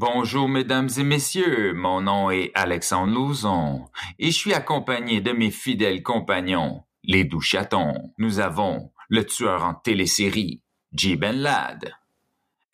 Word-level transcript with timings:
Bonjour 0.00 0.48
mesdames 0.48 0.88
et 0.96 1.02
messieurs, 1.02 1.74
mon 1.74 2.00
nom 2.00 2.30
est 2.30 2.52
Alexandre 2.54 3.12
Lauzon 3.12 3.84
et 4.18 4.30
je 4.30 4.36
suis 4.38 4.54
accompagné 4.54 5.20
de 5.20 5.30
mes 5.32 5.50
fidèles 5.50 6.02
compagnons, 6.02 6.84
les 7.04 7.24
doux 7.24 7.42
chatons. 7.42 8.14
Nous 8.16 8.40
avons 8.40 8.92
le 9.10 9.26
tueur 9.26 9.62
en 9.62 9.74
télésérie, 9.74 10.62
J. 10.94 11.16
Ben 11.16 11.36
Lad, 11.36 11.92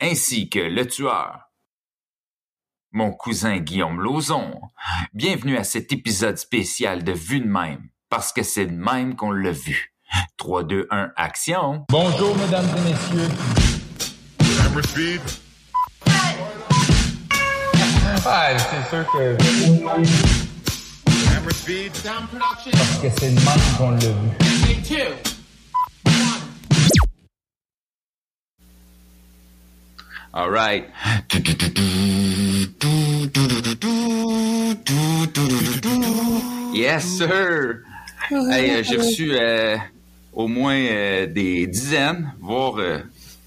ainsi 0.00 0.48
que 0.48 0.60
le 0.60 0.86
tueur, 0.86 1.50
mon 2.92 3.10
cousin 3.10 3.56
Guillaume 3.58 4.00
Lauzon. 4.00 4.60
Bienvenue 5.12 5.56
à 5.56 5.64
cet 5.64 5.92
épisode 5.92 6.38
spécial 6.38 7.02
de 7.02 7.10
Vue 7.10 7.40
de 7.40 7.48
même, 7.48 7.88
parce 8.08 8.32
que 8.32 8.44
c'est 8.44 8.66
de 8.66 8.76
même 8.76 9.16
qu'on 9.16 9.32
l'a 9.32 9.50
vu. 9.50 9.96
3, 10.36 10.62
2, 10.62 10.86
1, 10.92 11.10
action! 11.16 11.86
Bonjour 11.88 12.36
mesdames 12.38 12.68
et 12.76 12.82
messieurs. 12.88 13.28
Ah, 18.24 18.50
c'est 18.56 18.88
sûr 18.90 19.04
que 19.12 19.36
parce 22.72 22.98
que 23.02 23.08
c'est 23.18 23.30
de 23.30 23.34
même 23.34 23.76
qu'on 23.76 23.90
l'a 23.90 23.98
vu. 23.98 24.30
All 30.32 30.50
right. 30.50 30.84
Yes, 36.74 37.04
sir. 37.04 37.82
Hey, 38.30 38.70
euh, 38.70 38.82
j'ai 38.82 38.96
reçu 38.96 39.30
euh, 39.32 39.76
au 40.32 40.46
moins 40.48 40.74
euh, 40.76 41.26
des 41.26 41.66
dizaines, 41.66 42.32
voire 42.40 42.78
euh, 42.78 42.98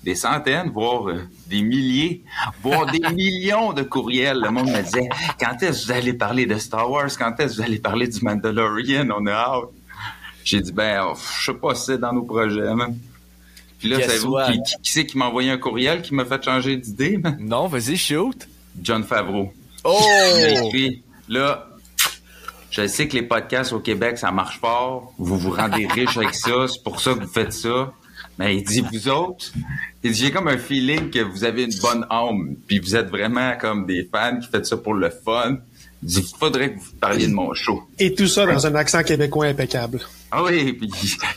des 0.09 0.15
centaines, 0.15 0.71
voire 0.71 1.07
euh, 1.07 1.27
des 1.47 1.61
milliers, 1.61 2.23
voire 2.63 2.87
des 2.87 2.99
millions 3.13 3.73
de 3.73 3.83
courriels. 3.83 4.39
Le 4.39 4.49
monde 4.49 4.69
me 4.71 4.81
disait 4.81 5.07
quand 5.39 5.61
est-ce 5.61 5.81
que 5.81 5.85
vous 5.85 5.91
allez 5.91 6.13
parler 6.13 6.47
de 6.47 6.57
Star 6.57 6.89
Wars? 6.89 7.09
Quand 7.17 7.39
est-ce 7.39 7.57
que 7.57 7.57
vous 7.57 7.67
allez 7.67 7.77
parler 7.77 8.07
du 8.07 8.19
Mandalorian? 8.23 9.07
On 9.15 9.27
a 9.27 9.31
hâte. 9.33 9.69
J'ai 10.43 10.61
dit 10.61 10.71
ben, 10.71 11.05
oh, 11.07 11.13
je 11.39 11.45
sais 11.45 11.57
pas 11.57 11.75
si 11.75 11.85
c'est 11.85 11.99
dans 11.99 12.11
nos 12.11 12.23
projets. 12.23 12.71
Puis 13.77 13.89
là, 13.89 14.01
savez-vous 14.01 14.31
what? 14.31 14.51
qui, 14.51 14.63
qui, 14.63 14.81
qui 14.81 14.91
c'est 14.91 15.05
qui 15.05 15.17
m'a 15.17 15.27
envoyé 15.27 15.51
un 15.51 15.59
courriel 15.59 16.01
qui 16.01 16.15
m'a 16.15 16.25
fait 16.25 16.43
changer 16.43 16.75
d'idée? 16.75 17.21
Non, 17.39 17.67
vas-y, 17.67 17.95
shoot. 17.95 18.47
John 18.81 19.03
Favreau. 19.03 19.53
Oh! 19.83 19.99
Il 20.37 20.43
a 20.43 20.65
écrit, 20.65 21.03
là, 21.27 21.67
je 22.71 22.87
sais 22.87 23.07
que 23.07 23.15
les 23.15 23.21
podcasts 23.21 23.73
au 23.73 23.79
Québec, 23.79 24.17
ça 24.17 24.31
marche 24.31 24.59
fort. 24.59 25.13
Vous 25.19 25.37
vous 25.37 25.51
rendez 25.51 25.85
riche 25.85 26.17
avec 26.17 26.33
ça. 26.33 26.67
C'est 26.67 26.83
pour 26.83 26.99
ça 26.99 27.13
que 27.13 27.19
vous 27.19 27.31
faites 27.31 27.53
ça. 27.53 27.93
Mais 28.39 28.55
il 28.55 28.63
dit, 28.63 28.81
vous 28.89 29.09
autres, 29.09 29.51
il 30.01 30.13
dit, 30.13 30.17
j'ai 30.17 30.31
comme 30.31 30.47
un 30.47 30.57
feeling 30.57 31.09
que 31.09 31.19
vous 31.19 31.43
avez 31.43 31.63
une 31.65 31.77
bonne 31.81 32.05
âme. 32.09 32.55
Puis 32.67 32.79
vous 32.79 32.95
êtes 32.95 33.09
vraiment 33.09 33.57
comme 33.59 33.85
des 33.85 34.07
fans 34.09 34.39
qui 34.39 34.47
faites 34.47 34.65
ça 34.65 34.77
pour 34.77 34.93
le 34.93 35.09
fun. 35.09 35.57
Il 36.01 36.07
dit, 36.07 36.19
il 36.21 36.37
faudrait 36.37 36.73
que 36.73 36.79
vous 36.79 36.93
parliez 37.01 37.27
de 37.27 37.33
mon 37.33 37.53
show. 37.53 37.83
Et 37.99 38.15
tout 38.15 38.27
ça 38.27 38.45
dans 38.45 38.65
un 38.65 38.75
accent 38.75 39.03
québécois 39.03 39.47
impeccable. 39.47 39.99
Ah 40.31 40.41
oui, 40.43 40.71
puis 40.71 40.89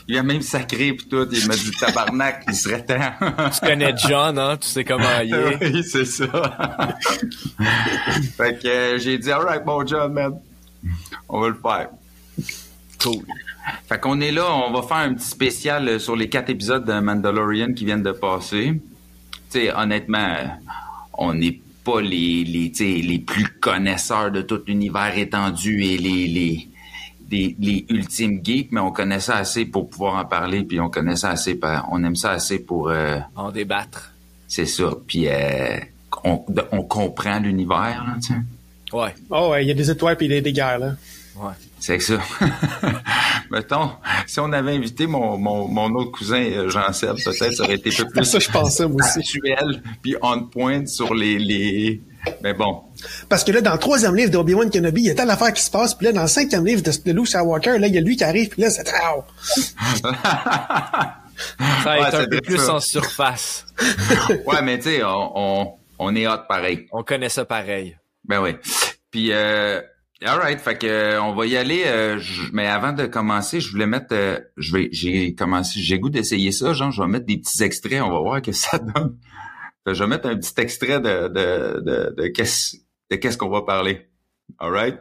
il 0.07 0.17
a 0.17 0.23
même 0.23 0.41
sacré 0.41 0.93
puis 0.93 1.05
tout. 1.09 1.27
Il 1.29 1.45
m'a 1.45 1.55
dit, 1.55 1.71
tabarnak, 1.71 2.45
il 2.47 2.55
serait 2.55 2.85
temps. 2.85 3.11
Tu 3.53 3.67
connais 3.67 3.93
John, 3.97 4.39
hein? 4.39 4.55
Tu 4.55 4.69
sais 4.69 4.85
comment 4.85 5.19
il 5.21 5.33
est. 5.33 5.73
oui, 5.73 5.83
c'est 5.83 6.05
ça. 6.05 6.97
fait 8.37 8.63
que 8.63 8.67
euh, 8.67 8.97
j'ai 8.97 9.17
dit, 9.17 9.29
alright, 9.29 9.65
bon 9.65 9.85
John, 9.85 10.13
man. 10.13 10.39
On 11.27 11.41
va 11.41 11.49
le 11.49 11.59
faire. 11.61 11.89
Cool. 13.03 13.23
Fait 13.87 13.99
qu'on 13.99 14.19
est 14.21 14.31
là, 14.31 14.45
on 14.53 14.71
va 14.71 14.81
faire 14.81 14.97
un 14.97 15.13
petit 15.13 15.27
spécial 15.27 15.87
euh, 15.87 15.99
sur 15.99 16.15
les 16.15 16.29
quatre 16.29 16.49
épisodes 16.49 16.85
de 16.85 16.99
Mandalorian 16.99 17.73
qui 17.73 17.85
viennent 17.85 18.03
de 18.03 18.11
passer. 18.11 18.73
Tu 19.51 19.59
sais, 19.59 19.73
honnêtement, 19.73 20.17
euh, 20.19 20.45
on 21.17 21.33
n'est 21.33 21.59
pas 21.83 22.01
les, 22.01 22.43
les, 22.43 22.71
les 23.01 23.19
plus 23.19 23.47
connaisseurs 23.59 24.31
de 24.31 24.41
tout 24.41 24.61
l'univers 24.67 25.17
étendu 25.17 25.83
et 25.83 25.97
les, 25.97 26.27
les, 26.27 26.67
les, 27.29 27.55
les 27.59 27.85
ultimes 27.89 28.39
geeks, 28.43 28.71
mais 28.71 28.79
on 28.79 28.91
connaît 28.91 29.19
ça 29.19 29.35
assez 29.37 29.65
pour 29.65 29.89
pouvoir 29.89 30.15
en 30.15 30.25
parler, 30.25 30.63
puis 30.63 30.79
on 30.79 30.89
connaît 30.89 31.15
ça 31.15 31.31
assez, 31.31 31.59
on 31.91 32.03
aime 32.03 32.15
ça 32.15 32.31
assez 32.31 32.59
pour, 32.59 32.89
euh, 32.89 33.17
En 33.35 33.51
débattre. 33.51 34.13
c'est 34.47 34.65
ça, 34.65 34.91
puis 35.07 35.27
euh, 35.27 35.77
on, 36.23 36.43
on 36.71 36.83
comprend 36.83 37.39
l'univers, 37.39 38.03
là, 38.07 38.15
tu 38.21 38.27
sais. 38.33 38.39
Ouais. 38.93 39.13
Oh, 39.29 39.49
ouais, 39.51 39.65
il 39.65 39.67
y 39.67 39.71
a 39.71 39.73
des 39.73 39.89
étoiles 39.89 40.15
puis 40.15 40.27
des, 40.27 40.41
des 40.41 40.53
guerres, 40.53 40.79
là. 40.79 40.95
Ouais. 41.35 41.53
C'est 41.79 41.97
que 41.97 42.03
ça. 42.03 42.19
Mettons, 43.51 43.91
si 44.27 44.39
on 44.39 44.51
avait 44.53 44.75
invité 44.75 45.07
mon, 45.07 45.37
mon, 45.37 45.67
mon 45.67 45.93
autre 45.95 46.11
cousin 46.11 46.41
euh, 46.43 46.69
Jean-Seb, 46.69 47.15
peut-être 47.23 47.53
ça 47.55 47.63
aurait 47.63 47.75
été 47.75 47.89
un 47.89 47.93
peu 47.93 47.97
C'est 48.03 48.05
plus 48.13 48.25
ça, 48.25 48.39
je 48.39 48.49
pensais, 48.51 48.87
moi 48.87 49.01
aussi. 49.03 49.19
actuel, 49.19 49.81
puis 50.01 50.15
on 50.21 50.43
point 50.45 50.85
sur 50.85 51.13
les, 51.13 51.39
les... 51.39 52.01
Mais 52.41 52.53
bon, 52.53 52.83
Parce 53.29 53.43
que 53.43 53.51
là, 53.51 53.61
dans 53.61 53.73
le 53.73 53.79
troisième 53.79 54.15
livre 54.15 54.31
d'Obi-Wan 54.31 54.69
Kenobi, 54.69 55.01
il 55.01 55.07
y 55.07 55.09
a 55.09 55.15
telle 55.15 55.29
affaire 55.29 55.51
qui 55.53 55.61
se 55.61 55.71
passe, 55.71 55.93
puis 55.95 56.05
là, 56.05 56.13
dans 56.13 56.21
le 56.21 56.27
cinquième 56.27 56.65
livre 56.65 56.81
de, 56.81 56.91
de 56.91 57.11
Luke 57.11 57.27
Skywalker, 57.27 57.77
là, 57.79 57.87
il 57.87 57.95
y 57.95 57.97
a 57.97 58.01
lui 58.01 58.15
qui 58.15 58.23
arrive, 58.23 58.49
puis 58.49 58.61
là, 58.61 58.69
c'est... 58.69 58.87
Ça 59.93 60.11
va 61.83 61.99
Ouais, 61.99 62.07
être 62.07 62.15
un 62.15 62.25
peu 62.27 62.41
plus 62.41 62.57
ça. 62.57 62.75
en 62.75 62.79
surface. 62.79 63.65
ouais, 64.45 64.61
mais 64.63 64.77
tu 64.77 64.83
sais, 64.91 65.03
on, 65.03 65.31
on, 65.35 65.73
on 65.99 66.15
est 66.15 66.27
hot 66.27 66.37
pareil. 66.47 66.85
On 66.91 67.03
connaît 67.03 67.27
ça 67.29 67.43
pareil. 67.43 67.97
Ben 68.23 68.39
oui. 68.41 68.55
Puis, 69.11 69.29
euh, 69.31 69.81
alright, 70.25 70.59
fait 70.59 70.77
que 70.77 70.87
euh, 70.87 71.21
on 71.21 71.33
va 71.33 71.45
y 71.45 71.55
aller. 71.57 71.83
euh, 71.85 72.17
je- 72.19 72.51
mais 72.53 72.67
avant 72.67 72.93
de 72.93 73.05
commencer, 73.05 73.59
je 73.61 73.71
voulais 73.71 73.85
mettre, 73.87 74.13
euh, 74.13 74.39
je 74.57 74.71
vais, 74.75 74.89
j'ai 74.91 75.33
commencé, 75.35 75.79
j'ai 75.81 75.99
goût 75.99 76.09
d'essayer 76.09 76.51
ça. 76.51 76.73
Genre, 76.73 76.91
je 76.91 77.01
vais 77.01 77.07
mettre 77.07 77.25
des 77.25 77.37
petits 77.37 77.63
extraits. 77.63 78.01
On 78.01 78.11
va 78.11 78.19
voir 78.19 78.41
que 78.41 78.51
ça 78.51 78.77
donne. 78.79 79.17
Je 79.85 80.03
vais 80.03 80.07
mettre 80.09 80.27
un 80.29 80.35
petit 80.37 80.53
extrait 80.61 80.99
de 81.01 81.27
de 81.27 81.81
de, 81.81 82.15
de 82.17 82.27
qu'est-ce 82.27 82.77
de 83.11 83.15
qu'est-ce 83.17 83.37
qu'on 83.37 83.49
va 83.49 83.63
parler. 83.63 84.07
Alright. 84.59 84.97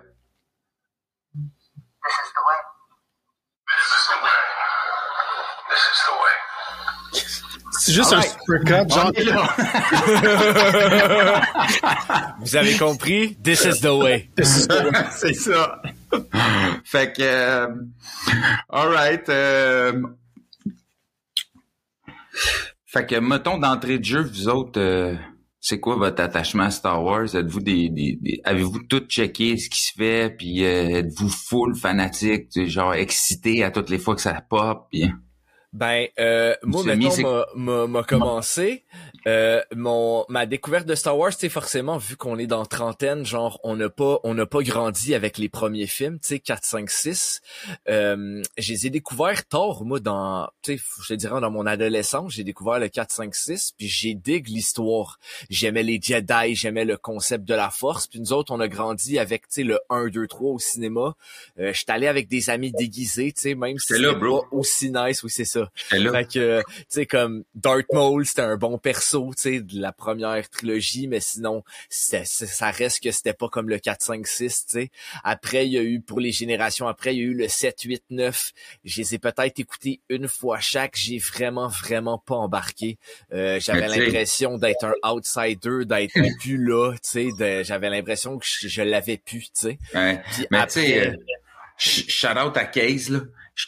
C'est 7.84 7.93
juste 7.94 8.12
un 8.12 8.19
Alright. 8.19 8.37
super 8.47 8.60
cut, 8.65 8.88
genre... 8.94 9.10
Vous 12.41 12.54
avez 12.56 12.76
compris? 12.76 13.37
This 13.43 13.65
is 13.65 13.81
the 13.81 13.87
way. 13.91 14.31
C'est 15.10 15.34
ça. 15.34 15.82
fait 16.84 17.12
que, 17.12 17.22
euh, 17.22 17.66
alright. 18.69 19.28
euh, 19.28 20.00
fait 22.87 23.04
que, 23.06 23.16
mettons 23.16 23.59
d'entrée 23.59 23.99
de 23.99 24.04
jeu, 24.04 24.22
vous 24.22 24.49
autres, 24.49 24.81
euh, 24.81 25.16
c'est 25.60 25.81
quoi 25.81 25.97
votre 25.97 26.22
attachement 26.22 26.62
à 26.64 26.70
Star 26.70 27.03
Wars? 27.03 27.34
Êtes-vous 27.34 27.60
des, 27.60 27.88
des- 27.88 28.16
des- 28.20 28.41
avez-vous 28.44 28.82
tout 28.84 29.00
checké 29.09 29.56
ce 29.56 29.69
qui 29.69 29.82
se 29.82 29.93
fait, 29.97 30.31
puis 30.37 30.64
euh, 30.64 30.99
êtes-vous 30.99 31.28
full 31.31 31.75
fanatique, 31.75 32.49
tu 32.50 32.64
sais, 32.64 32.70
genre 32.70 32.94
excité 32.94 33.64
à 33.64 33.70
toutes 33.72 33.91
les 33.91 33.99
fois 33.99 34.14
que 34.14 34.20
ça 34.20 34.41
pop, 34.49 34.87
puis 34.91 35.10
Ben, 35.72 36.06
euh, 36.19 36.55
moi, 36.65 36.83
mettons, 36.97 37.09
m'a- 37.22 37.47
m'a 37.55 37.87
m'a 37.87 38.03
commencé. 38.03 38.84
Euh, 39.27 39.62
mon 39.75 40.25
ma 40.28 40.47
découverte 40.47 40.87
de 40.87 40.94
Star 40.94 41.16
Wars, 41.16 41.33
c'est 41.37 41.49
forcément 41.49 41.99
vu 41.99 42.16
qu'on 42.16 42.38
est 42.38 42.47
dans 42.47 42.65
trentaine, 42.65 43.25
genre 43.25 43.60
on 43.62 43.77
n'a 43.77 43.88
pas 43.88 44.21
on 44.25 44.34
n'a 44.34 44.47
pas 44.47 44.62
grandi 44.62 45.15
avec 45.15 45.38
les 45.38 45.49
premiers 45.49 45.87
films, 45.87 46.19
tu 46.19 46.28
sais 46.28 46.38
4 46.38 46.65
5 46.65 46.91
6. 46.91 47.41
Euh, 47.88 48.43
je 48.59 48.72
les 48.72 48.87
ai 48.87 48.91
découverts 48.91 49.47
tard 49.47 49.84
moi 49.84 50.00
dans 50.00 50.49
tu 50.62 50.78
sais 50.78 50.84
je 51.03 51.09
te 51.09 51.15
dirais 51.15 51.41
dans 51.41 51.50
mon 51.50 51.66
adolescence, 51.66 52.32
j'ai 52.32 52.44
découvert 52.44 52.78
le 52.78 52.88
4 52.88 53.12
5 53.12 53.34
6 53.34 53.75
puis 53.77 53.88
j'ai 53.88 54.15
dig 54.15 54.49
l'histoire. 54.49 55.19
J'aimais 55.50 55.82
les 55.82 56.00
Jedi, 56.03 56.55
j'aimais 56.55 56.84
le 56.84 56.97
concept 56.97 57.44
de 57.44 57.55
la 57.55 57.71
force, 57.71 58.06
puis 58.06 58.21
nous 58.21 58.32
autres 58.32 58.53
on 58.53 58.61
a 58.61 58.69
grandi 58.69 59.19
avec 59.19 59.43
tu 59.43 59.49
sais 59.50 59.62
le 59.65 59.81
1 59.91 60.09
2 60.09 60.27
3 60.27 60.53
au 60.53 60.59
cinéma. 60.59 61.15
Euh, 61.59 61.72
j'étais 61.72 61.93
allé 61.93 62.06
avec 62.06 62.28
des 62.28 62.50
amis 62.50 62.72
déguisés, 62.72 63.32
tu 63.32 63.43
sais 63.43 63.55
même 63.55 63.78
si 63.78 63.94
c'était 63.94 64.19
pas 64.19 64.41
aussi 64.50 64.91
nice, 64.91 65.22
oui 65.22 65.31
c'est 65.31 65.44
ça. 65.44 65.71
Fait 65.75 66.27
que, 66.27 66.61
tu 66.61 66.84
sais, 66.88 67.06
comme 67.06 67.44
Darth 67.55 67.87
Maul, 67.93 68.25
c'était 68.27 68.43
un 68.43 68.56
bon 68.56 68.78
perso, 69.12 69.33
tu 69.37 69.43
sais, 69.43 69.61
de 69.61 69.81
la 69.81 69.93
première 69.93 70.49
trilogie, 70.49 71.06
mais 71.09 71.21
sinon, 71.21 71.62
ça 71.89 72.71
reste 72.71 73.03
que 73.03 73.11
c'était 73.11 73.32
pas 73.32 73.49
comme 73.49 73.69
le 73.69 73.79
4, 73.79 74.03
5, 74.03 74.26
6, 74.26 74.67
tu 74.67 74.73
sais. 74.73 74.91
Après, 75.25 75.67
il 75.67 75.73
y 75.73 75.79
a 75.79 75.82
eu, 75.82 76.00
pour 76.00 76.20
les 76.20 76.32
générations 76.32 76.88
après, 76.88 77.14
il 77.14 77.19
y 77.19 77.23
a 77.23 77.25
eu 77.25 77.35
le 77.35 77.49
7, 77.49 77.81
8, 77.82 78.03
9. 78.11 78.53
Je 78.85 79.00
les 79.00 79.14
ai 79.14 79.19
peut-être 79.19 79.59
écoutés 79.59 80.00
une 80.09 80.29
fois 80.29 80.61
chaque. 80.61 80.97
J'ai 80.97 81.19
vraiment, 81.19 81.69
vraiment 81.69 82.19
pas 82.19 82.37
embarqué. 82.37 82.99
Euh, 83.32 83.59
j'avais 83.61 83.87
l'impression 84.06 84.59
d'être 84.59 84.85
un 84.85 84.94
outsider, 85.11 85.85
d'être 85.85 86.12
plus 86.41 86.56
là, 86.65 86.93
tu 86.94 86.99
sais. 87.03 87.29
de- 87.38 87.62
J'avais 87.62 87.91
l'impression 87.91 88.38
que 88.38 88.47
je, 88.47 88.69
je 88.69 88.82
l'avais 88.82 89.19
plus, 89.19 89.44
tu 89.44 89.50
sais. 89.55 89.79
Ouais. 89.94 90.20
Mais 90.50 90.67
tu 90.67 90.73
sais, 90.75 91.08
euh, 91.08 91.12
sh- 91.79 92.08
shout 92.08 92.38
out 92.38 92.56
à 92.56 92.65
Case, 92.65 93.11
là. 93.11 93.20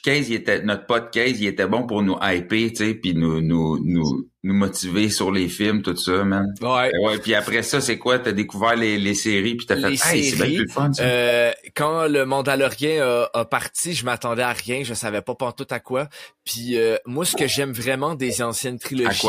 Case, 0.03 0.29
il 0.31 0.35
était, 0.37 0.63
notre 0.63 0.87
pote 0.87 1.13
Case, 1.13 1.41
il 1.41 1.47
était 1.47 1.67
bon 1.67 1.87
pour 1.87 2.03
nous 2.03 2.17
hyper, 2.23 2.71
tu 2.71 2.77
sais, 2.77 2.95
puis 2.95 3.15
nous, 3.15 3.41
nous, 3.43 3.79
nous, 3.85 4.29
nous 4.45 4.55
motiver 4.55 5.09
sur 5.11 5.33
les 5.33 5.49
films, 5.49 5.83
tout 5.83 5.97
ça, 5.97 6.23
man. 6.23 6.47
Ouais. 6.61 6.93
Ouais, 7.03 7.19
puis 7.19 7.35
après 7.35 7.63
ça, 7.63 7.81
c'est 7.81 7.99
quoi? 7.99 8.19
T'as 8.21 8.31
découvert 8.33 8.77
les, 8.77 8.99
les 8.99 9.15
séries, 9.15 9.57
puis 9.57 9.67
t'as 9.67 9.77
fait, 9.77 9.91
les 9.91 10.07
hey, 10.07 10.31
c'est 10.31 10.47
bien 10.47 10.59
plus 10.63 10.69
fun, 10.69 10.93
ça. 10.93 11.03
euh, 11.03 11.53
quand 11.75 12.07
le 12.07 12.25
Mandalorien 12.27 13.03
a, 13.03 13.31
a 13.35 13.45
parti, 13.47 13.95
je 13.95 14.05
m'attendais 14.05 14.43
à 14.43 14.53
rien, 14.53 14.85
je 14.85 14.95
savais 14.95 15.23
pas 15.23 15.35
pantoute 15.35 15.73
à 15.73 15.81
quoi. 15.81 16.09
Puis 16.45 16.77
euh, 16.79 16.97
moi, 17.07 17.25
ce 17.25 17.35
que 17.37 17.47
j'aime 17.49 17.73
vraiment 17.73 18.15
des 18.15 18.43
anciennes 18.43 18.79
trilogies, 18.79 19.27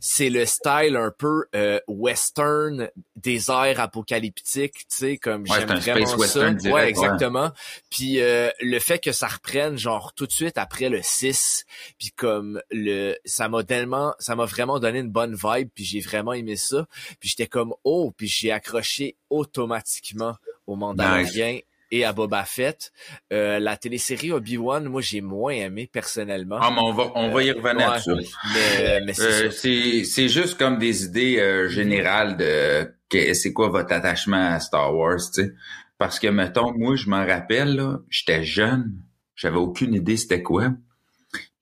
c'est 0.00 0.28
le 0.30 0.44
style 0.44 0.96
un 0.96 1.10
peu 1.16 1.46
euh, 1.56 1.80
western, 1.88 2.88
désert 3.16 3.80
apocalyptique, 3.80 4.74
tu 4.74 4.84
sais, 4.88 5.16
comme 5.16 5.42
Ouais, 5.48 5.60
j'aime 5.60 5.78
vraiment 5.78 6.06
space 6.06 6.32
ça. 6.32 6.50
direct, 6.50 6.64
ouais, 6.66 6.72
ouais. 6.72 6.88
exactement. 6.88 7.52
Puis 7.90 8.20
euh, 8.20 8.50
le 8.60 8.78
fait 8.78 8.98
que 8.98 9.12
ça 9.12 9.28
reprenne 9.28 9.78
genre 9.78 10.12
tout 10.14 10.26
de 10.26 10.32
suite 10.32 10.58
après 10.58 10.90
le 10.90 11.00
6, 11.02 11.64
puis 11.98 12.10
comme 12.14 12.60
le 12.70 13.16
ça 13.24 13.48
m'a 13.48 13.62
tellement 13.64 14.14
ça 14.18 14.36
m'a 14.36 14.41
vraiment 14.46 14.78
donné 14.78 14.98
une 15.00 15.10
bonne 15.10 15.34
vibe, 15.34 15.68
puis 15.74 15.84
j'ai 15.84 16.00
vraiment 16.00 16.32
aimé 16.32 16.56
ça. 16.56 16.86
Puis 17.20 17.28
j'étais 17.30 17.46
comme 17.46 17.74
oh, 17.84 18.12
puis 18.16 18.26
j'ai 18.28 18.50
accroché 18.52 19.16
automatiquement 19.30 20.34
au 20.66 20.76
Mandalorian. 20.76 21.58
Et 21.94 22.04
à 22.06 22.14
Boba 22.14 22.44
Fett, 22.44 22.90
Euh, 23.34 23.58
la 23.58 23.76
télésérie 23.76 24.32
Obi-Wan, 24.32 24.82
moi 24.88 25.02
j'ai 25.02 25.20
moins 25.20 25.52
aimé 25.52 25.86
personnellement. 25.92 26.56
Ah, 26.58 26.70
mais 26.74 26.80
on 26.80 26.94
va, 26.94 27.12
on 27.14 27.30
va 27.30 27.42
y 27.42 27.50
revenir 27.52 27.90
Ouais. 28.06 28.14
mais, 28.54 29.00
mais 29.04 29.12
c'est 29.12 29.44
Euh, 29.44 29.50
c'est 29.50 30.04
c'est 30.04 30.28
juste 30.30 30.56
comme 30.56 30.78
des 30.78 31.04
idées 31.04 31.38
euh, 31.38 31.68
générales 31.68 32.38
de 32.38 32.90
que- 33.10 33.34
c'est 33.34 33.52
quoi 33.52 33.68
votre 33.68 33.92
attachement 33.92 34.52
à 34.54 34.58
Star 34.60 34.94
Wars, 34.96 35.18
tu 35.34 35.42
sais. 35.42 35.52
Parce 35.98 36.18
que 36.18 36.28
mettons, 36.28 36.72
moi 36.72 36.96
je 36.96 37.10
m'en 37.10 37.26
rappelle 37.26 37.76
là, 37.76 37.98
j'étais 38.08 38.42
jeune, 38.42 38.94
j'avais 39.36 39.58
aucune 39.58 39.92
idée 39.92 40.16
c'était 40.16 40.42
quoi. 40.42 40.70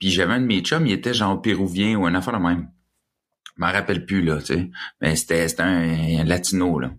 Puis 0.01 0.11
j'avais 0.11 0.33
un 0.35 0.41
de 0.41 0.47
mes 0.47 0.61
chums, 0.63 0.87
il 0.87 0.93
était 0.93 1.15
genre 1.15 1.41
péruvien 1.41 1.97
ou 1.97 2.07
un 2.07 2.15
affaire 2.17 2.35
de 2.39 2.43
même. 2.43 2.69
Je 3.57 3.61
m'en 3.65 3.71
rappelle 3.71 4.07
plus 4.07 4.23
là, 4.23 4.39
tu 4.39 4.47
sais. 4.47 4.71
Mais 5.01 5.15
c'était 5.15 5.47
un, 5.61 6.21
un 6.21 6.25
latino 6.25 6.81
là. 6.81 6.93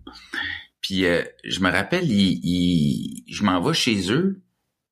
Puis 0.80 1.04
euh, 1.04 1.22
je 1.44 1.60
me 1.60 1.70
rappelle, 1.70 2.10
il, 2.10 2.40
il- 2.44 3.24
je 3.28 3.42
m'en 3.44 3.60
vais 3.60 3.74
chez 3.74 4.10
eux, 4.12 4.42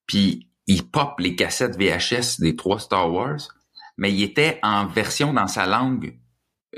puis 0.06 0.48
il 0.66 0.86
pop 0.88 1.18
les 1.20 1.34
cassettes 1.36 1.76
VHS 1.80 2.40
des 2.40 2.56
trois 2.56 2.78
Star 2.80 3.12
Wars 3.12 3.38
mais 3.96 4.12
il 4.14 4.22
était 4.22 4.58
en 4.62 4.86
version 4.86 5.34
dans 5.34 5.46
sa 5.46 5.66
langue, 5.66 6.18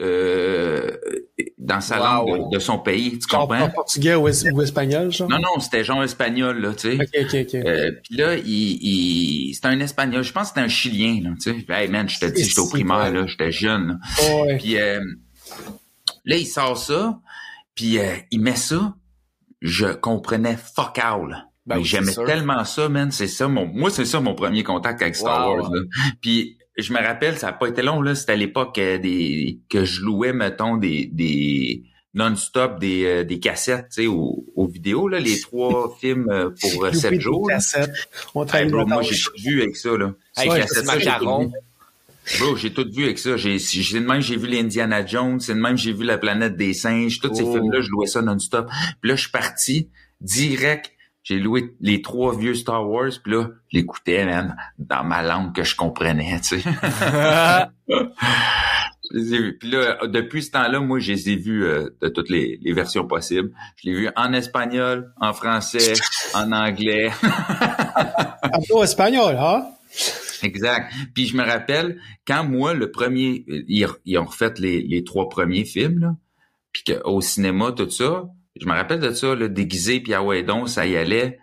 euh, 0.01 0.97
dans 1.65 1.81
sa 1.81 1.99
Wow. 1.99 2.27
langue 2.29 2.51
de, 2.51 2.57
de 2.57 2.59
son 2.59 2.79
pays, 2.79 3.19
tu 3.19 3.35
En, 3.37 3.41
comprends? 3.47 3.63
en 3.63 3.71
portugais 3.71 4.15
ou, 4.17 4.27
es- 4.29 4.51
ou 4.51 4.63
espagnol, 4.63 5.13
genre? 5.13 5.29
Non, 5.29 5.39
non, 5.39 5.61
c'était 5.61 5.85
genre 5.85 6.03
espagnol, 6.03 6.61
là, 6.61 6.75
tu 6.75 6.97
sais. 6.97 6.99
Ok, 7.01 7.09
ok, 7.23 7.37
ok. 7.47 7.55
Euh, 7.55 7.93
puis 8.03 8.17
là, 8.17 8.37
il, 8.37 8.45
il, 8.49 9.55
c'était 9.55 9.69
un 9.69 9.79
espagnol, 9.81 10.25
je 10.25 10.33
pense 10.33 10.45
que 10.45 10.49
c'était 10.49 10.61
un 10.61 10.69
chilien, 10.69 11.21
là, 11.23 11.31
tu 11.41 11.53
sais. 11.53 11.65
Hey 11.69 11.89
man, 11.89 12.09
je 12.09 12.19
te 12.19 12.27
dis, 12.27 12.45
j'étais 12.45 12.61
au 12.61 12.69
primaire, 12.69 13.13
là, 13.13 13.27
j'étais 13.27 13.53
jeune. 13.53 13.89
là. 13.89 13.95
Oh. 14.31 14.47
Puis 14.59 14.77
euh, 14.77 15.01
là, 16.25 16.37
il 16.37 16.47
sort 16.47 16.77
ça, 16.79 17.21
puis 17.75 17.99
euh, 17.99 18.17
il 18.31 18.41
met 18.41 18.57
ça, 18.57 18.95
je 19.61 19.87
comprenais 19.87 20.57
fuck 20.57 20.99
all. 20.99 21.47
Ben 21.65 21.81
j'aimais 21.85 22.13
tellement 22.27 22.65
ça, 22.65 22.89
man. 22.89 23.13
C'est 23.13 23.29
ça 23.29 23.47
mon, 23.47 23.67
moi, 23.67 23.89
c'est 23.91 24.05
ça 24.05 24.19
mon 24.21 24.35
premier 24.35 24.65
contact 24.65 25.01
avec 25.01 25.15
Star 25.15 25.49
Wow. 25.49 25.57
Wars. 25.61 25.71
Là. 25.73 25.81
Puis 26.21 26.59
je 26.77 26.93
me 26.93 26.99
rappelle, 26.99 27.37
ça 27.39 27.49
a 27.49 27.53
pas 27.53 27.69
été 27.69 27.83
long 27.83 28.01
là. 28.03 28.15
C'était 28.15 28.33
à 28.33 28.37
l'époque 28.37 28.79
euh, 28.79 28.99
des 28.99 29.59
que 29.69 29.85
je 29.85 30.01
louais, 30.03 30.33
mettons, 30.33 30.77
des 30.77 31.07
des 31.13 31.85
non-stop 32.15 32.79
des, 32.79 33.05
euh, 33.07 33.25
des 33.25 33.41
cassettes, 33.41 33.87
tu 33.95 34.03
sais, 34.03 34.07
aux, 34.07 34.45
aux 34.55 34.67
vidéos 34.67 35.09
là, 35.09 35.19
les 35.19 35.41
trois 35.41 35.97
films 36.01 36.29
euh, 36.31 36.51
pour 36.61 36.85
euh, 36.85 36.93
sept 36.93 37.19
jours. 37.21 37.49
cassettes. 37.49 37.91
On 38.35 38.43
Hey, 38.43 38.49
travaille 38.49 38.71
bro, 38.71 38.87
moi 38.87 39.03
j'ai 39.03 39.17
tout 39.17 39.33
vu 39.43 39.63
avec 39.63 39.77
ça 39.77 39.97
là. 39.97 40.13
J'ai 40.37 40.45
tout 40.67 40.85
macaron. 40.87 41.47
vu. 41.47 41.53
Bro, 42.39 42.57
j'ai 42.57 42.73
tout 42.73 42.87
vu 42.95 43.05
avec 43.05 43.19
ça. 43.19 43.37
J'ai, 43.37 43.59
c'est 43.59 43.81
de 43.95 43.99
même 44.07 44.21
j'ai 44.21 44.37
vu 44.37 44.47
les 44.47 44.61
Indiana 44.61 45.05
Jones, 45.05 45.41
c'est 45.41 45.55
de 45.55 45.59
même 45.61 45.77
j'ai 45.77 45.93
vu 45.93 46.05
la 46.05 46.19
planète 46.19 46.57
des 46.57 46.73
singes, 46.75 47.19
tous 47.19 47.35
ces 47.35 47.43
Oh. 47.43 47.53
films-là, 47.55 47.81
je 47.81 47.89
louais 47.91 48.07
ça 48.07 48.23
non-stop. 48.23 48.69
Puis 49.01 49.09
là, 49.11 49.17
je 49.17 49.23
suis 49.23 49.31
parti 49.33 49.89
direct. 50.21 50.93
J'ai 51.23 51.39
loué 51.39 51.75
les 51.81 52.03
trois 52.03 52.37
vieux 52.37 52.55
Star 52.55 52.89
Wars, 52.89 53.11
puis 53.23 53.33
là, 53.33 53.49
je 53.69 53.79
l'écoutais, 53.79 54.25
man, 54.25 54.57
dans 54.79 55.05
ma 55.05 55.23
langue 55.23 55.55
que 55.55 55.63
je 55.63 55.77
comprenais, 55.77 56.41
tu 56.41 56.61
sais. 56.61 56.69
Je 59.13 59.19
les 59.19 59.35
ai 59.35 59.39
vus. 59.39 59.59
Puis 59.59 59.71
là, 59.71 60.07
depuis 60.07 60.43
ce 60.43 60.53
temps-là, 60.53 60.81
moi, 60.81 60.99
je 60.99 61.13
les 61.13 61.31
ai 61.31 61.37
vus 61.37 61.65
euh, 61.65 61.91
de 62.01 62.09
toutes 62.09 62.31
les, 62.31 62.59
les 62.63 62.73
versions 62.73 63.07
possibles. 63.07 63.51
Je 63.77 63.91
l'ai 63.91 63.95
vu 63.95 64.09
en 64.17 64.33
espagnol, 64.33 65.13
en 65.21 65.33
français, 65.33 65.93
en 66.35 66.51
anglais. 66.53 67.11
Hablo 68.43 68.83
espagnol, 68.83 69.37
hein? 69.39 69.67
Exact. 70.43 70.93
Puis 71.15 71.27
je 71.27 71.37
me 71.37 71.45
rappelle, 71.45 72.01
quand 72.27 72.45
moi, 72.45 72.75
le 72.75 72.91
premier, 72.91 73.45
ils, 73.69 73.87
ils 74.05 74.19
ont 74.19 74.25
refait 74.25 74.55
les, 74.59 74.83
les 74.83 75.05
trois 75.05 75.29
premiers 75.29 75.65
films, 75.65 75.99
là, 75.99 76.17
puis 76.73 76.85
au 77.05 77.21
cinéma, 77.21 77.73
tout 77.73 77.91
ça, 77.91 78.25
je 78.61 78.67
me 78.67 78.73
rappelle 78.73 79.01
de 79.01 79.13
ça, 79.13 79.35
là, 79.35 79.49
déguisé, 79.49 80.01
puis 80.01 80.15
ah 80.15 80.23
ouais, 80.23 80.43
donc, 80.43 80.69
ça 80.69 80.87
y 80.87 80.97
allait. 80.97 81.39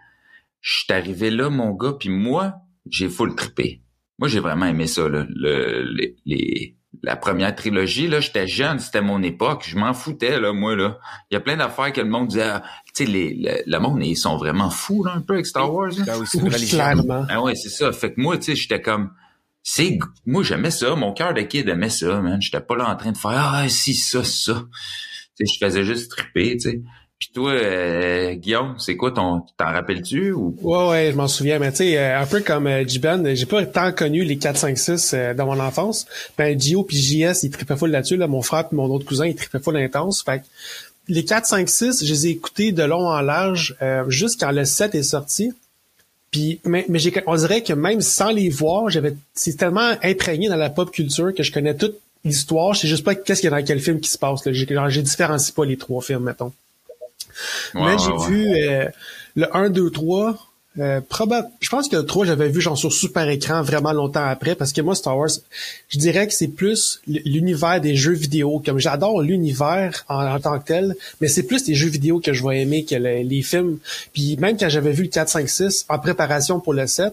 Je 0.61 0.79
suis 0.79 0.93
arrivé 0.93 1.29
là, 1.31 1.49
mon 1.49 1.71
gars, 1.71 1.93
puis 1.99 2.09
moi, 2.09 2.55
j'ai 2.89 3.09
full 3.09 3.35
trippé. 3.35 3.81
Moi, 4.19 4.27
j'ai 4.27 4.39
vraiment 4.41 4.65
aimé 4.65 4.87
ça, 4.87 5.07
là, 5.07 5.25
le, 5.29 5.83
les, 5.95 6.15
les- 6.25 6.75
la 7.03 7.15
première 7.15 7.55
trilogie, 7.55 8.07
là, 8.09 8.19
j'étais 8.19 8.47
jeune, 8.47 8.79
c'était 8.79 8.99
mon 9.01 9.21
époque, 9.23 9.63
je 9.65 9.77
m'en 9.77 9.93
foutais, 9.93 10.37
là, 10.39 10.51
moi, 10.51 10.75
là. 10.75 10.97
Il 11.31 11.35
y 11.35 11.37
a 11.37 11.39
plein 11.39 11.55
d'affaires 11.55 11.93
que 11.93 12.01
le 12.01 12.09
monde 12.09 12.27
disait, 12.27 12.41
ah, 12.43 12.63
tu 12.93 13.05
sais, 13.05 13.09
les, 13.09 13.33
le, 13.35 13.51
le 13.65 13.79
monde, 13.79 14.03
ils 14.03 14.17
sont 14.17 14.35
vraiment 14.35 14.69
fous, 14.69 15.03
là, 15.05 15.13
un 15.15 15.21
peu 15.21 15.35
avec 15.35 15.45
Star 15.45 15.73
Wars, 15.73 15.91
là. 15.97 16.03
Ben 16.05 16.17
oui, 16.19 16.25
Oui, 16.43 16.49
clairement. 16.67 17.25
Ah 17.29 17.41
ouais, 17.41 17.55
c'est 17.55 17.69
ça. 17.69 17.91
Fait 17.93 18.13
que 18.13 18.19
moi, 18.19 18.37
tu 18.37 18.45
sais, 18.45 18.55
j'étais 18.55 18.81
comme, 18.81 19.11
c'est, 19.63 19.97
moi, 20.25 20.43
j'aimais 20.43 20.71
ça. 20.71 20.95
Mon 20.95 21.13
cœur 21.13 21.33
de 21.33 21.41
kid 21.41 21.69
aimait 21.69 21.89
ça, 21.89 22.19
man. 22.21 22.41
J'étais 22.41 22.59
pas 22.59 22.75
là 22.75 22.89
en 22.89 22.95
train 22.97 23.11
de 23.13 23.17
faire, 23.17 23.31
ah, 23.53 23.69
si, 23.69 23.93
ça, 23.93 24.23
ça. 24.25 24.63
Je 25.39 25.57
faisais 25.59 25.83
juste 25.83 26.11
triper, 26.11 26.57
tu 26.57 26.71
sais. 26.71 26.81
Puis 27.19 27.31
toi, 27.33 27.51
euh, 27.51 28.33
Guillaume, 28.35 28.75
c'est 28.77 28.95
quoi 28.95 29.11
ton, 29.11 29.41
t'en 29.57 29.65
rappelles-tu 29.73 30.31
ou? 30.31 30.55
Ouais, 30.61 30.87
ouais, 30.87 31.11
je 31.11 31.17
m'en 31.17 31.27
souviens. 31.27 31.59
Mais 31.59 31.69
tu 31.71 31.77
sais, 31.79 31.97
euh, 31.97 32.21
un 32.21 32.25
peu 32.25 32.39
comme 32.39 32.65
euh, 32.65 32.87
J-Ben, 32.87 33.35
j'ai 33.35 33.45
pas 33.45 33.65
tant 33.65 33.91
connu 33.91 34.23
les 34.23 34.37
4, 34.37 34.55
5, 34.57 34.77
6 34.77 35.11
euh, 35.13 35.33
dans 35.33 35.45
mon 35.45 35.59
enfance. 35.59 36.07
Ben, 36.37 36.59
Gio 36.59 36.83
puis 36.83 36.95
JS, 36.95 37.43
ils 37.43 37.49
trippaient 37.49 37.75
full 37.75 37.91
là-dessus. 37.91 38.15
Là. 38.15 38.27
Mon 38.27 38.41
frère 38.41 38.69
puis 38.69 38.77
mon 38.77 38.85
autre 38.85 39.03
cousin, 39.05 39.25
ils 39.25 39.35
trippaient 39.35 39.59
full 39.59 39.75
intense. 39.75 40.23
Fait 40.23 40.39
que 40.39 40.45
les 41.09 41.25
4, 41.25 41.45
5, 41.45 41.67
6, 41.67 42.05
je 42.05 42.13
les 42.13 42.27
ai 42.27 42.29
écoutés 42.29 42.71
de 42.71 42.83
long 42.83 43.07
en 43.07 43.19
large 43.19 43.75
euh, 43.81 44.05
juste 44.07 44.39
quand 44.39 44.51
le 44.51 44.63
7 44.63 44.95
est 44.95 45.03
sorti. 45.03 45.51
Puis, 46.31 46.61
mais, 46.63 46.85
mais 46.87 46.99
on 47.25 47.35
dirait 47.35 47.63
que 47.63 47.73
même 47.73 47.99
sans 47.99 48.29
les 48.29 48.49
voir, 48.49 48.89
j'avais, 48.89 49.15
c'est 49.33 49.57
tellement 49.57 49.91
imprégné 50.03 50.47
dans 50.47 50.55
la 50.55 50.69
pop 50.69 50.91
culture 50.91 51.33
que 51.33 51.43
je 51.43 51.51
connais 51.51 51.75
toute 51.75 51.99
l'histoire. 52.25 52.73
Je 52.73 52.81
sais 52.81 52.87
juste 52.87 53.03
pas 53.03 53.15
qu'est-ce 53.15 53.41
qu'il 53.41 53.49
y 53.49 53.53
a 53.53 53.57
dans 53.59 53.65
quel 53.65 53.79
film 53.79 53.99
qui 53.99 54.09
se 54.09 54.17
passe. 54.17 54.45
Là. 54.45 54.51
J'ai 54.53 55.01
différencie 55.01 55.51
pas 55.51 55.65
les 55.65 55.77
trois 55.77 56.01
films, 56.01 56.23
mettons. 56.23 56.51
Ouais, 57.75 57.81
Mais 57.85 57.97
j'ai 57.97 58.27
vu 58.27 58.47
euh, 58.47 58.85
le 59.35 59.55
1, 59.55 59.69
2, 59.69 59.89
3. 59.91 60.45
Euh, 60.77 61.01
probable, 61.01 61.47
je 61.59 61.69
pense 61.69 61.89
que 61.89 61.95
le 61.95 62.05
3, 62.05 62.25
j'avais 62.27 62.47
vu 62.47 62.61
genre 62.61 62.77
sur 62.77 62.93
super 62.93 63.27
écran 63.27 63.61
vraiment 63.63 63.91
longtemps 63.91 64.23
après, 64.25 64.55
parce 64.55 64.71
que 64.71 64.81
moi, 64.81 64.95
Star 64.95 65.17
Wars, 65.17 65.29
je 65.89 65.97
dirais 65.97 66.27
que 66.27 66.33
c'est 66.33 66.47
plus 66.47 67.01
l'univers 67.07 67.81
des 67.81 67.95
jeux 67.95 68.13
vidéo. 68.13 68.61
Comme 68.63 68.77
j'adore 68.79 69.21
l'univers 69.21 70.05
en, 70.07 70.25
en 70.25 70.39
tant 70.39 70.57
que 70.59 70.65
tel, 70.65 70.95
mais 71.21 71.27
c'est 71.27 71.43
plus 71.43 71.67
les 71.67 71.75
jeux 71.75 71.89
vidéo 71.89 72.19
que 72.19 72.33
je 72.33 72.45
vais 72.47 72.61
aimer 72.61 72.85
que 72.85 72.95
le- 72.95 73.23
les 73.23 73.41
films. 73.41 73.79
Puis 74.13 74.37
même 74.37 74.57
quand 74.57 74.69
j'avais 74.69 74.91
vu 74.91 75.03
le 75.03 75.09
4, 75.09 75.27
5, 75.29 75.49
6 75.49 75.85
en 75.89 75.99
préparation 75.99 76.59
pour 76.59 76.73
le 76.73 76.85
7, 76.87 77.07
euh, 77.07 77.11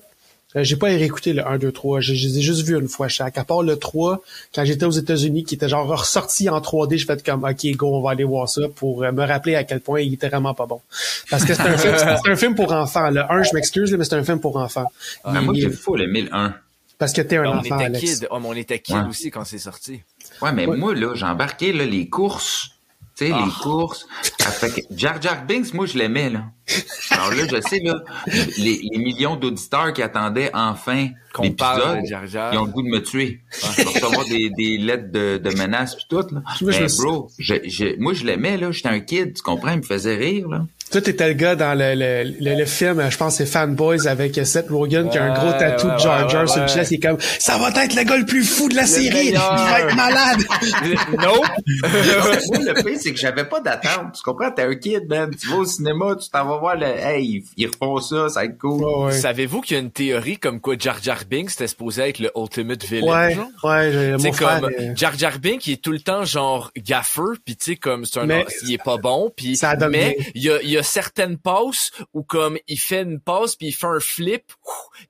j'ai 0.55 0.77
pas 0.77 0.87
réécouté 0.87 1.33
le 1.33 1.47
1, 1.47 1.59
2, 1.59 1.73
3. 1.73 2.01
Je, 2.01 2.15
je 2.15 2.29
les 2.29 2.39
ai 2.39 2.43
juste 2.43 2.63
vus 2.67 2.79
une 2.79 2.89
fois 2.89 3.09
chaque. 3.09 3.37
À 3.37 3.45
part 3.45 3.63
le 3.63 3.77
3, 3.77 4.23
quand 4.55 4.65
j'étais 4.65 4.87
aux 4.87 4.91
États-Unis, 4.91 5.45
qui 5.45 5.55
était 5.57 5.69
genre 5.69 5.87
ressorti 5.87 6.49
en 6.49 6.61
3D, 6.61 6.97
je 6.99 7.05
fais 7.05 7.23
comme, 7.23 7.45
OK, 7.45 7.67
go, 7.77 7.97
on 7.97 8.01
va 8.01 8.11
aller 8.13 8.25
voir 8.25 8.49
ça 8.49 8.63
pour 8.75 9.03
euh, 9.03 9.13
me 9.13 9.25
rappeler 9.27 9.55
à 9.57 9.65
quel 9.65 9.81
point 9.81 10.01
il 10.01 10.15
était 10.15 10.29
vraiment 10.29 10.55
pas 10.55 10.67
bon. 10.67 10.81
Parce 11.31 11.45
que 11.45 11.53
c'est 11.55 11.63
un 11.63 11.77
film, 11.77 11.95
c'est 11.99 12.31
un 12.31 12.37
film 12.37 12.55
pour 12.55 12.73
enfants. 12.73 13.11
Le 13.11 13.21
1, 13.31 13.43
je 13.43 13.55
m'excuse, 13.55 13.93
mais 13.99 14.05
c'est 14.05 14.15
un 14.15 14.25
film 14.25 14.41
pour 14.41 14.57
enfants. 14.57 14.87
Ah, 15.25 15.33
Il- 15.35 15.41
moi, 15.43 15.55
il- 15.57 15.61
j'ai 15.63 16.05
aimé 16.05 16.23
le 16.23 16.35
1. 16.35 16.55
parce 16.99 17.13
que 17.13 17.21
t'es 17.21 17.37
un 17.37 17.45
on 17.45 17.59
enfant, 17.59 17.77
était 17.77 17.85
Alex. 17.87 18.01
kid. 18.21 18.29
Oh, 18.31 18.39
mais 18.41 18.47
on 18.49 18.55
était 18.55 18.79
kid 18.79 18.97
Ouais. 18.97 19.03
aussi 19.11 19.31
quand 19.31 19.45
c'est 19.45 19.59
sorti. 19.59 20.01
Ouais, 20.41 20.53
mais 20.53 20.67
Ouais. 20.67 20.77
moi, 20.77 20.95
là, 20.95 21.15
j'ai 21.15 21.27
embarqué, 21.27 21.73
là, 21.73 21.85
les 21.85 22.09
courses. 22.09 22.71
Tu 23.17 23.27
sais, 23.29 23.33
les 23.33 23.51
courses. 23.63 24.07
Ah, 24.45 24.51
fait 24.51 24.71
que 24.71 24.81
Jar 24.95 25.21
Jar 25.23 25.45
Binks, 25.47 25.73
moi, 25.73 25.87
je 25.87 25.97
l'aimais, 25.97 26.29
là. 26.29 26.45
Alors 27.11 27.31
là, 27.31 27.47
je 27.51 27.61
sais, 27.67 27.81
là, 27.81 28.03
les, 28.59 28.81
les 28.93 28.99
millions 28.99 29.37
d'auditeurs 29.37 29.93
qui 29.95 30.03
attendaient 30.03 30.51
enfin 30.53 31.09
Qu'on 31.33 31.51
parle 31.53 31.79
l'épisode, 31.81 32.03
de 32.03 32.07
Jar 32.07 32.27
Jar. 32.27 32.53
ils 32.53 32.59
ont 32.59 32.67
le 32.67 32.73
goût 32.73 32.83
de 32.83 32.89
me 32.89 33.03
tuer. 33.03 33.41
Je 33.63 33.77
vais 33.83 33.83
recevoir 33.85 34.25
des, 34.27 34.51
des 34.51 34.77
lettres 34.77 35.11
de, 35.13 35.39
de 35.39 35.51
menaces 35.57 35.95
pis 35.95 36.05
tout, 36.11 36.17
là. 36.31 36.43
Moi, 36.61 36.73
je 36.73 36.81
Mais 36.83 36.89
suis- 36.91 37.03
bro, 37.03 37.31
je, 37.39 37.55
je- 37.65 37.99
moi, 37.99 38.13
je 38.13 38.25
l'aimais, 38.25 38.59
là. 38.59 38.71
J'étais 38.71 38.89
un 38.91 39.01
kid, 39.01 39.33
tu 39.35 39.43
comprends? 39.43 39.71
Il 39.73 39.79
me 39.79 39.83
faisait 39.83 40.17
rire, 40.17 40.49
là. 40.49 40.67
Toi, 40.91 41.01
t'étais 41.01 41.27
le 41.27 41.35
gars 41.35 41.57
dans 41.57 41.77
le, 41.77 41.95
le, 41.97 42.23
le, 42.41 42.59
le 42.59 42.65
film, 42.65 43.05
je 43.11 43.17
pense 43.17 43.37
que 43.37 43.45
c'est 43.45 43.51
Fanboys 43.51 44.07
avec 44.07 44.39
Seth 44.45 44.69
Rogen 44.71 45.09
qui 45.11 45.19
a 45.19 45.25
un 45.25 45.35
gros 45.35 45.51
tatou 45.59 45.89
ouais, 45.89 45.95
de 45.95 45.99
Jar 45.99 46.29
Jar 46.29 46.43
ouais, 46.43 46.47
sur 46.47 46.57
le 46.59 46.63
ouais. 46.63 46.69
chest. 46.69 46.91
Il 46.93 46.95
est 46.95 47.01
comme, 47.01 47.17
ça 47.21 47.59
va 47.59 47.71
être 47.83 47.95
le 47.97 48.05
gars 48.05 48.17
le 48.17 48.25
plus 48.25 48.45
fou 48.45 48.69
de 48.69 48.77
la 48.77 48.87
série. 48.87 49.29
Il 49.31 49.35
va 49.35 49.81
être 49.81 49.97
malade. 49.97 50.39
non. 51.19 51.41
Moi, 51.83 52.61
le 52.73 52.83
pire, 52.85 52.99
c'est 53.01 53.13
que 53.13 53.19
j'avais 53.19 53.45
pas 53.45 53.61
d'attente. 53.61 54.15
Tu 54.15 54.23
comprends? 54.23 54.51
T'es 54.53 54.63
un 54.63 54.75
kid, 54.77 55.09
man. 55.09 55.31
Tu 55.35 55.49
vas 55.49 55.57
au 55.57 55.65
cinéma, 55.65 56.15
tu 56.23 56.31
t'en 56.31 56.47
vas 56.47 56.59
voir 56.59 56.77
le, 56.77 56.87
hey, 56.87 57.45
ils- 57.57 57.67
refont 57.67 58.01
ça, 58.01 58.29
ça 58.29 58.41
va 58.41 58.47
être 58.47 58.59
cool. 58.59 58.85
Ouais, 58.85 59.05
ouais. 59.07 59.13
Savez-vous 59.13 59.61
qu'il 59.63 59.77
y 59.77 59.81
a 59.81 59.83
une 59.83 59.91
théorie 59.91 60.39
comme 60.39 60.61
quoi 60.61 60.77
Jar 60.79 60.99
Jar 61.03 61.19
Binks 61.29 61.51
était 61.53 61.67
supposé 61.67 62.03
être 62.11 62.21
le 62.21 62.31
ultimate 62.37 62.85
villain? 62.85 63.27
Ouais, 63.29 63.35
genre? 63.35 63.47
ouais, 63.65 64.33
frère. 64.33 64.61
comme 64.61 64.71
euh, 64.71 64.93
Jar 64.95 65.19
Jar 65.19 65.39
Binks, 65.41 65.67
il 65.67 65.73
est 65.75 65.83
tout 65.83 65.93
le 65.93 66.01
temps 66.01 66.25
genre 66.25 66.71
gaffeur, 66.77 67.35
puis 67.45 67.57
tu 67.57 67.73
sais 67.73 67.77
comme 67.77 68.05
c'est 68.05 68.21
un 68.21 68.27
Mais- 68.27 68.47
il 68.69 68.73
est 68.75 68.83
pas 68.83 68.99
bon, 68.99 69.33
puis 69.37 69.59
mais 69.91 70.17
il 70.35 70.43
y 70.43 70.51
a 70.76 70.76
y 70.77 70.79
a 70.79 70.83
certaines 70.83 71.39
passes 71.39 71.91
où 72.15 72.23
comme 72.23 72.59
il 72.69 72.79
fait 72.79 73.03
une 73.03 73.21
passe 73.21 73.57
puis 73.57 73.69
il 73.69 73.73
fait 73.73 73.87
un 73.87 74.01
flip, 74.01 74.45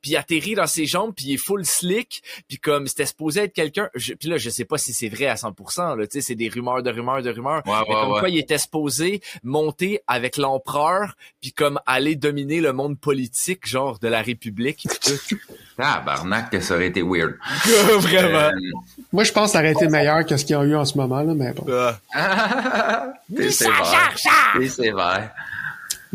puis 0.01 0.11
il 0.11 0.17
atterrit 0.17 0.55
dans 0.55 0.67
ses 0.67 0.85
jambes 0.85 1.13
puis 1.15 1.25
il 1.27 1.33
est 1.35 1.37
full 1.37 1.65
slick, 1.65 2.23
puis 2.47 2.57
comme 2.57 2.87
c'était 2.87 3.05
supposé 3.05 3.41
être 3.43 3.53
quelqu'un, 3.53 3.89
puis 3.93 4.29
là 4.29 4.37
je 4.37 4.49
sais 4.49 4.65
pas 4.65 4.77
si 4.77 4.93
c'est 4.93 5.09
vrai 5.09 5.27
à 5.27 5.35
100%, 5.35 5.97
là, 5.97 6.07
tu 6.07 6.13
sais 6.13 6.21
c'est 6.21 6.35
des 6.35 6.49
rumeurs 6.49 6.83
de 6.83 6.91
rumeurs 6.91 7.21
de 7.21 7.29
rumeurs, 7.31 7.61
Ouais, 7.65 7.73
mais 7.87 7.95
ouais, 7.95 8.01
comme 8.01 8.11
ouais. 8.13 8.19
quoi 8.19 8.29
il 8.29 8.37
était 8.37 8.57
supposé 8.57 9.21
monter 9.43 10.01
avec 10.07 10.37
l'empereur 10.37 11.15
puis 11.41 11.51
comme 11.53 11.79
aller 11.85 12.15
dominer 12.15 12.61
le 12.61 12.73
monde 12.73 12.99
politique 12.99 13.67
genre 13.67 13.99
de 13.99 14.07
la 14.07 14.21
République. 14.21 14.87
Tabarnak, 15.77 16.49
que 16.49 16.59
ça 16.59 16.75
aurait 16.75 16.87
été 16.87 17.01
weird. 17.03 17.35
Vraiment. 17.99 18.37
Euh, 18.37 18.51
Moi, 19.13 19.23
je 19.23 19.31
pense 19.31 19.49
que 19.49 19.51
ça 19.53 19.59
aurait 19.59 19.73
été 19.73 19.87
meilleur 19.87 20.25
que 20.25 20.35
ce 20.37 20.43
qu'il 20.43 20.55
y 20.55 20.59
a 20.59 20.63
eu 20.63 20.75
en 20.75 20.85
ce 20.85 20.97
moment, 20.97 21.21
là, 21.21 21.33
mais 21.35 21.53
bon. 21.53 21.65
T'es 23.35 23.51
sévère. 23.51 24.15
T'es 24.57 24.67
sévère. 24.69 25.31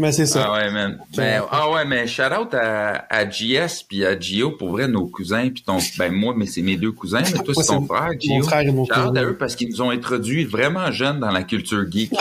Mais 0.03 0.11
c'est 0.11 0.27
ça. 0.27 0.49
Ah 0.49 0.53
ouais, 0.55 0.71
man. 0.73 0.99
Ben, 1.17 1.43
ah 1.51 1.71
ouais, 1.71 1.85
mais 1.85 2.09
shout 2.09 2.23
out 2.23 2.53
à, 2.55 3.07
à 3.09 3.31
JS 3.31 3.85
puis 3.89 4.05
à 4.05 4.19
Gio, 4.19 4.51
pour 4.51 4.71
vrai, 4.73 4.89
nos 4.89 5.07
cousins, 5.07 5.49
puis 5.49 5.63
ton, 5.63 5.79
ben 5.97 6.13
moi, 6.13 6.35
mais 6.37 6.47
c'est 6.47 6.61
mes 6.63 6.77
deux 6.77 6.91
cousins, 6.91 7.23
mais 7.33 7.39
toi, 7.45 7.55
c'est 7.55 7.67
ton 7.73 7.87
frère, 7.87 8.09
mon 8.11 8.19
Gio. 8.19 8.43
frère 8.43 8.61
et 8.63 8.73
mon 8.73 8.85
Shout 8.85 8.93
out 8.95 9.17
à 9.17 9.23
eux 9.23 9.37
parce 9.37 9.55
qu'ils 9.55 9.69
nous 9.69 9.81
ont 9.81 9.91
introduits 9.91 10.45
vraiment 10.45 10.91
jeunes 10.91 11.21
dans 11.21 11.31
la 11.31 11.45
culture 11.45 11.85
geek. 11.89 12.13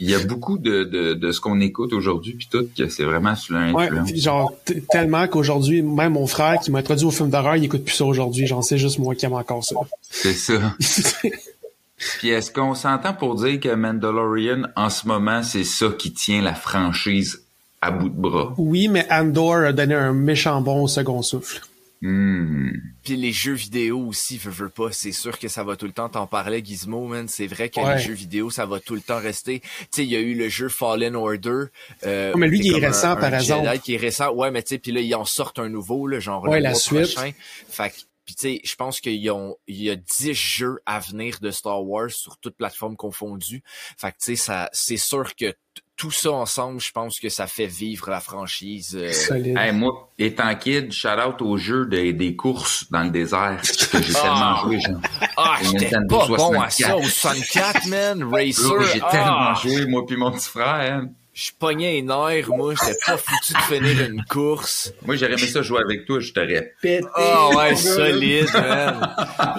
Il 0.00 0.10
y 0.10 0.14
a 0.14 0.18
beaucoup 0.24 0.56
de, 0.58 0.84
de, 0.84 1.12
de 1.14 1.32
ce 1.32 1.40
qu'on 1.40 1.60
écoute 1.60 1.92
aujourd'hui, 1.92 2.32
puis 2.34 2.48
tout, 2.50 2.66
que 2.76 2.88
c'est 2.88 3.04
vraiment 3.04 3.34
sous 3.36 3.54
Ouais, 3.54 3.70
l'influence. 3.72 4.10
puis 4.10 4.20
genre 4.20 4.52
tellement 4.90 5.26
qu'aujourd'hui, 5.28 5.82
même 5.82 6.12
mon 6.14 6.26
frère 6.26 6.58
qui 6.60 6.70
m'a 6.70 6.78
introduit 6.78 7.04
au 7.06 7.10
film 7.10 7.28
d'horreur, 7.30 7.56
il 7.56 7.64
écoute 7.64 7.84
plus 7.84 7.94
ça 7.94 8.04
aujourd'hui. 8.06 8.46
J'en 8.46 8.62
sais 8.62 8.78
juste 8.78 8.98
moi 8.98 9.14
qui 9.14 9.26
aime 9.26 9.34
encore 9.34 9.62
ça. 9.62 9.76
C'est 10.08 10.32
ça. 10.34 10.54
Puis 11.98 12.28
est-ce 12.28 12.50
qu'on 12.50 12.74
s'entend 12.74 13.14
pour 13.14 13.36
dire 13.36 13.58
que 13.60 13.74
Mandalorian, 13.74 14.64
en 14.76 14.90
ce 14.90 15.06
moment, 15.06 15.42
c'est 15.42 15.64
ça 15.64 15.86
qui 15.98 16.12
tient 16.12 16.42
la 16.42 16.54
franchise 16.54 17.42
à 17.80 17.90
bout 17.90 18.08
de 18.10 18.14
bras? 18.20 18.54
oui, 18.58 18.88
mais 18.88 19.06
Andor 19.10 19.56
a 19.56 19.72
donné 19.72 19.94
un 19.94 20.12
méchant 20.12 20.60
bon 20.60 20.82
au 20.82 20.88
second 20.88 21.22
souffle. 21.22 21.60
Hmm. 22.02 22.68
Puis 23.02 23.16
les 23.16 23.32
jeux 23.32 23.54
vidéo 23.54 23.98
aussi, 24.08 24.36
veux, 24.36 24.50
veux 24.50 24.68
pas, 24.68 24.88
c'est 24.92 25.12
sûr 25.12 25.38
que 25.38 25.48
ça 25.48 25.64
va 25.64 25.76
tout 25.76 25.86
le 25.86 25.92
temps, 25.92 26.10
t'en 26.10 26.26
parlais 26.26 26.62
Gizmo, 26.62 27.06
man, 27.06 27.26
c'est 27.26 27.46
vrai 27.46 27.70
que 27.70 27.80
Ouais. 27.80 27.94
les 27.96 28.02
jeux 28.02 28.12
vidéo, 28.12 28.50
ça 28.50 28.66
va 28.66 28.80
tout 28.80 28.94
le 28.94 29.00
temps 29.00 29.18
rester. 29.18 29.60
Tu 29.60 29.66
sais, 29.90 30.04
il 30.04 30.10
y 30.10 30.16
a 30.16 30.20
eu 30.20 30.34
le 30.34 30.50
jeu 30.50 30.68
Fallen 30.68 31.16
Order. 31.16 31.64
Euh, 32.04 32.32
Ouais, 32.34 32.38
mais 32.40 32.48
lui, 32.48 32.58
il 32.60 32.68
est 32.68 32.72
comme 32.74 32.84
un- 32.84 32.86
récent, 32.88 33.10
un 33.12 33.16
par 33.16 33.34
exemple. 33.34 33.66
Jedi 33.66 33.80
qui 33.80 33.94
est 33.94 33.98
récent, 33.98 34.30
ouais, 34.34 34.50
mais 34.50 34.62
tu 34.62 34.70
sais, 34.74 34.78
puis 34.78 34.92
là, 34.92 35.00
ils 35.00 35.14
en 35.14 35.24
sortent 35.24 35.58
un 35.58 35.70
nouveau, 35.70 36.06
là, 36.06 36.20
genre 36.20 36.42
Ouais, 36.44 36.58
le 36.58 36.64
la 36.64 36.70
mois 36.72 36.78
suite. 36.78 37.14
prochain. 37.14 37.30
Fait 37.70 37.88
que, 37.88 37.94
puis 38.26 38.34
tu 38.34 38.40
sais, 38.48 38.60
je 38.64 38.74
pense 38.74 39.00
qu'il 39.00 39.14
y 39.14 39.30
a 39.30 39.96
10 39.96 40.34
jeux 40.34 40.80
à 40.84 40.98
venir 40.98 41.38
de 41.40 41.50
Star 41.50 41.82
Wars 41.84 42.10
sur 42.10 42.36
toutes 42.38 42.56
plateformes 42.56 42.96
confondues. 42.96 43.62
Fait 43.96 44.10
que 44.10 44.18
tu 44.18 44.24
sais, 44.24 44.36
ça, 44.36 44.68
c'est 44.72 44.96
sûr 44.96 45.34
que 45.36 45.54
tout 45.96 46.10
ça 46.10 46.30
ensemble, 46.32 46.78
je 46.80 46.90
pense 46.92 47.18
que 47.18 47.30
ça 47.30 47.46
fait 47.46 47.66
vivre 47.66 48.10
la 48.10 48.20
franchise. 48.20 48.94
euh. 49.00 49.56
Hey, 49.56 49.72
moi, 49.72 50.10
étant 50.18 50.54
kid, 50.54 50.92
shout 50.92 51.08
out 51.26 51.40
au 51.40 51.56
jeu 51.56 51.86
des, 51.86 52.12
des 52.12 52.36
courses 52.36 52.90
dans 52.90 53.02
le 53.04 53.10
désert 53.10 53.60
que 53.62 54.02
j'ai 54.02 54.12
tellement 54.12 54.56
joué, 54.56 54.78
genre. 54.80 55.00
Ah, 55.38 55.56
j'étais 55.62 55.88
pas 55.90 56.26
bon 56.26 56.60
à 56.60 56.68
64. 56.68 56.72
ça 56.72 56.96
au 56.98 57.02
64, 57.02 57.86
man. 57.86 58.22
Racer. 58.30 58.82
J'ai 58.92 59.00
ah, 59.02 59.10
tellement 59.10 59.54
joué, 59.54 59.86
moi 59.86 60.04
puis 60.06 60.16
mon 60.16 60.32
petit 60.32 60.48
frère. 60.48 60.96
hein. 60.96 61.08
Je 61.38 61.50
pognais 61.58 61.92
les 61.92 62.02
nerfs, 62.02 62.48
moi. 62.48 62.72
J'étais 62.82 62.98
pas 63.04 63.18
foutu 63.18 63.52
de 63.52 63.58
finir 63.58 64.06
une 64.08 64.24
course. 64.24 64.94
Moi, 65.04 65.16
j'aurais 65.16 65.32
aimé 65.34 65.46
ça 65.46 65.60
jouer 65.60 65.80
avec 65.84 66.06
toi, 66.06 66.18
je 66.18 66.32
t'aurais 66.32 66.72
pété. 66.80 67.04
Ah 67.14 67.50
ouais, 67.54 67.76
solide, 67.76 68.46
man. 68.54 69.14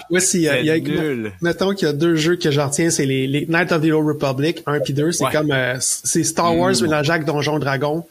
Ouais, 0.09 0.19
si, 0.19 0.37
il 0.37 0.43
y 0.43 0.49
a- 0.49 0.59
il 0.59 0.65
y 0.65 0.71
a- 0.71 0.79
nul. 0.79 1.33
Mettons 1.39 1.75
qu'il 1.75 1.87
y 1.87 1.91
a 1.91 1.93
deux 1.93 2.15
jeux 2.15 2.35
que 2.35 2.49
je 2.49 2.59
retiens, 2.59 2.89
c'est 2.89 3.05
les, 3.05 3.27
les 3.27 3.45
Knights 3.45 3.71
of 3.71 3.83
the 3.83 3.91
Old 3.91 4.07
Republic 4.07 4.63
1 4.65 4.79
puis 4.79 4.93
2. 4.93 5.11
C'est 5.11 5.25
Ouais. 5.25 5.31
comme 5.31 5.51
euh, 5.51 5.75
c'est 5.79 6.23
Star 6.23 6.57
Wars 6.57 6.73
Mm. 6.73 6.81
mélangé 6.81 7.11
avec 7.11 7.25
Donjon 7.25 7.59
Dragon. 7.59 8.07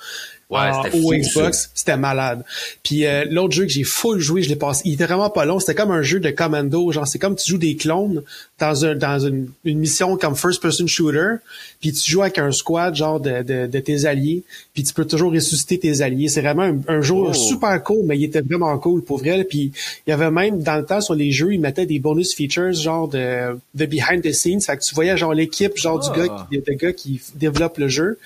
Ouais, 0.49 0.61
en- 0.61 0.85
c'était 0.85 1.01
au 1.03 1.11
Xbox, 1.13 1.71
c'était 1.75 1.97
malade. 1.97 2.45
Puis 2.85 3.05
euh, 3.05 3.25
l'autre 3.29 3.53
jeu 3.53 3.65
que 3.65 3.73
j'ai 3.73 3.83
full 3.83 4.21
joué, 4.21 4.43
je 4.43 4.49
l'ai 4.49 4.55
passé, 4.55 4.83
il 4.85 4.95
était 4.95 5.07
vraiment 5.07 5.29
pas 5.29 5.45
long, 5.45 5.59
c'était 5.59 5.75
comme 5.75 5.91
un 5.91 6.03
jeu 6.03 6.21
de 6.21 6.31
commando, 6.31 6.93
genre 6.93 7.05
c'est 7.09 7.19
comme 7.19 7.35
tu 7.35 7.51
joues 7.51 7.59
des 7.59 7.75
clones 7.75 8.23
dans 8.61 8.85
un 8.85 8.95
dans 8.95 9.19
une, 9.19 9.49
une 9.65 9.79
mission 9.81 10.17
comme 10.17 10.37
first 10.37 10.63
person 10.63 10.87
shooter, 10.87 11.39
puis 11.81 11.93
tu 11.93 12.09
joues 12.09 12.23
avec 12.23 12.39
un 12.39 12.53
squad 12.53 12.95
genre 12.95 13.19
de, 13.19 13.43
de, 13.43 13.67
de 13.67 13.79
tes 13.81 14.05
alliés, 14.05 14.45
puis 14.73 14.85
tu 14.85 14.95
peux 14.95 15.05
toujours 15.05 15.33
ressusciter 15.33 15.81
tes 15.81 16.01
alliés. 16.01 16.29
C'est 16.29 16.43
vraiment 16.43 16.63
un, 16.63 16.79
un 16.87 17.01
jeu 17.01 17.15
Oh. 17.17 17.33
super 17.33 17.83
cool, 17.83 18.05
mais 18.05 18.17
il 18.17 18.23
était 18.23 18.41
vraiment 18.41 18.79
cool 18.79 19.03
pour 19.03 19.19
vrai. 19.19 19.43
Puis 19.43 19.73
il 20.07 20.11
y 20.11 20.13
avait 20.13 20.31
même 20.31 20.63
dans 20.63 20.77
le 20.77 20.85
temps 20.85 21.01
sur 21.01 21.15
les 21.17 21.33
jeux, 21.33 21.55
ils 21.55 21.61
mettaient 21.61 21.87
des 21.87 21.99
bonus 21.99 22.33
features 22.35 22.73
genre 22.73 23.09
de, 23.09 23.59
de 23.75 23.87
behind 23.87 24.23
the 24.23 24.33
scenes, 24.33 24.61
fait 24.61 24.77
que 24.77 24.85
tu 24.85 24.95
voyais 24.95 25.17
genre 25.17 25.35
l'équipe 25.35 25.77
genre 25.77 26.01
Ah. 26.09 26.13
du 26.15 26.21
gars 26.29 26.47
qui, 26.53 26.59
de 26.59 26.73
gars 26.79 26.93
qui 26.93 27.21
développe 27.35 27.79
le 27.79 27.89
jeu, 27.89 28.19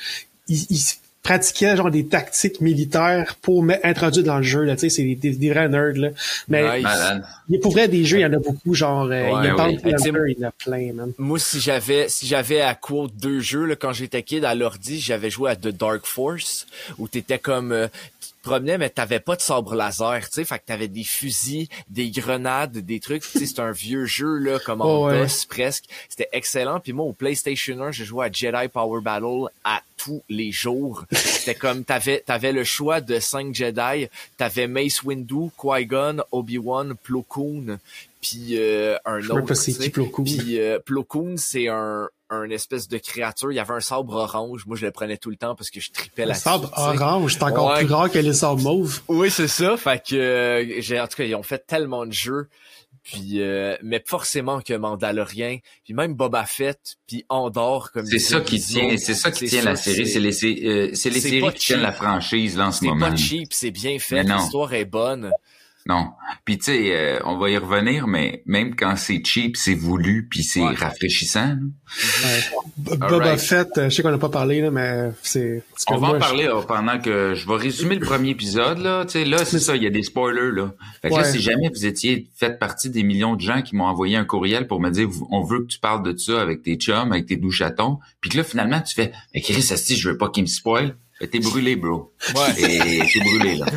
ils, 0.49 0.67
ils 0.69 0.83
pratiquaient 1.23 1.77
genre 1.77 1.91
des 1.91 2.07
tactiques 2.07 2.61
militaires 2.61 3.37
pour 3.43 3.65
introduire 3.85 4.25
dans 4.25 4.39
le 4.39 4.43
jeu 4.43 4.63
là 4.63 4.75
tu 4.75 4.81
sais 4.81 4.89
c'est 4.89 5.03
des, 5.03 5.15
des, 5.15 5.31
des 5.33 5.51
vrais 5.51 5.69
nerds 5.69 5.97
là. 5.97 6.09
Mais 6.49 6.81
Nice. 6.81 6.87
Il 7.49 7.61
pour 7.61 7.73
vrai 7.73 7.89
des 7.89 8.05
jeux 8.05 8.19
il 8.19 8.23
y 8.23 8.27
en 8.27 8.33
a 8.33 8.39
beaucoup 8.39 8.75
genre 8.75 9.05
euh, 9.11 9.31
il 9.43 9.47
y 9.47 9.49
a 9.49 9.57
Ouais, 9.61 10.33
il 10.33 10.41
y 10.41 10.45
en 10.45 10.49
a 10.49 10.53
plein 10.53 10.93
man. 10.93 11.13
Moi, 11.19 11.39
si 11.39 11.61
j'avais, 11.61 12.09
si 12.09 12.27
j'avais 12.27 12.61
à 12.61 12.75
quote 12.75 13.13
deux 13.17 13.41
jeux, 13.41 13.65
là, 13.65 13.77
quand 13.77 13.93
j'étais 13.93 14.23
kid 14.23 14.45
à 14.45 14.55
l'ordi, 14.55 15.01
j'avais 15.01 15.31
joué 15.31 15.51
à 15.51 15.57
The 15.57 15.69
Dark 15.69 16.07
Force, 16.07 16.67
où 16.99 17.09
t'étais 17.09 17.39
comme, 17.39 17.73
euh, 17.73 17.89
promenais, 18.43 18.79
mais 18.79 18.91
t'avais 18.91 19.21
pas 19.21 19.37
de 19.37 19.41
sabre 19.41 19.75
laser, 19.75 20.29
tu 20.29 20.35
sais, 20.35 20.45
fait 20.45 20.59
que 20.59 20.65
t'avais 20.67 20.89
des 20.89 21.05
fusils, 21.05 21.69
des 21.89 22.11
grenades, 22.11 22.79
des 22.79 23.01
trucs, 23.01 23.23
tu 23.23 23.39
sais, 23.39 23.47
c'est 23.47 23.61
un 23.61 23.73
vieux 23.73 24.07
jeu, 24.07 24.39
là, 24.39 24.59
comme 24.59 24.81
en 24.83 24.91
Oh, 24.91 25.07
ouais. 25.07 25.27
Presque. 25.49 25.85
C'était 26.09 26.29
excellent. 26.33 26.81
Puis 26.81 26.93
moi, 26.93 27.07
au 27.07 27.13
PlayStation 27.13 27.81
1, 27.81 27.93
je 27.93 28.05
jouais 28.05 28.27
à 28.27 28.33
Jedi 28.33 28.69
Power 28.69 29.01
Battle 29.01 29.47
à 29.65 29.83
tous 29.97 30.23
les 30.29 30.51
jours. 30.51 31.05
C'était 31.13 31.55
comme, 31.55 31.85
t'avais, 31.85 32.23
t'avais 32.25 32.53
le 32.53 32.65
choix 32.65 33.01
de 33.01 33.19
cinq 33.19 33.55
Jedi. 33.55 34.09
T'avais 34.37 34.67
Mace 34.67 35.03
Windu, 35.03 35.51
Qui-Gon, 35.61 36.23
Obi-Wan, 36.33 36.95
Plo 37.03 37.23
Koon, 37.23 37.79
puis 38.21 38.59
euh, 38.59 38.97
un 39.05 39.21
autre. 39.29 39.47
pas 39.47 39.55
c'est 39.55 39.73
qui 39.73 39.91
Plo 39.91 40.07
Koon. 40.07 40.25
Puis 40.25 40.59
euh, 40.59 40.79
Plo 40.85 41.05
Koon, 41.05 41.37
c'est 41.37 41.69
un, 41.69 42.09
un 42.31 42.49
espèce 42.51 42.89
de 42.89 42.99
créature. 42.99 43.51
Il 43.53 43.57
y 43.57 43.59
avait 43.59 43.75
un 43.75 43.81
sabre 43.81 44.15
orange. 44.15 44.65
Moi, 44.67 44.77
je 44.77 44.87
le 44.87 44.93
prenais 44.93 45.17
tout 45.17 45.31
le 45.31 45.37
temps 45.37 45.55
parce 45.55 45.69
que 45.71 45.81
je 45.81 45.91
tripais 45.91 46.23
le 46.23 46.29
là-dessus. 46.29 46.45
sabre 46.45 46.73
orange 46.77 47.35
c'est 47.35 47.43
encore 47.43 47.73
Ouais. 47.73 47.85
plus 47.85 47.93
rare 47.93 48.11
que 48.11 48.19
les 48.19 48.33
sabres 48.33 48.63
mauves 48.63 49.01
Oui, 49.09 49.31
c'est 49.31 49.49
ça. 49.49 49.77
Fait 49.77 50.03
que 50.05 50.15
euh, 50.15 50.81
j'ai 50.81 51.01
en 51.01 51.07
tout 51.09 51.17
cas 51.17 51.25
ils 51.25 51.35
ont 51.35 51.43
fait 51.43 51.65
tellement 51.67 52.07
de 52.07 52.13
jeux. 52.13 52.49
Puis 53.03 53.41
euh, 53.41 53.77
mais 53.83 54.03
forcément 54.07 54.61
que 54.61 54.75
Mandalorian, 54.75 55.59
puis 55.85 55.95
même 55.95 56.15
Boba 56.15 56.45
Fett, 56.45 56.97
puis 57.07 57.25
Andorre 57.31 57.93
comme 57.93 58.05
C'est 58.05 58.17
disait 58.17 58.35
ça 58.35 58.41
qui 58.43 58.61
tient, 58.61 58.97
c'est 58.99 59.15
ça 59.15 59.31
qui 59.31 59.47
tient 59.47 59.63
la 59.63 59.75
série, 59.77 60.07
c'est- 60.07 60.13
c'est 60.15 60.21
les, 60.21 60.33
sé- 60.33 60.61
euh, 60.65 60.91
c'est 60.95 61.09
les 61.09 61.21
c'est 61.21 61.31
séries 61.31 61.53
qui 61.55 61.67
tiennent 61.67 61.81
la 61.81 61.93
franchise 61.93 62.57
là 62.59 62.67
en 62.69 62.73
ce 62.73 62.81
C'est 62.81 62.87
moment. 62.87 63.09
pas 63.11 63.17
cheap, 63.17 63.53
c'est 63.53 63.71
bien 63.71 63.99
fait, 63.99 64.17
Mais 64.17 64.25
non. 64.25 64.37
l'histoire 64.37 64.75
est 64.75 64.85
bonne. 64.85 65.31
Non. 65.87 66.11
Puis 66.45 66.59
tu 66.59 66.65
sais, 66.67 66.91
euh, 66.95 67.19
on 67.25 67.39
va 67.39 67.49
y 67.51 67.57
revenir, 67.57 68.07
mais 68.07 68.43
même 68.47 68.77
quand 68.77 68.97
c'est 68.97 69.25
cheap, 69.25 69.57
c'est 69.57 69.75
voulu, 69.75 70.29
puis 70.31 70.43
c'est 70.43 70.61
Ouais. 70.61 70.75
rafraîchissant. 70.75 71.57
B- 72.79 72.97
Boba. 72.97 73.37
Fett 73.37 73.69
euh, 73.79 73.89
je 73.89 73.95
sais 73.97 74.03
qu'on 74.03 74.11
n'a 74.11 74.19
pas 74.19 74.29
parlé 74.29 74.61
là 74.61 74.71
mais 74.71 75.11
c'est 75.23 75.63
On 75.89 75.95
va 75.97 75.99
moi, 75.99 76.11
en 76.11 76.15
je- 76.15 76.19
parler 76.21 76.45
là, 76.45 76.63
pendant 76.67 76.99
que 77.01 77.35
je 77.35 77.47
vais 77.49 77.57
résumer 77.57 77.97
le 77.97 78.05
premier 78.05 78.31
épisode 78.31 78.79
là. 78.79 79.05
Tu 79.05 79.13
sais, 79.13 79.25
là 79.25 79.45
c'est 79.45 79.59
ça, 79.59 79.75
il 79.77 79.83
y 79.83 79.87
a 79.87 79.91
des 79.91 80.03
spoilers 80.03 80.53
là. 80.53 80.73
Fait 81.03 81.09
que 81.09 81.15
là, 81.15 81.23
Ouais. 81.23 81.31
si 81.33 81.41
jamais 81.41 81.69
vous 81.75 81.87
étiez 81.87 82.29
fait 82.37 82.59
partie 82.59 82.91
des 82.91 83.03
millions 83.03 83.35
de 83.35 83.41
gens 83.41 83.63
qui 83.63 83.75
m'ont 83.75 83.85
envoyé 83.87 84.17
un 84.17 84.25
courriel 84.25 84.67
pour 84.67 84.81
me 84.81 84.91
dire, 84.91 85.09
on 85.31 85.43
veut 85.43 85.61
que 85.61 85.67
tu 85.67 85.79
parles 85.79 86.03
de 86.03 86.17
ça 86.17 86.41
avec 86.41 86.63
tes 86.63 86.77
chums, 86.77 87.11
avec 87.13 87.27
tes 87.27 87.37
doux 87.37 87.51
chatons, 87.51 87.99
puis 88.21 88.31
que 88.31 88.37
là 88.37 88.45
finalement 88.45 88.81
tu 88.81 88.95
fais, 88.95 89.13
mais 89.35 89.41
Chris, 89.41 89.63
si 89.63 89.97
je 89.97 90.11
veux 90.11 90.19
pas 90.19 90.29
qu'il 90.29 90.43
me 90.45 90.49
spoil. 90.49 90.95
Ben, 91.21 91.29
t'es 91.29 91.39
brûlé, 91.41 91.77
bro. 91.77 92.13
Ouais. 92.35 92.63
Et 92.63 93.03
t'es 93.13 93.21
brûlé, 93.21 93.57
là. 93.57 93.67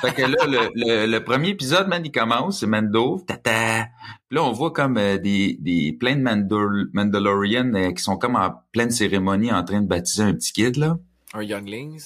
fait 0.00 0.14
que 0.14 0.22
là, 0.22 0.46
le, 0.46 0.70
le, 0.74 1.06
le 1.06 1.24
premier 1.24 1.50
épisode, 1.50 1.86
man, 1.88 2.02
il 2.04 2.10
commence, 2.10 2.60
c'est 2.60 2.66
Mando, 2.66 3.22
tata. 3.26 3.86
Puis 4.28 4.36
là, 4.36 4.44
on 4.44 4.52
voit 4.52 4.70
comme 4.72 4.96
euh, 4.96 5.18
des, 5.18 5.56
des 5.60 5.92
plein 5.92 6.16
de 6.16 6.22
Mandal 6.22 6.86
Mandalorians 6.92 7.72
euh, 7.74 7.92
qui 7.92 8.02
sont 8.02 8.16
comme 8.16 8.36
en 8.36 8.54
pleine 8.72 8.90
cérémonie 8.90 9.52
en 9.52 9.62
train 9.64 9.80
de 9.82 9.86
baptiser 9.86 10.22
un 10.22 10.32
petit 10.32 10.52
kid, 10.52 10.76
là. 10.76 10.98
Un 11.34 11.42
Younglings? 11.42 12.02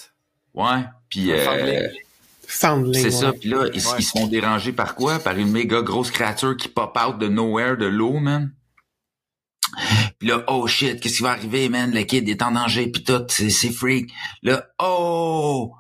Ouais. 0.55 0.85
Puis 1.09 1.33
Un 1.33 1.37
euh, 1.37 1.89
c'est 2.49 3.05
ouais. 3.05 3.11
ça. 3.11 3.33
Puis 3.33 3.49
là, 3.51 3.67
ils, 3.73 3.81
Ouais. 3.87 3.95
ils 3.99 4.05
se 4.05 4.11
font 4.11 4.27
déranger 4.27 4.73
par 4.73 4.97
quoi? 4.97 5.19
Par 5.21 5.37
une 5.39 5.51
méga 5.53 5.81
grosse 5.83 6.11
créature 6.11 6.57
qui 6.57 6.69
pop 6.69 6.99
out 7.07 7.19
de 7.19 7.29
nowhere, 7.29 7.77
de 7.77 7.87
l'eau, 7.87 8.19
man. 8.19 8.51
Puis 10.19 10.29
là, 10.29 10.45
oh 10.49 10.67
shit, 10.67 11.01
qu'est-ce 11.01 11.19
qui 11.19 11.23
va 11.23 11.31
arriver, 11.31 11.69
man? 11.69 11.91
Le 11.93 12.03
kid 12.03 12.29
est 12.29 12.43
en 12.43 12.53
danger, 12.53 12.89
puis 12.89 13.03
tout, 13.05 13.23
c'est, 13.29 13.51
c'est 13.51 13.71
freak. 13.71 14.11
Là, 14.43 14.65
oh! 14.83 15.73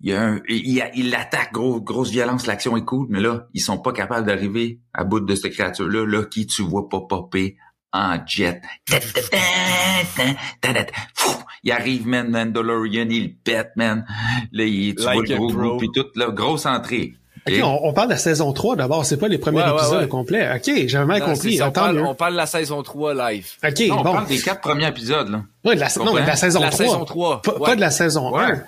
Il, 0.00 0.10
y 0.10 0.12
a 0.14 0.22
un, 0.22 0.40
il, 0.48 0.82
a- 0.82 0.94
il 0.94 1.10
l'attaque, 1.10 1.52
gros, 1.52 1.80
grosse 1.80 2.10
violence, 2.10 2.46
l'action 2.46 2.76
est 2.76 2.84
cool, 2.84 3.06
mais 3.08 3.20
là, 3.20 3.46
ils 3.54 3.60
sont 3.60 3.78
pas 3.78 3.92
capables 3.92 4.26
d'arriver 4.26 4.80
à 4.92 5.04
bout 5.04 5.20
de 5.20 5.34
cette 5.34 5.52
créature-là, 5.52 6.04
là, 6.06 6.24
qui 6.24 6.46
tu 6.46 6.62
vois 6.62 6.88
pas 6.90 7.00
popper 7.08 7.56
en 7.92 8.18
jet. 8.26 8.60
Il 11.62 11.72
arrive, 11.72 12.06
man, 12.06 12.28
Mandalorian, 12.30 13.06
il 13.08 13.36
pète, 13.36 13.70
man. 13.76 14.04
Là, 14.52 14.64
il, 14.64 14.94
tu 14.94 15.04
Like 15.04 15.14
vois 15.14 15.22
le 15.26 15.36
gros 15.36 15.46
groupe, 15.48 15.78
puis 15.78 15.88
tout, 15.94 16.06
là, 16.16 16.30
grosse 16.30 16.66
entrée. 16.66 17.14
Ok, 17.46 17.54
on, 17.62 17.80
on 17.88 17.92
parle 17.92 18.08
de 18.08 18.12
la 18.14 18.18
saison 18.18 18.52
3 18.52 18.76
d'abord, 18.76 19.04
c'est 19.04 19.16
pas 19.18 19.28
les 19.28 19.36
premiers 19.38 19.58
Ouais, 19.62 19.68
ouais, 19.70 19.74
épisodes 19.76 19.98
ouais. 19.98 20.04
au 20.04 20.08
complet. 20.08 20.48
Ok, 20.56 20.70
j'avais 20.86 21.04
mal 21.04 21.20
Non, 21.20 21.26
compris. 21.26 21.60
on, 21.60 21.64
Attends 21.66 21.72
parle, 21.72 21.98
on 22.00 22.14
parle 22.14 22.32
de 22.32 22.38
la 22.38 22.46
saison 22.46 22.82
3 22.82 23.14
live. 23.32 23.46
Ok, 23.62 23.80
Non, 23.88 23.94
on 23.98 24.02
bon. 24.02 24.12
parle 24.14 24.26
des 24.26 24.38
quatre 24.38 24.60
premiers 24.62 24.88
épisodes, 24.88 25.28
là. 25.28 25.42
Ouais, 25.64 25.74
de 25.74 25.80
la, 25.80 25.88
non, 25.98 26.14
mais 26.14 26.22
de 26.22 26.26
la 26.26 26.36
saison 26.36 26.60
La 26.60 26.70
3. 26.70 26.86
saison 26.86 27.04
3, 27.04 27.42
Pas, 27.42 27.52
ouais. 27.52 27.58
pas 27.66 27.76
de 27.76 27.80
la 27.80 27.90
saison 27.90 28.34
Ouais. 28.34 28.44
1. 28.44 28.62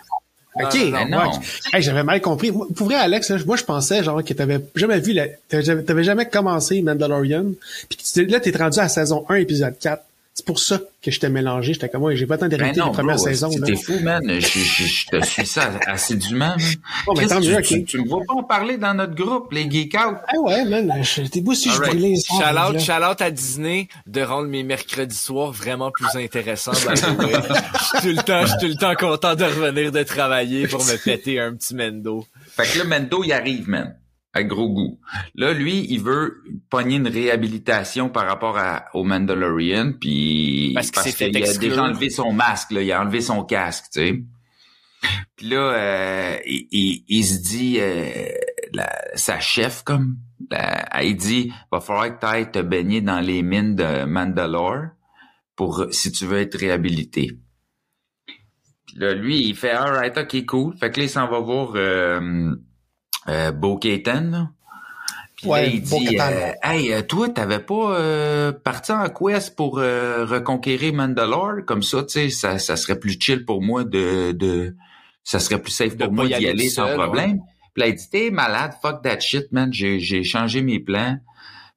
Ok, 0.64 0.74
non. 1.10 1.30
Hey, 1.72 1.82
j'avais 1.82 2.02
mal 2.02 2.20
compris. 2.22 2.50
Pour 2.50 2.86
vrai, 2.86 2.94
Alex, 2.94 3.28
là, 3.30 3.36
moi, 3.46 3.56
je 3.56 3.64
pensais, 3.64 4.02
genre, 4.02 4.24
que 4.24 4.32
t'avais 4.32 4.58
jamais 4.74 5.00
vu 5.00 5.12
la, 5.12 5.26
t'avais 5.48 6.02
jamais 6.04 6.26
commencé 6.28 6.80
Mandalorian. 6.80 7.44
Puis 7.90 8.26
là, 8.26 8.40
t'es 8.40 8.56
rendu 8.56 8.78
à 8.78 8.82
la 8.84 8.88
saison 8.88 9.26
1, 9.28 9.34
épisode 9.36 9.78
4. 9.78 10.02
C'est 10.38 10.44
pour 10.44 10.58
ça 10.58 10.78
que 11.02 11.10
je 11.10 11.18
t'ai 11.18 11.30
mélangé. 11.30 11.72
J'étais 11.72 11.88
comme, 11.88 12.02
ouais, 12.02 12.14
j'ai 12.14 12.26
pas 12.26 12.36
de 12.36 12.46
Ben 12.46 12.70
les 12.70 12.78
premières 12.92 13.16
bro, 13.16 13.24
saisons, 13.24 13.48
là. 13.58 13.66
T'es 13.66 13.74
fou, 13.74 13.98
man. 14.00 14.20
Je, 14.28 14.38
je, 14.38 14.84
je 14.84 15.06
te 15.06 15.24
suis 15.24 15.46
ça 15.46 15.70
assidûment, 15.86 16.48
man. 16.48 16.58
Bon, 17.06 17.14
ben, 17.14 17.20
Qu'est-ce 17.22 17.34
tant 17.34 17.40
que 17.40 17.46
mieux, 17.46 17.62
tu, 17.62 17.74
tu, 17.78 17.84
tu 17.84 18.00
me 18.02 18.06
vois 18.06 18.20
pas 18.28 18.34
en 18.34 18.42
parler 18.42 18.76
dans 18.76 18.92
notre 18.92 19.14
groupe, 19.14 19.50
les 19.52 19.62
Geek 19.70 19.94
Out? 19.94 20.16
Ah 20.28 20.38
ouais, 20.38 20.66
man, 20.66 20.92
t'es 21.32 21.40
beau 21.40 21.54
si 21.54 21.70
je 21.70 21.76
Alright. 21.76 21.90
brûlais 21.92 22.08
les 22.10 22.16
sons, 22.16 22.34
Shout 22.38 22.48
out, 22.50 22.72
là. 22.74 22.78
shout 22.78 23.10
out 23.12 23.22
à 23.22 23.30
Disney 23.30 23.88
de 24.06 24.20
rendre 24.20 24.48
mes 24.48 24.62
mercredis 24.62 25.16
soirs 25.16 25.52
vraiment 25.52 25.90
plus 25.90 26.14
intéressants. 26.22 26.72
Je 26.74 26.96
suis 26.96 27.06
tout 27.06 28.16
le 28.16 28.22
temps, 28.22 28.42
je 28.42 28.46
suis 28.48 28.58
tout 28.60 28.66
le 28.66 28.76
temps 28.76 28.94
content 28.94 29.34
de 29.36 29.44
revenir 29.44 29.90
de 29.90 30.02
travailler 30.02 30.68
pour 30.68 30.84
me 30.84 31.02
péter 31.02 31.40
un 31.40 31.54
petit 31.54 31.74
mendo. 31.74 32.26
Fait 32.54 32.64
que 32.64 32.78
là, 32.78 32.84
Mendo, 32.84 33.24
il 33.24 33.32
arrive, 33.32 33.70
man. 33.70 33.94
Avec 34.36 34.48
gros 34.48 34.68
goût. 34.68 35.00
Là, 35.34 35.52
lui, 35.54 35.86
il 35.88 36.00
veut 36.00 36.42
pogner 36.68 36.96
une 36.96 37.08
réhabilitation 37.08 38.08
par 38.10 38.26
rapport 38.26 38.58
à, 38.58 38.84
au 38.94 39.02
Mandalorian, 39.02 39.92
puis 39.98 40.72
Parce 40.74 40.90
qu'il 41.08 41.12
fait 41.12 41.30
qu'il 41.30 41.44
a 41.44 41.52
déjà 41.60 41.82
enlevé 41.84 42.10
son 42.10 42.32
masque, 42.32 42.70
là, 42.72 42.82
il 42.82 42.92
a 42.92 43.00
enlevé 43.00 43.20
son 43.22 43.42
casque, 43.44 43.86
tu 43.92 44.00
sais. 44.00 44.22
Puis 45.36 45.48
là, 45.48 45.56
euh, 45.58 46.36
il, 46.46 46.66
il- 46.70 47.04
il 47.08 47.24
se 47.24 47.38
dit, 47.38 47.76
euh, 47.80 48.26
la- 48.72 49.00
sa 49.14 49.40
chef, 49.40 49.82
comme, 49.84 50.16
la- 50.50 50.86
elle 51.00 51.16
dit, 51.16 51.52
va 51.72 51.80
falloir 51.80 52.14
que 52.14 52.20
tu 52.20 52.26
ailles 52.26 52.50
te 52.50 52.58
baigner 52.58 53.00
dans 53.00 53.20
les 53.20 53.42
mines 53.42 53.74
de 53.74 54.04
Mandalore 54.04 54.88
pour 55.54 55.86
si 55.90 56.12
tu 56.12 56.26
veux 56.26 56.38
être 56.38 56.58
réhabilité. 56.58 57.38
Puis 58.86 58.96
là, 58.98 59.14
lui, 59.14 59.46
il 59.46 59.54
fait 59.56 59.70
alright, 59.70 60.16
ok, 60.16 60.44
cool. 60.46 60.76
Fait 60.78 60.90
que 60.90 60.98
là, 61.00 61.04
il 61.06 61.10
s'en 61.10 61.28
va 61.28 61.40
voir 61.40 61.72
euh, 61.76 62.54
euh, 63.28 63.52
Bo 63.52 63.78
là. 63.82 64.48
Puis 65.36 65.48
Ouais, 65.48 65.62
là, 65.62 65.68
il 65.68 65.82
dit 65.82 66.18
euh, 66.18 66.52
Hey, 66.62 66.92
euh, 66.92 67.02
toi, 67.02 67.28
t'avais 67.28 67.58
pas 67.58 67.98
euh, 67.98 68.52
parti 68.52 68.92
en 68.92 69.08
quest 69.08 69.54
pour 69.54 69.78
euh, 69.78 70.24
reconquérir 70.24 70.94
Mandalore? 70.94 71.64
Comme 71.66 71.82
ça, 71.82 72.02
tu 72.02 72.08
sais, 72.08 72.30
ça, 72.30 72.58
ça 72.58 72.76
serait 72.76 72.98
plus 72.98 73.18
chill 73.20 73.44
pour 73.44 73.62
moi 73.62 73.84
de, 73.84 74.32
de 74.32 74.74
ça 75.24 75.38
serait 75.38 75.60
plus 75.60 75.72
safe 75.72 75.96
De 75.96 76.04
pour 76.04 76.12
moi 76.14 76.26
d'y 76.26 76.46
aller 76.46 76.70
sans 76.70 76.86
seul, 76.86 76.96
problème. 76.96 77.40
Puis 77.74 77.82
là, 77.82 77.88
il 77.88 77.94
dit 77.94 78.08
T'es 78.10 78.30
malade, 78.30 78.72
fuck 78.80 79.02
that 79.02 79.20
shit, 79.20 79.52
man. 79.52 79.70
J'ai, 79.72 80.00
j'ai 80.00 80.24
changé 80.24 80.62
mes 80.62 80.80
plans. 80.80 81.18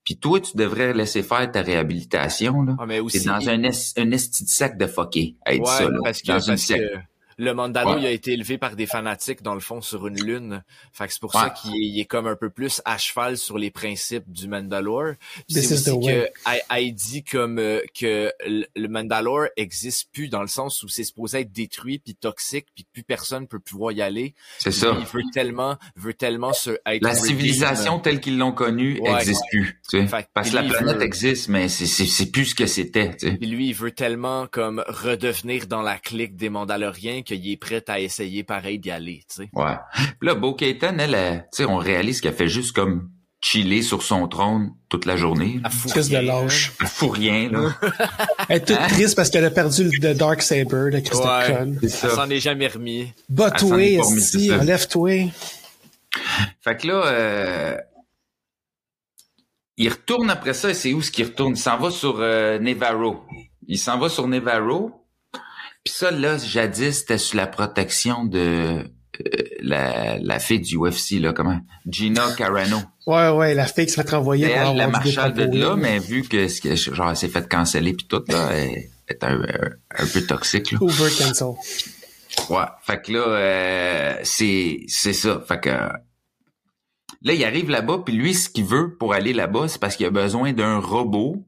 Puis 0.05 0.17
toi, 0.17 0.39
tu 0.39 0.55
devrais 0.55 0.93
laisser 0.93 1.21
faire 1.21 1.51
ta 1.51 1.61
réhabilitation, 1.61 2.61
là. 2.61 2.75
Ah, 2.79 2.85
mais 2.87 2.95
T'es 2.95 2.99
aussi, 3.01 3.25
dans 3.25 3.49
un, 3.49 3.61
es, 3.63 3.71
un 3.97 4.11
esti 4.11 4.45
de 4.45 4.49
sac 4.49 4.77
de 4.77 4.87
fucké 4.87 5.35
à 5.45 5.53
être 5.53 5.61
ouais, 5.61 5.67
ça, 5.67 5.89
là. 5.89 5.99
parce 6.01 6.21
que, 6.21 6.27
dans 6.27 6.39
une 6.39 6.53
parce 6.53 6.65
que 6.65 6.97
le 7.41 7.53
Mandalo, 7.53 7.93
Ouais. 7.93 8.01
il 8.01 8.05
a 8.05 8.11
été 8.11 8.33
élevé 8.33 8.57
par 8.57 8.75
des 8.75 8.85
fanatiques, 8.85 9.41
dans 9.41 9.53
le 9.53 9.61
fond, 9.61 9.79
sur 9.81 10.05
une 10.07 10.21
lune. 10.21 10.61
Fait 10.91 11.07
que 11.07 11.13
c'est 11.13 11.21
pour 11.21 11.33
Ouais. 11.33 11.41
ça 11.41 11.49
qu'il 11.51 11.97
est, 11.99 12.03
comme 12.05 12.27
un 12.27 12.35
peu 12.35 12.49
plus 12.49 12.81
à 12.83 12.97
cheval 12.97 13.37
sur 13.37 13.57
les 13.57 13.71
principes 13.71 14.25
du 14.29 14.47
Mandalore. 14.49 15.13
C'est 15.47 15.71
aussi 15.71 16.05
que, 16.05 16.27
elle, 16.69 16.93
dit 16.93 17.23
comme 17.23 17.57
euh, 17.59 17.79
que 17.97 18.31
le 18.45 18.87
Mandalore 18.89 19.47
existe 19.55 20.09
plus 20.11 20.27
dans 20.27 20.41
le 20.41 20.47
sens 20.47 20.83
où 20.83 20.89
c'est 20.89 21.05
supposé 21.05 21.39
être 21.39 21.51
détruit 21.53 21.99
puis 21.99 22.13
toxique 22.13 22.65
puis 22.75 22.85
plus 22.91 23.03
personne 23.03 23.47
peut 23.47 23.59
pouvoir 23.59 23.93
y 23.93 24.01
aller. 24.01 24.35
C'est 24.57 24.71
ça. 24.71 24.95
Il 24.99 25.05
veut 25.05 25.23
tellement, 25.33 25.77
veut 25.95 26.13
tellement 26.13 26.51
se 26.51 26.71
être 26.85 27.01
La 27.01 27.15
civilisation 27.15 27.99
telle 27.99 28.19
qu'ils 28.19 28.37
l'ont 28.37 28.51
connue 28.51 28.99
Ouais. 28.99 29.13
existe 29.15 29.43
plus. 29.49 29.79
Tu 29.89 29.97
sais. 30.01 30.07
Fait 30.07 30.23
que 30.23 30.27
Parce 30.33 30.49
que 30.49 30.55
la 30.55 30.63
planète 30.63 30.97
veut- 30.97 31.03
existe, 31.03 31.47
mais 31.47 31.69
c'est, 31.69 31.85
c'est, 31.85 32.05
c'est 32.05 32.25
plus 32.31 32.47
ce 32.47 32.55
que 32.55 32.65
c'était. 32.65 33.15
Tu 33.15 33.29
sais. 33.29 33.37
Puis 33.37 33.47
lui, 33.47 33.67
il 33.69 33.73
veut 33.73 33.91
tellement 33.91 34.47
comme 34.47 34.83
redevenir 34.87 35.67
dans 35.67 35.81
la 35.81 35.97
clique 35.97 36.35
des 36.35 36.49
Mandaloriens 36.49 37.21
qu'il 37.37 37.51
est 37.51 37.57
prêt 37.57 37.83
à 37.87 37.99
essayer 37.99 38.43
pareil 38.43 38.79
d'y 38.79 38.91
aller, 38.91 39.23
tu 39.29 39.43
sais. 39.43 39.49
Ouais. 39.53 39.75
Puis 40.19 40.27
là, 40.27 40.35
Bo 40.35 40.53
Katan, 40.53 40.97
elle, 40.99 41.13
elle, 41.15 41.41
tu 41.53 41.63
sais, 41.63 41.65
on 41.65 41.77
réalise 41.77 42.21
qu'elle 42.21 42.33
fait 42.33 42.47
juste 42.49 42.73
comme 42.75 43.09
chiller 43.41 43.81
sur 43.81 44.03
son 44.03 44.27
trône 44.27 44.71
toute 44.89 45.05
la 45.05 45.15
journée. 45.15 45.61
À 45.63 45.69
Crise 45.69 46.09
de 46.09 46.17
rien. 46.17 46.41
lâche. 46.41 46.73
Elle 46.81 46.87
fout 46.87 47.11
rien, 47.11 47.49
là. 47.49 47.69
Elle 48.49 48.57
est 48.57 48.65
toute 48.67 48.77
Hein? 48.77 48.87
triste 48.89 49.15
parce 49.15 49.29
qu'elle 49.29 49.45
a 49.45 49.51
perdu 49.51 49.85
le 49.85 49.91
le 50.09 50.13
Dark 50.13 50.41
Saber, 50.41 50.89
la 50.91 50.99
Christ 51.01 51.21
de 51.21 51.27
Ouais. 51.27 51.73
C'est 51.81 51.85
Elle 51.85 51.89
ça. 51.89 52.09
s'en 52.15 52.29
est 52.29 52.39
jamais 52.41 52.67
remis. 52.67 52.99
Elle 53.01 53.07
s'en 53.07 53.33
Bat-toi, 53.33 54.03
ça. 54.19 54.59
enlève-toi. 54.59 55.31
Fait 56.61 56.75
que 56.77 56.87
là, 56.87 57.03
euh, 57.05 57.77
il 59.77 59.87
retourne 59.89 60.29
après 60.29 60.53
ça, 60.53 60.71
et 60.71 60.73
c'est 60.73 60.93
où 60.93 61.01
ce 61.01 61.09
qu'il 61.11 61.25
retourne? 61.25 61.53
Il 61.53 61.59
s'en 61.59 61.77
va 61.77 61.91
sur 61.91 62.17
euh, 62.19 62.59
Nevarro. 62.59 63.23
Il 63.67 63.77
s'en 63.79 63.97
va 63.99 64.09
sur 64.09 64.27
Nevarro. 64.27 64.98
Puis 65.83 65.93
ça, 65.93 66.11
là, 66.11 66.37
jadis, 66.37 66.99
c'était 66.99 67.17
sous 67.17 67.37
la 67.37 67.47
protection 67.47 68.25
de 68.25 68.83
euh, 69.25 69.43
la, 69.61 70.17
la 70.19 70.39
fille 70.39 70.59
du 70.59 70.77
UFC, 70.77 71.19
là, 71.19 71.33
comment? 71.33 71.59
Gina 71.85 72.31
Carano. 72.37 72.79
Ouais, 73.05 73.29
ouais, 73.29 73.53
la 73.53 73.65
fille 73.65 73.85
qui 73.85 73.91
se 73.91 74.01
fait 74.01 74.09
renvoyer 74.09 74.45
elle, 74.47 74.77
la 74.77 74.87
marshal 74.87 75.33
de 75.33 75.43
là, 75.43 75.75
mais 75.75 75.99
vu 75.99 76.23
que, 76.23 76.47
genre, 76.47 77.09
elle 77.09 77.15
s'est 77.15 77.27
fait 77.27 77.47
canceller 77.47 77.93
puis 77.93 78.07
tout, 78.07 78.23
là, 78.27 78.49
elle 78.53 78.89
est 79.07 79.23
un, 79.23 79.41
un, 79.97 80.05
peu 80.05 80.21
toxique, 80.21 80.71
là. 80.71 80.77
Over 80.81 81.09
cancel. 81.17 81.47
Ouais. 82.49 82.65
Fait 82.83 83.01
que 83.01 83.11
là, 83.11 83.27
euh, 83.27 84.15
c'est, 84.23 84.83
c'est 84.87 85.13
ça. 85.13 85.43
Fait 85.45 85.59
que, 85.59 85.69
là, 85.69 87.33
il 87.33 87.43
arrive 87.43 87.69
là-bas, 87.69 88.03
puis 88.05 88.13
lui, 88.13 88.33
ce 88.33 88.49
qu'il 88.49 88.65
veut 88.65 88.95
pour 88.95 89.13
aller 89.13 89.33
là-bas, 89.33 89.67
c'est 89.67 89.79
parce 89.79 89.95
qu'il 89.95 90.05
a 90.05 90.11
besoin 90.11 90.53
d'un 90.53 90.77
robot. 90.79 91.43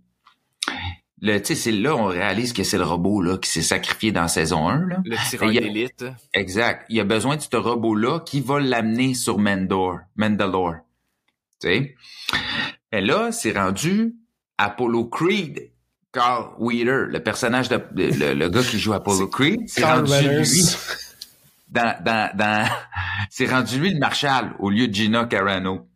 Le, 1.24 1.38
tu 1.40 1.48
sais, 1.48 1.56
c'est 1.56 1.72
là, 1.72 1.96
on 1.96 2.06
réalise 2.06 2.52
que 2.52 2.64
c'est 2.64 2.78
le 2.80 2.84
robot, 2.84 3.22
là, 3.22 3.38
qui 3.38 3.50
s'est 3.50 3.62
sacrifié 3.62 4.12
dans 4.12 4.28
saison 4.28 4.68
1, 4.68 4.88
là. 4.88 4.98
Le 5.06 5.16
a- 5.16 5.62
d'élite. 5.62 6.06
Exact. 6.34 6.86
Il 6.90 7.00
a 7.00 7.04
besoin 7.04 7.36
de 7.36 7.42
ce 7.42 7.56
robot-là 7.56 8.22
qui 8.22 8.42
va 8.42 8.60
l'amener 8.60 9.14
sur 9.14 9.38
Mandor, 9.38 10.00
Mandalore. 10.16 10.78
Tu 11.62 11.68
sais? 11.68 11.96
Et 12.92 13.02
là, 13.02 13.32
c'est 13.32 13.52
rendu 13.58 14.16
Apollo 14.58 15.06
Creed. 15.06 15.70
Carl 16.12 16.50
Weeder, 16.60 17.06
le 17.08 17.20
personnage 17.24 17.70
de, 17.70 17.80
le, 17.94 18.34
le 18.34 18.50
gars 18.50 18.64
qui 18.64 18.80
joue 18.80 18.92
Apollo 18.94 19.28
Creed, 19.28 19.62
c'est 19.68 19.80
Carl 19.82 20.00
rendu 20.06 20.28
lui 20.28 20.38
Weathers. 20.40 20.98
dans, 21.70 21.96
dans, 22.04 22.32
dans 22.36 22.68
c'est 23.30 23.46
rendu 23.46 23.80
lui 23.80 23.94
le 23.94 24.00
Marshal 24.00 24.54
au 24.60 24.70
lieu 24.70 24.88
de 24.90 24.94
Gina 24.94 25.24
Carano. 25.26 25.88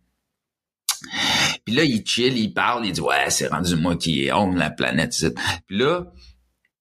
Puis 1.65 1.75
là, 1.75 1.83
il 1.83 2.05
chill, 2.05 2.37
il 2.37 2.53
parle, 2.53 2.85
il 2.85 2.91
dit 2.91 3.01
ouais, 3.01 3.29
c'est 3.29 3.47
rendu 3.47 3.75
moi 3.75 3.95
qui 3.95 4.29
own 4.31 4.55
la 4.55 4.69
planète. 4.69 5.15
Puis 5.67 5.77
là, 5.77 6.11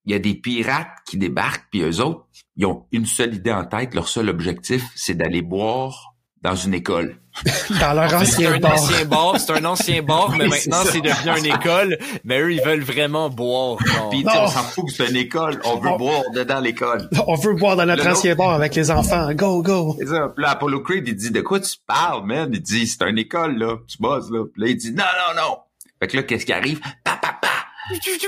il 0.04 0.12
y 0.12 0.14
a 0.14 0.18
des 0.18 0.34
pirates 0.34 0.98
qui 1.06 1.16
débarquent, 1.16 1.68
puis 1.70 1.82
eux 1.82 2.00
autres, 2.00 2.26
ils 2.56 2.66
ont 2.66 2.86
une 2.92 3.06
seule 3.06 3.34
idée 3.34 3.52
en 3.52 3.64
tête. 3.64 3.94
Leur 3.94 4.08
seul 4.08 4.28
objectif, 4.28 4.90
c'est 4.94 5.14
d'aller 5.14 5.42
boire 5.42 6.13
dans 6.44 6.54
une 6.54 6.74
école. 6.74 7.16
Dans 7.80 7.94
leur 7.94 8.10
C'est 8.10 8.16
ancien 8.16 8.52
un 8.52 8.58
bar. 8.60 8.74
ancien 8.74 9.04
bar, 9.06 9.40
c'est 9.40 9.52
un 9.52 9.64
ancien 9.64 10.02
bar, 10.06 10.30
mais 10.38 10.44
Oui, 10.44 10.50
maintenant 10.50 10.84
c'est 10.84 11.00
devenu 11.00 11.38
une 11.40 11.46
école. 11.52 11.98
Mais 12.22 12.40
eux, 12.40 12.52
ils 12.52 12.62
veulent 12.62 12.84
vraiment 12.84 13.28
boire. 13.28 13.78
Puis 14.12 14.24
on 14.24 14.46
s'en 14.46 14.62
fout 14.62 14.84
que 14.86 14.92
c'est 14.92 15.10
une 15.10 15.16
école, 15.16 15.60
on 15.64 15.78
veut 15.78 15.96
boire 15.98 16.22
dedans 16.32 16.60
l'école. 16.60 17.08
On 17.26 17.34
veut 17.34 17.54
boire 17.54 17.74
dans 17.76 17.86
notre 17.86 18.04
Le 18.04 18.10
ancien 18.12 18.36
bar 18.36 18.50
avec 18.50 18.76
les 18.76 18.90
enfants. 18.92 19.32
Go, 19.34 19.62
go. 19.62 19.96
C'est 19.98 20.06
ça. 20.06 20.28
Puis 20.32 20.44
là, 20.44 20.50
Apollo 20.50 20.80
Creed, 20.82 21.08
il 21.08 21.16
dit, 21.16 21.32
de 21.32 21.40
quoi 21.40 21.58
tu 21.58 21.72
parles, 21.86 22.24
man? 22.24 22.50
Il 22.52 22.60
dit, 22.60 22.86
c'est 22.86 23.02
une 23.02 23.18
école, 23.18 23.58
là. 23.58 23.78
Tu 23.88 23.96
bosses, 23.98 24.30
là. 24.30 24.44
Puis 24.52 24.62
là, 24.62 24.68
il 24.68 24.76
dit, 24.76 24.92
non, 24.92 25.02
non, 25.02 25.42
non. 25.42 25.56
Fait 25.98 26.06
que 26.06 26.16
là, 26.18 26.22
qu'est-ce 26.22 26.46
qui 26.46 26.52
arrive? 26.52 26.78
Pa, 27.02 27.16
pa, 27.20 27.36
pa. 27.42 27.48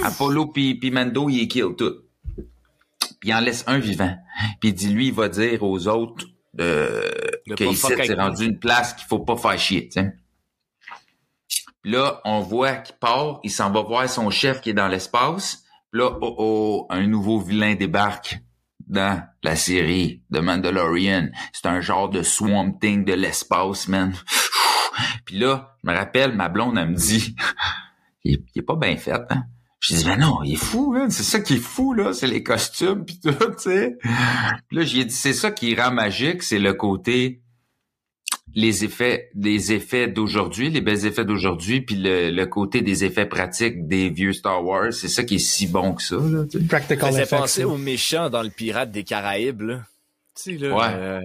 Apollo 0.03 0.47
puis, 0.47 0.75
puis 0.75 0.91
Mando, 0.91 1.29
il 1.29 1.47
kill 1.47 1.75
tout. 1.79 1.95
Puis 3.21 3.31
il 3.31 3.35
en 3.35 3.41
laisse 3.41 3.63
un 3.69 3.79
vivant. 3.79 4.17
Puis 4.59 4.71
il 4.71 4.75
dit, 4.75 4.89
lui, 4.89 5.09
il 5.09 5.15
va 5.15 5.29
dire 5.29 5.63
aux 5.63 5.87
autres 5.87 6.27
euh, 6.61 7.03
De 7.47 7.55
que 7.55 7.65
pas 7.65 7.71
ici, 7.71 7.81
fuck 7.81 7.93
avec 7.93 8.07
c'est 8.07 8.15
rendu 8.15 8.47
une 8.47 8.59
place 8.59 8.95
qu'il 8.95 9.07
faut 9.07 9.21
pas 9.21 9.37
faire 9.37 9.59
chier, 9.59 9.89
là, 11.85 12.21
on 12.25 12.41
voit 12.41 12.75
qu'il 12.77 12.97
part, 12.97 13.41
il 13.45 13.51
s'en 13.51 13.71
va 13.71 13.83
voir 13.83 14.09
son 14.09 14.31
chef 14.31 14.61
qui 14.61 14.71
est 14.71 14.75
dans 14.75 14.89
l'espace. 14.89 15.63
Là, 15.93 16.19
oh, 16.21 16.35
oh, 16.39 16.87
un 16.91 17.07
nouveau 17.07 17.41
vilain 17.41 17.75
débarque 17.75 18.41
dans 18.87 19.23
la 19.43 19.57
série 19.57 20.23
de 20.31 20.41
Mandalorian. 20.41 21.29
C'est 21.53 21.67
un 21.67 21.81
genre 21.81 22.09
de 22.09 22.23
Swamp 22.23 22.73
Thing 22.81 23.05
de 23.05 23.15
l'espace, 23.15 23.89
man. 23.89 24.13
Puis 25.25 25.39
là, 25.39 25.77
je 25.83 25.91
me 25.91 25.97
rappelle, 25.97 26.35
ma 26.35 26.49
blonde, 26.49 26.77
elle 26.77 26.91
me 26.91 26.95
dit, 26.95 27.37
il 28.25 28.43
est 28.55 28.63
pas 28.63 28.77
bien 28.77 28.97
fait, 28.97 29.23
hein? 29.31 29.45
Je 29.79 29.95
dis, 29.95 30.05
ben 30.05 30.17
non, 30.19 30.43
il 30.43 30.55
est 30.55 30.57
fou. 30.57 30.97
C'est 31.11 31.23
ça 31.23 31.39
qui 31.41 31.55
est 31.55 31.59
fou, 31.59 31.93
là. 31.93 32.13
C'est 32.13 32.27
les 32.27 32.43
costumes 32.43 33.05
pis 33.05 33.21
tout, 33.21 33.31
tu 33.33 33.53
sais. 33.59 33.99
Puis 34.69 34.77
là, 34.79 34.85
j'ai 34.85 35.05
dit, 35.05 35.15
c'est 35.15 35.35
ça 35.35 35.51
qui 35.51 35.75
rend 35.75 35.93
magique, 35.93 36.43
c'est 36.43 36.59
le 36.59 36.73
côté, 36.73 37.43
les 38.55 38.85
effets, 38.85 39.31
des 39.35 39.75
effets 39.75 40.09
d'aujourd'hui, 40.09 40.71
les 40.71 40.81
belles 40.81 41.05
effets 41.05 41.27
d'aujourd'hui, 41.27 41.83
puis 41.83 41.97
le, 41.97 42.31
le 42.31 42.47
côté 42.47 42.81
des 42.81 43.05
effets 43.05 43.27
pratiques 43.27 43.87
des 43.87 44.09
vieux 44.09 44.33
Star 44.33 44.65
Wars. 44.65 44.93
C'est 44.95 45.09
ça 45.09 45.25
qui 45.25 45.35
est 45.35 45.39
si 45.39 45.67
bon 45.67 45.93
que 45.93 46.03
ça, 46.03 46.17
là. 46.17 46.45
tu 46.51 46.59
sais. 46.59 46.65
Practical 46.67 47.11
faisait 47.11 47.23
effects. 47.25 47.39
penser 47.41 47.61
là. 47.61 47.69
aux 47.69 47.77
méchants 47.79 48.31
dans 48.31 48.43
le 48.43 48.51
Pirate 48.51 48.91
des 48.91 49.05
Caraïbes, 49.05 49.61
là. 49.61 49.83
Tu 50.35 50.53
sais, 50.53 50.59
là, 50.59 50.75
Ouais. 50.75 50.87
euh, 50.95 51.21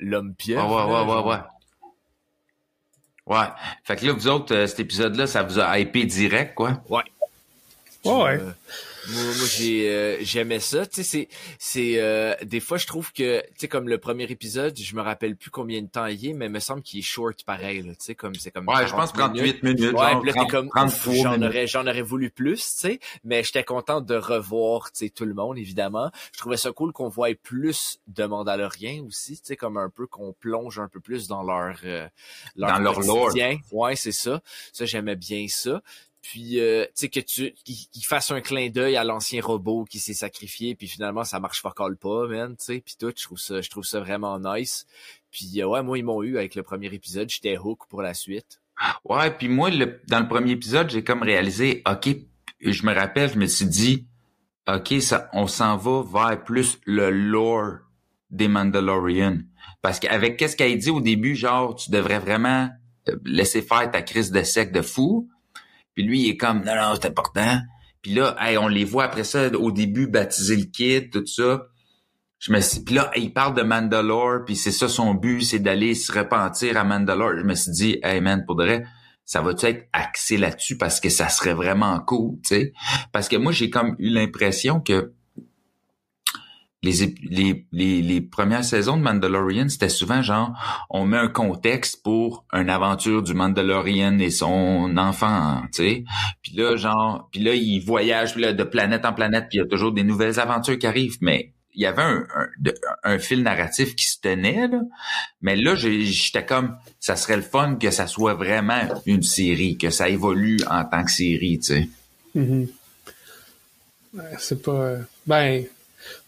l'homme 0.00 0.28
Ouais, 0.28 0.34
pieuvre. 0.38 0.68
ouais, 0.68 0.92
là, 0.92 1.04
ouais, 1.04 1.22
ouais, 1.22 1.30
ouais. 1.30 3.36
Ouais. 3.38 3.46
Fait 3.84 3.96
que 3.96 4.06
là, 4.06 4.12
vous 4.12 4.26
autres, 4.28 4.54
euh, 4.54 4.66
cet 4.66 4.80
épisode-là, 4.80 5.26
ça 5.26 5.42
vous 5.42 5.58
a 5.60 5.78
hypé 5.78 6.04
direct, 6.04 6.54
quoi? 6.54 6.82
Ouais. 6.88 7.02
Ouais, 8.04 8.12
ouais. 8.12 8.40
Euh, 8.40 8.52
moi, 9.08 9.22
moi, 9.22 9.46
j'ai 9.56 9.90
euh, 9.90 10.16
j'aimais 10.20 10.60
ça 10.60 10.86
tu 10.86 10.96
sais 10.96 11.02
c'est 11.02 11.28
c'est 11.58 12.00
euh, 12.00 12.34
des 12.42 12.60
fois 12.60 12.76
je 12.78 12.86
trouve 12.86 13.12
que 13.12 13.40
tu 13.40 13.46
sais 13.56 13.68
comme 13.68 13.88
le 13.88 13.98
premier 13.98 14.24
épisode 14.24 14.78
je 14.78 14.94
me 14.94 15.00
rappelle 15.00 15.36
plus 15.36 15.50
combien 15.50 15.80
de 15.82 15.88
temps 15.88 16.06
il 16.06 16.28
est 16.28 16.32
mais 16.32 16.46
il 16.46 16.52
me 16.52 16.60
semble 16.60 16.82
qu'il 16.82 16.98
est 16.98 17.02
short 17.02 17.42
pareil 17.44 17.82
là 17.82 17.92
tu 17.92 18.04
sais 18.04 18.14
comme 18.14 18.34
c'est 18.34 18.50
comme 18.50 18.68
Ouais, 18.68 18.86
je 18.86 18.92
pense 18.92 19.12
40 19.12 19.34
minutes. 19.34 19.60
38 19.60 19.62
minutes. 19.62 19.92
Ouais, 19.94 20.10
genre 20.10 20.20
puis 20.20 20.28
là, 20.28 20.32
t'es 20.32 20.38
30, 20.38 20.50
comme, 20.50 20.68
33 20.68 21.12
ouf, 21.12 21.22
j'en 21.22 21.42
aurais, 21.42 21.66
j'en 21.66 21.86
aurais 21.86 22.02
voulu 22.02 22.30
plus, 22.30 22.60
tu 22.60 22.78
sais, 22.78 23.00
mais 23.24 23.42
j'étais 23.42 23.64
content 23.64 24.00
de 24.00 24.14
revoir, 24.14 24.92
tu 24.92 25.06
sais, 25.06 25.10
tout 25.10 25.24
le 25.24 25.34
monde, 25.34 25.58
évidemment. 25.58 26.10
Je 26.32 26.38
trouvais 26.38 26.56
ça 26.56 26.72
cool 26.72 26.92
qu'on 26.92 27.08
voie 27.08 27.34
plus 27.34 27.98
de 28.06 28.24
Mandaloriens 28.24 29.02
aussi, 29.06 29.36
tu 29.40 29.46
sais, 29.46 29.56
comme 29.56 29.76
un 29.76 29.90
peu 29.90 30.06
qu'on 30.06 30.32
plonge 30.32 30.78
un 30.78 30.88
peu 30.88 31.00
plus 31.00 31.26
dans 31.26 31.42
leur, 31.42 31.78
euh, 31.84 32.08
Dans 32.56 32.78
leur 32.78 33.00
lore. 33.00 33.32
Ouais, 33.72 33.96
c'est 33.96 34.12
ça. 34.12 34.40
Ça, 34.72 34.84
j'aimais 34.84 35.16
bien 35.16 35.46
ça. 35.48 35.82
Puis, 36.22 36.60
euh, 36.60 36.84
tu 36.86 36.90
sais, 36.94 37.08
que 37.08 37.20
tu, 37.20 37.52
qu'ils 37.64 38.04
fassent 38.04 38.30
un 38.30 38.40
clin 38.40 38.68
d'œil 38.68 38.96
à 38.96 39.04
l'ancien 39.04 39.42
robot 39.42 39.84
qui 39.84 39.98
s'est 39.98 40.14
sacrifié, 40.14 40.74
puis 40.74 40.86
finalement, 40.86 41.24
ça 41.24 41.40
marche 41.40 41.62
fuck 41.62 41.80
all 41.80 41.96
pas, 41.96 42.26
man, 42.26 42.56
tu 42.56 42.64
sais, 42.64 42.80
puis 42.84 42.94
tout, 42.98 43.12
je 43.16 43.24
trouve 43.24 43.38
ça, 43.38 43.60
je 43.60 43.70
trouve 43.70 43.84
ça 43.84 44.00
vraiment 44.00 44.38
nice. 44.38 44.86
Puis, 45.30 45.62
euh, 45.62 45.66
ouais, 45.66 45.82
moi, 45.82 45.98
ils 45.98 46.04
m'ont 46.04 46.22
eu 46.22 46.36
avec 46.36 46.54
le 46.54 46.62
premier 46.62 46.88
épisode, 46.88 47.30
j'étais 47.30 47.56
hook 47.56 47.86
pour 47.88 48.02
la 48.02 48.14
suite. 48.14 48.60
Ouais, 49.04 49.30
puis 49.30 49.48
moi, 49.48 49.70
dans 50.08 50.20
le 50.20 50.28
premier 50.28 50.52
épisode, 50.52 50.90
j'ai 50.90 51.04
comme 51.04 51.22
réalisé, 51.22 51.82
OK, 51.88 52.08
je 52.60 52.86
me 52.86 52.94
rappelle, 52.94 53.30
je 53.30 53.38
me 53.38 53.46
suis 53.46 53.66
dit, 53.66 54.06
OK, 54.68 55.00
ça, 55.00 55.28
on 55.32 55.46
s'en 55.46 55.76
va 55.76 56.02
vers 56.02 56.44
plus 56.44 56.78
le 56.84 57.10
lore 57.10 57.78
des 58.30 58.48
Mandalorians. 58.48 59.38
Parce 59.82 59.98
qu'avec 60.00 60.36
qu'est-ce 60.36 60.56
qu'elle 60.56 60.78
dit 60.78 60.90
au 60.90 61.00
début, 61.00 61.34
genre, 61.34 61.74
tu 61.74 61.90
devrais 61.90 62.18
vraiment 62.18 62.68
euh, 63.08 63.16
laisser 63.24 63.62
faire 63.62 63.90
ta 63.90 64.02
crise 64.02 64.30
de 64.30 64.42
sec 64.42 64.72
de 64.72 64.82
fou. 64.82 65.28
Puis 66.00 66.08
lui, 66.08 66.20
il 66.22 66.30
est 66.30 66.36
comme, 66.38 66.64
non, 66.64 66.74
non, 66.74 66.94
c'est 66.94 67.08
important. 67.08 67.60
Puis 68.00 68.14
là, 68.14 68.34
hey, 68.40 68.56
on 68.56 68.68
les 68.68 68.84
voit 68.84 69.04
après 69.04 69.24
ça, 69.24 69.48
au 69.48 69.70
début, 69.70 70.06
baptiser 70.06 70.56
le 70.56 70.64
kid, 70.64 71.10
tout 71.10 71.26
ça. 71.26 71.66
Je 72.38 72.52
me 72.52 72.60
suis, 72.60 72.82
puis 72.82 72.94
là, 72.94 73.10
il 73.16 73.34
parle 73.34 73.54
de 73.54 73.60
Mandalore, 73.60 74.46
puis 74.46 74.56
c'est 74.56 74.70
ça 74.70 74.88
son 74.88 75.12
but, 75.12 75.42
c'est 75.42 75.58
d'aller 75.58 75.94
se 75.94 76.10
repentir 76.10 76.78
à 76.78 76.84
Mandalore. 76.84 77.36
Je 77.36 77.44
me 77.44 77.54
suis 77.54 77.72
dit, 77.72 77.98
hey 78.02 78.22
man, 78.22 78.44
pour 78.46 78.56
de 78.56 78.64
vrai, 78.64 78.84
ça 79.26 79.42
va-tu 79.42 79.66
être 79.66 79.90
axé 79.92 80.38
là-dessus 80.38 80.78
parce 80.78 81.00
que 81.00 81.10
ça 81.10 81.28
serait 81.28 81.52
vraiment 81.52 82.00
cool, 82.00 82.36
tu 82.42 82.54
sais? 82.54 82.72
Parce 83.12 83.28
que 83.28 83.36
moi, 83.36 83.52
j'ai 83.52 83.68
comme 83.68 83.94
eu 83.98 84.08
l'impression 84.08 84.80
que 84.80 85.12
les, 86.82 87.14
les, 87.22 87.66
les, 87.72 88.00
les 88.02 88.20
premières 88.22 88.64
saisons 88.64 88.96
de 88.96 89.02
Mandalorian, 89.02 89.68
c'était 89.68 89.88
souvent 89.90 90.22
genre, 90.22 90.52
on 90.88 91.04
met 91.04 91.18
un 91.18 91.28
contexte 91.28 92.02
pour 92.02 92.44
une 92.52 92.70
aventure 92.70 93.22
du 93.22 93.34
Mandalorian 93.34 94.18
et 94.18 94.30
son 94.30 94.96
enfant, 94.96 95.62
tu 95.74 95.82
sais. 95.82 96.04
Puis 96.42 96.52
là, 96.56 96.76
genre, 96.76 97.28
puis 97.32 97.40
là, 97.42 97.54
il 97.54 97.80
voyage 97.80 98.36
là, 98.36 98.52
de 98.54 98.64
planète 98.64 99.04
en 99.04 99.12
planète, 99.12 99.46
puis 99.50 99.58
il 99.58 99.60
y 99.60 99.64
a 99.64 99.66
toujours 99.68 99.92
des 99.92 100.04
nouvelles 100.04 100.40
aventures 100.40 100.78
qui 100.78 100.86
arrivent, 100.86 101.18
mais 101.20 101.52
il 101.74 101.82
y 101.82 101.86
avait 101.86 102.02
un, 102.02 102.26
un, 102.34 102.48
un 103.04 103.18
fil 103.18 103.42
narratif 103.42 103.94
qui 103.94 104.06
se 104.06 104.18
tenait, 104.20 104.66
là. 104.66 104.80
Mais 105.42 105.56
là, 105.56 105.74
j'étais 105.76 106.44
comme, 106.44 106.76
ça 106.98 107.14
serait 107.14 107.36
le 107.36 107.42
fun 107.42 107.76
que 107.76 107.90
ça 107.90 108.06
soit 108.06 108.34
vraiment 108.34 108.80
une 109.06 109.22
série, 109.22 109.76
que 109.78 109.90
ça 109.90 110.08
évolue 110.08 110.58
en 110.68 110.84
tant 110.84 111.04
que 111.04 111.10
série, 111.12 111.58
tu 111.60 111.74
sais. 111.74 111.88
Ouais, 114.14 114.22
C'est 114.38 114.62
pas. 114.62 114.72
euh, 114.72 114.98
Ben, 115.26 115.64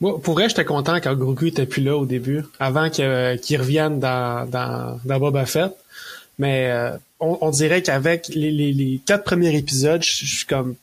moi, 0.00 0.20
pour 0.20 0.34
vrai, 0.34 0.48
j'étais 0.48 0.64
content 0.64 0.96
quand 1.00 1.14
Grogu 1.14 1.48
était 1.48 1.66
plus 1.66 1.82
là 1.82 1.96
au 1.96 2.06
début, 2.06 2.42
avant 2.60 2.90
que, 2.90 3.02
euh, 3.02 3.36
qu'il 3.36 3.58
revienne 3.60 3.98
dans, 4.00 4.48
dans, 4.48 4.98
dans 5.04 5.18
Boba 5.18 5.46
Fett. 5.46 5.72
Mais 6.38 6.70
euh, 6.70 6.92
on, 7.20 7.38
on 7.40 7.50
dirait 7.50 7.82
qu'avec 7.82 8.28
les, 8.28 8.50
les, 8.50 8.72
les 8.72 9.00
quatre 9.04 9.24
premiers 9.24 9.56
épisodes, 9.56 10.02
je 10.02 10.24
suis 10.26 10.46
comme. 10.46 10.74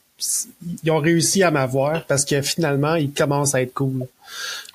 Ils 0.83 0.91
ont 0.91 0.97
réussi 0.99 1.43
à 1.43 1.51
m'avoir 1.51 2.03
parce 2.05 2.25
que 2.25 2.41
finalement, 2.41 2.95
ils 2.95 3.11
commencent 3.11 3.55
à 3.55 3.61
être 3.61 3.73
cool. 3.73 4.05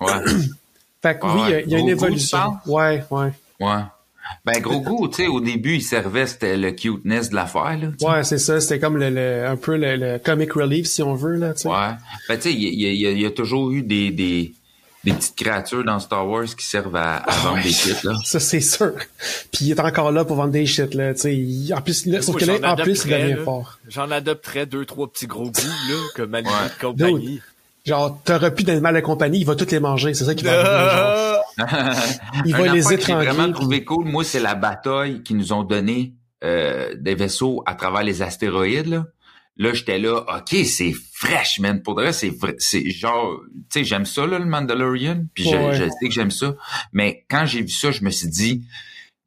Ouais. 0.00 0.12
Fait 1.02 1.14
que 1.18 1.20
Ah 1.22 1.34
oui, 1.36 1.40
ouais. 1.42 1.64
il 1.66 1.72
y 1.72 1.74
a- 1.74 1.76
y 1.76 1.80
a 1.80 1.80
une 1.80 1.88
évolution. 1.90 2.56
Ouais, 2.66 3.04
ouais. 3.10 3.30
Ouais. 3.60 3.80
Ben, 4.44 4.60
gros 4.60 4.80
goût, 4.80 5.08
tu 5.08 5.16
sais, 5.16 5.26
au 5.26 5.40
début, 5.40 5.74
il 5.76 5.82
servait, 5.82 6.26
c'était 6.26 6.56
le 6.56 6.70
cuteness 6.72 7.30
de 7.30 7.34
l'affaire, 7.34 7.78
là. 7.78 7.88
Ouais, 8.08 8.24
c'est 8.24 8.38
ça. 8.38 8.60
C'était 8.60 8.78
comme 8.78 8.96
le, 8.96 9.10
le- 9.10 9.46
un 9.46 9.56
peu 9.56 9.76
le, 9.76 9.96
le 9.96 10.18
comic 10.18 10.52
relief, 10.52 10.86
si 10.86 11.02
on 11.02 11.14
veut, 11.14 11.36
là, 11.36 11.54
tu 11.54 11.62
sais. 11.62 11.68
Ouais. 11.68 11.90
Ben, 12.28 12.36
tu 12.36 12.42
sais, 12.42 12.52
il 12.52 12.62
y, 12.62 12.86
a- 12.86 12.90
il 12.92 13.00
y 13.00 13.06
a- 13.06 13.10
il 13.10 13.20
y 13.20 13.26
a 13.26 13.30
toujours 13.30 13.70
eu 13.70 13.82
des, 13.82 14.10
des, 14.10 14.52
des 15.04 15.12
petites 15.12 15.36
créatures 15.36 15.84
dans 15.84 15.98
Star 16.00 16.26
Wars 16.26 16.44
qui 16.44 16.64
servent 16.64 16.96
à, 16.96 17.16
à 17.16 17.32
vendre 17.42 17.62
des 17.62 17.68
kits, 17.70 17.92
là. 18.04 18.14
Ça, 18.24 18.40
c'est 18.40 18.60
sûr. 18.62 18.92
Puis 19.52 19.66
il 19.66 19.70
est 19.72 19.80
encore 19.80 20.10
là 20.10 20.24
pour 20.24 20.36
vendre 20.36 20.52
des 20.52 20.64
shit, 20.66 20.94
là, 20.94 21.12
tu 21.14 21.20
sais. 21.68 21.74
En 21.74 21.80
plus, 21.82 22.06
là, 22.06 22.22
sauf 22.22 22.36
que 22.36 22.44
là, 22.46 22.72
en 22.72 22.76
plus, 22.76 23.04
il 23.04 23.10
là. 23.10 23.36
fort. 23.44 23.78
J'en 23.88 24.10
adopterais 24.10 24.64
deux, 24.66 24.86
trois 24.86 25.06
petits 25.10 25.26
gros 25.26 25.44
goûts, 25.50 25.60
là, 25.90 25.96
comme 26.16 26.30
Manu 26.30 26.48
Ouais. 26.48 26.54
de 26.78 26.86
compagnie. 26.86 27.40
Genre, 27.86 28.18
t'auras 28.24 28.50
plus 28.50 28.64
d'animal 28.64 28.94
de 28.94 29.00
compagnie, 29.00 29.40
il 29.40 29.44
va 29.44 29.54
toutes 29.56 29.70
les 29.70 29.80
manger. 29.80 30.14
C'est 30.14 30.24
ça 30.24 30.34
qui 30.34 30.42
va 30.44 30.52
arriver, 30.58 30.96
genre. 30.96 31.33
Il 32.44 32.54
va 32.56 32.72
les 32.72 32.92
étrangler, 32.92 33.26
vraiment 33.26 33.52
trouvé 33.52 33.84
cool, 33.84 34.06
moi, 34.06 34.24
c'est 34.24 34.40
la 34.40 34.54
bataille 34.54 35.22
qu'ils 35.22 35.36
nous 35.36 35.52
ont 35.52 35.62
donné 35.64 36.14
euh, 36.42 36.94
des 36.98 37.14
vaisseaux 37.14 37.62
à 37.66 37.74
travers 37.74 38.02
les 38.02 38.22
astéroïdes, 38.22 38.86
là. 38.86 39.04
Là, 39.56 39.72
j'étais 39.72 40.00
là, 40.00 40.18
OK, 40.36 40.56
c'est 40.66 40.92
fraîche, 41.12 41.60
man. 41.60 41.80
Pour 41.80 41.94
de 41.94 42.02
vrai, 42.02 42.12
c'est 42.12 42.30
vrai, 42.30 42.56
c'est 42.58 42.90
genre, 42.90 43.38
tu 43.70 43.78
sais, 43.78 43.84
j'aime 43.84 44.04
ça, 44.04 44.26
là, 44.26 44.40
le 44.40 44.46
Mandalorian. 44.46 45.26
Puis 45.32 45.44
je, 45.44 45.56
Ouais. 45.56 45.74
je 45.74 45.84
sais 45.84 46.08
que 46.08 46.10
j'aime 46.10 46.32
ça. 46.32 46.56
Mais 46.92 47.24
quand 47.30 47.46
j'ai 47.46 47.60
vu 47.62 47.68
ça, 47.68 47.92
je 47.92 48.02
me 48.02 48.10
suis 48.10 48.26
dit, 48.26 48.64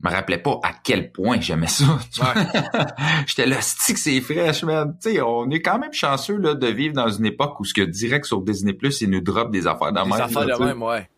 je 0.03 0.09
me 0.09 0.13
rappelais 0.13 0.37
pas 0.37 0.59
à 0.63 0.73
quel 0.83 1.13
point 1.13 1.39
j'aimais 1.39 1.67
ça. 1.67 1.85
tu 2.13 2.19
vois. 2.19 2.33
J'étais 3.25 3.45
là, 3.45 3.55
c'est 3.61 3.93
que 3.93 3.99
c'est 3.99 4.19
fraîche, 4.19 4.63
man? 4.65 4.97
Tu 5.01 5.11
sais, 5.13 5.21
on 5.21 5.49
est 5.49 5.61
quand 5.61 5.79
même 5.79 5.93
chanceux, 5.93 6.35
là, 6.37 6.55
de 6.55 6.67
vivre 6.67 6.93
dans 6.93 7.09
une 7.09 7.25
époque 7.25 7.57
où 7.61 7.63
ce 7.63 7.73
que 7.73 7.81
direct 7.83 8.25
sur 8.25 8.41
Disney+, 8.41 8.77
ils 8.99 9.09
nous 9.09 9.21
drop 9.21 9.49
des 9.49 9.65
affaires 9.65 9.93
de 9.93 10.03
Des 10.03 10.09
même. 10.09 10.21
affaires 10.21 10.45
là, 10.45 10.57
de 10.57 10.63
même, 10.65 10.83
ouais. 10.83 11.09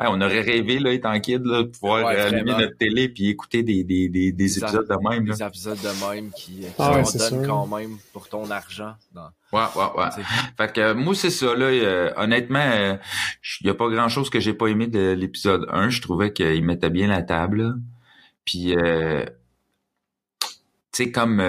Hey, 0.00 0.06
on 0.08 0.20
aurait 0.20 0.40
rêvé, 0.40 0.78
là, 0.78 0.92
étant 0.92 1.18
kid, 1.20 1.44
là, 1.44 1.62
de 1.62 1.68
pouvoir 1.68 2.06
Ouais, 2.06 2.16
euh, 2.16 2.26
allumer 2.28 2.52
notre 2.52 2.76
télé 2.76 3.08
puis 3.08 3.28
écouter 3.28 3.62
des, 3.62 3.82
des, 3.84 4.08
des, 4.08 4.30
des 4.30 4.32
Des 4.32 4.58
épisodes 4.58 4.86
de 4.88 5.08
même, 5.10 5.26
là. 5.26 5.34
Des 5.34 5.42
épisodes 5.42 5.78
de 5.80 6.06
même 6.14 6.30
qui, 6.30 6.60
qui 6.60 6.66
Ah 6.78 6.92
ouais, 6.92 7.02
donne 7.30 7.46
quand 7.46 7.66
même 7.66 7.96
pour 8.12 8.28
ton 8.28 8.48
argent. 8.50 8.94
dans- 9.12 9.30
Ouais, 9.52 9.64
ouais, 9.76 10.00
ouais. 10.02 10.24
Fait 10.56 10.72
que 10.72 10.80
euh, 10.80 10.94
moi, 10.94 11.14
c'est 11.14 11.30
ça, 11.30 11.54
là. 11.54 11.66
euh, 11.66 12.12
honnêtement, 12.16 12.58
euh, 12.60 12.96
il 13.62 13.66
y 13.66 13.70
a 13.70 13.74
pas 13.74 13.88
grand-chose 13.88 14.28
que 14.30 14.40
j'ai 14.40 14.52
pas 14.54 14.66
aimé 14.68 14.86
de 14.86 15.12
l'épisode 15.12 15.66
1. 15.72 15.88
Je 15.90 16.00
trouvais 16.02 16.32
qu'il 16.32 16.64
mettait 16.64 16.90
bien 16.90 17.08
la 17.08 17.22
table, 17.22 17.62
là. 17.62 17.74
Puis, 18.44 18.76
euh, 18.76 19.24
tu 20.40 20.48
sais, 21.04 21.10
comme... 21.12 21.40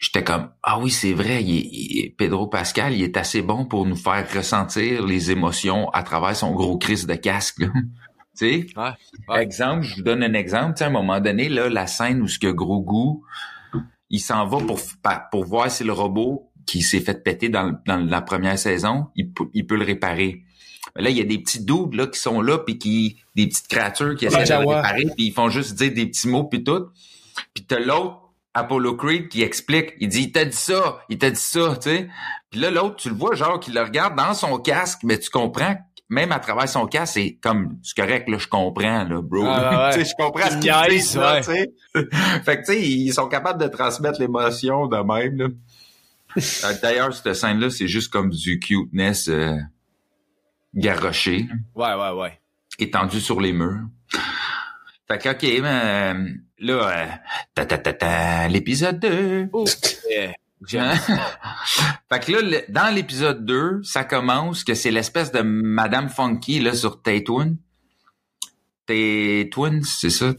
J'étais 0.00 0.24
comme, 0.24 0.48
ah 0.62 0.78
oui, 0.80 0.90
c'est 0.90 1.12
vrai, 1.12 1.44
il 1.44 2.14
Pedro 2.16 2.46
Pascal, 2.46 2.94
il 2.94 3.02
est 3.02 3.16
assez 3.18 3.42
bon 3.42 3.66
pour 3.66 3.84
nous 3.86 3.96
faire 3.96 4.26
ressentir 4.34 5.04
les 5.04 5.30
émotions 5.30 5.90
à 5.90 6.02
travers 6.02 6.34
son 6.34 6.52
gros 6.52 6.78
crise 6.78 7.06
de 7.06 7.14
casque, 7.14 7.58
là. 7.60 7.68
tu 7.74 7.82
sais? 8.34 8.66
Ouais. 8.76 8.90
Ouais. 9.28 9.42
Exemple, 9.42 9.82
je 9.82 9.96
vous 9.96 10.02
donne 10.02 10.22
un 10.22 10.32
exemple. 10.32 10.72
Tu 10.74 10.78
sais, 10.78 10.84
à 10.84 10.86
un 10.86 10.90
moment 10.90 11.20
donné, 11.20 11.50
là, 11.50 11.68
la 11.68 11.86
scène 11.86 12.22
où 12.22 12.28
ce 12.28 12.38
que 12.38 12.46
Grogu, 12.50 13.20
il 14.08 14.20
s'en 14.20 14.46
va 14.46 14.58
pour, 14.58 14.80
pour 15.30 15.44
voir 15.44 15.70
si 15.70 15.84
le 15.84 15.92
robot 15.92 16.50
qui 16.66 16.80
s'est 16.82 17.00
fait 17.00 17.22
péter 17.22 17.48
dans, 17.50 17.64
le- 17.64 17.76
dans 17.86 17.98
la 17.98 18.22
première 18.22 18.58
saison, 18.58 19.08
il, 19.16 19.30
peut- 19.32 19.50
il 19.52 19.66
peut 19.66 19.76
le 19.76 19.84
réparer. 19.84 20.44
Mais 20.96 21.02
là, 21.02 21.10
il 21.10 21.16
y 21.18 21.20
a 21.20 21.24
des 21.24 21.38
petits 21.38 21.62
dudes 21.64 21.92
là, 21.94 22.06
qui 22.06 22.18
sont 22.18 22.40
là, 22.40 22.58
puis 22.58 22.78
qui 22.78 23.18
des 23.36 23.46
petites 23.48 23.68
créatures 23.68 24.16
qui 24.16 24.24
essaient 24.24 24.38
de 24.44 24.48
le 24.62 24.66
réparer, 24.76 25.04
puis 25.14 25.26
ils 25.26 25.32
font 25.32 25.50
juste 25.50 25.74
dire 25.74 25.92
des 25.92 26.06
petits 26.06 26.26
mots, 26.28 26.44
puis 26.44 26.64
tout. 26.64 26.86
Puis 27.54 27.64
t'as 27.66 27.78
l'autre, 27.78 28.29
Apollo 28.54 28.96
Creed, 28.96 29.28
qui 29.28 29.42
explique. 29.42 29.92
Il 30.00 30.08
dit, 30.08 30.22
il 30.22 30.32
t'a 30.32 30.44
dit 30.44 30.56
ça, 30.56 31.00
il 31.08 31.18
t'a 31.18 31.30
dit 31.30 31.40
ça, 31.40 31.76
tu 31.76 31.90
sais. 31.90 32.08
Puis 32.50 32.60
là, 32.60 32.70
l'autre, 32.70 32.96
tu 32.96 33.08
le 33.08 33.14
vois, 33.14 33.34
genre, 33.34 33.60
qui 33.60 33.70
le 33.70 33.80
regarde 33.82 34.16
dans 34.16 34.34
son 34.34 34.58
casque, 34.58 35.00
mais 35.04 35.18
tu 35.18 35.30
comprends, 35.30 35.76
même 36.08 36.32
à 36.32 36.40
travers 36.40 36.68
son 36.68 36.86
casque, 36.86 37.14
c'est 37.14 37.38
comme, 37.40 37.78
c'est 37.84 37.96
correct, 37.96 38.28
là, 38.28 38.38
je 38.38 38.48
comprends, 38.48 39.04
là, 39.04 39.22
bro. 39.22 39.44
Ah, 39.46 39.70
ouais, 39.70 39.76
ouais. 39.86 39.92
tu 39.94 40.04
sais, 40.04 40.10
je 40.18 40.22
comprends 40.24 40.48
ce 40.50 40.54
Il 40.54 40.60
qu'il 40.60 40.62
dit, 40.62 41.16
là, 41.18 41.34
ouais. 41.34 41.40
tu 41.42 41.52
sais. 41.52 41.70
fait 42.44 42.56
que, 42.56 42.66
tu 42.66 42.72
sais, 42.72 42.82
ils 42.82 43.12
sont 43.12 43.28
capables 43.28 43.60
de 43.62 43.68
transmettre 43.68 44.20
l'émotion 44.20 44.86
de 44.88 44.96
même, 44.96 45.36
là. 45.36 45.46
Euh, 46.36 46.72
D'ailleurs, 46.80 47.12
cette 47.12 47.34
scène-là, 47.34 47.70
c'est 47.70 47.88
juste 47.88 48.12
comme 48.12 48.30
du 48.30 48.60
cuteness 48.60 49.28
euh, 49.28 49.56
garroché, 50.74 51.48
Ouais, 51.74 51.92
ouais, 51.94 52.10
ouais. 52.10 52.40
étendu 52.78 53.20
sur 53.20 53.40
les 53.40 53.52
murs. 53.52 53.80
Fait 55.10 55.18
que, 55.18 55.28
OK, 55.30 55.62
là, 56.60 56.72
euh, 56.72 57.06
ta, 57.54 57.66
ta, 57.66 57.78
ta, 57.78 57.92
ta, 57.92 58.46
l'épisode 58.48 59.00
2. 59.00 59.48
Oh, 59.52 59.64
euh, 59.64 60.28
fait 60.66 62.20
que 62.20 62.32
là, 62.32 62.40
le- 62.42 62.64
dans 62.72 62.94
l'épisode 62.94 63.44
2, 63.44 63.80
ça 63.82 64.04
commence 64.04 64.62
que 64.62 64.74
c'est 64.74 64.90
l'espèce 64.92 65.32
de 65.32 65.40
Madame 65.40 66.08
Funky 66.08 66.60
là 66.60 66.74
sur 66.74 67.02
Tatooine. 67.02 67.56
Tatooine, 68.86 69.82
c'est 69.82 70.10
ça? 70.10 70.32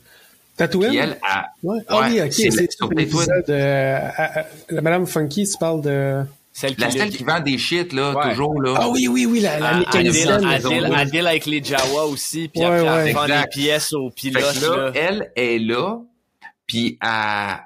Tatooine? 0.55 0.93
Elle, 0.95 1.17
Ouais. 1.63 1.79
Ah 1.87 2.07
oui, 2.09 2.21
ok. 2.21 2.31
c'est 2.31 2.71
sur 2.71 2.89
l'épisode, 2.93 3.49
euh, 3.49 4.09
Madame 4.81 5.05
Funky, 5.05 5.47
tu 5.49 5.57
parles 5.57 5.81
de... 5.81 6.23
Celle 6.53 6.75
qui 6.75 6.81
la 6.81 6.91
celle 6.91 7.09
qui 7.09 7.23
vend 7.23 7.39
des 7.39 7.57
shit 7.57 7.93
là, 7.93 8.13
Ouais. 8.13 8.29
toujours 8.31 8.61
là. 8.61 8.75
Ah 8.77 8.89
oui, 8.89 9.07
oui, 9.07 9.25
oui, 9.25 9.39
la, 9.39 9.57
la 9.59 9.69
deal- 9.71 9.79
mécanicienne. 9.79 10.41
là. 10.41 10.57
deal- 10.59 10.93
à 10.93 11.05
deal 11.05 11.27
avec 11.27 11.45
les 11.45 11.63
Jawa 11.63 12.05
aussi, 12.05 12.49
puis 12.49 12.59
Ouais, 12.61 12.65
après, 12.65 12.81
ouais. 12.89 13.09
elle 13.09 13.15
vend 13.15 13.25
des 13.25 13.47
pièces 13.51 13.93
aux 13.93 14.09
pilotes. 14.09 14.61
là, 14.61 14.75
là. 14.77 14.91
elle 14.95 15.31
est 15.35 15.59
là, 15.59 15.99
puis 16.67 16.97
elle, 17.01 17.59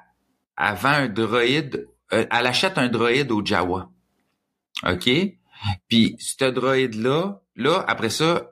elle 0.58 0.74
vend 0.76 0.88
un 0.88 1.08
droïde, 1.08 1.86
euh, 2.12 2.24
elle 2.30 2.46
achète 2.46 2.78
un 2.78 2.88
droïde 2.88 3.32
au 3.32 3.44
Jawa. 3.44 3.90
OK? 4.88 5.10
Puis 5.88 6.16
ce 6.20 6.44
droïde-là, 6.44 7.40
là, 7.56 7.84
après 7.88 8.10
ça, 8.10 8.50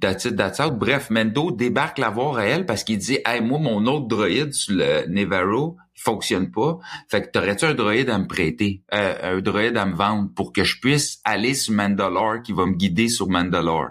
that's 0.00 0.24
it, 0.24 0.36
that's 0.36 0.60
out. 0.60 0.74
Bref, 0.78 1.10
Mendo 1.10 1.50
débarque 1.50 1.98
la 1.98 2.10
voir 2.10 2.38
à 2.38 2.44
elle 2.46 2.64
parce 2.64 2.84
qu'il 2.84 2.96
dit 2.98 3.18
Hey, 3.26 3.40
moi, 3.42 3.58
mon 3.58 3.84
autre 3.86 4.06
droïde 4.06 4.54
sur 4.54 4.74
le 4.76 5.04
Nevarro, 5.08 5.76
fonctionne 5.96 6.50
pas. 6.50 6.78
Fait 7.08 7.22
que 7.22 7.30
t'aurais-tu 7.30 7.64
un 7.64 7.74
droïde 7.74 8.10
à 8.10 8.18
me 8.18 8.26
prêter? 8.26 8.82
Euh, 8.92 9.36
un 9.36 9.40
droïde 9.40 9.76
à 9.76 9.86
me 9.86 9.94
vendre 9.94 10.30
pour 10.34 10.52
que 10.52 10.62
je 10.62 10.78
puisse 10.80 11.20
aller 11.24 11.54
sur 11.54 11.74
Mandalore 11.74 12.42
qui 12.42 12.52
va 12.52 12.66
me 12.66 12.74
guider 12.74 13.08
sur 13.08 13.28
Mandalore? 13.28 13.90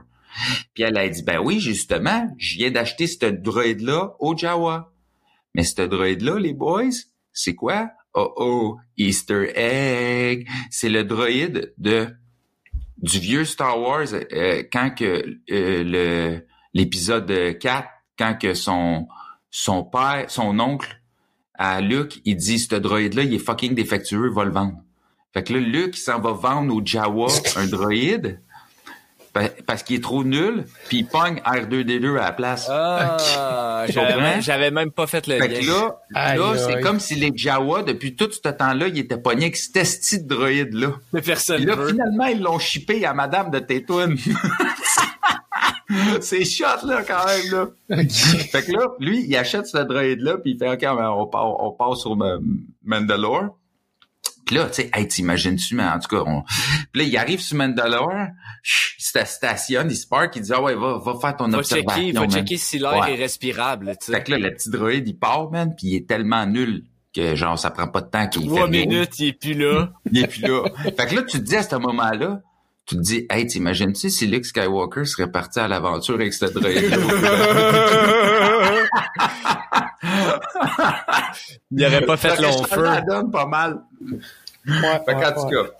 Puis 0.74 0.84
elle 0.84 0.98
a 0.98 1.08
dit, 1.08 1.24
ben 1.24 1.40
oui, 1.40 1.60
justement, 1.60 2.34
je 2.38 2.58
viens 2.58 2.72
d'acheter 2.72 3.08
ce 3.08 3.26
droïde-là 3.26 4.16
au 4.20 4.36
Jawa. 4.38 4.92
Mais 5.54 5.64
ce 5.64 5.82
droïde-là, 5.82 6.40
les 6.40 6.54
boys, 6.54 6.90
c'est 7.32 7.56
quoi? 7.56 7.90
Oh 8.14 8.34
oh, 8.38 8.78
Easter 8.98 9.52
egg. 9.56 10.48
C'est 10.70 10.90
le 10.90 11.04
droïde 11.04 11.74
de 11.78 12.08
du 12.98 13.20
vieux 13.20 13.44
Star 13.44 13.80
Wars 13.80 14.08
euh, 14.14 14.64
quand 14.72 14.90
que 14.92 15.38
euh, 15.52 15.84
le 15.84 16.46
l'épisode 16.74 17.58
4, 17.60 17.88
quand 18.18 18.36
que 18.36 18.54
son 18.54 19.08
son 19.50 19.84
père, 19.84 20.26
son 20.30 20.60
oncle 20.60 21.02
à 21.58 21.82
Luke, 21.82 22.22
il 22.26 22.36
dit 22.36 22.60
ce 22.60 22.76
droïde-là, 22.76 23.24
il 23.24 23.34
est 23.34 23.40
fucking 23.40 23.74
défectueux, 23.76 24.30
va 24.30 24.44
le 24.46 24.52
vendre. 24.52 24.74
Fait 25.34 25.44
que 25.44 25.54
là, 25.54 25.60
Luke, 25.60 25.98
il 25.98 26.02
s'en 26.02 26.20
va 26.20 26.32
vendre 26.32 26.74
au 26.74 26.82
Jawa 26.86 27.28
un 27.58 27.66
droïde 27.68 28.40
pa- 29.34 29.50
parce 29.68 29.84
qu'il 29.84 29.98
est 29.98 30.02
trop 30.02 30.24
nul, 30.24 30.64
puis 30.88 31.00
il 31.00 31.06
pogne 31.08 31.42
R2D2 31.46 32.18
à 32.18 32.22
la 32.26 32.32
place. 32.32 32.68
Ah, 32.70 33.86
j'avais 34.40 34.72
même, 34.72 34.92
pas 34.92 35.08
fait 35.08 35.28
le 35.28 35.38
Fait 35.38 35.48
lien. 35.50 35.60
que 35.60 35.66
là, 35.66 36.00
Aïe, 36.14 36.38
là 36.40 36.54
c'est 36.58 36.80
comme 36.80 37.00
si 37.02 37.16
les 37.16 37.32
Jawa, 37.36 37.84
depuis 37.84 38.16
tout 38.16 38.30
ce 38.32 38.40
temps-là, 38.50 38.88
ils 38.88 38.98
étaient 39.00 39.18
pognés 39.18 39.44
avec 39.46 39.58
cet 39.58 39.76
esti 39.76 40.24
de 40.24 40.28
droïde-là. 40.30 40.94
Mais 41.12 41.22
personne 41.22 41.66
là, 41.66 41.76
veut. 41.76 41.90
finalement, 41.90 42.26
ils 42.28 42.42
l'ont 42.42 42.60
chippé 42.60 43.06
à 43.06 43.14
Madame 43.14 43.52
de 43.52 43.60
Tétoune. 43.60 44.16
c'est 46.22 46.46
shot, 46.46 46.86
là, 46.86 47.04
quand 47.04 47.26
même, 47.26 47.52
là. 47.52 48.06
Fait 48.52 48.64
que 48.66 48.72
là, 48.72 48.88
lui, 49.00 49.26
il 49.28 49.36
achète 49.38 49.68
ce 49.68 49.78
droïde-là, 49.78 50.38
puis 50.38 50.52
il 50.54 50.58
fait, 50.58 50.70
OK, 50.72 50.84
on 51.00 51.28
part, 51.28 51.64
on 51.64 51.72
part 51.72 51.96
sur 51.98 52.16
Ma- 52.16 52.38
Mandalore. 52.84 53.58
Puis 54.46 54.56
là, 54.58 54.66
tu 54.68 54.76
sais, 54.84 54.92
hey, 54.94 55.08
t'imagines-tu, 55.08 55.74
mais 55.76 55.84
en 55.84 55.98
tout 56.00 56.08
cas, 56.16 56.24
on... 56.28 56.44
Puis 56.92 57.02
là, 57.02 57.04
il 57.08 57.18
arrive 57.18 57.40
sur 57.40 57.58
Mandalore, 57.58 58.12
chut, 58.62 58.96
il 59.00 59.04
se 59.04 59.26
stationne, 59.26 59.90
il 59.90 59.96
se 59.96 60.06
parque, 60.06 60.36
il 60.36 60.44
dit, 60.44 60.52
ah 60.54 60.62
ouais, 60.62 60.76
va, 60.76 61.00
va 61.00 61.16
faire 61.20 61.36
ton 61.36 61.48
Va 61.50 61.58
observation, 61.60 61.90
checker, 62.02 62.12
va 62.12 62.20
man. 62.22 62.32
checker 62.32 62.58
si 62.58 62.78
l'air 62.78 62.94
Ouais. 63.00 63.14
est 63.14 63.16
respirable, 63.16 63.96
tu 64.00 64.12
Fait 64.12 64.18
sais. 64.18 64.24
que 64.24 64.32
là, 64.32 64.38
le 64.38 64.54
petit 64.54 64.70
droïde, 64.70 65.08
il 65.08 65.18
part, 65.18 65.50
man, 65.50 65.74
puis 65.76 65.88
il 65.88 65.96
est 65.96 66.08
tellement 66.08 66.46
nul 66.46 66.84
que, 67.16 67.34
genre, 67.34 67.58
ça 67.58 67.72
prend 67.72 67.88
pas 67.88 68.02
de 68.02 68.10
temps 68.10 68.28
qu'il 68.28 68.44
fait 68.44 68.48
Trois 68.50 68.66
rien. 68.68 68.86
minutes, 68.86 69.18
il 69.20 69.28
est 69.30 69.34
plus 69.34 69.54
là. 69.56 69.92
Il 70.12 70.24
est 70.24 70.28
plus 70.28 70.42
là. 70.42 70.64
fait 70.84 71.08
que 71.08 71.16
là, 71.16 71.24
tu 71.24 71.40
te 71.40 71.44
dis 71.44 71.56
à 71.56 71.64
ce 71.64 71.76
moment-là, 71.78 72.42
tu 72.88 72.96
te 72.96 73.02
dis, 73.02 73.26
hey, 73.30 73.48
t'imagines-tu 73.48 74.10
si 74.10 74.28
Luke 74.28 74.46
Skywalker 74.46 75.06
serait 75.06 75.32
parti 75.32 75.60
à 75.60 75.68
l'aventure 75.68 76.16
avec 76.16 76.34
ce 76.34 76.46
droïde-là? 76.46 76.98
Il 81.72 81.86
aurait 81.86 82.06
pas 82.06 82.18
fait 82.18 82.40
long 82.42 82.64
feu. 82.64 82.84
la 82.84 83.02
donne 83.02 83.32
pas 83.32 83.46
mal. 83.46 83.82
Ouais, 84.02 84.20
Fait 85.06 85.16
ouais, 85.16 85.22
qu'en 85.24 85.32
tout 85.34 85.48
cas. 85.50 85.72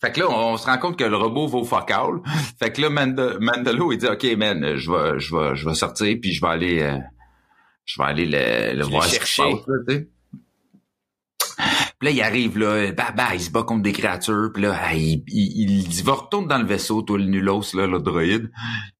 Fait 0.00 0.12
que 0.12 0.20
là, 0.20 0.26
on, 0.30 0.52
on 0.52 0.56
se 0.56 0.66
rend 0.66 0.78
compte 0.78 0.98
que 0.98 1.04
le 1.04 1.16
robot 1.16 1.46
vaut 1.48 1.64
fuck 1.64 1.90
all. 1.90 2.20
Fait 2.58 2.70
que 2.72 2.82
là, 2.82 2.90
Manda- 2.90 3.38
Mandalo, 3.40 3.92
il 3.92 3.98
dit, 3.98 4.06
OK, 4.06 4.24
man, 4.36 4.76
je 4.76 4.90
vais, 4.90 5.18
je 5.18 5.34
vais, 5.34 5.56
je 5.56 5.68
vais 5.68 5.74
sortir, 5.74 6.16
puis 6.20 6.32
je 6.32 6.40
vais 6.40 6.48
aller, 6.48 6.82
euh, 6.82 6.98
je 7.86 8.00
vais 8.00 8.08
aller 8.08 8.26
le, 8.26 8.76
le 8.78 8.84
voir 8.84 9.04
Puis 11.98 12.08
là, 12.08 12.10
il 12.14 12.20
arrive, 12.22 12.58
là, 12.58 12.92
bah, 12.92 13.12
bah, 13.16 13.28
il 13.34 13.40
se 13.40 13.50
bat 13.50 13.62
contre 13.62 13.82
des 13.82 13.92
créatures, 13.92 14.50
puis 14.52 14.62
là, 14.62 14.78
il, 14.94 15.24
il, 15.28 15.70
il 15.70 15.88
dit, 15.88 16.02
va 16.02 16.12
retourne 16.12 16.46
dans 16.46 16.58
le 16.58 16.66
vaisseau, 16.66 17.00
toi, 17.02 17.16
le 17.16 17.24
nulos, 17.24 17.62
là, 17.74 17.86
le 17.86 17.98
droïde. 18.00 18.50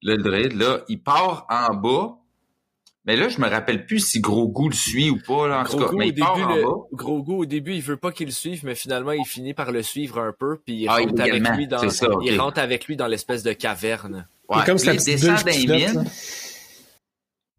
Là, 0.02 0.16
le 0.16 0.22
droïde, 0.22 0.54
là, 0.54 0.80
il 0.88 1.02
part 1.02 1.46
en 1.50 1.74
bas, 1.74 2.16
mais 3.04 3.14
là, 3.16 3.28
je 3.28 3.38
me 3.40 3.48
rappelle 3.48 3.84
plus 3.86 4.00
si 4.00 4.20
Gros 4.20 4.48
Goût 4.48 4.68
le 4.70 4.74
suit 4.74 5.10
ou 5.10 5.18
pas, 5.26 5.46
là, 5.46 5.60
en 5.60 5.64
tout 5.64 5.76
cas, 5.76 5.88
goût, 5.88 5.96
mais 5.98 6.06
au 6.06 6.08
il 6.08 6.14
part 6.14 6.34
début, 6.36 6.46
en 6.46 6.56
le, 6.56 6.62
bas. 6.62 6.70
gros 6.92 7.22
goût, 7.22 7.36
au 7.42 7.46
début, 7.46 7.74
il 7.74 7.82
veut 7.82 7.98
pas 7.98 8.12
qu'il 8.12 8.26
le 8.26 8.32
suive, 8.32 8.64
mais 8.64 8.74
finalement, 8.74 9.12
il 9.12 9.26
finit 9.26 9.52
par 9.52 9.72
le 9.72 9.82
suivre 9.82 10.18
un 10.18 10.32
peu, 10.32 10.58
puis 10.64 10.74
il 10.84 10.88
Ah, 10.88 10.96
rentre 10.96 11.20
avec 11.20 11.48
lui 11.50 11.66
dans, 11.68 11.78
c'est 11.78 11.90
ça, 11.90 12.08
il 12.22 12.32
ok. 12.34 12.40
rentre 12.40 12.58
avec 12.60 12.86
lui 12.86 12.96
dans 12.96 13.06
l'espèce 13.08 13.42
de 13.42 13.52
caverne. 13.52 14.26
Comme 14.48 14.78
il 14.78 14.90
petite 14.90 15.04
descend 15.04 15.44
mines. 15.68 16.04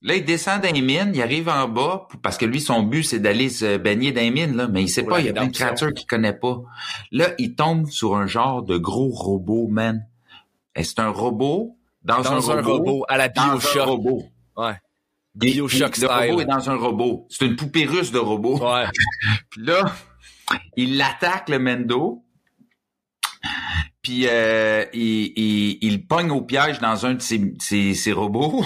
Là. 0.02 0.16
Il 0.16 0.26
descend 0.26 0.62
dans 0.62 0.72
les 0.74 0.82
mines, 0.82 1.12
il 1.14 1.22
arrive 1.22 1.50
en 1.50 1.68
bas, 1.68 2.08
parce 2.22 2.38
que 2.38 2.46
lui, 2.46 2.62
son 2.62 2.84
but, 2.84 3.04
c'est 3.04 3.20
d'aller 3.20 3.50
se 3.50 3.78
baigner 3.78 4.12
dans 4.12 4.22
les 4.22 4.32
mines, 4.32 4.56
là, 4.56 4.68
mais 4.68 4.84
il 4.84 4.90
sait 4.90 5.02
Pour 5.04 5.12
pas, 5.14 5.20
il 5.20 5.26
y 5.28 5.30
a 5.30 5.34
plein 5.34 5.48
de 5.48 5.52
créatures 5.54 5.94
qu'il 5.94 6.08
connaît 6.08 6.34
pas. 6.34 6.62
Là, 7.12 7.30
il 7.38 7.56
tombe 7.56 7.88
sur 7.88 8.16
un 8.16 8.28
genre 8.28 8.64
de 8.64 8.78
gros 8.78 9.10
robot, 9.10 9.68
man. 9.68 10.06
Et 10.76 10.84
c'est 10.84 11.00
un 11.00 11.10
robot 11.10 11.78
dans, 12.04 12.22
Dans 12.22 12.52
un 12.52 12.62
robot, 12.62 13.06
à 13.10 13.18
la 13.18 13.30
dans 13.30 13.42
un 13.42 13.58
Bioshock. 13.58 13.86
robot. 13.88 14.24
Ouais. 14.56 14.74
Bioshock 15.36 15.98
il- 15.98 16.02
Le 16.04 16.08
robot 16.08 16.24
style. 16.24 16.40
est 16.42 16.46
dans 16.46 16.70
un 16.70 16.76
robot. 16.76 17.28
C'est 17.30 17.46
une 17.46 17.56
poupée 17.56 17.86
russe 17.86 18.12
de 18.12 18.20
robot. 18.20 18.58
Ouais. 18.60 18.86
Puis 19.50 19.62
là, 19.64 19.94
il 20.78 20.98
l'attaque, 20.98 21.50
le 21.50 21.60
Mendo. 21.60 22.24
Puis 24.02 24.26
euh, 24.28 24.86
il, 24.94 25.78
il, 25.82 26.08
pogne 26.08 26.32
au 26.32 26.42
piège 26.42 26.80
dans 26.80 27.06
un 27.06 27.16
de 27.16 27.22
ses, 27.22 27.54
ses, 27.60 27.94
ses 27.94 28.12
robots. 28.14 28.64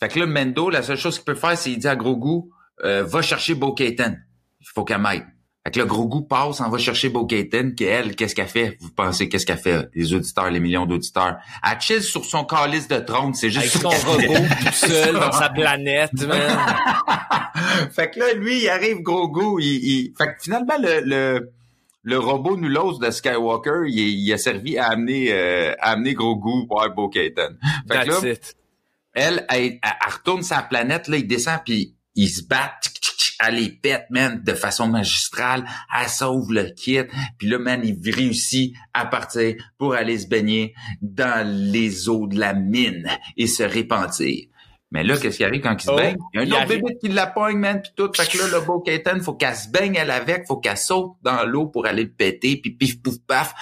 Fait 0.00 0.08
que 0.08 0.18
là, 0.20 0.26
Mendo, 0.26 0.70
la 0.70 0.82
seule 0.82 0.96
chose 0.98 1.16
qu'il 1.16 1.24
peut 1.24 1.34
faire, 1.34 1.56
c'est 1.56 1.70
il 1.72 1.78
dit 1.78 1.88
à 1.88 1.96
Grogu, 1.96 2.48
euh, 2.84 3.02
va 3.04 3.22
chercher 3.22 3.54
Bo 3.54 3.72
Katan. 3.72 4.14
Il 4.60 4.66
faut 4.74 4.84
qu'elle 4.84 5.00
m'aide. 5.00 5.24
Fait 5.66 5.72
que 5.72 5.80
là, 5.80 5.84
Grogu 5.86 6.26
passe, 6.28 6.60
on 6.60 6.68
va 6.68 6.78
chercher 6.78 7.08
Bo 7.08 7.26
Katan, 7.26 7.72
qu'elle, 7.76 8.14
qu'est-ce 8.16 8.34
qu'elle 8.34 8.46
fait? 8.48 8.76
Vous 8.80 8.90
pensez 8.90 9.28
qu'est-ce 9.28 9.44
qu'elle 9.44 9.58
fait? 9.58 9.88
Les 9.94 10.14
auditeurs, 10.14 10.50
les 10.50 10.60
millions 10.60 10.86
d'auditeurs. 10.86 11.36
Elle 11.68 11.80
chill 11.80 12.02
sur 12.02 12.24
son 12.24 12.44
calice 12.44 12.86
de 12.88 12.98
trône, 12.98 13.34
c'est 13.34 13.50
juste 13.50 13.84
Avec 13.84 13.98
son 13.98 14.10
robot 14.10 14.34
tout 14.66 14.72
seul 14.72 15.14
dans 15.14 15.32
sa 15.32 15.48
planète, 15.50 16.12
man. 16.26 16.58
fait 17.92 18.10
que 18.10 18.20
là, 18.20 18.32
lui, 18.34 18.62
il 18.62 18.68
arrive 18.68 19.02
gros 19.02 19.28
goût. 19.28 19.58
Il, 19.60 19.66
il- 19.66 20.14
Fait 20.16 20.26
que 20.28 20.42
finalement, 20.42 20.74
le, 20.80 21.00
le, 21.04 21.50
le 22.02 22.18
robot 22.18 22.56
nulos 22.56 22.98
de 22.98 23.10
Skywalker, 23.10 23.82
il, 23.88 23.98
il 23.98 24.32
a 24.32 24.38
servi 24.38 24.78
à 24.78 24.86
amener, 24.90 25.32
euh, 25.32 25.74
à 25.80 25.90
amener 25.92 26.14
gros 26.14 26.36
goût 26.36 26.66
voir 26.68 26.94
Bo 26.94 27.08
Katan. 27.08 27.50
Fait 27.90 28.04
que 28.04 28.10
là, 28.10 28.30
it. 28.32 28.54
Elle, 29.18 29.46
elle, 29.48 29.64
elle, 29.64 29.78
elle 29.82 30.12
retourne 30.12 30.42
sa 30.42 30.62
planète, 30.62 31.08
là, 31.08 31.16
il 31.16 31.26
descend, 31.26 31.60
puis 31.64 31.94
il 32.14 32.28
se 32.28 32.42
bat, 32.42 32.72
elle 33.46 33.54
les 33.54 33.70
pète, 33.70 34.06
man, 34.10 34.42
de 34.44 34.52
façon 34.54 34.88
magistrale, 34.88 35.64
elle 35.96 36.08
sauve 36.08 36.52
le 36.52 36.70
kit, 36.70 37.00
puis 37.38 37.48
là, 37.48 37.58
man, 37.58 37.80
il 37.84 37.96
réussit 38.12 38.74
à 38.92 39.06
partir 39.06 39.54
pour 39.78 39.94
aller 39.94 40.18
se 40.18 40.26
baigner 40.26 40.74
dans 41.00 41.46
les 41.46 42.08
eaux 42.08 42.26
de 42.26 42.38
la 42.38 42.54
mine 42.54 43.08
et 43.36 43.46
se 43.46 43.62
répentir. 43.62 44.46
Mais 44.90 45.04
là, 45.04 45.18
qu'est-ce 45.18 45.36
qui 45.36 45.44
arrive 45.44 45.60
quand 45.60 45.76
il 45.78 45.84
se 45.84 45.90
Oh, 45.90 45.96
baigne? 45.96 46.16
Il 46.32 46.40
y 46.40 46.40
a 46.40 46.42
un 46.42 46.46
autre 46.46 46.62
arrive- 46.62 46.80
bébé 46.82 46.96
qui 46.98 47.08
la 47.08 47.26
pogne, 47.26 47.58
man, 47.58 47.82
puis 47.82 47.92
tout. 47.94 48.10
Fait 48.16 48.26
que 48.26 48.38
là, 48.38 48.44
le 48.58 48.64
beau 48.64 48.82
faut 49.22 49.34
qu'elle 49.34 49.54
se 49.54 49.68
baigne, 49.68 49.94
elle 49.96 50.10
avec, 50.10 50.46
faut 50.46 50.56
qu'elle 50.56 50.78
saute 50.78 51.12
dans 51.22 51.44
l'eau 51.44 51.66
pour 51.66 51.84
aller 51.86 52.04
le 52.04 52.10
péter, 52.12 52.56
puis 52.56 52.70
pif, 52.70 53.02
pouf, 53.02 53.16
paf. 53.26 53.52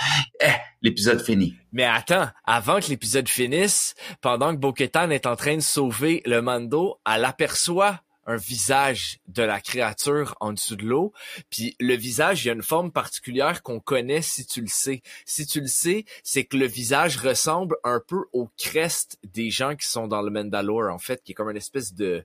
Eh, 0.40 0.46
l'épisode 0.86 1.20
fini. 1.20 1.56
Mais 1.72 1.84
attends, 1.84 2.28
avant 2.44 2.80
que 2.80 2.88
l'épisode 2.88 3.28
finisse, 3.28 3.94
pendant 4.20 4.54
que 4.54 4.60
Bo-Katan 4.60 5.10
est 5.10 5.26
en 5.26 5.36
train 5.36 5.56
de 5.56 5.60
sauver 5.60 6.22
le 6.24 6.40
Mando, 6.40 7.00
elle 7.04 7.24
aperçoit 7.24 8.00
un 8.26 8.36
visage 8.36 9.18
de 9.28 9.42
la 9.42 9.60
créature 9.60 10.34
en 10.40 10.52
dessous 10.52 10.76
de 10.76 10.84
l'eau. 10.84 11.12
Puis 11.48 11.76
le 11.78 11.94
visage, 11.94 12.44
il 12.44 12.48
y 12.48 12.50
a 12.50 12.54
une 12.54 12.62
forme 12.62 12.90
particulière 12.90 13.62
qu'on 13.62 13.78
connaît 13.78 14.22
si 14.22 14.44
tu 14.46 14.60
le 14.60 14.66
sais. 14.66 15.02
Si 15.24 15.46
tu 15.46 15.60
le 15.60 15.68
sais, 15.68 16.04
c'est 16.24 16.44
que 16.44 16.56
le 16.56 16.66
visage 16.66 17.16
ressemble 17.18 17.76
un 17.84 18.00
peu 18.06 18.24
au 18.32 18.48
crest 18.58 19.18
des 19.32 19.50
gens 19.50 19.76
qui 19.76 19.86
sont 19.86 20.08
dans 20.08 20.22
le 20.22 20.30
Mandalore, 20.30 20.92
en 20.92 20.98
fait, 20.98 21.22
qui 21.22 21.32
est 21.32 21.34
comme 21.34 21.50
une 21.50 21.56
espèce 21.56 21.94
de 21.94 22.24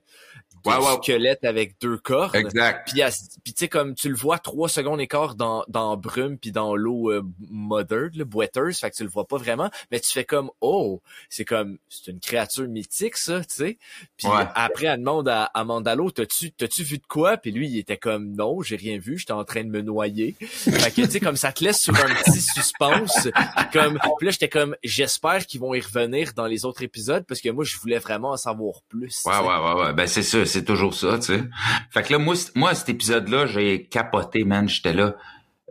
Ouais, 0.70 0.76
ouais. 0.76 0.96
squelette 1.02 1.44
avec 1.44 1.80
deux 1.80 1.98
cornes. 1.98 2.36
Exact. 2.36 2.88
Puis, 2.92 3.52
tu 3.52 3.52
sais, 3.56 3.68
comme 3.68 3.94
tu 3.94 4.08
le 4.08 4.14
vois 4.14 4.38
trois 4.38 4.68
secondes 4.68 5.00
écart 5.00 5.34
dans, 5.34 5.64
dans 5.68 5.96
brume 5.96 6.38
puis 6.38 6.52
dans 6.52 6.76
l'eau 6.76 7.10
euh, 7.10 7.22
moderne, 7.50 8.10
là, 8.14 8.24
boiteuse, 8.24 8.78
fait 8.78 8.90
que 8.90 8.96
tu 8.96 9.02
le 9.04 9.08
vois 9.10 9.26
pas 9.26 9.36
vraiment, 9.36 9.70
mais 9.90 10.00
tu 10.00 10.10
fais 10.12 10.24
comme, 10.24 10.50
oh, 10.60 11.00
c'est 11.28 11.44
comme, 11.44 11.78
c'est 11.88 12.10
une 12.10 12.20
créature 12.20 12.68
mythique, 12.68 13.16
ça, 13.16 13.40
tu 13.40 13.46
sais. 13.54 13.78
Puis 14.16 14.28
Ouais. 14.28 14.44
après, 14.54 14.86
elle 14.86 14.98
demande 15.00 15.28
à, 15.28 15.44
à 15.44 15.64
Mandalo, 15.64 16.10
t'as-tu, 16.10 16.52
t'as-tu 16.52 16.82
vu 16.84 16.98
de 16.98 17.06
quoi? 17.06 17.36
Puis 17.36 17.50
lui, 17.50 17.68
il 17.68 17.78
était 17.78 17.96
comme, 17.96 18.32
non, 18.34 18.62
j'ai 18.62 18.76
rien 18.76 18.98
vu, 18.98 19.18
j'étais 19.18 19.32
en 19.32 19.44
train 19.44 19.64
de 19.64 19.68
me 19.68 19.80
noyer. 19.82 20.36
fait 20.40 20.90
que, 20.90 21.02
tu 21.02 21.10
sais, 21.10 21.20
comme 21.20 21.36
ça 21.36 21.52
te 21.52 21.62
laisse 21.64 21.80
sur 21.80 21.94
un 21.94 22.14
petit 22.14 22.40
suspense. 22.40 23.28
comme, 23.72 23.98
puis 24.18 24.26
là, 24.26 24.30
j'étais 24.32 24.48
comme, 24.48 24.76
j'espère 24.82 25.46
qu'ils 25.46 25.60
vont 25.60 25.74
y 25.74 25.80
revenir 25.80 26.32
dans 26.34 26.46
les 26.46 26.64
autres 26.64 26.82
épisodes, 26.82 27.24
parce 27.26 27.40
que 27.40 27.48
moi, 27.50 27.64
je 27.64 27.76
voulais 27.78 27.98
vraiment 27.98 28.30
en 28.30 28.36
savoir 28.36 28.76
plus. 28.88 29.22
Ouais, 29.26 29.38
ouais, 29.38 29.46
ouais, 29.46 29.82
ouais. 29.86 29.92
Ben, 29.92 30.06
c'est 30.06 30.22
ça, 30.22 30.44
c'est 30.52 30.64
toujours 30.64 30.94
ça, 30.94 31.18
tu 31.18 31.26
sais. 31.26 31.44
Fait 31.90 32.02
que 32.02 32.12
là, 32.12 32.18
moi, 32.18 32.34
moi, 32.54 32.74
cet 32.74 32.88
épisode-là, 32.88 33.46
j'ai 33.46 33.84
capoté, 33.84 34.44
man. 34.44 34.68
J'étais 34.68 34.92
là. 34.92 35.14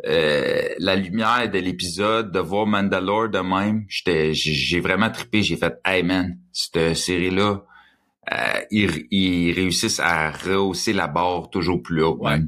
Euh, 0.07 0.69
la 0.79 0.95
lumière 0.95 1.49
de 1.51 1.59
l'épisode, 1.59 2.31
de 2.31 2.39
voir 2.39 2.65
Mandalore 2.65 3.29
de 3.29 3.39
même, 3.39 3.85
j'étais, 3.87 4.33
j'ai 4.33 4.79
vraiment 4.79 5.11
trippé. 5.11 5.43
J'ai 5.43 5.57
fait, 5.57 5.79
hey, 5.85 6.01
man, 6.01 6.37
cette 6.51 6.95
série-là, 6.95 7.63
euh, 8.31 8.35
ils, 8.71 9.05
ils 9.11 9.51
réussissent 9.53 9.99
à 9.99 10.31
rehausser 10.31 10.93
la 10.93 11.07
barre 11.07 11.49
toujours 11.49 11.81
plus 11.83 12.03
haut, 12.03 12.17
Ouais. 12.19 12.39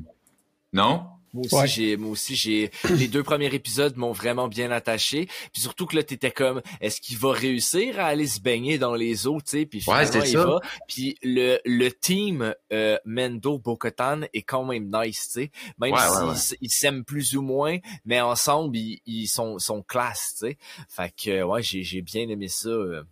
Non? 0.72 1.06
Moi 1.34 1.46
aussi, 1.46 1.56
Ouais. 1.56 1.68
j'ai, 1.68 1.98
moi 1.98 2.12
aussi, 2.12 2.36
j'ai, 2.36 2.70
les 2.90 3.08
deux 3.08 3.24
premiers 3.24 3.54
épisodes 3.54 3.96
m'ont 3.98 4.12
vraiment 4.12 4.48
bien 4.48 4.70
attaché. 4.72 5.26
Puis 5.52 5.62
surtout 5.62 5.86
que 5.86 5.96
là, 5.96 6.04
t'étais 6.04 6.32
comme, 6.32 6.62
est-ce 6.80 7.02
qu'il 7.02 7.18
va 7.18 7.32
réussir 7.32 8.00
à 8.00 8.06
aller 8.06 8.28
se 8.28 8.40
baigner 8.40 8.78
dans 8.78 8.94
les 8.96 9.26
eaux, 9.28 9.40
tu 9.42 9.50
sais? 9.52 9.66
Puis 9.66 9.80
Ouais, 9.88 10.06
finalement, 10.06 10.24
il 10.24 10.32
ça. 10.34 10.46
va. 10.46 10.60
Puis 10.88 11.18
le, 11.24 11.60
le 11.66 11.92
team, 11.92 12.54
euh, 12.72 12.98
Mendo, 13.06 13.58
Bo-Katan 13.58 14.22
est 14.34 14.44
quand 14.44 14.64
même 14.66 14.92
nice, 14.94 15.28
tu 15.28 15.34
sais? 15.42 15.52
Même 15.80 15.94
Ouais, 15.94 16.00
s'ils 16.00 16.12
ouais, 16.12 16.28
ouais. 16.28 16.34
s- 16.36 16.56
ils 16.62 16.70
s'aiment 16.72 17.04
plus 17.04 17.36
ou 17.36 17.42
moins, 17.42 17.78
mais 18.06 18.22
ensemble, 18.22 18.78
ils, 18.78 19.02
ils 19.06 19.28
sont, 19.28 19.58
sont 19.60 19.82
classe, 19.82 20.36
tu 20.40 20.48
sais? 20.48 20.58
Fait 20.90 21.12
que, 21.16 21.42
ouais, 21.44 21.64
j'ai, 21.64 21.84
j'ai 21.84 22.02
bien 22.02 22.30
aimé 22.30 22.48
ça. 22.48 22.70
euh. 22.70 23.04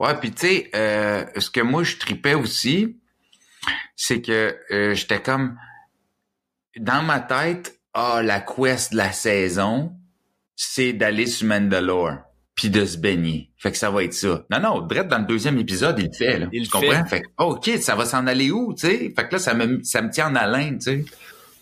Ouais, 0.00 0.14
puis 0.18 0.32
tu 0.32 0.46
sais, 0.46 0.70
euh, 0.74 1.24
ce 1.38 1.50
que 1.50 1.60
moi 1.60 1.84
je 1.84 1.96
tripais 1.96 2.34
aussi, 2.34 2.96
c'est 3.96 4.20
que 4.22 4.58
euh, 4.72 4.94
j'étais 4.94 5.22
comme 5.22 5.58
dans 6.78 7.02
ma 7.02 7.20
tête, 7.20 7.78
ah 7.94 8.22
la 8.22 8.40
quest 8.40 8.92
de 8.92 8.96
la 8.96 9.12
saison, 9.12 9.92
c'est 10.56 10.92
d'aller 10.92 11.26
sur 11.26 11.46
Mandalore 11.46 12.18
puis 12.54 12.70
de 12.70 12.84
se 12.84 12.98
baigner. 12.98 13.50
Fait 13.56 13.72
que 13.72 13.78
ça 13.78 13.90
va 13.90 14.04
être 14.04 14.12
ça. 14.12 14.44
Non 14.50 14.60
non, 14.60 14.80
Dredd 14.82 15.08
dans 15.08 15.18
le 15.18 15.24
deuxième 15.24 15.58
épisode, 15.58 15.98
il 15.98 16.06
le 16.06 16.12
fait 16.12 16.38
là. 16.38 16.46
Il 16.52 16.64
tu 16.64 16.70
comprends? 16.70 17.04
Fait 17.06 17.22
que 17.22 17.26
oh, 17.38 17.56
OK, 17.56 17.70
ça 17.80 17.94
va 17.94 18.04
s'en 18.04 18.26
aller 18.26 18.50
où, 18.50 18.74
tu 18.74 18.86
sais? 18.86 19.12
Fait 19.14 19.28
que 19.28 19.32
là 19.32 19.38
ça 19.38 19.54
me 19.54 19.82
ça 19.82 20.02
me 20.02 20.10
tient 20.10 20.30
en 20.30 20.36
haleine, 20.36 20.78
tu 20.78 20.84
sais. 20.84 21.04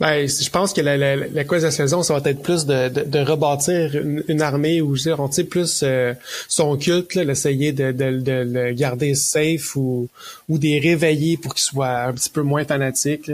Ben, 0.00 0.26
je 0.26 0.48
pense 0.48 0.72
que 0.72 0.80
la, 0.80 0.96
la, 0.96 1.14
la 1.14 1.44
cause 1.44 1.60
de 1.60 1.66
la 1.66 1.70
saison, 1.70 2.02
ça 2.02 2.18
va 2.18 2.30
être 2.30 2.42
plus 2.42 2.64
de, 2.64 2.88
de, 2.88 3.02
de 3.02 3.18
rebâtir 3.18 3.94
une, 3.94 4.24
une 4.28 4.40
armée 4.40 4.80
ou 4.80 4.96
dire, 4.96 5.20
on 5.20 5.28
tu 5.28 5.34
sais 5.34 5.44
plus 5.44 5.80
euh, 5.82 6.14
son 6.48 6.78
culte, 6.78 7.14
l'essayer 7.16 7.72
de, 7.72 7.92
de, 7.92 8.18
de 8.18 8.32
le 8.50 8.72
garder 8.72 9.14
safe 9.14 9.76
ou, 9.76 10.08
ou 10.48 10.56
des 10.58 10.78
réveiller 10.80 11.36
pour 11.36 11.54
qu'il 11.54 11.64
soit 11.64 12.04
un 12.04 12.14
petit 12.14 12.30
peu 12.30 12.40
moins 12.40 12.64
fanatique. 12.64 13.30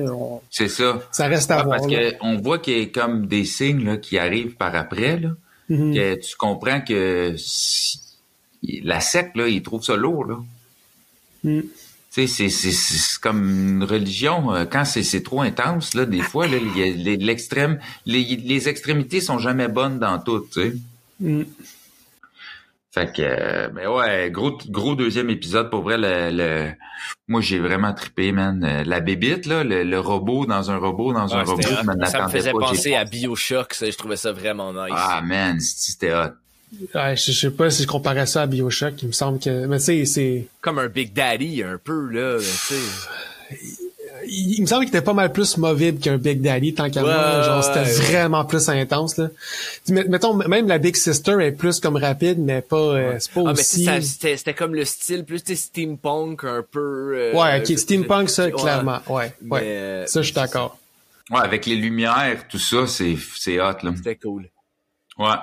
C'est 0.50 0.68
ça. 0.68 1.00
ça 1.12 1.28
reste 1.28 1.52
à 1.52 1.58
Ouais, 1.58 1.64
voir. 1.64 1.78
parce 1.78 1.92
là. 1.92 2.10
que 2.10 2.16
on 2.22 2.38
voit 2.40 2.58
qu'il 2.58 2.78
y 2.78 2.82
a 2.82 2.86
comme 2.86 3.26
des 3.28 3.44
signes 3.44 3.84
là, 3.84 3.96
qui 3.96 4.18
arrivent 4.18 4.56
par 4.56 4.74
après 4.74 5.18
là. 5.20 5.30
Mhm. 5.68 5.94
que 5.94 6.14
tu 6.16 6.36
comprends 6.36 6.80
que 6.80 7.34
si- 7.38 8.00
la 8.82 8.98
secte, 9.00 9.36
là, 9.36 9.46
ils 9.46 9.62
trouvent 9.62 9.84
ça 9.84 9.94
lourd, 9.94 10.24
là. 10.24 10.36
Mm. 11.44 11.60
Tu 12.16 12.26
sais, 12.26 12.48
c'est, 12.48 12.48
c'est, 12.48 12.70
c'est 12.72 12.96
c'est 12.96 13.20
comme 13.20 13.44
une 13.46 13.84
religion. 13.84 14.54
euh, 14.54 14.64
Quand 14.64 14.86
c'est, 14.86 15.02
c'est 15.02 15.22
trop 15.22 15.42
intense, 15.42 15.92
là, 15.92 16.06
des 16.06 16.22
fois, 16.22 16.46
là, 16.46 16.56
il 16.56 16.78
y 16.78 16.82
a 16.82 16.86
les- 16.86 17.18
l'extrême, 17.18 17.78
les, 18.06 18.24
les 18.24 18.68
extrémités 18.70 19.20
sont 19.20 19.38
jamais 19.38 19.68
bonnes 19.68 19.98
dans 19.98 20.18
tout, 20.18 20.40
tu 20.50 20.62
sais. 20.62 20.72
Mm. 21.20 21.42
Fait 22.90 23.12
que, 23.14 23.20
euh, 23.20 23.68
mais 23.74 23.86
ouais, 23.86 24.30
gros, 24.30 24.56
gros 24.68 24.94
deuxième 24.94 25.28
épisode, 25.28 25.68
pour 25.68 25.82
vrai, 25.82 25.98
le, 25.98 26.30
le- 26.32 26.72
moi, 27.28 27.42
j'ai 27.42 27.58
vraiment 27.58 27.92
trippé, 27.92 28.32
man. 28.32 28.64
Euh, 28.64 28.82
La 28.84 29.00
bébite, 29.00 29.44
là, 29.44 29.62
le, 29.62 29.82
le 29.84 30.00
robot 30.00 30.46
dans 30.46 30.70
un 30.70 30.78
robot 30.78 31.12
dans 31.12 31.34
un 31.34 31.40
Ouais, 31.40 31.44
robot, 31.44 31.62
hot. 31.62 32.06
ça 32.06 32.22
me 32.24 32.30
faisait 32.30 32.52
pas. 32.52 32.58
J'ai- 32.60 32.76
penser 32.76 32.94
à 32.94 33.04
Bioshock, 33.04 33.74
ça, 33.74 33.90
je 33.90 33.96
trouvais 33.98 34.16
ça 34.16 34.32
vraiment 34.32 34.72
nice. 34.72 34.94
Ah, 34.96 35.20
man, 35.22 35.60
c'était 35.60 36.14
hot. 36.14 36.32
Ouais, 36.94 37.16
je, 37.16 37.32
je 37.32 37.40
sais 37.40 37.50
pas 37.50 37.70
si 37.70 37.84
je 37.84 37.88
comparais 37.88 38.26
ça 38.26 38.42
à 38.42 38.46
Bioshock, 38.46 39.00
il 39.02 39.08
me 39.08 39.12
semble 39.12 39.38
que. 39.38 39.66
Mais 39.66 39.78
tu 39.78 39.84
sais, 39.84 40.04
c'est. 40.04 40.46
Comme 40.60 40.78
un 40.78 40.88
Big 40.88 41.12
Daddy, 41.12 41.62
un 41.62 41.78
peu, 41.82 42.08
là, 42.10 42.38
tu 42.38 42.44
sais. 42.44 42.74
Il, 44.28 44.54
il 44.58 44.62
me 44.62 44.66
semble 44.66 44.84
qu'il 44.84 44.88
était 44.94 45.04
pas 45.04 45.12
mal 45.12 45.30
plus 45.32 45.56
mobile 45.58 45.98
qu'un 45.98 46.16
Big 46.18 46.40
Daddy, 46.40 46.74
tant 46.74 46.90
qu'à 46.90 47.02
Ouais, 47.04 47.12
moi. 47.14 47.42
Genre, 47.42 47.62
c'était 47.62 47.80
ouais, 47.80 48.10
vraiment 48.10 48.44
plus 48.44 48.68
intense, 48.68 49.16
là. 49.18 49.28
Mettons, 49.88 50.34
même 50.34 50.66
la 50.66 50.78
Big 50.78 50.96
Sister 50.96 51.36
est 51.40 51.52
plus 51.52 51.78
comme 51.78 51.96
rapide, 51.96 52.38
mais 52.40 52.60
pas, 52.62 52.76
euh, 52.76 53.16
c'est 53.20 53.30
pas 53.30 53.42
Ah, 53.46 53.52
mais 53.56 53.62
tu 53.62 53.88
aussi. 53.88 54.02
c'était 54.02 54.36
c'était 54.36 54.54
comme 54.54 54.74
le 54.74 54.84
style 54.84 55.24
plus 55.24 55.42
tu 55.44 55.54
sais, 55.54 55.62
steampunk 55.62 56.42
un 56.44 56.64
peu. 56.68 57.12
euh, 57.16 57.32
Ouais, 57.34 57.60
ok, 57.60 57.78
steampunk, 57.78 58.28
ça, 58.28 58.46
ouais. 58.46 58.52
clairement. 58.52 58.98
Ouais, 59.08 59.32
ouais. 59.48 59.60
Mais, 59.60 59.62
euh, 59.62 60.06
ça, 60.06 60.20
je 60.22 60.26
suis 60.26 60.34
d'accord. 60.34 60.76
Ouais, 61.30 61.40
avec 61.40 61.66
les 61.66 61.76
lumières, 61.76 62.48
tout 62.48 62.58
ça, 62.58 62.86
c'est, 62.88 63.16
c'est 63.36 63.60
hot, 63.60 63.76
là. 63.84 63.92
C'était 63.96 64.16
cool. 64.16 64.46
Ouais. 65.18 65.36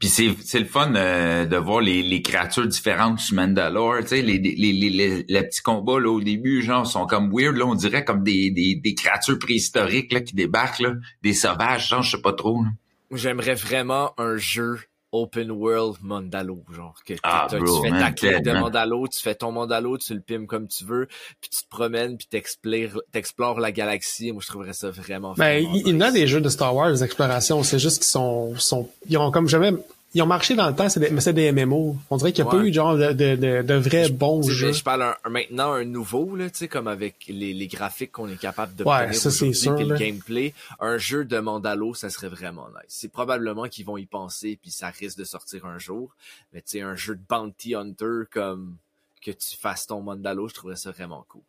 Puis 0.00 0.08
c'est 0.08 0.34
c'est 0.44 0.58
le 0.58 0.64
fun 0.64 0.92
euh, 0.96 1.46
de 1.46 1.56
voir 1.56 1.80
les, 1.80 2.02
les 2.02 2.20
créatures 2.20 2.66
différentes 2.66 3.20
sur 3.20 3.36
Mandalore, 3.36 3.98
tu 4.00 4.08
sais 4.08 4.22
les 4.22 4.38
les, 4.38 4.54
les 4.56 4.90
les 4.90 5.24
les 5.28 5.42
petits 5.44 5.62
combats 5.62 6.00
là 6.00 6.10
au 6.10 6.20
début 6.20 6.62
genre 6.62 6.84
sont 6.84 7.06
comme 7.06 7.30
weird 7.32 7.56
là, 7.56 7.64
on 7.66 7.76
dirait 7.76 8.04
comme 8.04 8.24
des 8.24 8.50
des, 8.50 8.74
des 8.74 8.94
créatures 8.94 9.38
préhistoriques 9.38 10.12
là 10.12 10.20
qui 10.20 10.34
débarquent 10.34 10.80
là, 10.80 10.94
des 11.22 11.32
sauvages, 11.32 11.88
genre 11.88 12.02
je 12.02 12.16
sais 12.16 12.22
pas 12.22 12.32
trop. 12.32 12.62
là. 12.62 12.70
J'aimerais 13.12 13.54
vraiment 13.54 14.12
un 14.18 14.36
jeu 14.36 14.80
open 15.12 15.50
world 15.50 15.96
Mandalo, 16.02 16.62
genre 16.74 16.94
que 17.04 17.14
Ah, 17.22 17.48
bro, 17.50 17.76
tu 17.76 17.82
fais 17.82 17.90
man, 17.90 18.00
ta 18.00 18.12
clé 18.12 18.40
de. 18.40 18.52
Mandalo, 18.52 19.08
tu 19.08 19.20
fais 19.20 19.34
ton 19.34 19.52
Mandalo, 19.52 19.98
tu 19.98 20.14
le 20.14 20.20
pimes 20.20 20.46
comme 20.46 20.68
tu 20.68 20.84
veux, 20.84 21.06
puis 21.40 21.50
tu 21.50 21.62
te 21.62 21.68
promènes, 21.68 22.16
puis 22.16 22.26
t'explores, 22.28 23.02
t'explores 23.12 23.60
la 23.60 23.72
galaxie. 23.72 24.32
Moi, 24.32 24.42
je 24.42 24.48
trouverais 24.48 24.72
ça 24.72 24.90
vraiment. 24.90 25.34
Ben, 25.34 25.62
vraiment 25.62 25.74
il 25.74 25.86
il 25.86 25.94
y 25.94 25.96
en 25.96 26.00
a 26.00 26.10
des 26.10 26.26
jeux 26.26 26.40
de 26.40 26.48
Star 26.48 26.74
Wars, 26.74 26.90
des 26.90 27.04
explorations, 27.04 27.62
c'est 27.62 27.78
juste 27.78 27.98
qu'ils 27.98 28.06
sont, 28.06 28.56
sont, 28.56 28.88
ils 29.08 29.18
ont 29.18 29.30
comme 29.30 29.48
jamais, 29.48 29.72
ils 30.14 30.22
ont 30.22 30.26
marché 30.26 30.54
dans 30.56 30.68
le 30.68 30.74
temps, 30.74 30.88
c'est 30.88 30.98
des, 31.00 31.10
mais 31.10 31.20
c'est 31.20 31.32
des 31.32 31.52
MMO. 31.52 31.96
On 32.10 32.16
dirait 32.16 32.32
qu'il 32.32 32.44
n'y 32.44 32.50
a 32.50 32.52
pas 32.52 32.58
eu 32.64 32.72
genre 32.72 32.96
de, 32.96 33.12
de, 33.12 33.36
de, 33.36 33.62
de 33.62 33.74
vrais 33.74 34.08
bons 34.08 34.42
jeux. 34.42 34.72
Je 34.72 34.82
parle 34.82 35.02
un- 35.02 35.30
maintenant 35.30 35.72
un 35.72 35.84
nouveau, 35.84 36.34
là, 36.36 36.50
tu 36.50 36.58
sais, 36.58 36.68
comme 36.68 36.88
avec 36.88 37.26
les, 37.28 37.54
les 37.54 37.66
graphiques 37.68 38.12
qu'on 38.12 38.28
est 38.28 38.36
capable 38.40 38.74
de 38.74 38.82
Ouais, 38.84 39.12
ça, 39.12 39.30
c'est 39.30 39.52
sûr, 39.52 39.74
puis 39.76 39.84
le 39.84 39.96
gameplay. 39.96 40.52
Un 40.80 40.98
jeu 40.98 41.24
de 41.24 41.38
Mandalo, 41.38 41.94
ça 41.94 42.10
serait 42.10 42.28
vraiment 42.28 42.66
nice. 42.68 42.86
C'est 42.88 43.12
probablement 43.12 43.64
qu'ils 43.68 43.86
vont 43.86 43.96
y 43.96 44.06
penser, 44.06 44.58
puis 44.60 44.70
ça 44.70 44.88
risque 44.88 45.18
de 45.18 45.24
sortir 45.24 45.64
un 45.66 45.78
jour. 45.78 46.14
Mais 46.52 46.60
tu 46.60 46.70
sais, 46.70 46.80
un 46.80 46.96
jeu 46.96 47.14
de 47.14 47.22
Bounty 47.28 47.74
Hunter 47.74 48.22
comme 48.32 48.76
que 49.24 49.30
tu 49.30 49.56
fasses 49.56 49.86
ton 49.86 50.00
Mandalo, 50.00 50.48
je 50.48 50.54
trouverais 50.54 50.76
ça 50.76 50.90
vraiment 50.90 51.24
cool. 51.28 51.42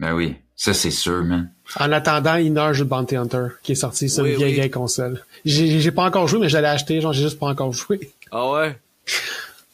Ben 0.00 0.14
oui, 0.14 0.34
ça 0.56 0.74
c'est 0.74 0.90
sûr, 0.90 1.22
man. 1.24 1.52
En 1.78 1.92
attendant, 1.92 2.34
il 2.36 2.52
jeu 2.72 2.84
de 2.84 2.88
Bounty 2.90 3.16
Hunter 3.16 3.46
qui 3.62 3.72
est 3.72 3.76
sorti 3.76 4.08
sur 4.08 4.24
Oui, 4.24 4.30
une 4.30 4.36
vieille, 4.38 4.48
oui. 4.48 4.54
vieille 4.56 4.70
console. 4.70 5.22
J'ai 5.44 5.78
j'ai 5.80 5.90
pas 5.92 6.04
encore 6.04 6.26
joué, 6.26 6.40
mais 6.40 6.48
j'allais 6.48 6.68
acheter, 6.68 7.00
genre 7.00 7.12
j'ai 7.12 7.22
juste 7.22 7.38
pas 7.38 7.46
encore 7.46 7.72
joué. 7.72 8.10
Ah 8.32 8.50
ouais? 8.50 8.76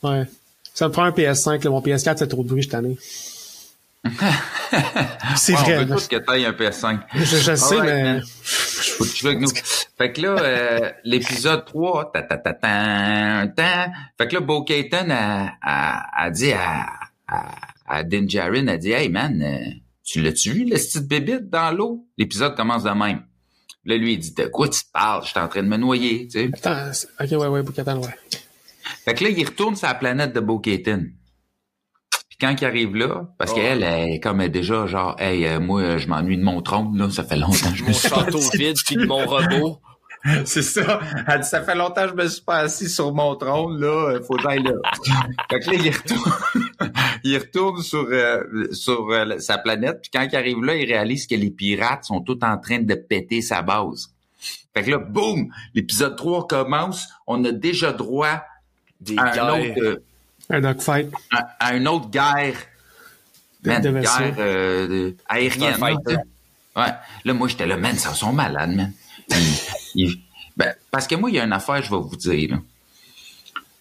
Ouais. 0.02 0.24
Ça 0.74 0.88
me 0.88 0.92
prend 0.92 1.04
un 1.04 1.10
PS5, 1.10 1.64
là, 1.64 1.70
mon 1.70 1.80
PS4 1.80 2.16
c'est 2.18 2.26
trop 2.28 2.42
de 2.42 2.48
bruit 2.48 2.64
cette 2.64 2.74
année. 2.74 2.98
c'est 5.36 5.54
Ouais, 5.54 5.60
vrai. 5.62 5.76
On 5.78 5.84
veut 5.86 5.94
tous 5.94 6.08
que 6.08 6.16
t'ailles 6.16 6.44
un 6.44 6.52
PS5. 6.52 7.00
Je, 7.14 7.24
je 7.24 7.54
sais, 7.54 7.74
Alright, 7.76 7.84
mais 7.94 8.02
man. 8.02 8.22
Faut 8.24 9.04
que 9.04 9.10
tu 9.10 9.16
joues 9.16 9.26
avec 9.28 9.40
nous. 9.40 9.48
Fait 9.98 10.12
que 10.12 10.20
là, 10.20 10.36
euh, 10.40 10.90
l'épisode 11.04 11.64
3, 11.64 12.12
ta, 12.12 12.22
ta, 12.22 12.36
ta, 12.36 12.52
ta, 12.52 13.46
ta. 13.56 13.88
Fait 14.18 14.28
que 14.28 14.34
là, 14.34 14.40
Bo 14.40 14.64
a, 14.68 15.50
a, 15.62 16.24
a 16.24 16.30
dit 16.30 16.52
à, 16.52 16.86
à, 17.26 17.46
à 17.88 18.02
Din 18.04 18.28
Djarin, 18.28 18.68
a 18.68 18.76
dit, 18.76 18.92
hey 18.92 19.08
man, 19.08 19.40
euh, 19.42 19.70
tu 20.06 20.22
l'as-tu 20.22 20.52
vu, 20.52 20.64
le 20.64 20.76
petite 20.76 21.06
bébite 21.08 21.50
dans 21.50 21.70
l'eau? 21.72 22.06
L'épisode 22.16 22.54
commence 22.56 22.84
de 22.84 22.90
même. 22.90 23.22
Là, 23.84 23.96
lui, 23.96 24.14
il 24.14 24.18
dit, 24.18 24.32
de 24.34 24.46
quoi 24.46 24.68
tu 24.68 24.80
parles? 24.92 25.22
Je 25.24 25.30
suis 25.30 25.38
en 25.38 25.48
train 25.48 25.62
de 25.62 25.68
me 25.68 25.76
noyer, 25.76 26.26
tu 26.28 26.38
sais. 26.40 26.50
attends, 26.54 26.90
ok, 27.20 27.30
ouais, 27.40 27.46
ouais, 27.48 27.62
Bukatan, 27.62 28.00
ouais. 28.00 28.14
Fait 29.04 29.14
que 29.14 29.24
là, 29.24 29.30
il 29.30 29.44
retourne 29.44 29.76
sur 29.76 29.86
la 29.88 29.94
planète 29.94 30.32
de 30.32 30.40
Bo 30.40 30.58
Kayton. 30.58 31.06
Puis 32.28 32.38
quand 32.40 32.54
il 32.60 32.64
arrive 32.64 32.94
là, 32.96 33.32
parce 33.38 33.52
Oh. 33.52 33.54
qu'elle 33.54 33.82
elle 33.82 34.12
est 34.14 34.20
comme 34.20 34.46
déjà 34.48 34.86
genre, 34.86 35.16
hey, 35.20 35.44
euh, 35.46 35.60
moi, 35.60 35.98
je 35.98 36.06
m'ennuie 36.08 36.36
de 36.36 36.42
mon 36.42 36.60
trône, 36.62 36.96
là, 36.96 37.10
ça 37.10 37.24
fait 37.24 37.36
longtemps 37.36 37.70
que 37.70 37.76
je 37.76 37.82
me 37.82 37.88
Mon 37.88 37.94
suis 37.94 38.08
château 38.08 38.40
vide, 38.54 38.76
puis 38.84 38.96
de 38.96 39.06
mon 39.06 39.24
robot. 39.26 39.80
C'est 40.44 40.62
ça. 40.62 41.00
Elle 41.26 41.40
dit, 41.40 41.48
ça 41.48 41.62
fait 41.62 41.74
longtemps 41.74 42.04
que 42.04 42.10
je 42.10 42.14
me 42.14 42.28
suis 42.28 42.42
pas 42.42 42.58
assis 42.58 42.88
sur 42.88 43.12
mon 43.12 43.34
trône, 43.36 43.80
là. 43.80 44.18
Faut 44.26 44.36
aller 44.46 44.62
là. 44.62 44.72
fait 45.50 45.60
que 45.60 45.70
là, 45.70 45.76
il 45.76 45.90
retourne, 45.90 46.32
il 47.24 47.38
retourne 47.38 47.82
sur, 47.82 48.06
euh, 48.10 48.72
sur 48.72 49.10
euh, 49.10 49.38
sa 49.38 49.58
planète. 49.58 50.00
Puis 50.02 50.10
quand 50.12 50.26
il 50.30 50.36
arrive 50.36 50.62
là, 50.64 50.74
il 50.74 50.86
réalise 50.86 51.26
que 51.26 51.34
les 51.34 51.50
pirates 51.50 52.04
sont 52.04 52.20
tous 52.20 52.38
en 52.42 52.58
train 52.58 52.80
de 52.80 52.94
péter 52.94 53.42
sa 53.42 53.62
base. 53.62 54.10
Fait 54.74 54.82
que 54.82 54.90
là, 54.90 54.98
boum! 54.98 55.48
L'épisode 55.74 56.16
3 56.16 56.46
commence. 56.46 57.08
On 57.26 57.44
a 57.44 57.52
déjà 57.52 57.92
droit 57.92 58.42
Des 59.00 59.16
à, 59.16 59.44
un 59.44 59.60
autre, 59.60 59.80
euh, 59.82 60.02
Un 60.50 60.64
à, 60.64 61.56
à 61.58 61.74
une 61.74 61.88
autre 61.88 62.10
guerre 62.10 62.56
man, 63.64 63.82
de 63.82 63.90
guerre 63.90 65.14
aérienne. 65.28 65.80
Là. 65.80 66.18
Ouais. 66.76 66.92
Là, 67.24 67.32
moi, 67.32 67.48
j'étais 67.48 67.66
là, 67.66 67.76
man, 67.76 67.96
ça 67.96 68.12
sont 68.12 68.32
malades, 68.32 68.74
man. 68.74 68.92
Ben, 70.56 70.74
parce 70.90 71.06
que 71.06 71.14
moi, 71.14 71.30
il 71.30 71.36
y 71.36 71.40
a 71.40 71.44
une 71.44 71.52
affaire, 71.52 71.82
je 71.82 71.90
vais 71.90 72.00
vous 72.00 72.16
dire. 72.16 72.60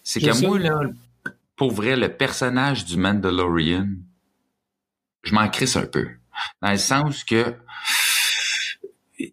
C'est 0.03 0.19
que 0.19 0.25
moi, 0.47 0.59
là, 0.59 0.79
pour 1.55 1.71
vrai, 1.71 1.95
le 1.95 2.09
personnage 2.09 2.85
du 2.85 2.97
Mandalorian, 2.97 3.87
je 5.23 5.33
m'en 5.33 5.47
crisse 5.49 5.75
un 5.77 5.85
peu. 5.85 6.07
Dans 6.61 6.71
le 6.71 6.77
sens 6.77 7.23
que 7.23 7.55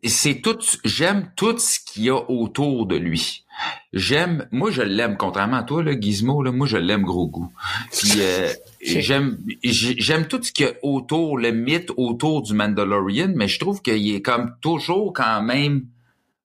c'est 0.05 0.41
tout, 0.41 0.59
j'aime 0.85 1.31
tout 1.35 1.59
ce 1.59 1.81
qu'il 1.81 2.05
y 2.05 2.11
a 2.11 2.31
autour 2.31 2.87
de 2.87 2.95
lui. 2.97 3.45
J'aime, 3.93 4.47
moi 4.53 4.71
je 4.71 4.83
l'aime, 4.83 5.17
contrairement 5.17 5.57
à 5.59 5.63
toi, 5.65 5.83
là, 5.83 5.99
Gizmo, 6.01 6.43
là, 6.43 6.53
moi 6.53 6.67
je 6.67 6.77
l'aime 6.77 7.03
gros 7.03 7.27
goût. 7.27 7.53
Puis 7.91 8.13
euh, 8.19 8.49
j'aime, 8.81 9.39
j'ai- 9.65 9.97
j'aime 10.01 10.27
tout 10.29 10.41
ce 10.43 10.53
qu'il 10.53 10.67
y 10.67 10.69
a 10.69 10.73
autour, 10.83 11.37
le 11.37 11.51
mythe 11.51 11.91
autour 11.97 12.43
du 12.43 12.55
Mandalorian, 12.55 13.33
mais 13.35 13.49
je 13.49 13.59
trouve 13.59 13.83
qu'il 13.83 14.15
est 14.15 14.23
comme 14.23 14.55
toujours 14.61 15.13
quand 15.13 15.43
même, 15.43 15.85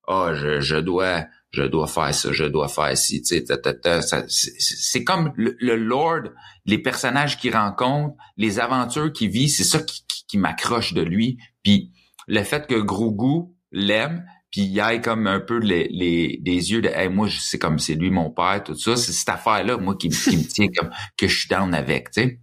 ah, 0.08 0.32
je, 0.34 0.62
je 0.62 0.78
dois, 0.78 1.26
je 1.51 1.64
dois 1.64 1.88
faire 1.88 2.14
ça, 2.14 2.32
je 2.32 2.45
dois 2.45 2.68
faire 2.68 2.97
ci, 2.97 3.22
tu 3.22 3.38
sais, 3.38 3.45
c'est 4.28 4.55
c'est 4.60 5.03
comme 5.03 5.34
le, 5.36 5.55
le 5.60 5.76
Lord, 5.76 6.30
les 6.66 6.78
personnages 6.78 7.38
qu'il 7.38 7.55
rencontre, 7.55 8.16
les 8.38 8.60
aventures 8.60 9.12
qu'il 9.12 9.30
vit, 9.30 9.49
c'est 9.49 9.64
ça 9.64 9.80
qui, 9.80 10.03
qui, 10.08 10.26
qui 10.28 10.38
m'accroche 10.38 10.93
de 10.93 11.01
lui. 11.01 11.38
Puis 11.64 11.91
le 12.28 12.43
fait 12.43 12.68
que 12.68 12.76
Grogu 12.76 13.49
l'aime, 13.72 14.26
puis 14.51 14.62
il 14.62 14.80
aille 14.80 15.01
comme 15.01 15.28
un 15.28 15.39
peu 15.39 15.58
les, 15.58 15.88
les, 15.89 16.39
des 16.41 16.72
yeux 16.72 16.82
de 16.82 16.89
hey, 16.89 17.10
moi 17.10 17.30
sais 17.30 17.60
comme 17.60 17.80
c'est 17.80 17.95
lui 17.95 18.12
mon 18.12 18.32
père, 18.32 18.64
tout 18.64 18.76
ça, 18.76 18.95
c'est 18.95 19.12
cette 19.12 19.30
affaire-là, 19.30 19.78
moi, 19.78 19.95
qui, 19.97 20.10
qui 20.10 20.38
me 20.38 20.43
tient 20.47 20.68
comme 20.76 20.89
que 21.18 21.28
je 21.28 21.39
suis 21.39 21.49
down 21.49 21.74
avec, 21.74 22.12
tu 22.12 22.22
sais. 22.22 22.39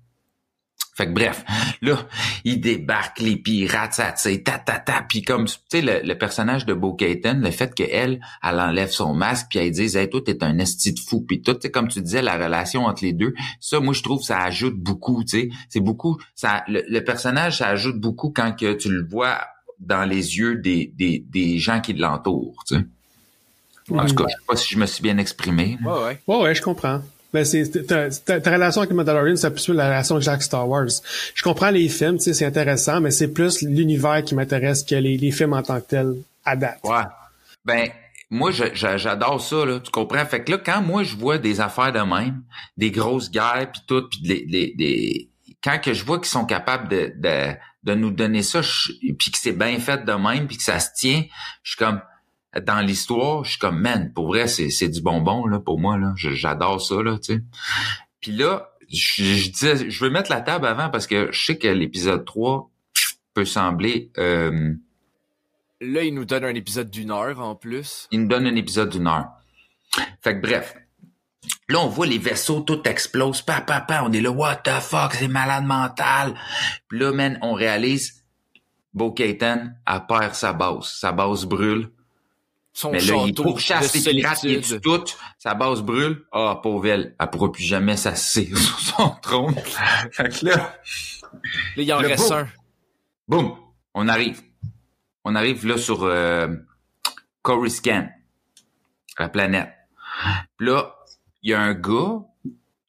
Fait 0.95 1.07
que 1.07 1.13
bref, 1.13 1.45
là, 1.83 2.07
il 2.45 2.61
débarque 2.61 3.19
les 3.19 3.37
pirates, 3.37 3.95
ça, 3.95 4.13
tu 4.13 4.23
sais, 4.23 4.43
ta, 4.43 4.59
ta, 4.59 4.79
ta, 4.79 5.05
puis 5.09 5.23
comme, 5.23 5.47
tu 5.47 5.57
sais, 5.69 5.83
le, 5.83 6.01
le 6.05 6.17
personnage 6.17 6.67
de 6.67 6.73
Bo 6.73 6.97
le 7.01 7.51
fait 7.51 7.75
qu'elle, 7.75 8.21
elle 8.43 8.61
enlève 8.61 8.91
son 8.91 9.13
masque, 9.13 9.49
puis 9.51 9.59
elle 9.59 9.73
dise, 9.73 9.97
hey, 9.97 10.09
toi, 10.09 10.21
t'es 10.25 10.45
un 10.45 10.57
esti 10.59 10.93
de 10.93 11.01
fou, 11.01 11.21
puis 11.21 11.43
tout, 11.43 11.55
tu 11.55 11.63
sais, 11.63 11.71
comme 11.73 11.89
tu 11.89 12.01
disais, 12.01 12.23
la 12.23 12.37
relation 12.37 12.85
entre 12.85 13.05
les 13.05 13.13
deux, 13.13 13.35
ça, 13.59 13.81
moi, 13.81 13.93
je 13.93 14.03
trouve, 14.03 14.23
ça 14.23 14.39
ajoute 14.43 14.77
beaucoup, 14.77 15.25
tu 15.25 15.41
sais, 15.41 15.49
c'est 15.69 15.81
beaucoup, 15.81 16.17
ça, 16.37 16.63
le, 16.69 16.85
le 16.89 17.03
personnage, 17.03 17.59
ça 17.59 17.69
ajoute 17.69 17.99
beaucoup 17.99 18.31
quand 18.31 18.53
que 18.53 18.75
tu 18.75 18.89
le 18.89 19.05
vois 19.05 19.41
dans 19.81 20.05
les 20.05 20.39
yeux 20.39 20.57
des, 20.57 20.93
des, 20.95 21.25
des 21.29 21.59
gens 21.59 21.81
qui 21.81 21.95
l'entourent, 21.95 22.63
tu 22.69 22.77
sais. 22.77 22.85
En 23.91 24.07
tout 24.07 24.15
cas, 24.15 24.25
je 24.29 24.33
sais 24.33 24.45
pas 24.47 24.57
si 24.57 24.73
je 24.75 24.79
me 24.79 24.87
suis 24.87 25.03
bien 25.03 25.19
exprimé. 25.19 25.77
Ouais, 25.85 25.93
ouais. 25.93 26.21
Ouais, 26.27 26.43
ouais, 26.43 26.55
je 26.55 26.63
comprends. 26.63 27.03
Ben, 27.35 27.45
c'est, 27.45 27.69
ta, 27.85 28.51
relation 28.53 28.83
avec 28.83 28.95
Mandalorian, 28.95 29.35
c'est 29.35 29.51
plus 29.51 29.69
la 29.71 29.87
relation 29.87 30.15
avec 30.15 30.25
Jack 30.25 30.41
Star 30.45 30.69
Wars. 30.69 30.87
Je 31.35 31.43
comprends 31.43 31.71
les 31.71 31.89
films, 31.89 32.21
c'est 32.21 32.45
intéressant, 32.47 33.01
mais 33.01 33.11
c'est 33.11 33.27
plus 33.27 33.61
l'univers 33.63 34.23
qui 34.23 34.37
m'intéresse 34.37 34.85
que 34.85 34.95
les, 34.95 35.17
les 35.17 35.33
films 35.33 35.53
en 35.53 35.63
tant 35.63 35.81
que 35.81 35.87
tels 35.87 36.15
à 36.45 36.55
date. 36.55 36.79
Ouais. 36.85 37.03
Ben, 37.65 37.89
moi, 38.31 38.53
j'adore 38.53 39.41
ça, 39.41 39.67
là. 39.67 39.81
Tu 39.81 39.91
comprends? 39.91 40.25
Fait 40.25 40.45
que 40.45 40.53
là, 40.53 40.59
quand 40.65 40.81
moi, 40.81 41.03
je 41.03 41.17
vois 41.17 41.39
des 41.39 41.61
affaires 41.61 41.91
de 41.93 41.99
même, 41.99 42.43
des 42.77 42.93
grosses 42.93 43.33
guerres, 43.33 43.69
puis 43.73 43.83
tout, 43.85 44.09
puis 44.09 44.21
des, 44.23 44.47
des, 44.47 44.75
des- 44.77 45.29
quand 45.61 45.81
que 45.81 45.93
je 45.93 46.05
vois 46.05 46.19
qu'ils 46.19 46.29
sont 46.29 46.45
capables 46.45 46.89
de, 46.89 47.13
de, 47.17 47.55
de 47.83 47.95
nous 47.95 48.13
donner 48.13 48.45
ça, 48.45 48.61
puis 49.19 49.33
que 49.33 49.39
c'est 49.39 49.53
bien 49.59 49.81
fait 49.81 50.05
de 50.05 50.13
même, 50.13 50.47
puis 50.47 50.57
que 50.57 50.63
ça 50.63 50.79
se 50.79 50.91
tient, 50.97 51.25
je 51.65 51.71
suis 51.71 51.79
comme, 51.79 52.01
dans 52.63 52.81
l'histoire, 52.81 53.45
je 53.45 53.51
suis 53.51 53.59
comme, 53.59 53.81
man, 53.81 54.13
pour 54.15 54.29
vrai, 54.29 54.47
c'est, 54.49 54.71
c'est 54.71 54.89
du 54.89 55.01
bonbon, 55.03 55.47
là, 55.47 55.61
pour 55.61 55.79
moi, 55.81 55.97
là. 55.99 56.13
J'adore 56.17 56.81
ça, 56.81 57.03
là, 57.03 57.19
tu 57.19 57.35
sais. 57.35 57.41
Puis 58.21 58.33
là, 58.33 58.71
je, 58.91 59.23
je 59.25 59.51
disais, 59.51 59.91
je 59.91 60.05
veux 60.05 60.11
mettre 60.11 60.31
la 60.31 60.41
table 60.41 60.67
avant 60.67 60.89
parce 60.91 61.07
que 61.07 61.31
je 61.33 61.45
sais 61.45 61.59
que 61.59 61.69
l'épisode 61.69 62.25
3 62.25 62.71
peut 63.35 63.45
sembler... 63.45 64.11
euh, 64.19 64.75
Là, 65.81 66.03
il 66.03 66.15
nous 66.15 66.25
donne 66.25 66.45
un 66.45 66.55
épisode 66.55 66.89
d'une 66.89 67.11
heure 67.11 67.41
en 67.41 67.55
plus. 67.57 68.07
il 68.11 68.23
nous 68.23 68.29
donne 68.29 68.47
un 68.47 68.55
épisode 68.57 68.89
d'une 68.91 69.07
heure. 69.07 69.29
Fait 70.23 70.35
que 70.37 70.41
bref. 70.41 70.75
Là, 71.69 71.81
on 71.81 71.89
voit 71.89 72.07
les 72.07 72.17
vaisseaux, 72.19 72.61
tout 72.61 72.81
explose. 72.89 73.43
Pa, 73.43 73.61
pa, 73.61 73.81
pa. 73.83 74.03
On 74.05 74.13
est 74.13 74.21
là, 74.23 74.31
what 74.31 74.57
the 74.65 74.81
fuck, 74.81 75.13
c'est 75.15 75.29
malade 75.29 75.65
mental. 75.65 76.35
Puis 76.89 76.99
là, 77.01 77.13
man, 77.13 77.39
on 77.43 77.53
réalise, 77.53 78.25
Bo 78.95 79.13
Katan, 79.13 79.73
elle 79.87 80.07
perd 80.09 80.35
sa 80.35 80.55
base. 80.55 80.87
Sa 80.87 81.13
base 81.13 81.45
brûle. 81.45 81.91
Son 82.77 82.91
Mais 82.91 83.01
là, 83.01 83.25
il 83.27 83.35
pourchasse 83.35 83.95
les 83.95 84.13
pirates, 84.13 84.43
il 84.43 84.61
tue 84.61 84.81
tout. 84.81 85.05
Sa 85.39 85.55
base 85.55 85.81
brûle. 85.81 86.25
Ah, 86.33 86.59
pauvre 86.61 86.89
elle. 86.89 87.15
Elle 87.21 87.31
pourra 87.31 87.53
plus 87.53 87.63
jamais 87.63 87.97
s'asseoir 87.97 88.47
sur 88.59 88.81
son 88.81 89.11
trône. 89.23 89.55
fait 90.11 90.29
que 90.41 90.47
là, 90.47 90.75
Là, 91.77 91.83
il 91.83 91.93
en 91.93 92.01
Le 92.01 92.09
reste 92.09 92.33
un. 92.33 92.49
boum, 93.29 93.57
on 93.95 94.09
arrive. 94.09 94.43
On 95.25 95.35
arrive 95.35 95.67
là 95.67 95.79
sur 95.79 96.03
euh, 96.03 96.49
Coruscant, 97.43 98.09
la 99.19 99.29
planète. 99.29 99.73
Puis 100.57 100.67
là, 100.67 100.97
il 101.43 101.51
y 101.51 101.55
a 101.55 101.61
un 101.61 101.75
gars, 101.75 102.23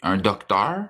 un 0.01 0.17
docteur, 0.17 0.85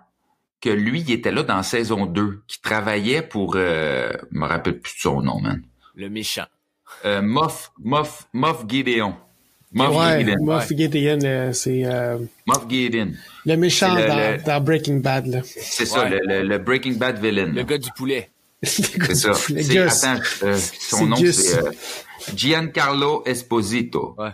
que 0.62 0.70
lui, 0.70 1.02
il 1.02 1.12
était 1.12 1.32
là 1.32 1.44
dans 1.44 1.62
saison 1.64 2.06
2, 2.06 2.44
qui 2.48 2.62
travaillait 2.62 3.22
pour... 3.22 3.56
Euh, 3.56 4.12
je 4.32 4.38
me 4.38 4.46
rappelle 4.46 4.80
plus 4.80 4.96
de 4.96 5.00
son 5.00 5.22
nom, 5.22 5.40
man. 5.40 5.62
Le 5.96 6.10
méchant. 6.10 6.46
Euh, 7.04 7.22
Moff, 7.22 7.72
Moff, 7.84 8.28
Moff 8.34 8.64
Gideon. 8.68 9.16
Moff 9.74 9.96
Ouais, 9.96 10.20
Gideon. 10.24 10.44
Moff 10.44 10.70
Gideon, 10.70 11.20
euh, 11.24 11.52
c'est 11.52 11.84
euh, 11.86 12.18
Moff 12.46 12.66
Gideon. 12.70 13.12
le 13.46 13.56
méchant 13.58 13.94
le- 13.96 14.08
dans, 14.08 14.16
le- 14.16 14.44
dans 14.44 14.62
Breaking 14.62 14.98
Bad. 14.98 15.28
Là. 15.28 15.42
C'est 15.44 15.86
ça, 15.86 16.04
Ouais. 16.04 16.12
le, 16.12 16.20
le- 16.26 16.48
le 16.48 16.58
Breaking 16.60 16.94
Bad 16.94 17.20
villain. 17.22 17.48
Le 17.48 17.52
là. 17.52 17.64
gars 17.64 17.78
du 17.78 17.90
poulet. 17.98 18.30
C'est 18.64 19.16
ça. 19.16 19.34
C'est- 19.34 19.78
attends, 19.78 20.22
euh, 20.44 20.58
son 20.58 20.98
C'est 20.98 21.06
nom, 21.06 21.16
c'est 21.18 21.58
euh, 21.60 21.72
Giancarlo 22.36 23.24
Esposito. 23.26 24.16
Ouais. 24.18 24.32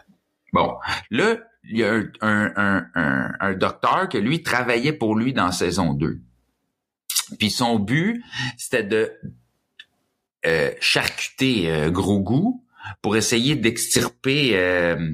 Bon, 0.53 0.75
là, 1.09 1.37
il 1.69 1.79
y 1.79 1.83
a 1.83 1.91
un, 1.93 2.03
un, 2.21 2.53
un, 2.55 2.85
un, 2.95 3.31
un 3.39 3.53
docteur 3.53 4.07
que 4.09 4.17
lui 4.17 4.43
travaillait 4.43 4.93
pour 4.93 5.15
lui 5.15 5.33
dans 5.33 5.51
saison 5.51 5.93
2. 5.93 6.19
Puis 7.39 7.49
son 7.49 7.79
but, 7.79 8.21
c'était 8.57 8.83
de 8.83 9.11
euh, 10.45 10.71
charcuter 10.79 11.69
euh, 11.71 11.89
Grogu 11.89 12.53
pour 13.01 13.15
essayer 13.15 13.55
d'extirper 13.55 14.51
euh, 14.55 15.11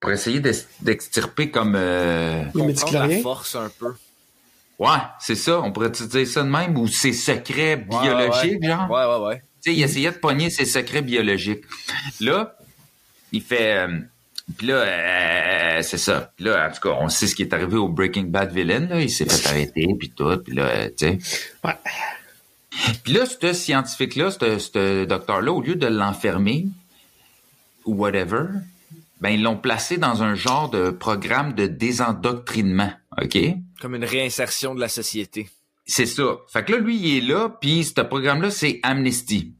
pour 0.00 0.10
essayer 0.12 0.40
d'ex- 0.40 0.66
d'extirper 0.82 1.50
comme 1.50 1.74
euh, 1.76 2.44
la 2.92 3.08
force 3.20 3.54
un 3.56 3.70
peu. 3.78 3.94
ouais 4.78 4.98
c'est 5.20 5.36
ça 5.36 5.60
on 5.62 5.72
pourrait 5.72 5.90
dire 5.90 6.26
ça 6.26 6.42
de 6.42 6.48
même 6.48 6.76
ou 6.76 6.86
ses 6.88 7.12
secrets 7.12 7.86
Ouais, 7.90 8.00
biologiques 8.02 8.60
ouais. 8.62 8.68
genre? 8.68 8.90
Ouais, 8.90 9.04
ouais, 9.06 9.26
ouais. 9.28 9.36
tu 9.62 9.70
sais, 9.70 9.76
il 9.76 9.82
essayait 9.82 10.10
de 10.12 10.16
pogner 10.18 10.50
ses 10.50 10.64
secrets 10.64 11.02
biologiques. 11.02 11.64
Là, 12.20 12.56
il 13.32 13.42
fait... 13.42 13.74
euh, 13.78 13.98
puis 14.56 14.68
là, 14.68 14.74
euh, 14.74 15.82
c'est 15.82 15.98
ça. 15.98 16.32
Puis 16.36 16.44
là, 16.44 16.68
en 16.68 16.72
tout 16.72 16.80
cas, 16.80 16.96
on 17.00 17.08
sait 17.08 17.26
ce 17.26 17.34
qui 17.34 17.42
est 17.42 17.52
arrivé 17.52 17.76
au 17.76 17.88
Breaking 17.88 18.24
Bad 18.24 18.52
villain. 18.52 18.86
Là. 18.86 19.00
Il 19.00 19.10
s'est 19.10 19.24
fait 19.24 19.48
arrêter, 19.48 19.88
puis 19.98 20.10
tout. 20.10 20.36
Puis 20.38 20.54
là, 20.54 20.62
euh, 20.66 20.88
tu 20.96 21.06
sais... 21.06 21.18
Ouais. 21.64 21.72
Puis 23.04 23.12
là, 23.12 23.24
ce 23.26 23.52
scientifique-là, 23.52 24.30
ce 24.30 24.58
ce 24.58 25.04
docteur-là, 25.04 25.52
au 25.52 25.60
lieu 25.62 25.76
de 25.76 25.86
l'enfermer, 25.86 26.66
ou 27.84 27.94
whatever, 27.94 28.46
ben 29.20 29.30
ils 29.30 29.42
l'ont 29.42 29.56
placé 29.56 29.96
dans 29.96 30.22
un 30.22 30.34
genre 30.34 30.68
de 30.70 30.90
programme 30.90 31.54
de 31.54 31.66
désendoctrinement, 31.66 32.92
OK? 33.22 33.38
Comme 33.80 33.94
une 33.94 34.04
réinsertion 34.04 34.74
de 34.74 34.80
la 34.80 34.88
société. 34.88 35.48
C'est 35.86 36.06
ça. 36.06 36.36
Fait 36.52 36.64
que 36.64 36.72
là, 36.72 36.78
lui, 36.78 36.96
il 36.96 37.16
est 37.18 37.20
là, 37.20 37.48
puis 37.60 37.84
ce 37.84 38.00
programme-là, 38.00 38.50
c'est 38.50 38.80
Amnesty. 38.82 39.54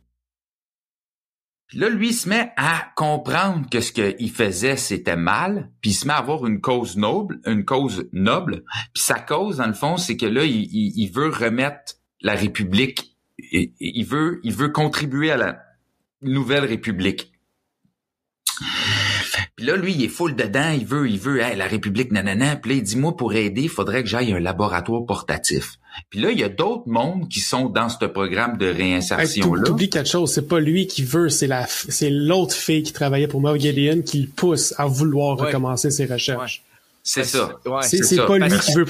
Puis 1.69 1.79
là, 1.79 1.89
lui, 1.89 2.09
il 2.11 2.15
se 2.15 2.29
met 2.29 2.53
à 2.57 2.93
comprendre 2.97 3.69
que 3.69 3.81
ce 3.81 3.91
qu'il 3.93 4.31
faisait, 4.31 4.77
c'était 4.77 5.17
mal, 5.17 5.71
puis 5.81 5.91
il 5.91 5.95
se 5.95 6.07
met 6.07 6.13
à 6.13 6.19
avoir 6.19 6.47
une 6.47 6.61
cause 6.61 6.97
noble, 6.97 7.41
une 7.45 7.65
cause 7.65 8.09
noble. 8.13 8.63
Puis 8.95 9.03
sa 9.03 9.19
cause, 9.19 9.57
dans 9.57 9.67
le 9.67 9.73
fond, 9.73 9.97
c'est 9.97 10.17
que 10.17 10.27
là, 10.27 10.45
il, 10.45 10.63
il- 10.73 10.93
il 10.97 11.11
veut 11.13 11.29
remettre 11.29 11.95
la 12.21 12.35
République, 12.35 13.06
il, 13.39 14.05
veut, 14.05 14.41
il 14.45 14.53
veut 14.55 14.69
contribuer 14.71 15.31
à 15.31 15.37
la 15.37 15.63
nouvelle 16.23 16.65
République. 16.65 17.33
Puis 19.57 19.65
là, 19.65 19.77
lui, 19.77 19.95
il 19.95 20.05
est 20.05 20.09
full 20.09 20.35
dedans, 20.37 20.71
il 20.71 20.85
veut, 20.85 21.09
il 21.09 21.19
veut, 21.19 21.41
hey, 21.41 21.57
la 21.57 21.67
République, 21.67 22.13
nanana. 22.13 22.57
Puis 22.57 22.73
là, 22.73 22.77
il 22.77 22.83
dit, 22.83 22.97
moi, 22.97 23.17
pour 23.17 23.33
aider, 23.35 23.63
il 23.63 23.69
faudrait 23.71 24.03
que 24.03 24.09
j'aille 24.09 24.33
à 24.33 24.37
un 24.37 24.41
laboratoire 24.41 25.07
portatif. 25.07 25.79
Puis 26.11 26.21
là, 26.21 26.31
il 26.31 26.39
y 26.39 26.45
a 26.45 26.51
d'autres 26.51 26.87
mondes 26.87 27.29
qui 27.31 27.41
sont 27.41 27.71
dans 27.71 27.89
ce 27.89 28.05
programme 28.05 28.59
de 28.59 28.67
Hey, 28.67 28.73
réinsertion-là. 28.73 29.63
T'oublies 29.65 29.89
quelque 29.89 30.11
chose, 30.11 30.31
c'est 30.31 30.47
pas 30.47 30.61
lui 30.61 30.87
qui 30.87 31.05
veut, 31.05 31.31
c'est 31.31 31.47
la, 31.47 31.65
f- 31.65 31.87
c'est 31.89 32.11
l'autre 32.11 32.53
fille 32.55 32.83
qui 32.83 32.93
travaillait 32.93 33.29
pour 33.29 33.41
Moff 33.41 33.59
Gideon 33.59 34.03
qui 34.03 34.21
le 34.23 34.29
pousse 34.29 34.75
à 34.77 34.85
vouloir 34.87 35.39
Ouais. 35.41 35.47
recommencer 35.47 35.91
ses 35.91 36.05
recherches. 36.05 36.63
C'est 37.09 37.23
ça. 37.25 37.59
Ouais. 37.65 37.83
C'est, 37.83 37.99
c'est 37.99 38.03
c'est 38.05 38.17
ça. 38.17 38.27
pas 38.27 38.37
lui 38.39 38.49
Parce 38.49 38.67
qui 38.67 38.73
veut 38.75 38.85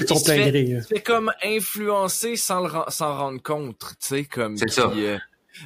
fait 0.81 1.01
comme 1.01 1.31
influencer 1.43 2.35
sans 2.35 2.61
le 2.65 2.71
s'en 2.89 3.15
rendre 3.17 3.41
compte, 3.43 3.77
tu 3.79 4.07
sais, 4.07 4.23
comme. 4.25 4.57
C'est 4.57 4.71
ça. 4.71 4.91
euh, 4.95 5.17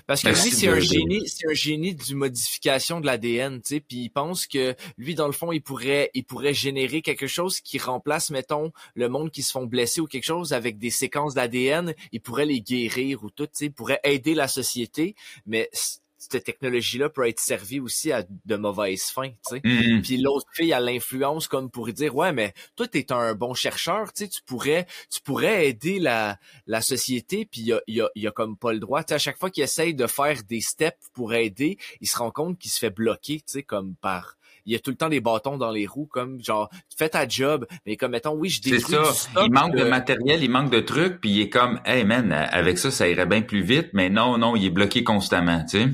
Parce 0.07 0.21
que 0.21 0.27
Merci 0.27 0.49
lui, 0.49 0.55
c'est 0.57 0.67
de- 0.67 0.71
un 0.73 0.79
génie, 0.79 1.27
c'est 1.29 1.49
un 1.49 1.53
génie 1.53 1.95
du 1.95 2.13
modification 2.15 2.99
de 2.99 3.05
l'ADN, 3.05 3.61
tu 3.61 3.75
sais, 3.75 3.79
puis 3.79 3.97
il 4.03 4.09
pense 4.09 4.47
que 4.47 4.75
lui, 4.97 5.15
dans 5.15 5.27
le 5.27 5.33
fond, 5.33 5.51
il 5.53 5.61
pourrait, 5.61 6.11
il 6.13 6.23
pourrait 6.25 6.53
générer 6.53 7.01
quelque 7.01 7.27
chose 7.27 7.59
qui 7.61 7.77
remplace, 7.77 8.29
mettons, 8.31 8.71
le 8.95 9.07
monde 9.09 9.31
qui 9.31 9.43
se 9.43 9.51
font 9.51 9.65
blesser 9.65 9.99
ou 10.01 10.07
quelque 10.07 10.23
chose 10.25 10.51
avec 10.53 10.77
des 10.77 10.91
séquences 10.91 11.33
d'ADN, 11.35 11.93
il 12.11 12.19
pourrait 12.21 12.45
les 12.45 12.61
guérir 12.61 13.23
ou 13.23 13.29
tout, 13.29 13.45
tu 13.47 13.51
sais, 13.53 13.65
il 13.65 13.73
pourrait 13.73 13.99
aider 14.03 14.33
la 14.33 14.47
société, 14.49 15.15
mais 15.45 15.69
cette 16.31 16.43
technologie-là 16.43 17.09
peut 17.09 17.27
être 17.27 17.39
servie 17.39 17.79
aussi 17.79 18.11
à 18.11 18.23
de 18.45 18.55
mauvaises 18.55 19.05
fins, 19.05 19.29
tu 19.29 19.55
sais. 19.55 19.61
Mhm. 19.63 20.01
Puis 20.03 20.17
l'autre 20.17 20.45
fille 20.53 20.71
a 20.71 20.79
l'influence 20.79 21.47
comme 21.47 21.69
pour 21.71 21.87
dire 21.91 22.15
ouais 22.15 22.31
mais 22.31 22.53
toi 22.75 22.87
t'es 22.87 23.11
un 23.11 23.33
bon 23.33 23.53
chercheur 23.53 24.13
tu 24.13 24.23
sais 24.25 24.29
tu 24.29 24.41
pourrais 24.45 24.85
tu 25.09 25.19
pourrais 25.21 25.67
aider 25.67 25.99
la 25.99 26.37
la 26.67 26.81
société 26.81 27.45
puis 27.45 27.61
il 27.61 27.73
a, 27.73 27.81
il 27.87 28.01
a, 28.01 28.09
il 28.15 28.27
a 28.27 28.31
comme 28.31 28.55
pas 28.55 28.71
le 28.73 28.79
droit 28.79 29.03
tu 29.03 29.09
sais 29.09 29.15
à 29.15 29.19
chaque 29.19 29.37
fois 29.39 29.49
qu'il 29.49 29.63
essaye 29.63 29.95
de 29.95 30.05
faire 30.07 30.41
des 30.47 30.61
steps 30.61 31.09
pour 31.13 31.33
aider 31.33 31.77
il 32.01 32.07
se 32.07 32.17
rend 32.17 32.31
compte 32.31 32.59
qu'il 32.59 32.71
se 32.71 32.79
fait 32.79 32.89
bloquer 32.91 33.37
tu 33.37 33.43
sais 33.53 33.63
comme 33.63 33.95
par 33.95 34.37
il 34.65 34.73
y 34.73 34.75
a 34.75 34.79
tout 34.79 34.91
le 34.91 34.97
temps 34.97 35.09
des 35.09 35.21
bâtons 35.21 35.57
dans 35.57 35.71
les 35.71 35.87
roues 35.87 36.05
comme 36.05 36.39
genre 36.43 36.69
fais 36.95 37.09
ta 37.09 37.27
job 37.27 37.65
mais 37.85 37.97
comme 37.97 38.11
mettons 38.11 38.33
oui 38.35 38.49
je 38.49 38.61
détruis 38.61 38.95
ça. 38.95 39.01
du 39.01 39.17
stock 39.17 39.43
Il 39.47 39.51
manque 39.51 39.73
de 39.75 39.83
de- 39.83 39.89
matériel, 39.89 40.43
il 40.43 40.49
manque 40.51 40.69
de 40.71 40.79
trucs, 40.81 41.19
puis 41.19 41.31
il 41.31 41.41
est 41.41 41.49
comme, 41.49 41.79
hey 41.85 42.03
man, 42.03 42.31
avec 42.31 42.77
ça, 42.77 42.91
ça 42.91 43.07
irait 43.09 43.25
bien 43.25 43.41
plus 43.41 43.61
vite, 43.63 43.89
mais 43.93 44.09
non, 44.09 44.37
non, 44.37 44.55
il 44.55 44.65
est 44.65 44.69
bloqué 44.69 45.03
constamment, 45.03 45.63
tu 45.65 45.79
sais. 45.79 45.87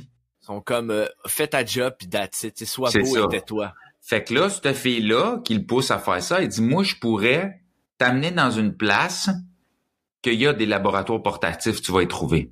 Ils 0.48 0.54
sont 0.54 0.62
comme 0.62 0.92
euh, 0.92 1.06
fais 1.28 1.48
ta 1.48 1.66
job 1.66 1.94
puis 2.00 2.08
that's 2.08 2.44
it 2.44 2.56
tu 2.56 2.66
sais, 2.66 2.72
sois 2.72 2.90
beau 2.92 3.26
et 3.26 3.30
tais-toi 3.30 3.74
Fait 4.02 4.24
que 4.24 4.34
là, 4.34 4.50
cette 4.50 4.74
fille-là, 4.74 5.42
qui 5.44 5.56
le 5.56 5.66
pousse 5.66 5.92
à 5.92 6.00
faire 6.00 6.24
ça, 6.24 6.42
elle 6.42 6.48
dit, 6.48 6.62
moi, 6.62 6.84
je 6.84 6.96
pourrais 6.96 7.62
t'amener 7.98 8.32
dans 8.32 8.52
une 8.52 8.78
place 8.78 9.30
qu'il 10.22 10.36
y 10.36 10.48
a 10.48 10.54
des 10.54 10.66
laboratoires 10.66 11.22
portatifs, 11.22 11.82
tu 11.82 11.92
vas 11.92 12.04
y 12.04 12.08
trouver. 12.08 12.52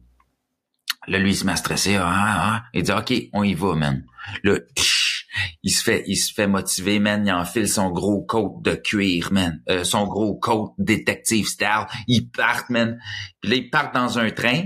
Là, 1.07 1.19
lui, 1.19 1.31
il 1.31 1.35
se 1.35 1.45
met 1.45 1.53
à 1.53 1.55
stresser. 1.55 1.95
Ah, 1.95 2.03
ah. 2.07 2.63
Il 2.73 2.83
dit, 2.83 2.91
OK, 2.91 3.13
on 3.31 3.43
y 3.43 3.53
va, 3.53 3.75
man. 3.75 4.03
Là, 4.43 4.59
psh, 4.75 5.27
il 5.63 5.71
se 5.71 5.83
fait, 5.83 6.03
il 6.07 6.15
se 6.15 6.33
fait 6.33 6.47
motiver, 6.47 6.99
man. 6.99 7.25
Il 7.25 7.31
enfile 7.31 7.69
son 7.69 7.91
gros 7.91 8.23
coat 8.23 8.59
de 8.63 8.73
cuir, 8.73 9.31
man. 9.31 9.61
Euh, 9.69 9.83
son 9.83 10.07
gros 10.07 10.35
coat 10.35 10.73
détective 10.77 11.45
style. 11.45 11.85
Ils 12.07 12.29
partent, 12.29 12.69
man. 12.69 12.99
Puis 13.41 13.51
là, 13.51 13.57
ils 13.57 13.69
partent 13.69 13.93
dans 13.93 14.19
un 14.19 14.31
train. 14.31 14.63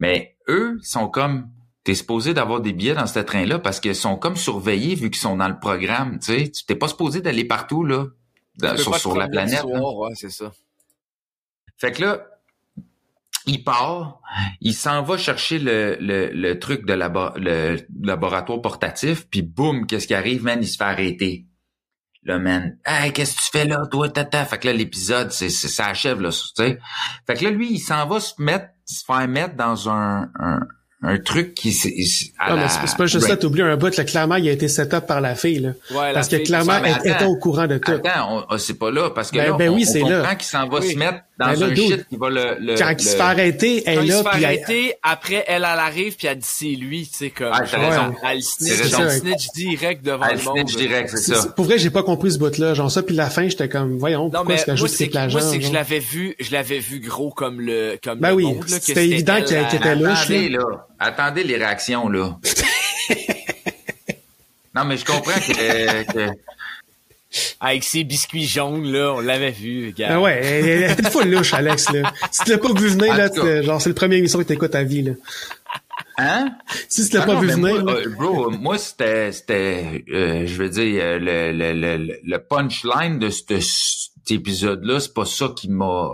Mais 0.00 0.36
eux, 0.48 0.78
ils 0.82 0.86
sont 0.86 1.08
comme, 1.08 1.50
t'es 1.86 1.94
supposé 1.94 2.34
d'avoir 2.34 2.60
des 2.60 2.72
billets 2.72 2.94
dans 2.94 3.06
ce 3.06 3.20
train-là 3.20 3.60
parce 3.60 3.78
qu'ils 3.78 3.94
sont 3.94 4.16
comme 4.16 4.34
surveillés 4.36 4.96
vu 4.96 5.08
qu'ils 5.08 5.20
sont 5.20 5.36
dans 5.36 5.46
le 5.48 5.58
programme, 5.58 6.18
tu 6.18 6.26
sais. 6.36 6.50
Tu 6.50 6.64
t'es 6.66 6.74
pas 6.74 6.88
supposé 6.88 7.20
d'aller 7.20 7.44
partout, 7.44 7.84
là, 7.84 8.06
dans- 8.56 8.76
sur, 8.76 8.94
sur 8.96 9.16
la 9.16 9.28
planète. 9.28 9.62
ouais, 9.64 10.10
c'est 10.16 10.30
ça 10.30 10.50
Fait 11.78 11.92
que 11.92 12.02
là, 12.02 12.26
il 13.46 13.62
part, 13.62 14.20
il 14.60 14.74
s'en 14.74 15.02
va 15.04 15.16
chercher 15.16 15.60
le, 15.60 15.96
le, 16.00 16.30
le 16.32 16.58
truc 16.58 16.84
de 16.84 16.92
labo- 16.92 17.32
le 17.36 17.76
laboratoire 18.02 18.60
portatif, 18.60 19.28
puis 19.28 19.42
boum, 19.42 19.86
qu'est-ce 19.86 20.08
qui 20.08 20.14
arrive, 20.14 20.42
man, 20.42 20.58
il 20.60 20.66
se 20.66 20.76
fait 20.76 20.82
arrêter. 20.84 21.46
Là, 22.24 22.40
man, 22.40 22.76
hey, 22.84 23.12
qu'est-ce 23.12 23.36
que 23.36 23.42
tu 23.42 23.50
fais 23.52 23.64
là, 23.64 23.86
toi, 23.88 24.08
tata? 24.08 24.44
Fait 24.44 24.58
que 24.58 24.66
là, 24.66 24.72
l'épisode, 24.72 25.30
c'est, 25.30 25.48
c'est, 25.50 25.68
ça 25.68 25.86
achève, 25.86 26.20
là, 26.20 26.30
tu 26.30 26.38
sais. 26.56 26.80
Fait 27.28 27.34
que 27.34 27.44
là, 27.44 27.50
lui, 27.50 27.72
il 27.74 27.78
s'en 27.78 28.08
va 28.08 28.18
se 28.18 28.34
mettre, 28.42 28.66
se 28.84 29.04
faire 29.04 29.28
mettre 29.28 29.54
dans 29.54 29.88
un, 29.88 30.28
un, 30.40 30.58
un 31.02 31.18
truc 31.18 31.54
qui, 31.54 31.76
Ah, 32.38 32.54
mais 32.54 32.62
la- 32.62 32.68
c'est 32.68 32.86
c'est 32.86 32.96
pas 32.96 33.06
juste 33.06 33.26
ça, 33.26 33.36
t'oublies 33.36 33.62
un 33.62 33.76
bout, 33.76 33.94
là, 33.96 34.04
clairement, 34.04 34.36
il 34.36 34.48
a 34.48 34.52
été 34.52 34.66
set 34.66 34.92
up 34.94 35.06
par 35.06 35.20
la 35.20 35.34
fille, 35.34 35.58
là. 35.60 35.68
Ouais, 35.90 36.06
la 36.08 36.14
Parce 36.14 36.28
que 36.28 36.36
fille, 36.36 36.46
clairement, 36.46 36.72
Ouais, 36.80 36.80
elle 36.86 36.92
attends. 37.10 37.14
était 37.16 37.24
au 37.26 37.36
courant 37.36 37.66
de 37.66 37.78
tout. 37.78 37.92
Attends, 37.92 38.38
on- 38.48 38.54
on- 38.54 38.58
c'est 38.58 38.74
pas 38.78 38.90
là, 38.90 39.10
parce 39.10 39.30
que 39.30 39.36
Ben- 39.36 39.50
là, 39.50 39.56
ben 39.56 39.70
on, 39.70 39.74
oui, 39.74 39.84
c'est 39.84 40.00
là. 40.00 40.34
qu'il 40.34 40.46
s'en 40.46 40.66
va 40.68 40.80
Oui. 40.80 40.92
se 40.92 40.98
mettre 40.98 41.18
dans 41.38 41.46
Ben 41.52 41.60
là, 41.60 41.66
un 41.66 41.74
shit 41.74 42.08
qui 42.08 42.16
va 42.16 42.30
le... 42.30 42.56
le 42.60 42.76
Quand 42.78 42.88
le- 42.88 42.94
il 42.98 43.04
se 43.04 43.14
fait 43.14 43.20
arrêter, 43.20 43.82
elle 43.86 43.94
Quand 43.96 44.00
est 44.00 44.04
il 44.04 44.08
là, 44.08 44.16
se 44.18 44.22
fait 44.22 44.28
puis 44.30 44.38
elle- 44.38 44.44
arrêter, 44.46 44.94
après, 45.02 45.44
elle, 45.46 45.56
elle 45.56 45.64
arrive, 45.64 46.16
puis 46.16 46.26
elle 46.28 46.38
dit 46.38 46.46
c'est 46.48 46.64
lui, 46.66 47.06
tu 47.06 47.14
sais, 47.18 47.30
comme, 47.30 47.50
Ah, 47.52 47.60
t'as 47.60 47.66
genre, 47.78 47.90
raison. 47.90 48.14
elle 48.30 48.42
snitch, 48.42 48.70
elle 49.14 49.36
direct 49.54 50.04
devant 50.04 50.24
Ah, 50.28 50.32
le 50.34 50.42
monde. 50.42 50.58
snitch 50.68 50.76
direct, 50.76 51.10
c'est 51.10 51.34
ça. 51.34 51.48
Pour 51.54 51.66
vrai, 51.66 51.78
j'ai 51.78 51.90
pas 51.90 52.02
compris 52.02 52.32
ce 52.32 52.38
bout-là. 52.38 52.72
Genre 52.72 52.90
ça, 52.90 53.02
puis 53.02 53.14
la 53.14 53.28
fin, 53.28 53.46
j'étais 53.48 53.68
comme, 53.68 53.98
voyons, 53.98 54.30
pourquoi 54.30 54.54
qu'elle 54.56 54.64
moi, 54.68 54.74
joue 54.76 54.86
c'est 54.86 55.12
moi, 55.12 55.40
c'est 55.42 55.58
que 55.58 55.64
je 55.66 55.72
l'avais 55.72 55.98
vu, 55.98 56.34
je 56.40 56.52
l'avais 56.52 56.78
vu 56.78 57.00
gros 57.00 57.30
comme 57.30 57.60
le, 57.60 57.98
comme 58.02 58.18
Ben 58.18 58.30
le 58.30 58.34
oui, 58.34 58.44
monde, 58.44 58.64
là, 58.68 58.78
c'était 58.80 59.06
évident 59.06 59.34
elle, 59.36 59.44
qu'elle- 59.44 59.62
la- 59.62 59.68
qu'elle 59.68 59.78
était 59.78 59.94
la- 59.94 60.58
là. 60.58 60.85
Attendez 60.98 61.44
les 61.44 61.56
réactions, 61.56 62.08
là. 62.08 62.38
non, 64.74 64.84
mais 64.84 64.96
je 64.96 65.04
comprends 65.04 65.32
que... 65.32 66.12
que- 66.12 66.30
Avec 67.60 67.84
ses 67.84 68.04
biscuits 68.04 68.46
jaunes, 68.46 68.84
là, 68.90 69.12
on 69.14 69.20
l'avait 69.20 69.50
vu, 69.50 69.92
gars. 69.96 70.08
Ben 70.08 70.20
ouais, 70.20 70.40
elle, 70.42 70.64
elle 70.68 70.90
était 70.92 71.10
full 71.10 71.28
louche, 71.30 71.52
Alex, 71.52 71.90
là. 71.92 72.10
Si 72.30 72.44
tu 72.44 72.50
l'as 72.50 72.58
pas 72.58 72.72
vu 72.72 72.88
venir, 72.88 73.12
En 73.12 73.16
là, 73.16 73.28
cas. 73.28 73.62
genre, 73.62 73.80
c'est 73.80 73.90
le 73.90 73.94
premier 73.94 74.16
émission 74.16 74.38
que 74.38 74.44
t'écoutes 74.44 74.70
ta 74.70 74.84
vie, 74.84 75.02
là. 75.02 75.12
Hein? 76.18 76.56
Si 76.88 77.06
tu 77.10 77.16
l'as 77.16 77.24
Ah 77.24 77.26
pas 77.26 77.34
non, 77.34 77.40
vu 77.40 77.48
venir, 77.48 77.82
moi, 77.84 77.92
euh, 77.94 78.08
bro, 78.08 78.50
moi, 78.50 78.78
c'était, 78.78 79.32
c'était, 79.32 80.04
euh, 80.10 80.46
je 80.46 80.54
veux 80.56 80.70
dire, 80.70 81.02
euh, 81.02 81.18
le, 81.18 81.52
le, 81.52 81.72
le, 81.98 82.20
le 82.24 82.38
punchline 82.38 83.18
de 83.18 83.28
ce- 83.28 83.42
cet 83.60 84.30
épisode-là, 84.30 84.98
c'est 85.00 85.12
pas 85.12 85.26
ça 85.26 85.52
qui 85.54 85.68
m'a, 85.68 86.08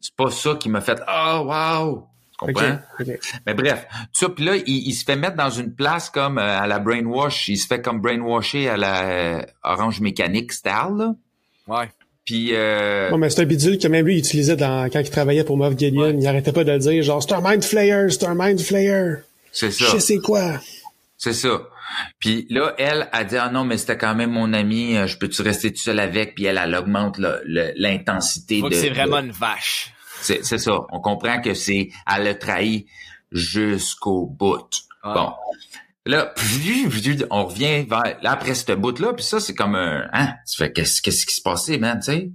c'est 0.00 0.14
pas 0.16 0.30
ça 0.32 0.56
qui 0.58 0.68
m'a 0.68 0.80
fait, 0.80 0.98
ah, 1.06 1.40
wow! 1.42 2.07
Tu. 2.46 3.18
Mais 3.46 3.54
bref, 3.54 3.86
tout 3.90 4.26
ça, 4.26 4.28
puis 4.28 4.44
là, 4.44 4.54
il, 4.56 4.62
il 4.88 4.92
se 4.92 5.04
fait 5.04 5.16
mettre 5.16 5.36
dans 5.36 5.50
une 5.50 5.74
place 5.74 6.08
comme 6.10 6.38
euh, 6.38 6.60
à 6.60 6.66
la 6.66 6.78
brainwash, 6.78 7.48
il 7.48 7.56
se 7.56 7.66
fait 7.66 7.82
comme 7.82 8.00
brainwasher 8.00 8.68
à 8.68 8.76
la 8.76 9.02
euh, 9.08 9.42
orange 9.64 10.00
mécanique 10.00 10.52
style, 10.52 10.72
là. 10.96 11.14
Ouais. 11.66 11.88
Puis, 12.24 12.50
euh, 12.52 13.08
Bon, 13.10 13.18
mais 13.18 13.30
c'est 13.30 13.40
un 13.42 13.46
bidule 13.46 13.78
que 13.78 13.88
même 13.88 14.04
lui 14.06 14.16
il 14.16 14.18
utilisait 14.18 14.54
dans, 14.56 14.88
quand 14.90 15.00
il 15.00 15.10
travaillait 15.10 15.44
pour 15.44 15.56
Moff 15.56 15.76
Gideon. 15.78 16.00
Ouais. 16.02 16.14
Il 16.18 16.26
arrêtait 16.26 16.52
pas 16.52 16.62
de 16.62 16.72
le 16.72 16.78
dire, 16.78 17.02
genre, 17.02 17.22
c'est 17.22 17.32
un 17.32 17.40
mind 17.42 17.64
flayer, 17.64 18.06
c'est 18.10 18.24
un 18.26 18.34
mind 18.36 18.60
flayer. 18.60 19.14
c'est 19.50 19.70
Je 19.70 19.84
ça. 19.84 19.92
sais 19.92 20.00
c'est 20.00 20.18
quoi. 20.18 20.60
C'est 21.16 21.32
ça. 21.32 21.62
Puis 22.20 22.46
là, 22.50 22.74
elle 22.78 23.08
a 23.12 23.24
dit 23.24 23.36
ah 23.38 23.48
non 23.50 23.64
mais 23.64 23.78
c'était 23.78 23.96
quand 23.96 24.14
même 24.14 24.30
mon 24.30 24.52
ami, 24.52 24.96
euh, 24.96 25.06
je 25.06 25.16
peux-tu 25.16 25.40
rester 25.42 25.72
tout 25.72 25.80
seul 25.80 25.98
avec? 25.98 26.34
Puis 26.34 26.44
elle, 26.44 26.60
elle 26.62 26.74
augmente 26.76 27.18
l'intensité 27.18 28.60
Faut 28.60 28.68
de. 28.68 28.74
que 28.74 28.80
c'est 28.80 28.90
vraiment 28.90 29.20
de- 29.22 29.26
une 29.26 29.32
vache. 29.32 29.92
C'est 30.20 30.44
c'est 30.44 30.58
ça. 30.58 30.80
On 30.90 31.00
comprend 31.00 31.40
que 31.40 31.54
c'est 31.54 31.90
elle 32.12 32.26
a 32.26 32.34
trahi 32.34 32.86
jusqu'au 33.32 34.26
bout. 34.26 34.68
Ouais. 35.04 35.14
Bon. 35.14 35.32
Là, 36.06 36.32
on 37.30 37.44
revient 37.44 37.84
vers 37.84 38.16
là 38.22 38.32
après 38.32 38.54
cette 38.54 38.72
bout 38.72 38.98
là, 38.98 39.12
puis 39.12 39.24
ça 39.24 39.40
c'est 39.40 39.54
comme 39.54 39.74
un 39.74 40.08
hein, 40.12 40.32
tu 40.50 40.56
fais 40.56 40.72
qu'est-ce 40.72 41.02
qu'est-ce 41.02 41.26
qui 41.26 41.34
se 41.34 41.42
passait, 41.42 41.78
man, 41.78 41.98
tu 41.98 42.12
sais? 42.12 42.30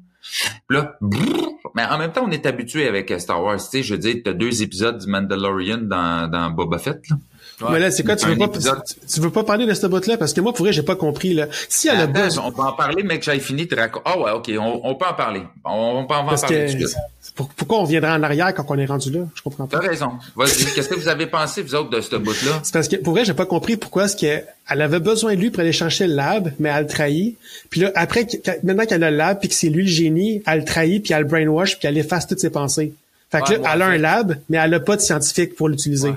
Puis 0.68 0.78
là, 0.78 0.96
brrr, 1.02 1.54
mais 1.76 1.84
en 1.86 1.98
même 1.98 2.12
temps, 2.12 2.24
on 2.26 2.32
est 2.32 2.46
habitué 2.46 2.88
avec 2.88 3.12
euh, 3.12 3.20
Star 3.20 3.44
Wars, 3.44 3.58
tu 3.58 3.66
sais, 3.70 3.84
je 3.84 3.94
veux 3.94 4.00
dire, 4.00 4.18
t'as 4.24 4.34
deux 4.34 4.62
épisodes 4.62 4.98
du 4.98 5.08
Mandalorian 5.08 5.80
dans, 5.80 6.30
dans 6.30 6.50
Boba 6.50 6.78
Fett, 6.78 7.02
là. 7.10 7.18
Ouais. 7.62 7.68
Mais 7.72 7.80
là, 7.80 7.92
c'est 7.92 8.04
quoi, 8.04 8.16
tu 8.16 8.26
veux 8.26 8.36
pas, 8.36 8.46
épisode. 8.46 8.82
tu, 8.84 9.22
veux 9.22 9.30
pas 9.30 9.44
parler 9.44 9.66
de 9.66 9.74
ce 9.74 9.86
bout-là? 9.86 10.18
Parce 10.18 10.34
que 10.34 10.42
moi, 10.42 10.54
pour 10.54 10.66
vrai, 10.66 10.74
j'ai 10.74 10.82
pas 10.82 10.96
compris, 10.96 11.34
là. 11.34 11.48
Si 11.70 11.88
elle 11.88 12.02
a 12.02 12.08
besoin, 12.08 12.46
on 12.46 12.52
peut 12.52 12.62
en 12.62 12.74
parler, 12.74 13.04
mais 13.04 13.20
que 13.20 13.26
j'aille 13.26 13.40
fini 13.40 13.68
de 13.68 13.76
raconter. 13.76 14.04
Ah 14.10 14.20
ouais, 14.20 14.32
ok, 14.32 14.52
on, 14.60 14.82
on 14.84 14.96
peut 14.96 15.06
en 15.06 15.14
parler. 15.14 15.44
On, 15.64 16.00
on 16.00 16.08
peut 16.08 16.16
en 16.16 16.26
parce 16.26 16.42
parler 16.42 16.66
que, 16.66 16.72
tout 16.72 16.78
de 16.80 16.88
suite. 16.88 16.98
Pour- 17.36 17.50
pourquoi 17.50 17.80
on 17.80 17.84
viendrait 17.84 18.12
en 18.12 18.22
arrière 18.24 18.54
quand 18.54 18.66
on 18.70 18.78
est 18.78 18.86
rendu 18.86 19.12
là? 19.12 19.22
Je 19.34 19.42
comprends 19.42 19.66
pas. 19.68 19.80
T'as 19.80 19.88
raison. 19.88 20.12
Qu'est-ce 20.38 20.88
que 20.90 20.96
vous 20.96 21.08
avez 21.08 21.26
pensé, 21.28 21.62
vous 21.62 21.74
autres, 21.76 21.90
de 21.90 22.00
ce 22.02 22.16
bout-là? 22.16 22.60
C'est 22.64 22.74
parce 22.74 22.88
que, 22.88 22.96
pour 22.98 23.14
vrai, 23.14 23.26
j'ai 23.26 23.34
pas 23.34 23.46
compris 23.46 23.76
pourquoi 23.78 24.06
est-ce 24.06 24.16
qu'elle 24.16 24.46
elle 24.70 24.82
avait 24.82 25.00
besoin 25.00 25.36
de 25.36 25.40
lui 25.40 25.50
pour 25.50 25.62
aller 25.62 25.72
chercher 25.74 26.08
le 26.08 26.14
lab, 26.16 26.52
mais 26.60 26.70
elle 26.70 26.84
le 26.84 26.88
trahit. 26.88 27.38
Puis 27.70 27.82
là, 27.82 27.92
après, 27.96 28.28
maintenant 28.64 28.86
qu'elle 28.86 29.04
a 29.04 29.12
le 29.12 29.18
lab, 29.18 29.40
puis 29.40 29.50
que 29.50 29.56
c'est 29.56 29.70
lui 29.70 29.84
le 29.84 29.90
génie, 29.90 30.42
elle 30.46 30.60
le 30.60 30.66
trahit, 30.66 31.04
puis 31.04 31.14
elle 31.14 31.22
le 31.24 31.28
brainwash, 31.28 31.80
puis 31.80 31.88
elle 31.88 31.98
efface 31.98 32.28
toutes 32.28 32.40
ses 32.40 32.50
pensées. 32.50 32.94
Fait 33.32 33.42
que 33.42 33.50
Ouais, 33.50 33.56
là, 33.58 33.62
ouais, 33.62 33.70
elle 33.74 33.82
a 33.82 33.86
un 33.88 33.98
lab, 33.98 34.38
mais 34.50 34.58
elle 34.58 34.74
a 34.74 34.80
pas 34.80 34.96
de 34.96 35.02
scientifique 35.02 35.56
pour 35.56 35.70
l'utiliser. 35.70 36.10
Ouais. 36.10 36.16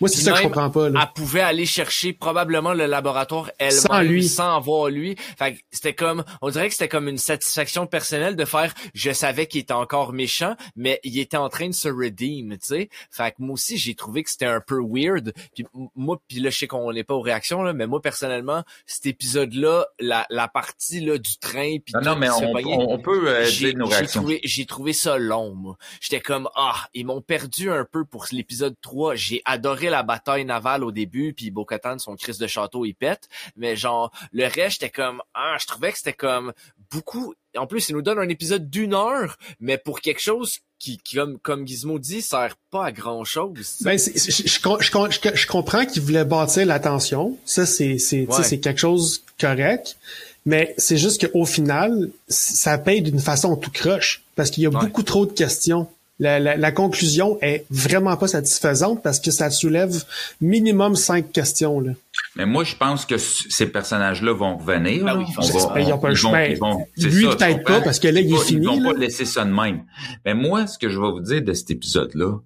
Moi, 0.00 0.08
c'est 0.08 0.20
ça 0.22 0.32
que 0.32 0.38
je 0.38 0.42
comprends 0.44 0.70
pas, 0.70 0.88
là. 0.90 1.00
Elle 1.02 1.12
pouvait 1.14 1.40
aller 1.40 1.66
chercher 1.66 2.12
probablement 2.12 2.74
le 2.74 2.86
laboratoire 2.86 3.50
elle-même 3.58 3.80
Sans 3.80 4.00
lui. 4.02 4.28
sans 4.28 4.60
voir 4.60 4.88
lui. 4.88 5.16
Fait 5.38 5.54
que 5.54 5.60
c'était 5.70 5.94
comme, 5.94 6.24
on 6.42 6.50
dirait 6.50 6.68
que 6.68 6.74
c'était 6.74 6.88
comme 6.88 7.08
une 7.08 7.18
satisfaction 7.18 7.86
personnelle 7.86 8.36
de 8.36 8.44
faire, 8.44 8.74
je 8.94 9.10
savais 9.12 9.46
qu'il 9.46 9.60
était 9.60 9.72
encore 9.72 10.12
méchant, 10.12 10.54
mais 10.76 11.00
il 11.04 11.18
était 11.18 11.36
en 11.36 11.48
train 11.48 11.68
de 11.68 11.74
se 11.74 11.88
redeem, 11.88 12.52
tu 12.52 12.58
sais. 12.62 12.88
Fait 13.10 13.30
que 13.30 13.36
moi 13.38 13.54
aussi, 13.54 13.78
j'ai 13.78 13.94
trouvé 13.94 14.22
que 14.22 14.30
c'était 14.30 14.46
un 14.46 14.60
peu 14.60 14.78
weird. 14.82 15.32
Puis 15.54 15.64
moi, 15.94 16.20
puis 16.28 16.40
là, 16.40 16.50
je 16.50 16.58
sais 16.58 16.66
qu'on 16.66 16.92
n'est 16.92 17.04
pas 17.04 17.14
aux 17.14 17.20
réactions, 17.20 17.62
là, 17.62 17.72
mais 17.72 17.86
moi, 17.86 18.00
personnellement, 18.02 18.62
cet 18.86 19.06
épisode-là, 19.06 19.86
la, 19.98 20.26
la 20.30 20.48
partie, 20.48 21.00
là, 21.00 21.18
du 21.18 21.38
train, 21.38 21.76
puis 21.84 21.94
Non, 21.94 22.00
non, 22.02 22.12
tout 22.14 22.18
mais 22.20 22.28
qui 22.28 22.38
se 22.38 22.44
on, 22.44 22.80
on, 22.80 22.92
on 22.94 22.98
peut 22.98 23.28
euh, 23.28 23.48
dire 23.50 23.74
nos 23.76 23.86
j'ai 23.86 23.96
réactions. 23.96 24.20
trouvé, 24.20 24.40
j'ai 24.44 24.66
trouvé 24.66 24.92
ça 24.92 25.18
long, 25.18 25.54
moi. 25.54 25.76
J'étais 26.00 26.20
comme, 26.20 26.48
ah, 26.54 26.86
ils 26.94 27.06
m'ont 27.06 27.20
perdu 27.20 27.70
un 27.70 27.84
peu 27.90 28.04
pour 28.04 28.26
l'épisode 28.32 28.74
3. 28.82 29.14
J'ai 29.14 29.42
adoré 29.44 29.85
la 29.90 30.02
bataille 30.02 30.44
navale 30.44 30.84
au 30.84 30.92
début, 30.92 31.32
puis 31.34 31.50
Bo-Katan, 31.50 31.98
son 31.98 32.16
crise 32.16 32.38
de 32.38 32.46
château, 32.46 32.84
il 32.84 32.94
pète. 32.94 33.28
Mais 33.56 33.76
genre, 33.76 34.10
le 34.32 34.44
reste, 34.44 34.80
j'étais 34.80 34.90
comme, 34.90 35.22
ah, 35.34 35.56
je 35.60 35.66
trouvais 35.66 35.92
que 35.92 35.98
c'était 35.98 36.12
comme 36.12 36.52
beaucoup... 36.90 37.34
En 37.56 37.66
plus, 37.66 37.88
il 37.88 37.94
nous 37.94 38.02
donne 38.02 38.18
un 38.18 38.28
épisode 38.28 38.68
d'une 38.68 38.92
heure, 38.92 39.38
mais 39.60 39.78
pour 39.78 40.00
quelque 40.02 40.20
chose 40.20 40.58
qui, 40.78 40.98
qui, 40.98 41.16
comme, 41.16 41.38
comme 41.38 41.66
Gizmo 41.66 41.98
dit, 41.98 42.20
sert 42.20 42.54
pas 42.70 42.84
à 42.86 42.92
grand-chose. 42.92 43.78
Ben, 43.80 43.96
c'est- 43.96 44.18
c'est- 44.18 44.30
je, 44.30 44.42
je, 44.42 44.48
je, 44.84 44.90
com- 44.90 45.08
je- 45.10 45.34
je 45.34 45.46
comprends 45.46 45.86
qu'il 45.86 46.02
voulait 46.02 46.26
bâtir 46.26 46.66
l'attention. 46.66 47.38
Ça, 47.46 47.64
c'est, 47.64 47.98
c'est, 47.98 48.26
tu 48.26 48.32
sais, 48.32 48.38
Ouais. 48.38 48.44
c'est 48.44 48.60
quelque 48.60 48.80
chose 48.80 49.22
correct. 49.40 49.96
Mais 50.44 50.74
c'est 50.76 50.98
juste 50.98 51.26
qu'au 51.28 51.44
final, 51.46 52.10
ça 52.28 52.76
paye 52.78 53.00
d'une 53.02 53.18
façon 53.20 53.56
tout 53.56 53.70
croche. 53.70 54.22
Parce 54.36 54.50
qu'il 54.50 54.62
y 54.62 54.66
a 54.66 54.68
Ouais. 54.68 54.78
beaucoup 54.80 55.02
trop 55.02 55.24
de 55.24 55.32
questions. 55.32 55.88
La, 56.18 56.38
la, 56.38 56.56
la 56.56 56.72
conclusion 56.72 57.38
est 57.42 57.66
vraiment 57.70 58.16
pas 58.16 58.26
satisfaisante 58.28 59.02
parce 59.02 59.20
que 59.20 59.30
ça 59.30 59.50
soulève 59.50 59.92
minimum 60.40 60.96
cinq 60.96 61.30
questions. 61.32 61.80
Là. 61.80 61.92
Mais 62.36 62.46
moi, 62.46 62.64
je 62.64 62.74
pense 62.76 63.04
que 63.04 63.18
ces 63.18 63.66
personnages-là 63.66 64.32
vont 64.32 64.56
revenir. 64.56 65.04
Ben 65.04 65.12
là. 65.14 65.18
oui, 65.18 65.24
On 65.36 65.42
j'espère. 65.42 65.68
va- 65.74 65.80
Ils 65.80 65.92
ont 65.92 65.98
pas 65.98 66.08
le 66.08 66.14
ils 66.14 66.20
vont- 66.22 66.30
choix. 66.30 66.44
ils 66.46 66.58
vont- 66.58 66.86
Lui, 66.96 67.26
peut-être 67.26 67.64
pas, 67.64 67.80
parce 67.82 67.98
que 67.98 68.08
là, 68.08 68.20
il 68.20 68.26
est 68.32 68.36
Ils 68.38 68.44
fini, 68.44 68.66
vont 68.66 68.80
là. 68.80 68.92
pas 68.94 68.98
laisser 68.98 69.24
ça 69.26 69.44
de 69.44 69.50
même. 69.52 69.84
Mais 70.24 70.34
moi, 70.34 70.66
ce 70.66 70.78
que 70.78 70.88
je 70.88 70.98
vais 70.98 71.10
vous 71.10 71.20
dire 71.20 71.42
de 71.42 71.52
cet 71.52 71.70
épisode-là, 71.70 72.38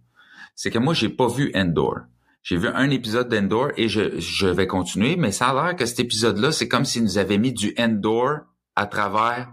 c'est 0.56 0.70
que 0.70 0.78
moi, 0.78 0.92
j'ai 0.94 1.08
pas 1.08 1.28
vu 1.28 1.52
Endor. 1.54 1.96
J'ai 2.42 2.56
vu 2.56 2.68
un 2.68 2.90
épisode 2.90 3.28
d'Endor 3.28 3.68
et 3.76 3.88
je, 3.88 4.18
je 4.18 4.46
vais 4.46 4.66
continuer, 4.66 5.14
mais 5.16 5.30
ça 5.30 5.48
a 5.48 5.54
l'air 5.66 5.76
que 5.76 5.84
cet 5.86 6.00
épisode-là, 6.00 6.52
c'est 6.52 6.68
comme 6.68 6.84
s'ils 6.86 7.04
nous 7.04 7.18
avaient 7.18 7.38
mis 7.38 7.52
du 7.52 7.74
Endor 7.78 8.38
à 8.76 8.86
travers 8.86 9.48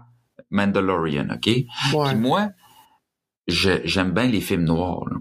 Mandalorian, 0.50 1.28
OK? 1.34 1.46
Ouais. 1.46 1.66
Puis 2.08 2.16
moi, 2.16 2.48
j'aime 3.48 4.12
bien 4.12 4.26
les 4.26 4.40
films 4.40 4.64
noirs. 4.64 5.04
Là. 5.10 5.16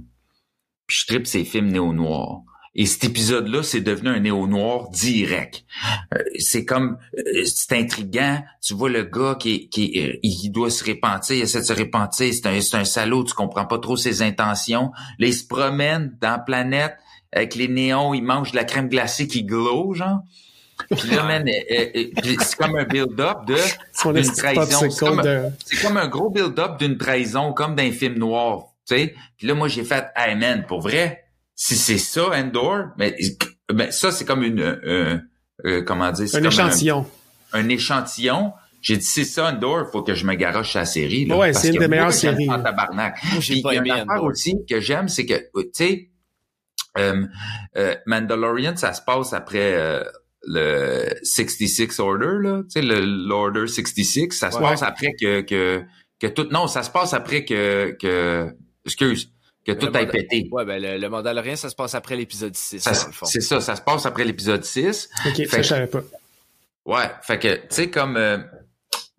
Puis 0.87 0.97
je 1.01 1.07
tripe 1.07 1.27
ces 1.27 1.43
films 1.43 1.67
néo-noirs. 1.67 2.41
Et 2.79 2.85
cet 2.85 3.05
épisode-là, 3.05 3.63
c'est 3.63 3.81
devenu 3.81 4.09
un 4.09 4.19
néo-noir 4.19 4.89
direct. 4.91 5.65
Euh, 6.13 6.19
c'est 6.37 6.63
comme, 6.63 6.99
euh, 7.17 7.43
c'est 7.43 7.73
intriguant. 7.73 8.43
Tu 8.61 8.75
vois 8.75 8.89
le 8.89 9.03
gars 9.03 9.35
qui, 9.39 9.67
qui 9.67 9.99
euh, 9.99 10.13
il 10.21 10.51
doit 10.51 10.69
se 10.69 10.83
repentir, 10.85 11.35
il 11.35 11.41
essaie 11.41 11.61
de 11.61 11.65
se 11.65 11.73
repentir. 11.73 12.31
C'est 12.31 12.45
un, 12.45 12.61
c'est 12.61 12.77
un 12.77 12.85
salaud, 12.85 13.23
tu 13.23 13.33
comprends 13.33 13.65
pas 13.65 13.79
trop 13.79 13.97
ses 13.97 14.21
intentions. 14.21 14.91
Là, 15.17 15.27
il 15.27 15.33
se 15.33 15.47
promène 15.47 16.15
dans 16.21 16.29
la 16.29 16.39
planète 16.39 16.95
avec 17.33 17.55
les 17.55 17.67
néons, 17.67 18.13
il 18.13 18.23
mange 18.23 18.51
de 18.51 18.55
la 18.55 18.63
crème 18.63 18.89
glacée 18.89 19.27
qui 19.27 19.43
glow, 19.43 19.93
genre. 19.93 20.21
Puis 20.95 21.09
là, 21.09 21.23
man, 21.23 21.45
c'est 21.47 22.57
comme 22.57 22.75
un 22.77 22.85
build-up 22.85 23.45
de 23.45 23.55
d'une 24.13 24.31
trahison. 24.31 24.89
C'est 24.89 24.99
comme, 25.05 25.21
de... 25.21 25.43
c'est 25.65 25.81
comme 25.85 25.97
un 25.97 26.07
gros 26.07 26.29
build-up 26.29 26.77
d'une 26.79 26.97
trahison, 26.97 27.53
comme 27.53 27.75
d'un 27.75 27.91
film 27.91 28.15
noir, 28.15 28.67
tu 28.87 28.95
sais. 28.95 29.15
Puis 29.37 29.47
là, 29.47 29.53
moi, 29.53 29.67
j'ai 29.67 29.83
fait, 29.83 30.05
hey 30.15 30.35
man, 30.35 30.65
pour 30.67 30.81
vrai, 30.81 31.25
si 31.55 31.75
c'est 31.75 31.97
ça, 31.97 32.29
Endor, 32.33 32.85
mais, 32.97 33.15
ben, 33.73 33.91
ça, 33.91 34.11
c'est 34.11 34.25
comme 34.25 34.43
une, 34.43 34.61
euh, 34.61 35.17
euh, 35.65 35.81
comment 35.83 36.11
dire, 36.11 36.27
c'est 36.29 36.37
Un 36.37 36.41
comme 36.41 36.51
échantillon. 36.51 37.05
Un, 37.53 37.65
un 37.65 37.69
échantillon. 37.69 38.53
J'ai 38.79 38.97
dit, 38.97 39.05
c'est 39.05 39.25
ça, 39.25 39.47
Endor, 39.51 39.89
faut 39.91 40.03
que 40.03 40.13
je 40.13 40.25
me 40.25 40.35
garoche 40.35 40.75
à 40.75 40.79
la 40.79 40.85
série. 40.85 41.25
Là, 41.25 41.35
Ouais, 41.35 41.53
c'est 41.53 41.69
une 41.69 41.79
des 41.79 41.87
meilleures 41.87 42.13
séries. 42.13 42.45
pas 42.47 42.59
tabarnak. 42.59 43.17
Moi, 43.31 43.41
j'ai 43.41 43.61
pas 43.61 43.73
aimé 43.73 43.91
Endor. 43.91 44.23
aussi 44.23 44.55
que 44.69 44.79
j'aime, 44.79 45.09
c'est 45.09 45.25
que, 45.25 45.33
tu 45.35 45.69
sais, 45.73 46.09
euh, 46.97 47.25
euh, 47.75 47.95
Mandalorian, 48.05 48.75
ça 48.75 48.93
se 48.93 49.01
passe 49.01 49.33
après 49.33 49.73
euh, 49.73 50.03
le 50.49 51.09
66 51.23 51.99
Order, 51.99 52.37
là, 52.41 52.63
tu 52.63 52.69
sais, 52.71 52.81
le 52.81 53.01
l'Order 53.01 53.67
66, 53.67 54.31
ça 54.31 54.49
se 54.51 54.57
Ouais. 54.57 54.63
passe 54.63 54.81
après 54.81 55.13
que, 55.19 55.41
que, 55.41 55.83
que 56.19 56.27
tout, 56.27 56.47
non, 56.51 56.67
ça 56.67 56.83
se 56.83 56.89
passe 56.89 57.13
après 57.13 57.43
que, 57.45 57.95
que, 58.01 58.55
excuse, 58.85 59.31
que 59.65 59.73
tout 59.73 59.87
Le 59.87 59.91
Manda- 59.91 60.05
pété. 60.11 60.47
Ouais, 60.51 60.63
ben 60.65 60.81
le, 60.81 60.97
le 60.97 61.09
Mandalorien, 61.09 61.55
ça 61.57 61.69
se 61.69 61.75
passe 61.75 61.93
après 61.95 62.15
l'épisode 62.15 62.55
6, 62.55 62.79
Ça, 62.79 62.91
dans 62.91 63.07
le 63.07 63.11
fond. 63.11 63.25
c'est 63.25 63.41
ça, 63.41 63.59
ça 63.59 63.75
se 63.75 63.81
passe 63.81 64.05
après 64.05 64.23
l'épisode 64.23 64.63
6. 64.63 65.09
Ok, 65.27 65.35
Fait 65.35 65.45
ça, 65.47 65.61
je 65.61 65.67
savais 65.67 65.87
pas. 65.87 66.01
Ouais, 66.85 67.11
fait 67.21 67.37
que, 67.39 67.53
tu 67.55 67.61
sais, 67.69 67.89
comme... 67.89 68.15
euh, 68.15 68.37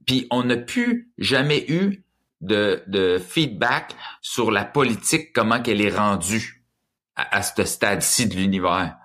Puis 0.06 0.26
on 0.30 0.44
n'a 0.44 0.56
plus 0.56 1.10
jamais 1.18 1.66
eu 1.68 2.02
de, 2.40 2.82
de 2.86 3.18
feedback 3.18 3.94
sur 4.22 4.50
la 4.50 4.64
politique, 4.64 5.32
comment 5.34 5.60
qu'elle 5.60 5.82
est 5.82 5.94
rendue 5.94 6.64
à, 7.16 7.36
à 7.36 7.42
ce 7.42 7.64
stade-ci 7.64 8.26
de 8.28 8.36
l'univers. 8.36 8.96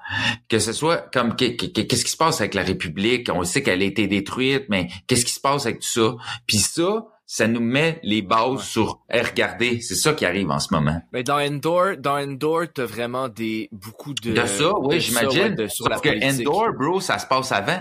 Que 0.49 0.59
ce 0.59 0.73
soit 0.73 0.97
comme 1.13 1.35
que- 1.35 1.55
que- 1.55 1.65
que- 1.65 1.81
qu'est-ce 1.81 2.05
qui 2.05 2.11
se 2.11 2.17
passe 2.17 2.41
avec 2.41 2.53
la 2.53 2.63
République, 2.63 3.29
on 3.33 3.43
sait 3.43 3.63
qu'elle 3.63 3.81
a 3.81 3.85
été 3.85 4.07
détruite, 4.07 4.65
mais 4.69 4.87
qu'est-ce 5.07 5.25
qui 5.25 5.33
se 5.33 5.39
passe 5.39 5.65
avec 5.65 5.79
tout 5.79 5.87
ça? 5.87 6.15
Puis 6.47 6.57
ça, 6.57 7.05
ça 7.25 7.47
nous 7.47 7.61
met 7.61 7.99
les 8.03 8.21
bases 8.21 8.61
sur 8.63 8.99
hey, 9.09 9.21
regardez, 9.23 9.79
c'est 9.81 9.95
ça 9.95 10.13
qui 10.13 10.25
arrive 10.25 10.51
en 10.51 10.59
ce 10.59 10.73
moment. 10.73 11.01
Mais 11.13 11.23
dans 11.23 11.39
Endor, 11.39 11.97
dans 11.97 12.17
Endor, 12.21 12.63
t'as 12.73 12.85
vraiment 12.85 13.29
des 13.29 13.69
beaucoup 13.71 14.13
de 14.13 14.33
De 14.33 14.45
ça, 14.45 14.71
oui, 14.79 14.99
j'imagine. 14.99 15.41
ouais, 15.41 15.55
la 15.57 15.69
Sauf 15.69 15.87
que 16.01 16.09
politique. 16.09 16.47
Endor, 16.47 16.73
bro, 16.77 16.99
ça 16.99 17.17
se 17.17 17.25
passe 17.25 17.51
avant. 17.51 17.79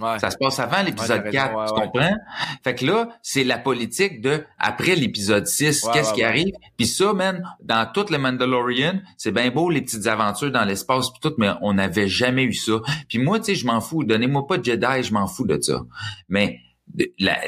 Ouais. 0.00 0.18
Ça 0.18 0.30
se 0.30 0.36
passe 0.38 0.58
avant 0.58 0.82
l'épisode 0.82 1.22
Ouais, 1.24 1.30
t'as 1.30 1.48
4, 1.48 1.58
raison, 1.58 1.74
tu 1.74 1.80
ouais, 1.80 1.86
comprends? 1.86 2.16
Fait 2.64 2.74
que 2.74 2.86
là, 2.86 3.08
c'est 3.22 3.44
la 3.44 3.58
politique 3.58 4.20
de 4.20 4.44
après 4.58 4.96
l'épisode 4.96 5.46
6, 5.46 5.84
Ouais, 5.84 5.90
qu'est-ce 5.92 6.14
qui 6.14 6.22
arrive? 6.22 6.54
Puis 6.76 6.86
ça, 6.86 7.12
man, 7.12 7.42
dans 7.62 7.86
tout 7.92 8.06
le 8.10 8.18
Mandalorian, 8.18 9.00
c'est 9.16 9.32
bien 9.32 9.50
beau 9.50 9.70
les 9.70 9.82
petites 9.82 10.06
aventures 10.06 10.50
dans 10.50 10.64
l'espace 10.64 11.10
pis 11.10 11.20
tout, 11.20 11.34
mais 11.38 11.50
on 11.60 11.74
n'avait 11.74 12.08
jamais 12.08 12.44
eu 12.44 12.54
ça. 12.54 12.80
Puis 13.08 13.18
moi, 13.18 13.38
tu 13.38 13.46
sais, 13.46 13.54
je 13.54 13.66
m'en 13.66 13.80
fous. 13.80 14.04
Donnez-moi 14.04 14.46
pas 14.46 14.58
de 14.58 14.64
Jedi, 14.64 15.02
je 15.02 15.12
m'en 15.12 15.26
fous 15.26 15.46
de 15.46 15.60
ça. 15.60 15.82
Mais 16.28 16.60
de, 16.94 17.12
la- 17.18 17.40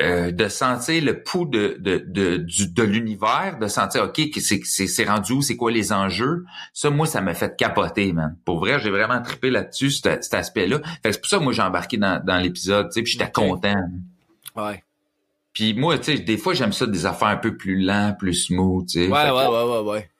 euh, 0.00 0.30
de 0.32 0.48
sentir 0.48 1.04
le 1.04 1.22
pouls 1.22 1.46
de 1.46 1.76
de 1.80 1.98
de, 2.06 2.36
de 2.66 2.82
l'univers, 2.82 3.58
de 3.60 3.66
sentir 3.68 4.04
ok 4.04 4.20
c'est 4.40 4.60
c'est 4.64 4.86
c'est 4.86 5.04
rendu 5.04 5.32
où, 5.32 5.42
c'est 5.42 5.56
quoi 5.56 5.70
les 5.70 5.92
enjeux? 5.92 6.44
Ça, 6.72 6.90
moi, 6.90 7.06
ça 7.06 7.20
m'a 7.20 7.34
fait 7.34 7.56
capoter, 7.56 8.12
man. 8.12 8.36
Pour 8.44 8.58
vrai, 8.58 8.78
j'ai 8.80 8.90
vraiment 8.90 9.20
trippé 9.22 9.50
là-dessus, 9.50 9.90
cet, 9.90 10.24
cet 10.24 10.34
aspect-là. 10.34 10.80
Fait 11.02 11.08
que 11.10 11.12
c'est 11.12 11.20
pour 11.20 11.28
ça 11.30 11.38
que 11.38 11.44
moi 11.44 11.52
j'ai 11.52 11.62
embarqué 11.62 11.96
dans, 11.96 12.22
dans 12.24 12.38
l'épisode, 12.38 12.88
tu 12.88 12.94
sais, 12.94 13.02
puis 13.02 13.12
j'étais 13.12 13.30
content. 13.30 13.76
Ouais. 14.56 14.82
Puis 15.52 15.74
moi, 15.74 15.98
tu 15.98 16.16
sais, 16.16 16.18
des 16.18 16.36
fois 16.36 16.54
j'aime 16.54 16.72
ça 16.72 16.86
des 16.86 17.06
affaires 17.06 17.28
un 17.28 17.36
peu 17.36 17.56
plus 17.56 17.80
lents, 17.82 18.14
plus 18.18 18.34
smooth, 18.34 18.86
tu 18.86 19.00
sais. 19.04 19.06
Ouais, 19.06 19.12
ouais, 19.12 19.28
que- 19.28 19.32
ouais, 19.32 19.82
ouais, 19.82 19.90
ouais. 19.90 20.10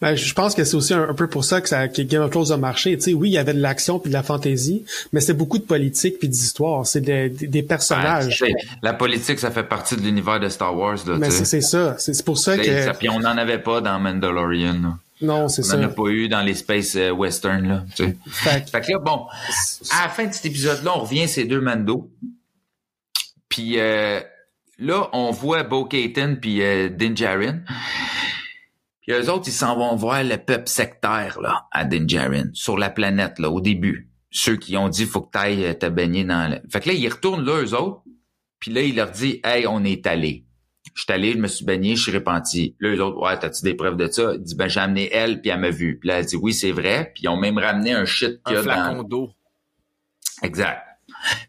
Ben, 0.00 0.14
je 0.14 0.32
pense 0.32 0.54
que 0.54 0.62
c'est 0.62 0.76
aussi 0.76 0.94
un, 0.94 1.08
un 1.08 1.14
peu 1.14 1.26
pour 1.26 1.44
ça 1.44 1.60
que, 1.60 1.68
ça, 1.68 1.88
que 1.88 2.02
Game 2.02 2.22
of 2.22 2.30
Thrones 2.30 2.52
a 2.52 2.56
marché. 2.56 2.96
Tu 2.96 3.02
sais, 3.02 3.14
oui, 3.14 3.30
il 3.30 3.32
y 3.32 3.38
avait 3.38 3.52
de 3.54 3.60
l'action 3.60 3.98
puis 3.98 4.10
de 4.10 4.14
la 4.14 4.22
fantaisie, 4.22 4.84
mais 5.12 5.20
c'est 5.20 5.34
beaucoup 5.34 5.58
de 5.58 5.64
politique 5.64 6.20
puis 6.20 6.28
d'histoire. 6.28 6.86
C'est 6.86 7.00
des- 7.00 7.62
personnages. 7.64 8.38
sais, 8.38 8.52
la 8.82 8.92
politique, 8.94 9.40
ça 9.40 9.50
fait 9.50 9.64
partie 9.64 9.96
de 9.96 10.02
l'univers 10.02 10.38
de 10.38 10.48
Star 10.48 10.76
Wars, 10.76 10.98
là, 11.06 11.16
mais 11.18 11.28
tu 11.28 11.44
c'est 11.44 11.60
ça. 11.60 11.96
C'est 11.98 12.24
pour 12.24 12.38
ça 12.38 12.56
que... 12.56 12.84
ça- 12.84 12.94
Puis 12.94 13.08
on 13.08 13.18
n'en 13.18 13.36
avait 13.36 13.58
pas 13.58 13.80
dans 13.80 13.98
Mandalorian. 13.98 14.74
là. 14.80 14.98
Non, 15.20 15.48
c'est 15.48 15.62
On 15.62 15.64
ça. 15.64 15.76
n'en 15.76 15.86
a 15.86 15.88
pas 15.88 16.06
eu 16.10 16.28
dans 16.28 16.42
les 16.42 16.54
space 16.54 16.94
euh, 16.94 17.10
western, 17.10 17.66
là, 17.66 17.84
tu 17.96 18.04
sais. 18.04 18.16
Fait 18.30 18.64
que- 18.64 18.70
Fait 18.70 18.80
que 18.82 18.92
là, 18.92 18.98
bon, 19.00 19.26
à 19.90 20.04
la 20.04 20.08
fin 20.10 20.26
de 20.26 20.32
cet 20.32 20.46
épisode-là, 20.46 20.92
on 20.96 21.00
revient 21.00 21.26
ces 21.26 21.44
deux 21.44 21.60
Mando. 21.60 22.08
Puis 23.48 23.80
euh, 23.80 24.20
là, 24.78 25.08
on 25.12 25.32
voit 25.32 25.64
Bo 25.64 25.86
Katan 25.86 26.36
puis 26.40 26.62
euh, 26.62 26.88
Din 26.88 27.16
Djarin. 27.16 27.58
Puis 29.08 29.16
eux 29.16 29.32
autres, 29.32 29.48
ils 29.48 29.52
s'en 29.52 29.74
vont 29.74 29.96
voir 29.96 30.22
le 30.22 30.36
peuple 30.36 30.68
sectaire 30.68 31.40
là, 31.40 31.66
à 31.72 31.86
Din 31.86 32.06
Djarin, 32.06 32.50
sur 32.52 32.76
la 32.76 32.90
planète, 32.90 33.38
là, 33.38 33.48
au 33.48 33.62
début. 33.62 34.10
Ceux 34.30 34.56
qui 34.56 34.76
ont 34.76 34.90
dit 34.90 35.06
faut 35.06 35.22
que 35.22 35.30
t'ailles 35.30 35.64
euh, 35.64 35.72
te 35.72 35.86
baigner 35.86 36.24
dans 36.24 36.50
le... 36.50 36.60
Fait 36.70 36.80
que 36.80 36.88
là, 36.88 36.94
ils 36.94 37.08
retournent 37.08 37.42
là, 37.42 37.62
eux 37.62 37.74
autres. 37.74 38.02
Puis 38.60 38.70
là, 38.70 38.82
il 38.82 38.96
leur 38.96 39.10
dit 39.10 39.40
Hey, 39.42 39.66
on 39.66 39.82
est 39.82 40.06
allé. 40.06 40.44
Je 40.94 41.04
suis 41.04 41.12
allé, 41.12 41.32
je 41.32 41.38
me 41.38 41.46
suis 41.46 41.64
baigné, 41.64 41.96
je 41.96 42.02
suis 42.02 42.12
repenti. 42.12 42.76
Là, 42.80 42.90
eux 42.90 43.02
autres, 43.02 43.18
ouais, 43.22 43.38
t'as-tu 43.38 43.62
des 43.62 43.72
preuves 43.72 43.96
de 43.96 44.08
ça? 44.08 44.34
Il 44.34 44.42
dit, 44.42 44.54
ben, 44.54 44.68
j'ai 44.68 44.80
amené 44.80 45.08
elle, 45.10 45.40
puis 45.40 45.50
elle 45.50 45.60
m'a 45.60 45.70
vu. 45.70 45.98
Puis 45.98 46.08
là, 46.08 46.18
elle 46.18 46.26
dit, 46.26 46.36
oui, 46.36 46.52
c'est 46.52 46.72
vrai. 46.72 47.10
Puis 47.14 47.24
ils 47.24 47.28
ont 47.28 47.38
même 47.38 47.56
ramené 47.56 47.92
un 47.92 48.04
shit 48.04 48.42
qu'il 48.44 48.56
y 48.56 48.58
Un 48.58 48.60
a 48.60 48.62
flacon 48.62 48.96
dans... 48.96 49.04
d'eau. 49.04 49.30
Exact. 50.42 50.82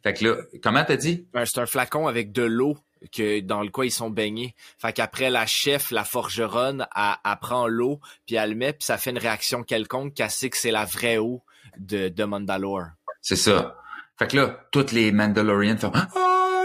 Fait 0.02 0.14
que 0.14 0.26
là, 0.26 0.36
comment 0.64 0.86
t'as 0.86 0.96
dit? 0.96 1.28
Ben, 1.34 1.44
c'est 1.46 1.60
un 1.60 1.66
flacon 1.66 2.08
avec 2.08 2.32
de 2.32 2.44
l'eau 2.44 2.78
que 3.12 3.40
dans 3.40 3.62
le 3.62 3.70
quoi 3.70 3.86
ils 3.86 3.92
sont 3.92 4.10
baignés. 4.10 4.56
Fait 4.78 4.94
qu'après 4.94 5.30
la 5.30 5.46
chef, 5.46 5.92
la 5.92 6.04
forgeronne, 6.04 6.86
elle, 6.96 7.04
elle 7.26 7.38
prend 7.42 7.68
l'eau 7.68 8.00
puis 8.26 8.36
elle 8.36 8.52
le 8.52 8.56
met 8.56 8.74
puis 8.74 8.86
ça 8.86 8.98
fait 8.98 9.12
une 9.12 9.18
réaction 9.18 9.64
quelconque 9.64 10.14
qu'elle 10.14 10.30
sait 10.30 10.50
que 10.50 10.58
c'est 10.58 10.72
la 10.72 10.86
vraie 10.86 11.18
eau 11.18 11.42
de, 11.78 12.10
de 12.10 12.24
Mandalore. 12.24 12.88
C'est 13.22 13.36
ça. 13.36 13.76
Fait 14.18 14.28
que 14.28 14.36
là, 14.38 14.60
toutes 14.72 14.92
les 14.92 15.12
Mandalorians 15.12 15.78
font 15.78 15.92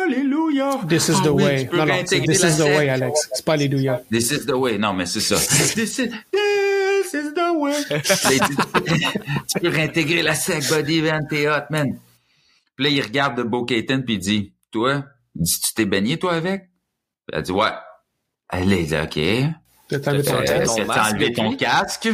Alléluia! 0.07 0.81
This 0.89 1.09
is 1.09 1.15
Ah 1.19 1.23
the 1.25 1.29
oui, 1.31 1.43
way. 1.45 1.63
tu 1.63 1.69
peux 1.71 1.77
Non, 1.79 1.87
non, 1.87 2.03
this 2.05 2.43
la 2.43 2.49
is 2.49 2.57
the 2.57 2.61
way, 2.61 2.89
Alex. 2.89 3.29
C'est 3.33 3.45
pas 3.45 3.53
Alléluia. 3.55 4.03
This 4.11 4.31
is 4.33 4.45
the 4.47 4.53
way. 4.53 4.77
Non, 4.77 4.93
mais 4.93 5.07
c'est 5.07 5.21
ça. 5.21 5.37
This 5.75 5.99
is, 5.99 6.11
this 6.31 7.15
is 7.15 7.33
the 7.35 7.55
way. 7.57 7.73
Là, 7.91 8.33
il 8.33 8.41
dit, 8.41 8.57
tu 9.49 9.61
peux 9.61 9.69
réintégrer 9.69 10.23
la 10.23 10.35
sec, 10.35 10.63
Buddy 10.69 11.01
Van, 11.01 11.21
t'es 11.29 11.49
hot, 11.49 11.65
man. 11.71 11.99
Puis 12.77 12.85
là, 12.85 12.91
il 12.91 13.01
regarde 13.01 13.39
de 13.39 13.43
Bo 13.45 13.65
Katan, 13.65 14.03
puis 14.03 14.15
il 14.15 14.19
dit, 14.19 14.53
toi, 14.71 15.05
dit, 15.35 15.61
tu 15.61 15.75
t'es 15.75 15.85
baigné, 15.87 16.19
toi, 16.19 16.35
avec? 16.35 16.69
Elle 17.33 17.43
dit, 17.43 17.53
ouais. 17.53 17.71
Elle 18.51 18.73
est 18.73 18.85
dit, 18.85 18.97
OK. 18.97 19.51
T'as 19.89 20.11
enlevé 20.11 20.23
ton 20.25 20.37
Euh, 20.39 20.65
ton 20.65 20.93
enlevé 20.93 21.33
ton 21.33 21.57
casque? 21.57 22.09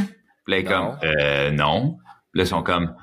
Puis 0.44 0.54
est 0.54 0.62
Non. 0.64 0.70
comme, 0.70 0.98
euh, 1.08 1.50
non. 1.50 1.98
Puis 2.32 2.38
là, 2.40 2.44
ils 2.44 2.46
sont 2.48 2.62
comme, 2.62 2.94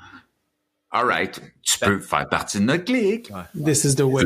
alright, 0.90 1.40
tu 1.62 1.78
peux 1.78 2.00
faire 2.00 2.28
partie 2.28 2.58
de 2.58 2.64
notre 2.64 2.84
clique. 2.84 3.30
This 3.64 3.84
is 3.84 3.94
the 3.96 4.00
way. 4.02 4.24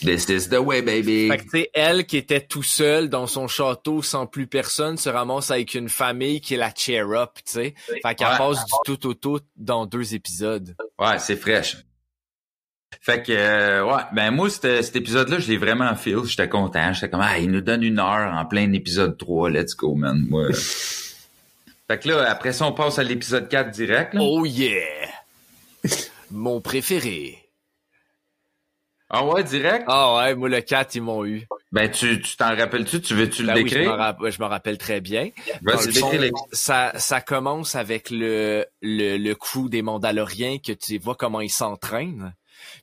This 0.00 0.28
is 0.28 0.48
the 0.48 0.58
way, 0.58 0.80
baby. 0.82 1.28
Fait 1.28 1.38
que 1.38 1.42
tu 1.42 1.48
sais, 1.50 1.70
elle 1.74 2.06
qui 2.06 2.16
était 2.16 2.40
tout 2.40 2.62
seule 2.62 3.08
dans 3.08 3.26
son 3.26 3.48
château 3.48 4.00
sans 4.02 4.26
plus 4.26 4.46
personne 4.46 4.96
se 4.96 5.08
ramasse 5.08 5.50
avec 5.50 5.74
une 5.74 5.88
famille 5.88 6.40
qui 6.40 6.54
est 6.54 6.58
la 6.58 6.72
cheer 6.74 7.10
up, 7.12 7.32
tu 7.44 7.52
sais. 7.52 7.74
Fait 8.02 8.14
qu'elle 8.14 8.28
Ouais. 8.28 8.38
passe 8.38 8.64
du 8.64 8.72
tout 8.84 9.06
au 9.08 9.14
tout 9.14 9.40
dans 9.56 9.86
deux 9.86 10.14
épisodes. 10.14 10.76
Ouais, 10.98 11.18
c'est 11.18 11.36
fraîche. 11.36 11.76
Fait 13.00 13.22
que, 13.22 13.32
euh, 13.32 13.84
ouais, 13.84 14.02
ben 14.12 14.30
moi, 14.30 14.50
cet, 14.50 14.82
cet 14.84 14.96
épisode-là, 14.96 15.38
je 15.38 15.48
l'ai 15.48 15.56
vraiment 15.56 15.94
feel. 15.94 16.24
J'étais 16.24 16.48
content. 16.48 16.92
J'étais 16.92 17.08
comme, 17.08 17.20
ah, 17.22 17.38
il 17.38 17.50
nous 17.50 17.60
donne 17.60 17.82
une 17.82 17.98
heure 17.98 18.34
en 18.34 18.44
plein 18.44 18.72
épisode 18.72 19.16
3. 19.16 19.50
Let's 19.50 19.74
go, 19.76 19.94
man. 19.94 20.26
Moi. 20.28 20.48
fait 20.52 21.98
que 21.98 22.08
là, 22.08 22.28
après 22.30 22.52
ça, 22.52 22.66
on 22.66 22.72
passe 22.72 22.98
à 22.98 23.02
l'épisode 23.04 23.48
4 23.48 23.70
direct. 23.70 24.14
là. 24.14 24.20
Oh 24.22 24.44
yeah! 24.44 25.08
Mon 26.30 26.60
préféré. 26.60 27.38
Ah 29.10 29.24
ouais, 29.24 29.42
direct? 29.42 29.84
Ah 29.86 30.16
ouais, 30.16 30.34
moi 30.34 30.50
le 30.50 30.60
4, 30.60 30.96
ils 30.96 31.00
m'ont 31.00 31.24
eu. 31.24 31.46
Ben, 31.72 31.90
tu 31.90 32.20
tu 32.20 32.36
t'en 32.36 32.54
rappelles-tu? 32.54 33.00
Tu 33.00 33.14
veux-tu 33.14 33.40
le 33.42 33.48
Ben 33.54 33.64
décrire? 33.64 34.16
je 34.30 34.42
me 34.42 34.46
rappelle 34.46 34.76
très 34.76 35.00
bien. 35.00 35.30
Dans 35.62 35.76
Vas-y, 35.76 35.86
le 35.86 35.92
fond, 35.94 36.10
décris-le. 36.10 36.30
ça, 36.52 36.92
ça 36.98 37.22
commence 37.22 37.74
avec 37.74 38.10
le, 38.10 38.66
le, 38.82 39.16
le 39.16 39.34
crew 39.34 39.70
des 39.70 39.80
Mandaloriens 39.80 40.58
que 40.58 40.72
tu 40.72 40.98
vois 40.98 41.14
comment 41.14 41.40
ils 41.40 41.48
s'entraînent. 41.48 42.34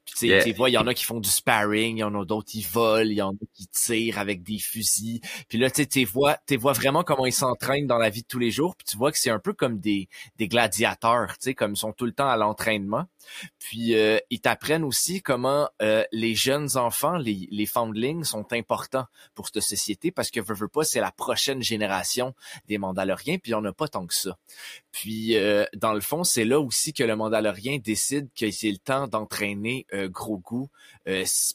Puis 0.05 0.13
tu 0.13 0.19
sais, 0.19 0.27
Yeah. 0.27 0.43
tu 0.43 0.53
vois, 0.53 0.69
il 0.69 0.73
y 0.73 0.77
en 0.77 0.87
a 0.87 0.93
qui 0.93 1.03
font 1.03 1.19
du 1.19 1.29
sparring, 1.29 1.97
il 1.97 1.99
y 1.99 2.03
en 2.03 2.13
a 2.19 2.25
d'autres 2.25 2.47
qui 2.49 2.61
volent, 2.61 3.09
il 3.09 3.17
y 3.17 3.21
en 3.21 3.31
a 3.31 3.45
qui 3.53 3.67
tirent 3.67 4.19
avec 4.19 4.43
des 4.43 4.59
fusils. 4.59 5.19
Puis 5.49 5.57
là, 5.57 5.69
tu 5.71 6.05
vois, 6.05 6.37
tu 6.47 6.57
vois 6.57 6.73
vraiment 6.73 7.03
comment 7.03 7.25
ils 7.25 7.33
s'entraînent 7.33 7.87
dans 7.87 7.97
la 7.97 8.09
vie 8.09 8.21
de 8.21 8.27
tous 8.27 8.39
les 8.39 8.51
jours. 8.51 8.75
Puis 8.75 8.85
tu 8.85 8.97
vois 8.97 9.11
que 9.11 9.17
c'est 9.17 9.29
un 9.29 9.39
peu 9.39 9.53
comme 9.53 9.79
des, 9.79 10.07
des 10.37 10.47
gladiateurs, 10.47 11.33
tu 11.33 11.45
sais, 11.45 11.53
comme 11.53 11.73
ils 11.73 11.77
sont 11.77 11.91
tout 11.93 12.05
le 12.05 12.11
temps 12.11 12.29
à 12.29 12.37
l'entraînement. 12.37 13.05
Puis 13.59 13.95
euh, 13.95 14.19
ils 14.29 14.39
t'apprennent 14.39 14.83
aussi 14.83 15.21
comment 15.21 15.69
euh, 15.81 16.03
les 16.11 16.35
jeunes 16.35 16.77
enfants, 16.77 17.17
les, 17.17 17.47
les 17.49 17.65
foundlings 17.65 18.23
sont 18.23 18.53
importants 18.53 19.05
pour 19.33 19.47
cette 19.47 19.63
société 19.63 20.11
parce 20.11 20.29
que 20.29 20.39
veux, 20.39 20.53
veux 20.53 20.67
pas, 20.67 20.83
c'est 20.83 20.99
la 20.99 21.11
prochaine 21.11 21.61
génération 21.61 22.35
des 22.67 22.77
Mandaloriens, 22.77 23.37
puis 23.37 23.51
il 23.51 23.53
y 23.53 23.55
en 23.55 23.65
a 23.65 23.73
pas 23.73 23.87
tant 23.87 24.05
que 24.05 24.13
ça. 24.13 24.37
Puis 24.91 25.35
euh, 25.37 25.65
dans 25.75 25.93
le 25.93 26.01
fond, 26.01 26.23
c'est 26.23 26.45
là 26.45 26.59
aussi 26.59 26.93
que 26.93 27.03
le 27.03 27.15
Mandalorien 27.15 27.79
décide 27.83 28.29
que 28.39 28.51
c'est 28.51 28.71
le 28.71 28.77
temps 28.77 29.07
d'entraîner 29.07 29.85
euh, 29.95 30.09
euh, 30.09 30.69
c'est 30.69 30.94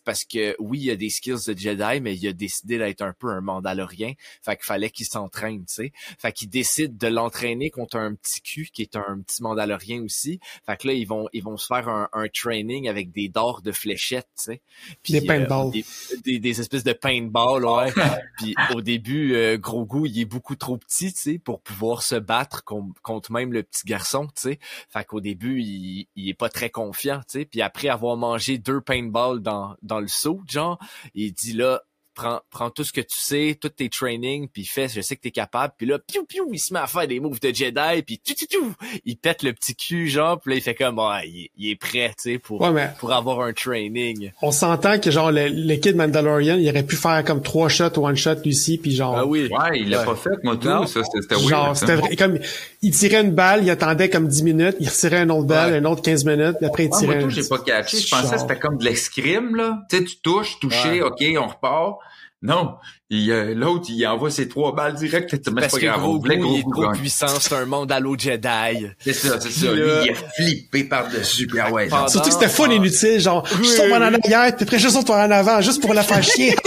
parce 0.04 0.24
que 0.24 0.54
oui, 0.58 0.78
il 0.78 0.84
y 0.84 0.90
a 0.90 0.96
des 0.96 1.10
skills 1.10 1.44
de 1.46 1.58
Jedi, 1.58 2.00
mais 2.00 2.14
il 2.16 2.28
a 2.28 2.32
décidé 2.32 2.78
d'être 2.78 3.02
un 3.02 3.12
peu 3.12 3.28
un 3.28 3.40
Mandalorien. 3.40 4.12
Fait 4.42 4.56
qu'il 4.56 4.64
fallait 4.64 4.90
qu'il 4.90 5.06
s'entraîne, 5.06 5.64
tu 5.66 5.74
sais. 5.74 5.92
Fait 6.18 6.32
qu'il 6.32 6.48
décide 6.48 6.96
de 6.96 7.08
l'entraîner 7.08 7.70
contre 7.70 7.96
un 7.96 8.14
petit 8.14 8.40
cul 8.40 8.68
qui 8.72 8.82
est 8.82 8.96
un 8.96 9.20
petit 9.26 9.42
Mandalorien 9.42 10.02
aussi. 10.02 10.38
Fait 10.66 10.76
que 10.76 10.86
là, 10.88 10.94
ils 10.94 11.06
vont 11.06 11.28
ils 11.32 11.42
vont 11.42 11.56
se 11.56 11.66
faire 11.66 11.88
un, 11.88 12.08
un 12.12 12.28
training 12.28 12.88
avec 12.88 13.10
des 13.12 13.28
dards 13.28 13.62
de 13.62 13.72
fléchettes, 13.72 14.28
tu 14.36 14.44
sais. 14.44 14.60
Puis, 15.02 15.14
Des 15.14 15.22
paintballs. 15.22 15.70
des, 15.70 15.84
des, 16.24 16.38
des 16.38 16.60
espèces 16.60 16.84
de 16.84 16.92
paintball, 16.92 17.64
ouais. 17.64 17.92
Puis 18.38 18.54
au 18.74 18.80
début, 18.80 19.34
euh, 19.34 19.58
Grogu, 19.58 20.08
il 20.08 20.20
est 20.20 20.24
beaucoup 20.24 20.56
trop 20.56 20.76
petit, 20.76 21.12
tu 21.12 21.18
sais, 21.20 21.38
pour 21.38 21.60
pouvoir 21.60 22.02
se 22.02 22.14
battre 22.14 22.62
con- 22.64 22.92
contre 23.02 23.32
même 23.32 23.52
le 23.52 23.62
petit 23.62 23.84
garçon, 23.84 24.26
tu 24.26 24.32
sais. 24.42 24.58
Fait 24.88 25.04
qu'au 25.04 25.20
début, 25.20 25.60
il, 25.60 26.06
il 26.16 26.28
est 26.28 26.34
pas 26.34 26.48
très 26.48 26.70
confiant, 26.70 27.18
tu 27.20 27.40
sais. 27.40 27.44
Puis 27.44 27.62
après 27.62 27.88
avoir 27.88 28.16
mangé 28.16 28.58
deux 28.58 28.80
paintballs 28.80 29.39
dans, 29.40 29.76
dans 29.82 30.00
le 30.00 30.08
saut, 30.08 30.42
genre, 30.46 30.78
il 31.14 31.32
dit 31.32 31.52
là, 31.52 31.82
prends, 32.20 32.40
prends 32.50 32.70
tout 32.70 32.84
ce 32.84 32.92
que 32.92 33.00
tu 33.00 33.16
sais, 33.18 33.56
tous 33.60 33.70
tes 33.70 33.88
trainings, 33.88 34.48
puis 34.48 34.64
fais, 34.66 34.88
je 34.88 35.00
sais 35.00 35.16
que 35.16 35.22
t'es 35.22 35.30
capable. 35.30 35.72
Puis 35.78 35.86
là, 35.86 35.98
piou 35.98 36.24
piou, 36.24 36.48
il 36.52 36.58
se 36.58 36.72
met 36.74 36.80
à 36.80 36.86
faire 36.86 37.06
des 37.08 37.18
moves 37.20 37.40
de 37.40 37.48
Jedi, 37.54 38.02
puis 38.06 38.18
tu 38.22 38.34
tu 38.34 38.46
tu, 38.46 38.58
il 39.04 39.16
pète 39.16 39.42
le 39.42 39.52
petit 39.52 39.74
cul, 39.74 40.08
genre, 40.08 40.38
puis 40.40 40.52
là, 40.52 40.56
il 40.58 40.62
fait 40.62 40.74
comme, 40.74 40.98
ouais, 40.98 41.26
il, 41.28 41.44
est- 41.44 41.50
il 41.56 41.70
est 41.70 41.76
prêt, 41.76 42.08
tu 42.16 42.32
sais, 42.32 42.38
pour, 42.38 42.60
Ouais, 42.60 42.70
mais 42.72 42.90
pour 42.98 43.12
avoir 43.12 43.40
un 43.40 43.52
training. 43.52 44.32
on 44.42 44.50
s'entend 44.52 44.98
que 44.98 45.10
genre 45.10 45.30
le, 45.32 45.48
le 45.48 45.74
kid 45.76 45.96
Mandalorian, 45.96 46.56
il 46.58 46.68
aurait 46.68 46.82
pu 46.82 46.96
faire 46.96 47.24
comme 47.24 47.42
trois 47.42 47.68
shots 47.68 47.98
ou 47.98 48.06
one 48.06 48.16
shot 48.16 48.34
lui 48.44 48.50
aussi, 48.50 48.76
puis 48.78 48.94
genre. 48.94 49.16
Ah 49.16 49.26
oui. 49.26 49.48
Ouais, 49.50 49.80
il 49.80 49.88
l'a 49.90 50.00
Ouais. 50.00 50.04
pas 50.04 50.16
fait, 50.16 50.44
moi, 50.44 50.56
tout. 50.56 50.68
Non. 50.68 50.86
Ça, 50.86 51.00
c'était 51.04 51.34
weird. 51.36 51.48
Genre, 51.48 51.76
c'était 51.76 51.96
vrai, 51.96 52.16
comme, 52.16 52.38
il 52.82 52.90
tirait 52.94 53.22
une 53.22 53.32
balle, 53.32 53.62
il 53.62 53.70
attendait 53.70 54.10
comme 54.10 54.28
10 54.28 54.42
minutes, 54.42 54.76
il 54.80 54.88
retirait 54.88 55.22
une 55.22 55.30
autre 55.30 55.46
balle, 55.46 55.72
Ouais. 55.72 55.78
une 55.78 55.86
autre 55.86 56.02
15 56.02 56.24
minutes, 56.24 56.56
puis 56.58 56.66
après 56.66 56.84
il 56.84 56.90
Ah, 56.92 56.98
tirait 56.98 57.14
moi, 57.20 57.24
tout, 57.24 57.30
j'ai 57.30 57.48
pas 57.48 57.58
catché. 57.58 57.98
Je 57.98 58.08
pensais 58.10 58.34
que 58.34 58.40
c'était 58.40 58.58
comme 58.58 58.76
de 58.78 58.84
l'escrime, 58.84 59.56
là. 59.56 59.82
Tu 59.88 59.96
sais, 59.98 60.04
tu 60.04 60.16
touches, 60.18 60.58
touché, 60.60 61.02
Ouais. 61.02 61.02
OK, 61.02 61.22
on 61.38 61.46
repart. 61.46 61.98
Non. 62.42 62.78
Il, 63.12 63.30
euh, 63.32 63.54
l'autre, 63.54 63.86
il 63.88 64.06
envoie 64.06 64.30
ses 64.30 64.48
trois 64.48 64.72
balles 64.72 64.94
direct. 64.94 65.32
Mais 65.32 65.40
c'est 65.44 65.52
Parce 65.54 65.72
pas 65.72 65.78
que 65.80 65.86
grave. 65.86 66.00
voulait 66.00 66.36
il 66.38 66.58
est 66.60 66.64
gagne. 66.80 66.92
puissant, 66.92 67.26
c'est 67.40 67.54
un 67.54 67.66
Mandalo 67.66 68.16
Jedi. 68.16 68.86
C'est 69.00 69.12
ça, 69.12 69.40
c'est 69.40 69.50
ça. 69.50 69.72
Lui, 69.72 69.80
Là- 69.80 70.02
il 70.04 70.10
a 70.10 70.14
flippé 70.14 70.84
par-dessus. 70.84 71.50
Ah 71.60 71.72
ouais, 71.72 71.88
Pendant- 71.88 72.06
Surtout 72.06 72.28
que 72.28 72.34
c'était 72.34 72.48
fun 72.48 72.70
inutile, 72.70 73.18
genre, 73.20 73.44
je 73.46 73.56
Oui, 73.56 73.66
saute 73.66 73.92
en 73.92 73.96
oui. 74.12 74.18
arrière, 74.24 74.54
puis 74.56 74.64
après 74.64 74.78
je 74.78 74.88
saute 74.88 75.10
en 75.10 75.14
avant, 75.30 75.60
juste 75.60 75.80
pour 75.82 75.92
la 75.92 76.02
faire 76.04 76.22
chier. 76.22 76.54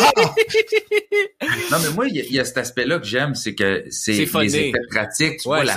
Ah! 1.45 1.45
Non, 1.71 1.77
mais 1.83 1.89
moi, 1.91 2.07
il 2.07 2.15
y, 2.15 2.19
a- 2.21 2.23
il 2.23 2.33
y 2.33 2.39
a 2.39 2.45
cet 2.45 2.57
aspect-là 2.57 2.99
que 2.99 3.05
j'aime, 3.05 3.35
c'est 3.35 3.53
que 3.53 3.83
c'est 3.89 4.13
C'est 4.13 4.19
les 4.19 4.25
funny. 4.25 4.45
effets 4.55 4.71
pratiques. 4.89 5.37
Tu 5.41 5.47
Ouais, 5.49 5.57
vois, 5.57 5.63
la 5.65 5.73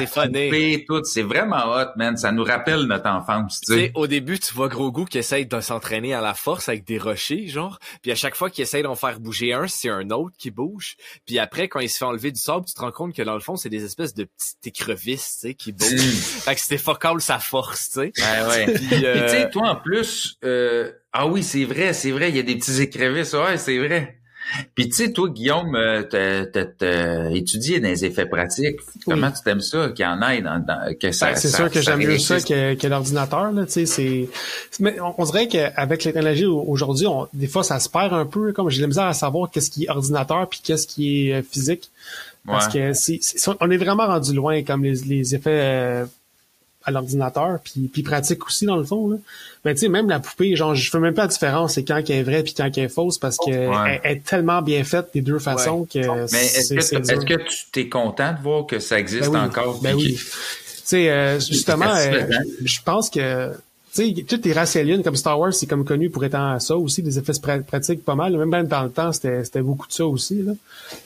tout. 0.87 1.03
C'est 1.05 1.23
vraiment 1.23 1.57
hot, 1.75 1.89
man. 1.97 2.17
Ça 2.17 2.33
nous 2.33 2.45
rappelle 2.45 2.83
notre 2.83 3.09
enfance, 3.09 3.61
tu 3.67 3.75
sais. 3.75 3.93
au 3.95 4.07
début, 4.07 4.39
tu 4.39 4.55
vois 4.55 4.69
Grogu 4.69 5.05
qui 5.07 5.19
essaye 5.19 5.45
de 5.47 5.61
s'entraîner 5.61 6.15
à 6.15 6.21
la 6.21 6.35
force 6.35 6.69
avec 6.69 6.85
des 6.85 6.99
rochers, 6.99 7.49
genre. 7.49 7.79
Puis 8.03 8.13
à 8.13 8.15
chaque 8.15 8.35
fois 8.37 8.49
qu'il 8.51 8.63
essaye 8.63 8.83
d'en 8.83 8.95
faire 8.95 9.19
bouger 9.21 9.53
un, 9.53 9.67
c'est 9.67 9.89
un 9.91 10.09
autre 10.11 10.35
qui 10.39 10.51
bouge. 10.57 10.97
Puis 11.27 11.39
après, 11.39 11.69
quand 11.69 11.81
il 11.81 11.89
se 11.89 11.99
fait 11.99 12.05
enlever 12.05 12.33
du 12.33 12.41
sable, 12.41 12.65
tu 12.67 12.75
te 12.75 12.81
rends 12.81 12.91
compte 12.91 13.15
que 13.15 13.23
dans 13.23 13.35
le 13.35 13.41
fond, 13.41 13.57
c'est 13.57 13.69
des 13.69 13.85
espèces 13.85 14.15
de 14.15 14.25
petites 14.25 14.67
écrevisses, 14.67 15.39
tu 15.41 15.49
sais, 15.49 15.55
qui 15.55 15.73
bougent. 15.73 15.93
Mm. 15.93 15.99
fait 15.99 16.55
que 16.55 16.61
c'était 16.61 16.79
focal 16.79 17.21
sa 17.21 17.39
force, 17.39 17.91
tu 17.91 18.01
sais. 18.01 18.13
Ouais, 18.19 18.49
ouais. 18.49 18.75
Puis, 18.75 19.07
euh, 19.07 19.27
tu 19.27 19.31
sais, 19.31 19.51
toi, 19.51 19.71
en 19.71 19.77
plus, 19.77 20.39
euh, 20.45 20.91
ah 21.13 21.29
oui, 21.29 21.43
c'est 21.43 21.65
vrai, 21.65 21.93
c'est 21.93 22.11
vrai, 22.11 22.31
il 22.31 22.37
y 22.37 22.41
a 22.41 22.43
des 22.43 22.57
petits 22.57 22.83
écrevisses, 22.83 23.35
ouais, 23.35 23.59
c'est 23.59 23.79
vrai. 23.79 24.19
Puis, 24.75 24.89
tu 24.89 24.95
sais, 24.97 25.13
toi, 25.13 25.29
Guillaume, 25.29 25.75
euh, 25.75 26.03
t'as, 26.51 27.31
étudié 27.31 27.81
dans 27.81 27.89
les 27.89 28.05
effets 28.05 28.27
pratiques. 28.27 28.77
Comment 29.05 29.31
tu 29.31 29.43
t'aimes 29.43 29.61
ça, 29.61 29.89
qu'il 29.91 30.05
y 30.05 30.09
en 30.09 30.21
ait 30.23 30.43
dans, 30.43 30.59
dans 30.59 30.95
que 30.99 31.13
ça, 31.13 31.31
Ben, 31.31 31.37
c'est 31.37 31.49
sûr 31.49 31.71
que 31.71 31.81
j'aime 31.81 31.99
mieux 31.99 32.19
ça 32.19 32.41
que, 32.41 32.75
que 32.75 32.87
l'ordinateur, 32.87 33.53
là, 33.53 33.67
tu 33.67 33.73
sais, 33.73 33.87
c'est, 33.87 34.29
mais 34.81 35.01
on, 35.01 35.15
on 35.21 35.25
dirait 35.25 35.49
qu'avec 35.49 36.05
la 36.05 36.13
technologie 36.13 36.45
au- 36.47 36.63
aujourd'hui, 36.69 37.07
on, 37.07 37.29
des 37.33 37.47
fois, 37.49 37.63
ça 37.65 37.81
se 37.81 37.89
perd 37.89 38.13
un 38.13 38.27
peu, 38.27 38.53
comme 38.53 38.69
j'ai 38.71 38.79
de 38.79 38.83
la 38.83 38.89
misère 38.89 39.05
à 39.07 39.15
savoir 39.15 39.51
qu'est-ce 39.51 39.71
qui 39.71 39.85
est 39.85 39.91
ordinateur 39.91 40.49
puis 40.49 40.61
qu'est-ce 40.63 40.87
qui 40.87 41.29
est 41.29 41.35
euh, 41.35 41.43
physique. 41.43 41.91
Parce 42.47 42.67
Ouais. 42.75 42.93
que 42.93 42.93
c'est, 42.93 43.19
on 43.61 43.71
est 43.71 43.77
vraiment 43.77 44.07
rendu 44.07 44.33
loin, 44.33 44.63
comme 44.63 44.85
les, 44.85 44.95
les 45.05 45.35
effets 45.35 45.51
euh, 45.51 46.07
à 46.87 46.91
l'ordinateur, 46.93 47.59
puis, 47.63 47.91
puis 47.93 48.03
pratique 48.03 48.47
aussi, 48.47 48.65
dans 48.65 48.77
le 48.77 48.85
fond, 48.85 49.11
là. 49.11 49.17
Mais 49.65 49.75
tu 49.75 49.81
sais, 49.81 49.89
même 49.89 50.09
la 50.09 50.21
poupée, 50.21 50.55
genre, 50.57 50.75
je 50.75 50.89
fais 50.91 50.99
même 51.01 51.13
pas 51.15 51.23
la 51.23 51.29
différence, 51.29 51.75
c'est 51.75 51.85
quand 51.85 51.97
elle 52.09 52.11
est 52.17 52.23
vraie 52.23 52.43
puis 52.45 52.55
quand 52.55 52.71
elle 52.77 52.85
est 52.85 52.89
fausse, 52.89 53.19
parce 53.19 53.37
que 53.37 53.51
Ouais. 53.51 53.77
elle, 53.97 54.01
elle 54.05 54.17
est 54.19 54.25
tellement 54.25 54.63
bien 54.63 54.83
faite 54.85 55.09
des 55.13 55.21
deux 55.21 55.39
façons 55.41 55.85
que 55.93 55.99
Mais 56.33 56.45
est-ce 56.47 56.81
c'est- 56.81 56.97
que, 57.01 57.25
dur. 57.25 57.25
que 57.25 57.43
tu 57.43 57.57
t'es 57.73 57.89
content 57.89 58.33
de 58.33 58.41
voir 58.41 58.65
que 58.67 58.79
ça 58.79 58.99
existe 58.99 59.31
Ben 59.31 59.41
oui, 59.41 59.47
encore? 59.47 59.81
Ben 59.83 59.95
oui. 59.97 60.15
Tu 60.17 60.23
sais, 60.85 61.11
euh, 61.11 61.41
justement, 61.41 61.93
euh, 61.97 62.23
je 62.65 62.79
pense 62.85 63.11
que 63.11 63.51
sais, 63.97 64.25
toutes 64.27 64.45
les 64.45 64.53
races 64.53 64.77
aliens 64.77 65.03
comme 65.03 65.17
Star 65.17 65.39
Wars, 65.39 65.53
c'est 65.55 65.67
comme 65.67 65.85
connu 65.85 66.11
pour 66.11 66.25
étant 66.25 66.59
ça 66.61 66.77
aussi, 66.77 67.03
des 67.03 67.19
effets 67.19 67.33
pra- 67.33 67.63
pratiques 67.63 68.05
pas 68.05 68.15
mal. 68.15 68.37
Même 68.37 68.67
dans 68.67 68.83
le 68.83 68.91
temps, 68.91 69.13
c'était 69.13 69.61
beaucoup 69.63 69.87
de 69.87 69.93
ça 69.93 70.07
aussi. 70.07 70.43
Là. 70.43 70.53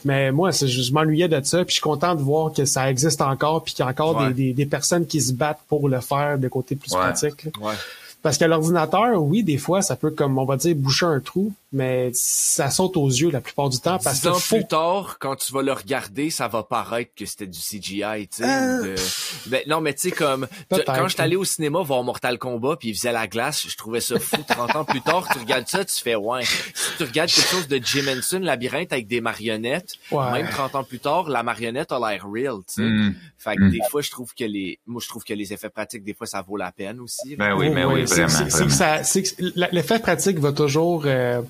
Mais 0.05 0.31
moi, 0.33 0.53
c'est- 0.53 0.67
je, 0.69 0.83
je 0.83 0.93
m'ennuyais 0.93 1.29
de 1.29 1.41
ça, 1.45 1.59
puis 1.65 1.71
je 1.71 1.75
suis 1.75 1.83
content 1.83 2.15
de 2.15 2.23
voir 2.23 2.53
que 2.53 2.65
ça 2.65 2.91
existe 2.91 3.21
encore, 3.23 3.63
puis 3.65 3.75
qu'il 3.75 3.85
y 3.85 3.89
a 3.89 3.91
encore 3.91 4.17
Ouais. 4.17 4.29
des, 4.29 4.35
des, 4.49 4.53
des 4.53 4.67
personnes 4.67 5.07
qui 5.07 5.21
se 5.21 5.33
battent 5.33 5.61
pour 5.69 5.89
le 5.89 6.01
faire 6.01 6.39
de 6.39 6.49
côté 6.49 6.77
plus 6.77 6.93
Ouais. 6.93 6.99
pratique. 6.99 7.45
là. 7.45 7.51
Ouais. 7.61 7.75
Parce 8.23 8.37
qu'à 8.39 8.49
l'ordinateur, 8.49 9.23
oui, 9.23 9.43
des 9.43 9.57
fois, 9.59 9.81
ça 9.83 9.97
peut, 9.97 10.11
comme 10.11 10.39
on 10.39 10.45
va 10.45 10.57
dire, 10.57 10.75
boucher 10.77 11.07
un 11.07 11.21
trou, 11.21 11.53
mais 11.73 12.11
ça 12.13 12.69
saute 12.71 12.97
aux 12.97 13.09
yeux 13.09 13.31
la 13.31 13.41
plupart 13.41 13.69
du 13.71 13.79
temps 13.79 13.99
parce 13.99 14.21
Dix 14.21 14.29
ans 14.29 14.35
faut 14.35 14.57
plus 14.57 14.67
tard, 14.67 15.17
quand 15.21 15.37
tu 15.37 15.53
vas 15.53 15.63
le 15.63 15.73
regarder, 15.73 16.29
ça 16.29 16.47
va 16.49 16.63
paraître 16.63 17.13
que 17.17 17.25
c'était 17.25 17.47
du 17.47 17.59
CGI, 17.59 18.29
tu 18.29 18.43
sais. 18.43 18.45
Euh. 18.45 18.83
de- 18.83 19.51
Ben, 19.51 19.63
non, 19.69 19.81
mais 19.81 19.95
tu 19.95 20.01
sais, 20.01 20.11
comme, 20.11 20.47
tu- 20.49 20.65
Peut-être. 20.69 20.93
quand 20.93 21.09
j'étais 21.09 21.23
allé 21.23 21.37
au 21.37 21.45
cinéma 21.45 21.81
voir 21.83 22.03
Mortal 22.03 22.39
Kombat 22.39 22.77
puis 22.77 22.89
il 22.91 22.95
faisait 22.95 23.13
la 23.13 23.27
glace, 23.27 23.67
je 23.69 23.77
trouvais 23.77 24.01
ça 24.01 24.19
fou. 24.19 24.37
30 24.47 24.77
ans 24.77 24.85
plus 24.85 25.01
tard, 25.01 25.27
tu 25.33 25.39
regardes 25.39 25.69
ça, 25.69 25.85
tu 25.85 25.95
fais, 25.97 26.15
ouais. 26.17 26.45
Si 26.45 26.97
tu 26.99 27.05
regardes 27.05 27.31
quelque 27.31 27.49
chose 27.49 27.69
de 27.69 27.81
Jim 27.83 28.05
Henson, 28.09 28.41
Labyrinthe 28.41 28.93
avec 28.93 29.07
des 29.07 29.21
marionnettes, 29.21 29.95
Ouais. 30.11 30.31
même 30.33 30.49
30 30.51 30.75
ans 30.75 30.85
plus 30.85 30.99
tard, 30.99 31.29
la 31.31 31.43
marionnette 31.43 31.93
a 31.93 31.99
l'air 31.99 32.27
real, 32.31 32.57
tu 32.67 32.75
sais. 32.75 32.83
Mm. 32.83 33.15
Fait 33.39 33.57
que 33.57 33.63
Mm. 33.63 33.71
des 33.71 33.81
fois, 33.91 34.03
je 34.03 34.11
trouve 34.11 34.35
que 34.35 34.45
les, 34.45 34.79
moi, 34.87 35.01
je 35.03 35.09
trouve 35.09 35.25
que 35.25 35.33
les 35.33 35.53
effets 35.55 35.71
pratiques, 35.71 36.05
des 36.05 36.13
fois, 36.13 36.27
ça 36.27 36.43
vaut 36.43 36.59
la 36.59 36.73
peine 36.73 37.01
aussi. 37.01 37.37
Ben 37.37 37.55
oui, 37.57 37.71
ben 37.71 37.87
oui. 37.87 38.07
C'est- 38.15 38.65
que 38.67 38.71
ça- 38.73 39.03
c'est 39.05 39.23
que 39.23 39.29
la- 39.57 39.69
l'effet 39.73 39.99
pratique 39.99 40.39
va 40.39 40.53
toujours 40.53 41.03
euh, 41.07 41.41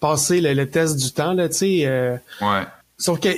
passer 0.00 0.40
le, 0.40 0.52
le 0.54 0.68
test 0.68 0.96
du 0.96 1.12
temps, 1.12 1.32
là, 1.32 1.48
tu 1.48 1.56
sais. 1.56 1.82
euh, 1.86 2.16
Ouais. 2.40 2.62
sauf 2.98 3.20
que 3.20 3.28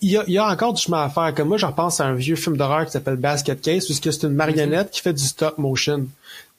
il 0.00 0.10
y 0.10 0.16
a, 0.16 0.24
il 0.28 0.34
y 0.34 0.38
a 0.38 0.46
encore 0.46 0.72
du 0.74 0.80
chemin 0.82 1.02
à 1.02 1.08
faire. 1.08 1.34
Comme 1.34 1.48
moi, 1.48 1.56
je 1.56 1.66
repense 1.66 2.00
à 2.00 2.06
un 2.06 2.14
vieux 2.14 2.36
film 2.36 2.56
d'horreur 2.56 2.86
qui 2.86 2.92
s'appelle 2.92 3.16
Basket 3.16 3.60
Case, 3.60 3.84
puisque 3.86 4.12
c'est 4.12 4.24
une 4.26 4.34
marionnette 4.34 4.90
qui 4.92 5.00
fait 5.00 5.12
du 5.12 5.24
stop 5.24 5.58
motion. 5.58 6.06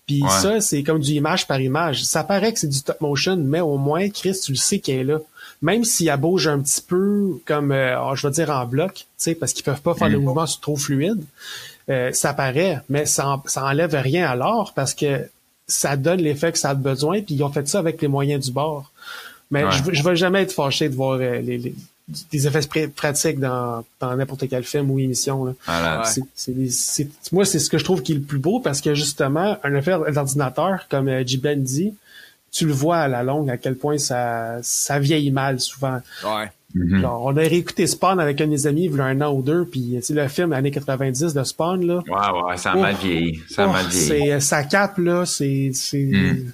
Puis 0.05 0.21
Ouais. 0.23 0.29
ça, 0.29 0.59
c'est 0.59 0.81
comme 0.83 0.99
du 0.99 1.11
image 1.11 1.47
par 1.47 1.61
image. 1.61 2.03
Ça 2.03 2.23
paraît 2.23 2.51
que 2.51 2.59
c'est 2.59 2.67
du 2.67 2.77
stop 2.77 2.99
motion, 2.99 3.37
mais 3.37 3.61
au 3.61 3.77
moins, 3.77 4.09
Chris, 4.09 4.35
tu 4.43 4.51
le 4.53 4.57
sais 4.57 4.79
qu'elle 4.79 4.99
est 4.99 5.03
là. 5.03 5.19
Même 5.61 5.83
si 5.85 6.07
elle 6.07 6.17
bouge 6.19 6.47
un 6.47 6.59
petit 6.59 6.81
peu, 6.81 7.39
comme, 7.45 7.71
euh, 7.71 7.95
oh, 8.01 8.15
je 8.15 8.25
vais 8.27 8.33
dire 8.33 8.49
en 8.49 8.65
bloc, 8.65 8.93
tu 8.95 9.05
sais, 9.17 9.35
parce 9.35 9.53
qu'ils 9.53 9.63
peuvent 9.63 9.81
pas 9.81 9.93
faire 9.93 10.09
le 10.09 10.17
Mm. 10.17 10.23
mouvement 10.23 10.45
trop 10.61 10.75
fluide, 10.77 11.21
euh, 11.89 12.11
ça 12.13 12.33
paraît, 12.33 12.79
mais 12.89 13.05
ça, 13.05 13.27
en- 13.27 13.43
ça 13.45 13.63
enlève 13.65 13.93
rien 13.95 14.29
à 14.29 14.35
l'art 14.35 14.73
parce 14.75 14.93
que 14.93 15.29
ça 15.69 15.95
donne 15.95 16.19
l'effet 16.19 16.51
que 16.51 16.57
ça 16.57 16.71
a 16.71 16.73
besoin, 16.73 17.21
puis 17.21 17.35
ils 17.35 17.43
ont 17.43 17.49
fait 17.51 17.65
ça 17.69 17.79
avec 17.79 18.01
les 18.01 18.09
moyens 18.09 18.43
du 18.45 18.51
bord. 18.51 18.91
Mais 19.51 19.63
Ouais. 19.63 19.71
je, 19.71 19.83
veux- 19.83 19.93
je 19.93 20.03
vais 20.03 20.15
jamais 20.17 20.41
être 20.41 20.51
fâché 20.51 20.89
de 20.89 20.95
voir 20.95 21.17
euh, 21.21 21.39
les, 21.39 21.57
les- 21.57 21.75
des 22.31 22.47
effets 22.47 22.59
pr- 22.61 22.89
pratiques 22.89 23.39
dans 23.39 23.83
dans 23.99 24.15
n'importe 24.15 24.49
quel 24.49 24.63
film 24.63 24.89
ou 24.91 24.99
émission. 24.99 25.45
là. 25.45 25.53
Voilà. 25.65 25.99
Ouais. 25.99 26.05
C'est- 26.05 26.23
c'est 26.35 26.51
des- 26.57 26.69
c'est- 26.69 27.31
moi, 27.31 27.45
c'est 27.45 27.59
ce 27.59 27.69
que 27.69 27.77
je 27.77 27.83
trouve 27.85 28.01
qui 28.01 28.11
est 28.11 28.15
le 28.15 28.21
plus 28.21 28.39
beau 28.39 28.59
parce 28.59 28.81
que 28.81 28.93
justement, 28.95 29.57
un 29.63 29.75
effet 29.75 29.95
d'ordinateur, 30.11 30.87
comme 30.89 31.07
euh, 31.07 31.23
J-Ben 31.25 31.63
dit, 31.63 31.93
tu 32.51 32.65
le 32.65 32.73
vois 32.73 32.97
à 32.97 33.07
la 33.07 33.21
longue 33.23 33.49
à 33.51 33.57
quel 33.57 33.75
point 33.75 33.97
ça, 33.99 34.57
ça 34.63 34.97
vieillit 34.99 35.31
mal 35.31 35.59
souvent. 35.59 35.99
Ouais. 36.25 36.51
Mhm. 36.75 37.01
Genre, 37.01 37.23
on 37.25 37.35
a 37.35 37.41
réécouté 37.41 37.87
Spawn 37.87 38.19
avec 38.19 38.39
un 38.41 38.45
de 38.45 38.51
mes 38.51 38.67
amis 38.67 38.85
il 38.85 38.95
y 38.95 38.99
a 38.99 39.03
un 39.05 39.19
an 39.21 39.33
ou 39.33 39.41
deux, 39.41 39.65
puis 39.65 39.93
tu 39.95 40.01
sais, 40.03 40.13
le 40.13 40.27
film 40.27 40.53
années 40.53 40.69
90 40.71 41.33
de 41.33 41.43
Spawn, 41.43 41.83
là, 41.85 41.95
Ouais, 42.07 42.41
ouais, 42.43 42.57
ça 42.57 42.73
a 42.73 42.75
mal 42.75 42.95
vieilli. 42.95 43.39
Ça 43.49 43.63
a 43.63 43.67
mal 43.67 43.87
vieilli. 43.87 44.05
c'est, 44.29 44.39
ça 44.39 44.63
cape, 44.63 44.97
là, 44.99 45.25
c'est... 45.25 45.71
c'est 45.73 45.97
Mm. 46.03 46.51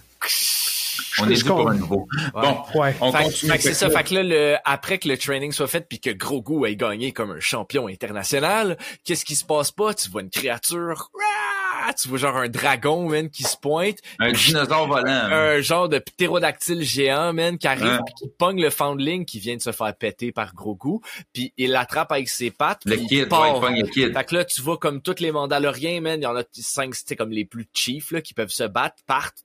On 1.22 1.30
est 1.30 1.46
pour 1.48 1.70
un 1.70 1.76
nouveau. 1.76 2.08
Ouais. 2.34 2.42
Bon, 2.42 2.80
Ouais. 2.80 2.96
on 3.00 3.12
Fait, 3.12 3.24
continue. 3.24 3.52
c'est 3.60 3.74
ça. 3.74 3.90
Fait 3.90 4.04
que 4.04 4.16
là, 4.16 4.24
le, 4.24 4.56
après 4.66 4.98
que 4.98 5.08
le 5.08 5.18
training 5.18 5.52
soit 5.54 5.68
fait 5.68 5.86
puis 5.88 6.00
que 6.00 6.10
Grogu 6.10 6.66
ait 6.68 6.76
gagné 6.76 7.12
comme 7.14 7.32
un 7.32 7.40
champion 7.40 7.88
international, 7.88 8.78
qu'est-ce 9.06 9.24
qui 9.24 9.36
se 9.36 9.46
passe 9.46 9.72
pas? 9.72 9.94
Tu 9.94 10.10
vois 10.10 10.22
une 10.22 10.30
créature, 10.30 11.10
Rah! 11.14 11.65
Tu 11.94 12.08
vois 12.08 12.18
genre 12.18 12.38
un 12.38 12.50
dragon, 12.50 13.08
man, 13.10 13.30
qui 13.30 13.44
se 13.44 13.58
pointe, 13.58 13.98
Un 14.20 14.32
dinosaure 14.32 14.88
volant. 14.88 15.06
un 15.08 15.62
genre 15.62 15.90
de 15.90 16.00
ptérodactyle 16.00 16.84
géant, 16.84 17.34
man, 17.34 17.58
qui 17.58 17.68
arrive 17.68 17.86
Ouais. 17.86 18.00
puis 18.06 18.14
qui 18.16 18.30
pogne 18.38 18.62
le 18.62 18.70
foundling 18.70 19.26
qui 19.26 19.40
vient 19.40 19.56
de 19.56 19.62
se 19.62 19.72
faire 19.72 19.96
péter 19.96 20.32
par 20.32 20.54
Grogu, 20.56 21.00
puis 21.34 21.54
il 21.58 21.72
l'attrape 21.72 22.12
avec 22.12 22.30
ses 22.30 22.52
pattes. 22.52 22.82
le 22.86 22.96
kid, 22.98 23.08
il 23.12 23.20
ouais, 23.20 23.26
part. 23.28 23.56
il 23.56 23.60
pogne 23.62 23.82
le 23.82 23.88
kid. 23.88 24.14
Fait 24.14 24.24
que 24.24 24.36
là, 24.36 24.46
tu 24.46 24.62
vois 24.62 24.78
comme 24.78 25.02
tous 25.02 25.20
les 25.20 25.32
Mandaloriens, 25.32 26.02
man, 26.02 26.20
il 26.20 26.24
y 26.24 26.28
en 26.28 26.36
a 26.36 26.44
cinq, 26.54 26.96
c'est 26.96 27.16
comme 27.16 27.32
les 27.32 27.46
plus 27.46 27.68
chiefs, 27.74 28.12
là, 28.12 28.22
qui 28.22 28.34
peuvent 28.34 28.50
se 28.50 28.64
battre, 28.64 28.96
partent 29.06 29.44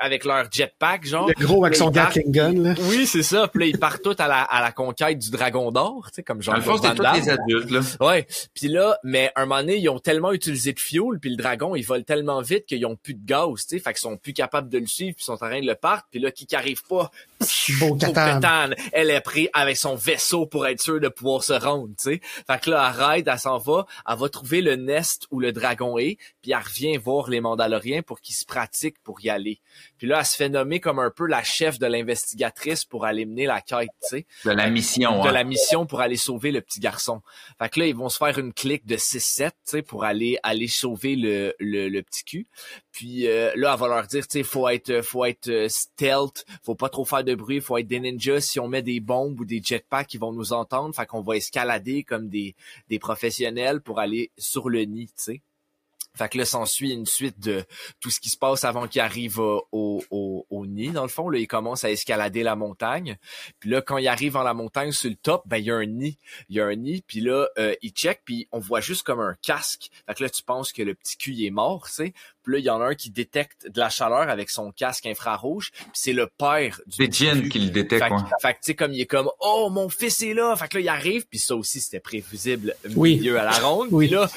avec 0.00 0.24
leur 0.24 0.50
jetpack, 0.50 1.06
genre. 1.06 1.28
Le 1.28 1.44
gros 1.44 1.64
avec 1.64 1.76
son 1.76 1.90
Gatling 1.90 2.30
gun, 2.30 2.52
là. 2.52 2.74
oui, 2.88 3.06
c'est 3.06 3.22
ça. 3.22 3.48
Puis 3.48 3.60
là, 3.60 3.66
ils 3.66 3.78
partent 3.78 4.02
tous 4.02 4.16
à 4.18 4.28
la, 4.28 4.42
à 4.42 4.60
la 4.60 4.72
conquête 4.72 5.18
du 5.18 5.30
dragon 5.30 5.70
d'or, 5.70 6.08
tu 6.08 6.16
sais, 6.16 6.22
comme 6.22 6.42
genre 6.42 6.56
le 6.56 6.62
fond, 6.62 6.76
c'est 6.82 6.94
tous 6.94 7.02
les 7.14 7.28
adultes, 7.28 7.70
là. 7.70 7.80
Ouais. 8.00 8.26
Puis 8.54 8.68
là, 8.68 8.96
mais 9.04 9.30
un 9.36 9.46
moment 9.46 9.60
donné, 9.60 9.76
ils 9.76 9.88
ont 9.88 9.98
tellement 9.98 10.32
utilisé 10.32 10.72
de 10.72 10.80
fuel, 10.80 11.18
puis 11.20 11.30
le 11.30 11.36
dragon, 11.36 11.74
il 11.74 11.82
vole 11.82 12.04
tellement 12.04 12.40
vite 12.40 12.66
qu'ils 12.66 12.84
ont 12.86 12.96
plus 12.96 13.14
de 13.14 13.24
gaz, 13.24 13.66
tu 13.66 13.76
sais. 13.76 13.78
Fait 13.78 13.92
qu'ils 13.92 14.00
sont 14.00 14.16
plus 14.16 14.32
capables 14.32 14.68
de 14.68 14.78
le 14.78 14.86
suivre, 14.86 15.14
puis 15.14 15.22
ils 15.22 15.26
sont 15.26 15.32
en 15.32 15.36
train 15.48 15.60
de 15.60 15.66
le 15.66 15.74
partir. 15.74 16.06
Puis 16.10 16.20
là, 16.20 16.30
qui 16.30 16.46
qui 16.46 16.56
arrive 16.56 16.82
pas, 16.88 17.10
Beau. 17.80 17.96
Katan, 17.96 18.70
elle 18.92 19.10
est 19.10 19.20
prise 19.20 19.48
avec 19.52 19.76
son 19.76 19.94
vaisseau 19.94 20.46
pour 20.46 20.66
être 20.66 20.80
sûre 20.80 21.00
de 21.00 21.08
pouvoir 21.08 21.42
se 21.42 21.52
rendre, 21.52 21.88
tu 21.98 22.12
sais. 22.12 22.20
Fait 22.46 22.60
que 22.60 22.70
là, 22.70 22.92
elle 22.92 23.04
ride, 23.04 23.28
elle 23.30 23.38
s'en 23.38 23.58
va, 23.58 23.86
elle 24.08 24.18
va 24.18 24.28
trouver 24.28 24.60
le 24.60 24.76
nest 24.76 25.26
où 25.30 25.40
le 25.40 25.52
dragon 25.52 25.98
est, 25.98 26.18
puis 26.40 26.52
elle 26.52 26.58
revient 26.58 26.96
voir 26.96 27.28
les 27.28 27.40
Mandaloriens 27.40 28.02
pour 28.02 28.20
qu'ils 28.20 28.34
se 28.34 28.44
pratiquent 28.44 29.02
pour 29.02 29.20
y 29.24 29.30
aller. 29.30 29.60
Puis 29.98 30.06
là, 30.06 30.20
elle 30.20 30.26
se 30.26 30.36
fait 30.36 30.48
nommer 30.48 30.80
comme 30.80 30.98
un 30.98 31.10
peu 31.10 31.26
la 31.26 31.42
chef 31.42 31.78
de 31.78 31.86
l'investigatrice 31.86 32.84
pour 32.84 33.04
aller 33.04 33.24
mener 33.24 33.46
la 33.46 33.60
quête, 33.60 33.90
tu 34.02 34.08
sais 34.08 34.26
De 34.44 34.50
la 34.50 34.68
mission, 34.70 35.22
de 35.22 35.28
hein. 35.28 35.32
la 35.32 35.44
mission 35.44 35.86
pour 35.86 36.00
aller 36.00 36.16
sauver 36.16 36.50
le 36.50 36.60
petit 36.60 36.80
garçon. 36.80 37.22
Fait 37.58 37.68
que 37.68 37.80
là, 37.80 37.86
ils 37.86 37.94
vont 37.94 38.08
se 38.08 38.18
faire 38.18 38.38
une 38.38 38.52
clique 38.52 38.86
de 38.86 38.96
6-7, 38.96 39.50
tu 39.50 39.54
sais, 39.64 39.82
pour 39.82 40.04
aller 40.04 40.38
aller 40.42 40.68
sauver 40.68 41.16
le, 41.16 41.54
le, 41.58 41.88
le 41.88 42.02
petit 42.02 42.24
cul. 42.24 42.46
Puis 42.92 43.26
euh, 43.26 43.52
là, 43.56 43.72
elle 43.74 43.80
va 43.80 43.88
leur 43.88 44.06
dire, 44.06 44.26
tu 44.26 44.38
sais, 44.38 44.42
faut 44.42 44.68
être 44.68 45.00
faut 45.02 45.24
être 45.24 45.48
euh, 45.48 45.68
stealth, 45.68 46.44
faut 46.62 46.74
pas 46.74 46.88
trop 46.88 47.04
faire 47.04 47.24
de 47.24 47.34
bruit, 47.34 47.60
faut 47.60 47.78
être 47.78 47.86
des 47.86 48.00
ninjas. 48.00 48.40
Si 48.40 48.60
on 48.60 48.68
met 48.68 48.82
des 48.82 49.00
bombes 49.00 49.40
ou 49.40 49.44
des 49.44 49.62
jetpacks, 49.62 50.12
ils 50.14 50.20
vont 50.20 50.32
nous 50.32 50.52
entendre. 50.52 50.94
Fait 50.94 51.06
qu'on 51.06 51.22
va 51.22 51.36
escalader 51.36 52.04
comme 52.04 52.28
des 52.28 52.54
des 52.88 52.98
professionnels 52.98 53.80
pour 53.80 53.98
aller 53.98 54.30
sur 54.36 54.68
le 54.68 54.82
nid, 54.84 55.06
tu 55.08 55.12
sais. 55.16 55.42
Fait 56.14 56.28
que 56.28 56.38
là, 56.38 56.44
s'ensuit 56.44 56.92
une 56.92 57.06
suite 57.06 57.40
de 57.40 57.64
tout 58.00 58.10
ce 58.10 58.20
qui 58.20 58.28
se 58.28 58.36
passe 58.36 58.64
avant 58.64 58.86
qu'il 58.86 59.00
arrive 59.00 59.38
au, 59.38 59.64
au, 59.72 60.66
nid. 60.66 60.90
Dans 60.90 61.02
le 61.02 61.08
fond, 61.08 61.28
là, 61.28 61.38
il 61.38 61.46
commence 61.46 61.84
à 61.84 61.90
escalader 61.90 62.42
la 62.42 62.56
montagne. 62.56 63.16
Puis 63.58 63.70
là, 63.70 63.80
quand 63.80 63.98
il 63.98 64.08
arrive 64.08 64.36
en 64.36 64.42
la 64.42 64.54
montagne 64.54 64.92
sur 64.92 65.10
le 65.10 65.16
top, 65.16 65.42
ben 65.46 65.58
il 65.58 65.64
y 65.64 65.70
a 65.70 65.76
un 65.76 65.86
nid. 65.86 66.18
Il 66.48 66.56
y 66.56 66.60
a 66.60 66.66
un 66.66 66.74
nid, 66.74 67.02
puis 67.06 67.20
là, 67.20 67.48
euh, 67.58 67.74
il 67.82 67.90
check, 67.90 68.22
puis 68.24 68.48
on 68.52 68.58
voit 68.58 68.80
juste 68.80 69.02
comme 69.02 69.20
un 69.20 69.36
casque. 69.42 69.90
Fait 70.06 70.14
que 70.14 70.22
là, 70.22 70.30
tu 70.30 70.42
penses 70.42 70.72
que 70.72 70.82
le 70.82 70.94
petit 70.94 71.16
cul 71.16 71.44
est 71.44 71.50
mort, 71.50 71.86
tu 71.86 71.92
sais. 71.92 72.14
Puis 72.42 72.54
là, 72.54 72.58
il 72.58 72.64
y 72.64 72.70
en 72.70 72.80
a 72.80 72.86
un 72.86 72.94
qui 72.94 73.10
détecte 73.10 73.68
de 73.70 73.78
la 73.80 73.88
chaleur 73.90 74.28
avec 74.28 74.50
son 74.50 74.72
casque 74.72 75.06
infrarouge. 75.06 75.70
Puis 75.72 75.86
c'est 75.94 76.12
le 76.12 76.26
père 76.26 76.80
du 76.86 77.08
cul. 77.08 77.48
qui 77.48 77.58
le 77.58 77.70
détecte, 77.70 78.02
Fait, 78.02 78.08
que- 78.10 78.14
ouais. 78.14 78.20
fait 78.40 78.52
que, 78.54 78.58
tu 78.58 78.62
sais, 78.62 78.74
comme 78.74 78.92
il 78.92 79.00
est 79.00 79.06
comme, 79.06 79.30
oh, 79.40 79.68
mon 79.70 79.88
fils 79.88 80.22
est 80.22 80.34
là. 80.34 80.54
Fait 80.56 80.68
que 80.68 80.76
là, 80.78 80.80
il 80.82 80.88
arrive, 80.88 81.26
puis 81.28 81.38
ça 81.38 81.54
aussi, 81.56 81.80
c'était 81.80 82.00
prévisible 82.00 82.74
Oui. 82.96 83.16
milieu 83.16 83.38
à 83.38 83.44
la 83.44 83.52
ronde. 83.52 83.88
Oui. 83.90 84.06
Puis 84.08 84.14
là, 84.16 84.28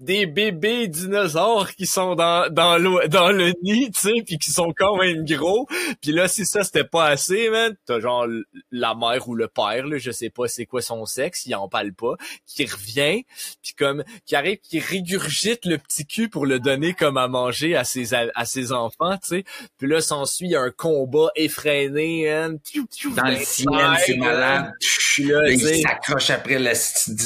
des 0.00 0.26
bébés 0.26 0.88
dinosaures 0.88 1.72
qui 1.74 1.86
sont 1.86 2.14
dans, 2.16 2.52
dans, 2.52 2.78
l'eau- 2.78 3.06
dans 3.08 3.30
le 3.30 3.52
nid, 3.62 3.90
tu 3.92 4.00
sais, 4.00 4.12
puis 4.26 4.38
qui 4.38 4.50
sont 4.50 4.72
quand 4.76 4.96
même 4.96 5.24
gros. 5.24 5.66
Puis 6.02 6.12
là, 6.12 6.26
si 6.28 6.44
ça, 6.44 6.64
c'était 6.64 6.84
pas 6.84 7.06
assez, 7.06 7.48
man, 7.50 7.76
t'as 7.86 8.00
genre 8.00 8.26
la 8.72 8.94
mère 8.94 9.28
ou 9.28 9.34
le 9.34 9.46
père, 9.48 9.86
là, 9.86 9.98
je 9.98 10.10
sais 10.10 10.30
pas 10.30 10.48
c'est 10.48 10.66
quoi 10.66 10.82
son 10.82 11.06
sexe, 11.06 11.46
il 11.46 11.54
en 11.54 11.68
parle 11.68 11.92
pas, 11.92 12.14
qui 12.46 12.64
revient, 12.66 13.24
puis 13.62 13.72
comme, 13.78 14.02
qui 14.26 14.34
arrive, 14.36 14.58
qui 14.58 14.80
régurgite 14.80 15.64
le 15.64 15.78
petit 15.78 16.06
cul 16.06 16.28
pour 16.28 16.44
le 16.46 16.58
donner 16.58 16.92
comme 16.94 17.07
à 17.16 17.28
manger 17.28 17.76
à 17.76 17.84
ses, 17.84 18.14
à 18.14 18.44
ses 18.44 18.72
enfants, 18.72 19.16
tu 19.16 19.28
sais. 19.28 19.44
Puis 19.78 19.88
là, 19.88 20.00
s'ensuit 20.00 20.54
un 20.54 20.70
combat 20.70 21.28
effréné, 21.36 22.30
hein, 22.30 22.50
Dans 22.50 23.24
le 23.24 23.36
ben, 23.36 23.44
ciel, 23.44 23.68
c'est 24.04 24.16
malade. 24.16 24.72
Puis 25.14 25.24
là, 25.24 25.38
Là, 25.42 25.50
il 25.50 25.82
s'accroche 25.82 26.30
après 26.30 26.58
le 26.58 26.72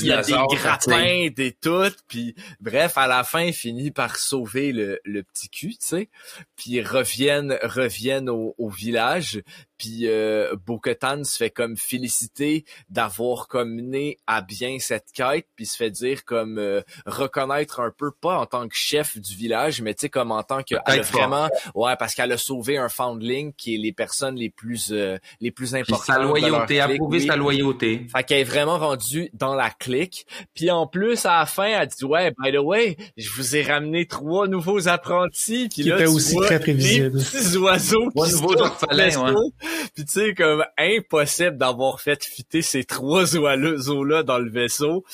il 0.02 0.06
y 0.06 0.12
a 0.12 0.22
des 0.22 0.32
grappins, 0.32 1.28
des 1.34 1.52
tout, 1.52 1.92
puis 2.08 2.34
bref, 2.60 2.96
à 2.96 3.06
la 3.06 3.24
fin, 3.24 3.42
il 3.42 3.52
finit 3.52 3.90
par 3.90 4.16
sauver 4.16 4.72
le, 4.72 5.00
le 5.04 5.22
petit 5.22 5.48
cul, 5.48 5.70
tu 5.70 5.76
sais, 5.80 6.08
puis 6.56 6.72
ils 6.72 6.86
reviennent, 6.86 7.58
reviennent 7.62 8.28
au, 8.28 8.54
au 8.58 8.68
village, 8.68 9.42
puis 9.82 10.02
euh, 10.04 10.54
Bo-Katan 10.64 11.24
se 11.24 11.36
fait 11.36 11.50
comme 11.50 11.76
féliciter 11.76 12.64
d'avoir 12.88 13.48
comme 13.48 13.74
mené 13.74 14.16
à 14.28 14.40
bien 14.40 14.76
cette 14.78 15.06
quête, 15.12 15.48
puis 15.56 15.66
se 15.66 15.76
fait 15.76 15.90
dire 15.90 16.24
comme 16.24 16.58
euh, 16.58 16.82
reconnaître 17.04 17.80
un 17.80 17.90
peu, 17.90 18.12
pas 18.12 18.38
en 18.38 18.46
tant 18.46 18.68
que 18.68 18.76
chef 18.76 19.18
du 19.18 19.34
village, 19.34 19.82
mais 19.82 19.92
tu 19.94 20.02
sais, 20.02 20.08
comme 20.08 20.30
en 20.30 20.44
tant 20.44 20.62
que 20.62 20.76
elle 20.86 21.00
a 21.00 21.02
vraiment, 21.02 21.48
ouais, 21.74 21.96
parce 21.98 22.14
qu'elle 22.14 22.30
a 22.30 22.38
sauvé 22.38 22.78
un 22.78 22.88
foundling 22.88 23.52
qui 23.54 23.74
est 23.74 23.78
les 23.78 23.90
personnes 23.90 24.36
les 24.36 24.50
plus, 24.50 24.92
euh, 24.92 25.18
les 25.40 25.50
plus 25.50 25.72
Puis 25.72 25.80
importantes. 25.80 26.06
sa 26.06 26.22
loyauté, 26.22 26.66
clique, 26.66 26.80
approuver 26.80 27.18
oui. 27.18 27.26
sa 27.26 27.34
loyauté. 27.34 28.06
Fait 28.14 28.22
qu'elle 28.22 28.38
est 28.38 28.44
vraiment 28.44 28.78
rendue 28.78 29.30
dans 29.34 29.56
la 29.56 29.70
clique. 29.70 30.28
Puis 30.54 30.70
en 30.70 30.86
plus, 30.86 31.26
à 31.26 31.40
la 31.40 31.46
fin, 31.46 31.64
elle 31.64 31.88
dit 31.88 32.04
ouais, 32.04 32.32
by 32.38 32.52
the 32.52 32.58
way, 32.58 32.96
je 33.16 33.30
vous 33.32 33.56
ai 33.56 33.64
ramené 33.64 34.06
trois 34.06 34.46
nouveaux 34.46 34.86
apprentis. 34.86 35.68
Puis 35.68 35.82
Qui 35.82 35.88
là, 35.88 35.96
était 35.96 36.06
aussi 36.06 36.34
vois 36.34 36.46
très 36.46 36.60
prévisible. 36.60 37.18
Les 37.18 37.24
petits 37.24 37.56
oiseaux 37.56 38.10
Trois 38.10 38.26
qui 38.28 38.32
nouveaux 38.34 38.52
sont 38.56 38.60
orphelins, 38.60 39.24
ouais. 39.24 39.50
Puis 39.94 40.04
tu 40.04 40.12
sais, 40.12 40.34
comme 40.34 40.64
impossible 40.78 41.56
d'avoir 41.58 42.00
fait 42.00 42.24
fitter 42.24 42.62
ces 42.62 42.84
trois 42.84 43.36
oiseaux-là 43.36 44.22
dans 44.22 44.38
le 44.38 44.50
vaisseau. 44.50 45.04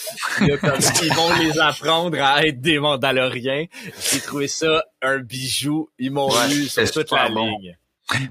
Là, 0.40 0.56
comme 0.58 0.78
ils 1.02 1.12
vont 1.14 1.34
les 1.40 1.58
apprendre 1.58 2.18
à 2.20 2.46
être 2.46 2.60
des 2.60 2.78
Mandaloriens. 2.78 3.66
J'ai 4.12 4.20
trouvé 4.20 4.48
ça 4.48 4.84
un 5.02 5.18
bijou. 5.18 5.88
Ils 5.98 6.10
m'ont 6.12 6.28
Ouais, 6.28 6.54
eu 6.54 6.64
sur 6.68 6.90
toute 6.90 7.10
la 7.12 7.28
bon. 7.28 7.46
ligne. 7.46 7.76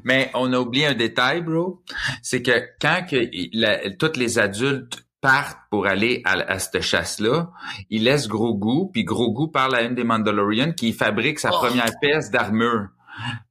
Mais 0.03 0.31
on 0.33 0.51
a 0.53 0.59
oublié 0.59 0.87
un 0.87 0.93
détail, 0.95 1.41
bro. 1.41 1.83
C'est 2.23 2.41
que 2.41 2.63
quand 2.81 3.05
que 3.09 3.29
la- 3.53 3.91
tous 3.91 4.17
les 4.17 4.39
adultes 4.39 5.03
partent 5.21 5.59
pour 5.69 5.85
aller 5.87 6.21
à, 6.25 6.33
à 6.33 6.59
cette 6.59 6.81
chasse-là, 6.81 7.51
ils 7.89 8.03
laissent 8.03 8.27
Grogu, 8.27 8.89
puis 8.93 9.03
Grogu 9.03 9.51
parle 9.51 9.75
à 9.75 9.81
une 9.81 9.95
des 9.95 10.03
Mandalorians 10.03 10.71
qui 10.73 10.93
fabrique 10.93 11.39
sa 11.39 11.49
Oh. 11.53 11.57
première 11.59 11.91
pièce 12.01 12.31
d'armure. 12.31 12.87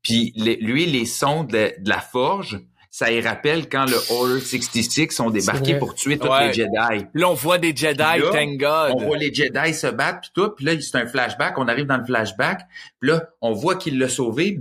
Puis 0.03 0.33
les- 0.37 0.57
lui, 0.57 0.87
les 0.87 1.05
sons 1.07 1.45
de, 1.45 1.73
de 1.79 1.89
la 1.89 2.01
forge, 2.01 2.61
ça 2.91 3.13
y 3.13 3.21
rappelle 3.21 3.69
quand 3.69 3.85
le 3.85 3.97
Order 4.11 4.41
66 4.41 5.11
sont 5.11 5.29
débarqués 5.29 5.73
vrai. 5.73 5.79
pour 5.79 5.95
tuer 5.95 6.17
tous 6.19 6.29
Ouais. 6.29 6.47
les 6.49 6.53
Jedi. 6.55 7.05
Là, 7.13 7.29
on 7.31 7.35
voit 7.35 7.59
des 7.59 7.77
Jedi, 7.77 7.99
là, 7.99 8.31
thank 8.33 8.57
God. 8.59 8.93
On 8.95 9.05
voit 9.05 9.19
les 9.19 9.35
Jedi 9.35 9.75
se 9.75 9.87
battre 9.89 10.21
puis 10.23 10.31
tout, 10.35 10.51
puis 10.51 10.65
là 10.65 10.73
c'est 10.81 10.97
un 10.97 11.07
flashback, 11.07 11.59
on 11.59 11.69
arrive 11.69 11.85
dans 11.87 11.99
le 11.99 12.05
flashback, 12.07 12.61
puis 13.01 13.11
là 13.11 13.29
on 13.43 13.53
voit 13.53 13.77
qu'il 13.77 13.99
l'a 13.99 14.09
sauvé, 14.09 14.61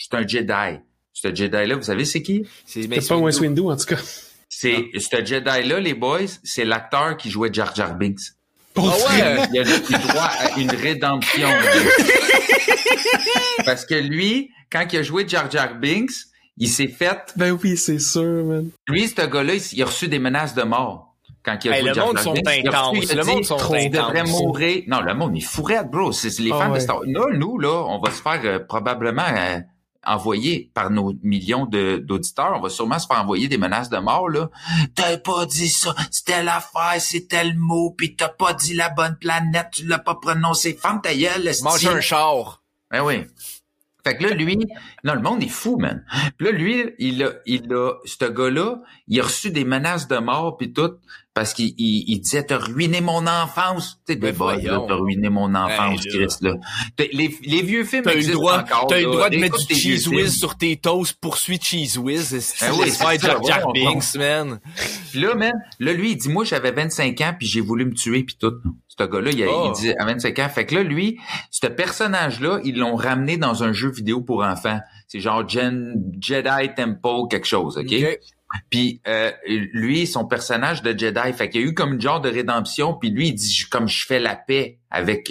c'est 0.00 0.16
un 0.16 0.26
Jedi. 0.26 0.80
Ce 1.12 1.28
Jedi 1.34 1.66
là, 1.66 1.76
vous 1.76 1.82
savez 1.82 2.04
c'est 2.04 2.22
qui? 2.22 2.44
C'est 2.64 2.82
C'est 2.82 3.08
pas 3.08 3.18
Mace 3.20 3.40
Windu, 3.40 3.60
en 3.62 3.76
tout 3.76 3.84
cas. 3.86 3.98
C'est 4.48 4.86
ce 4.98 5.24
Jedi 5.24 5.68
là 5.68 5.78
les 5.78 5.94
boys, 5.94 6.18
c'est 6.42 6.64
l'acteur 6.64 7.16
qui 7.16 7.30
jouait 7.30 7.52
Jar 7.52 7.72
Jar 7.74 7.94
Binks. 7.94 8.20
Ah 8.84 9.12
ouais! 9.12 9.48
Il 9.52 9.58
a 9.58 9.62
eu 9.62 10.08
droit 10.08 10.30
à 10.38 10.58
une 10.58 10.70
rédemption. 10.70 11.48
Parce 13.64 13.84
que 13.84 13.94
lui, 13.94 14.50
quand 14.70 14.84
il 14.92 14.98
a 14.98 15.02
joué 15.02 15.26
Jar 15.28 15.50
Jar 15.50 15.74
Binks, 15.74 16.10
il 16.56 16.68
s'est 16.68 16.88
fait 16.88 17.32
Ben 17.36 17.56
oui, 17.62 17.76
c'est 17.76 17.98
sûr, 17.98 18.44
man. 18.44 18.70
lui 18.88 19.08
ce 19.08 19.26
gars-là, 19.26 19.54
il, 19.72 19.82
a 19.82 19.86
reçu 19.86 20.08
des 20.08 20.18
menaces 20.18 20.54
de 20.54 20.62
mort. 20.62 21.14
Quand 21.42 21.56
il 21.64 21.72
a 21.72 21.76
Hey, 21.76 21.80
joué 21.80 21.88
le 21.88 21.94
Jar 21.94 22.06
monde 22.06 22.16
Jar 22.16 22.24
sont 22.24 22.32
Binks, 22.32 22.60
il 22.64 22.68
a 22.68 22.70
reçu- 22.70 22.98
intenses. 22.98 23.04
il 23.04 23.10
a 23.10 23.14
Le 23.14 23.22
dit, 23.22 23.30
monde 23.30 23.44
sont 23.44 23.56
Trop 23.56 23.74
devrait 23.74 24.20
intenses. 24.20 24.30
mourir. 24.42 24.82
Non, 24.88 25.00
le 25.00 25.14
monde 25.14 25.36
est 25.36 25.40
fourrette, 25.40 25.90
bro. 25.90 26.12
C'est 26.12 26.38
les 26.38 26.50
fans 26.50 26.72
de. 26.72 26.78
Star 26.78 27.00
Là, 27.06 27.26
nous, 27.34 27.58
là, 27.58 27.84
on 27.86 27.98
va 27.98 28.10
se 28.10 28.20
faire 28.20 28.40
euh, 28.44 28.58
probablement 28.58 29.22
euh, 29.34 29.58
envoyer 30.04 30.70
par 30.74 30.90
nos 30.90 31.12
millions 31.22 31.66
d'auditeurs. 31.66 32.54
On 32.56 32.60
va 32.60 32.70
sûrement 32.70 32.98
se 32.98 33.06
faire 33.06 33.20
envoyer 33.20 33.48
des 33.48 33.58
menaces 33.58 33.90
de 33.90 33.98
mort, 33.98 34.28
là. 34.28 34.50
T'as 34.94 35.18
pas 35.18 35.46
dit 35.46 35.68
ça. 35.68 35.94
C'était 36.10 36.42
l'affaire, 36.42 37.00
c'était 37.00 37.44
le 37.44 37.58
mot. 37.58 37.94
Puis 37.96 38.16
t'as 38.16 38.28
pas 38.28 38.54
dit 38.54 38.74
la 38.74 38.88
bonne 38.88 39.16
planète. 39.16 39.68
Tu 39.72 39.86
l'as 39.86 39.98
pas 39.98 40.14
prononcé. 40.14 40.74
Femme 40.74 41.00
ta 41.02 41.14
gueule. 41.14 41.50
Mange 41.62 41.86
un 41.86 42.00
char. 42.00 42.62
Ben 42.90 43.02
oui. 43.02 43.24
Fait 44.04 44.16
que 44.16 44.24
là, 44.24 44.30
lui, 44.30 44.56
non, 45.04 45.14
le 45.14 45.20
monde 45.20 45.42
est 45.42 45.48
fou, 45.48 45.76
man. 45.76 46.04
Puis 46.38 46.46
là, 46.46 46.52
lui, 46.52 46.94
il 46.98 47.22
a, 47.22 47.32
il 47.44 47.72
a, 47.72 47.94
ce 48.04 48.24
gars-là, 48.24 48.80
il 49.08 49.20
a 49.20 49.24
reçu 49.24 49.50
des 49.50 49.64
menaces 49.64 50.08
de 50.08 50.16
mort 50.16 50.56
puis 50.56 50.72
tout, 50.72 50.92
parce 51.40 51.54
qu'il 51.54 51.72
il, 51.78 52.04
il 52.06 52.20
disait, 52.20 52.42
t'as 52.42 52.58
ruiné 52.58 53.00
mon 53.00 53.26
enfance. 53.26 53.98
Mais 54.10 54.16
des 54.16 54.32
boys, 54.32 54.58
t'as 54.62 54.94
ruiné 54.94 55.30
mon 55.30 55.54
enfance, 55.54 56.04
Hey, 56.04 56.12
là. 56.12 56.18
Christ, 56.26 56.42
là. 56.42 56.54
Les, 57.14 57.34
les 57.42 57.62
vieux 57.62 57.84
films 57.84 58.02
T'as 58.02 58.12
existent 58.12 58.34
droit, 58.38 58.58
encore, 58.58 58.88
t'as 58.88 59.00
eu 59.00 59.04
le 59.06 59.10
droit 59.12 59.30
de 59.30 59.38
mettre 59.38 59.56
du 59.56 59.64
tes 59.64 59.74
cheese 59.74 60.06
whiz 60.06 60.36
sur 60.36 60.58
tes 60.58 60.76
toasts, 60.76 61.16
poursuis 61.18 61.58
cheese 61.58 61.96
whiz. 61.96 62.38
C'est 62.40 62.66
Ben 62.68 62.76
oui, 62.78 62.90
c'est 62.90 63.20
Jar 63.22 63.40
ouais, 63.42 63.72
Binks, 63.72 64.14
man. 64.16 64.60
Puis 65.10 65.20
là, 65.20 65.34
man, 65.34 65.52
là, 65.78 65.92
lui, 65.94 66.10
il 66.10 66.16
dit, 66.18 66.28
moi, 66.28 66.44
j'avais 66.44 66.72
25 66.72 67.18
ans, 67.22 67.34
puis 67.38 67.48
j'ai 67.48 67.62
voulu 67.62 67.86
me 67.86 67.94
tuer, 67.94 68.22
puis 68.22 68.36
tout. 68.38 68.52
Ce 68.88 69.02
gars-là, 69.02 69.30
il, 69.30 69.46
Oh. 69.48 69.72
il 69.74 69.80
dit 69.80 69.92
à 69.98 70.04
25 70.04 70.38
ans. 70.40 70.48
Fait 70.50 70.66
que 70.66 70.74
là, 70.74 70.82
lui, 70.82 71.18
ce 71.50 71.66
personnage-là, 71.68 72.60
ils 72.64 72.76
l'ont 72.76 72.96
ramené 72.96 73.38
dans 73.38 73.64
un 73.64 73.72
jeu 73.72 73.90
vidéo 73.90 74.20
pour 74.20 74.42
enfants. 74.44 74.78
C'est 75.08 75.20
genre 75.20 75.48
Gen- 75.48 75.94
Jedi 76.20 76.74
Temple 76.76 77.28
quelque 77.30 77.46
chose, 77.46 77.78
OK? 77.78 77.86
Ok. 77.86 78.18
Puis 78.70 79.00
euh, 79.06 79.30
lui, 79.46 80.06
son 80.06 80.24
personnage 80.24 80.82
de 80.82 80.96
Jedi, 80.96 81.32
fait 81.32 81.48
qu'il 81.48 81.60
y 81.60 81.64
a 81.64 81.66
eu 81.66 81.74
comme 81.74 81.94
une 81.94 82.00
genre 82.00 82.20
de 82.20 82.28
rédemption, 82.28 82.94
puis 82.94 83.10
lui, 83.10 83.28
il 83.28 83.34
dit 83.34 83.64
comme 83.70 83.88
je 83.88 84.06
fais 84.06 84.18
la 84.18 84.36
paix 84.36 84.78
avec 84.90 85.30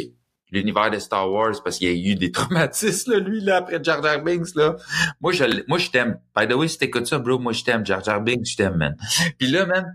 l'univers 0.51 0.89
de 0.89 0.99
Star 0.99 1.31
Wars 1.31 1.53
parce 1.63 1.77
qu'il 1.77 1.89
y 1.89 2.09
a 2.09 2.11
eu 2.11 2.15
des 2.15 2.31
traumatismes, 2.33 3.11
là, 3.11 3.19
lui, 3.19 3.41
là, 3.41 3.57
après 3.57 3.83
Jar 3.83 4.01
Jar 4.03 4.21
Binks, 4.23 4.55
là. 4.55 4.75
Moi, 5.21 5.31
je, 5.31 5.43
moi, 5.67 5.77
je 5.77 5.89
t'aime. 5.89 6.19
By 6.35 6.47
the 6.47 6.53
way, 6.53 6.67
si 6.67 6.77
t'écoutes 6.77 7.07
ça, 7.07 7.19
bro, 7.19 7.39
moi, 7.39 7.53
je 7.53 7.63
t'aime. 7.63 7.85
Jar 7.85 8.03
Jar 8.03 8.21
Binks, 8.21 8.47
je 8.49 8.55
t'aime, 8.55 8.75
man. 8.75 8.95
Puis 9.37 9.49
là, 9.49 9.65
man, 9.65 9.85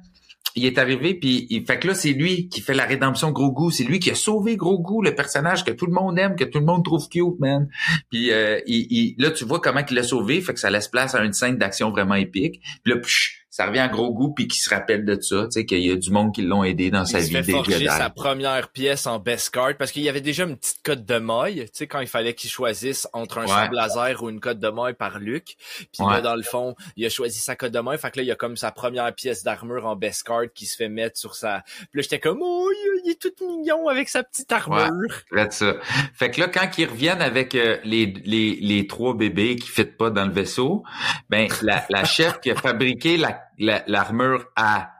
il 0.57 0.64
est 0.66 0.78
arrivé, 0.78 1.14
puis 1.14 1.46
il 1.50 1.64
fait 1.66 1.78
que 1.78 1.88
là, 1.88 1.94
c'est 1.94 2.12
lui 2.12 2.48
qui 2.48 2.61
fait 2.61 2.74
la 2.74 2.84
rédemption 2.84 3.30
Grogu. 3.32 3.72
C'est 3.72 3.84
lui 3.84 3.98
qui 3.98 4.11
a 4.11 4.14
sauvé 4.14 4.57
Grogu, 4.57 5.05
le 5.05 5.14
personnage 5.14 5.64
que 5.64 5.72
tout 5.72 5.86
le 5.86 5.92
monde 5.92 6.18
aime, 6.18 6.36
que 6.36 6.44
tout 6.44 6.61
le 6.61 6.64
monde 6.66 6.84
trouve 6.84 7.09
cute, 7.09 7.38
man. 7.40 7.68
Puis 8.11 8.30
euh, 8.30 8.61
il, 8.66 8.86
il- 8.90 9.14
là, 9.18 9.30
tu 9.30 9.44
vois 9.44 9.61
comment 9.61 9.80
il 9.88 9.94
l'a 9.94 10.02
sauvé, 10.02 10.40
fait 10.40 10.55
que 10.55 10.61
ça 10.61 10.70
laisse 10.70 10.88
place 10.88 11.14
à 11.14 11.24
une 11.24 11.32
scène 11.32 11.57
d'action 11.59 11.90
vraiment 11.90 12.14
épique. 12.14 12.61
Puis 12.84 12.92
là, 12.94 13.00
psh, 13.00 13.43
ça 13.57 13.66
revient 13.66 13.78
à 13.78 13.86
Grogu, 13.88 14.32
puis 14.34 14.48
qui 14.48 14.59
se 14.59 14.68
rappelle 14.68 15.05
de 15.05 15.20
ça, 15.20 15.44
tu 15.44 15.52
sais, 15.52 15.64
qu'il 15.64 15.78
y 15.78 15.92
a 15.92 15.94
du 15.94 16.11
monde 16.11 16.34
qui 16.34 16.42
l'ont 16.42 16.64
aidé 16.64 16.90
dans 16.90 17.05
sa 17.05 17.20
se 17.22 17.28
vie 17.28 17.34
fait 17.34 17.52
forger 17.52 17.74
Jedi. 17.74 17.84
sa 17.86 18.11
première 18.11 18.68
pièce 18.70 19.07
en 19.07 19.20
best 19.20 19.50
card 19.50 19.74
parce 19.78 19.92
qu'il 19.92 20.02
y 20.02 20.09
avait 20.09 20.20
déjà 20.20 20.42
une 20.42 20.57
petite 20.57 20.82
cote 20.82 21.05
de 21.05 21.18
maille, 21.18 21.66
tu 21.66 21.70
sais, 21.74 21.86
quand 21.86 22.00
il 22.00 22.09
fallait 22.09 22.34
qu'il 22.34 22.50
choisisse 22.50 23.07
entre 23.12 23.38
un 23.38 23.44
Ouais. 23.46 23.68
laser 23.70 24.20
ou 24.24 24.28
une 24.28 24.40
cote 24.40 24.59
de 24.59 24.68
maille 24.70 24.94
par 24.94 25.20
Luke. 25.20 25.57
Puis 25.78 25.86
Ouais. 26.05 26.14
là, 26.14 26.20
dans 26.20 26.34
le 26.34 26.42
fond, 26.42 26.74
il 26.96 27.07
a 27.07 27.09
choisi 27.09 27.38
sa 27.38 27.55
cote 27.55 27.70
de 27.70 27.78
maille. 27.78 27.96
Fait 27.98 28.11
que 28.11 28.16
là, 28.18 28.24
il 28.24 28.26
y 28.26 28.32
a 28.32 28.34
comme 28.34 28.57
sa 28.57 28.72
première 28.72 29.14
pièce 29.14 29.44
d'armure 29.44 29.86
en 29.86 29.94
best 29.94 30.24
card 30.24 30.46
qui 30.52 30.66
se 30.66 30.74
fait 30.74 30.88
mettre 30.88 31.16
sur 31.16 31.36
sa... 31.36 31.62
Puis 31.78 31.86
là, 31.94 32.02
j'étais 32.02 32.18
comme, 32.18 32.38
oh, 32.42 32.68
il 33.05 33.11
est 33.12 33.20
tout 33.20 33.32
mignon 33.46 33.86
avec 33.86 34.09
sa 34.09 34.24
petite 34.24 34.50
armure. 34.50 34.90
Faites 35.32 35.52
ça. 35.52 35.74
Fait 36.14 36.32
que 36.32 36.40
là, 36.40 36.48
quand 36.48 36.68
ils 36.76 36.86
reviennent 36.88 37.22
avec 37.22 37.55
euh, 37.55 37.78
les, 37.84 38.07
les, 38.24 38.57
les 38.61 38.86
trois 38.88 39.14
bébés 39.14 39.55
qui 39.55 39.68
fitent 39.68 39.96
pas 39.96 40.11
dans 40.11 40.24
le 40.24 40.32
vaisseau, 40.32 40.82
ben 41.30 41.46
la, 41.62 41.84
la 41.88 42.05
chef 42.05 42.40
qui 42.40 42.50
a 42.50 42.57
fabriqué 42.57 43.16
la- 43.16 43.43
la- 43.59 43.82
l'armure 43.86 44.46
à 44.57 44.90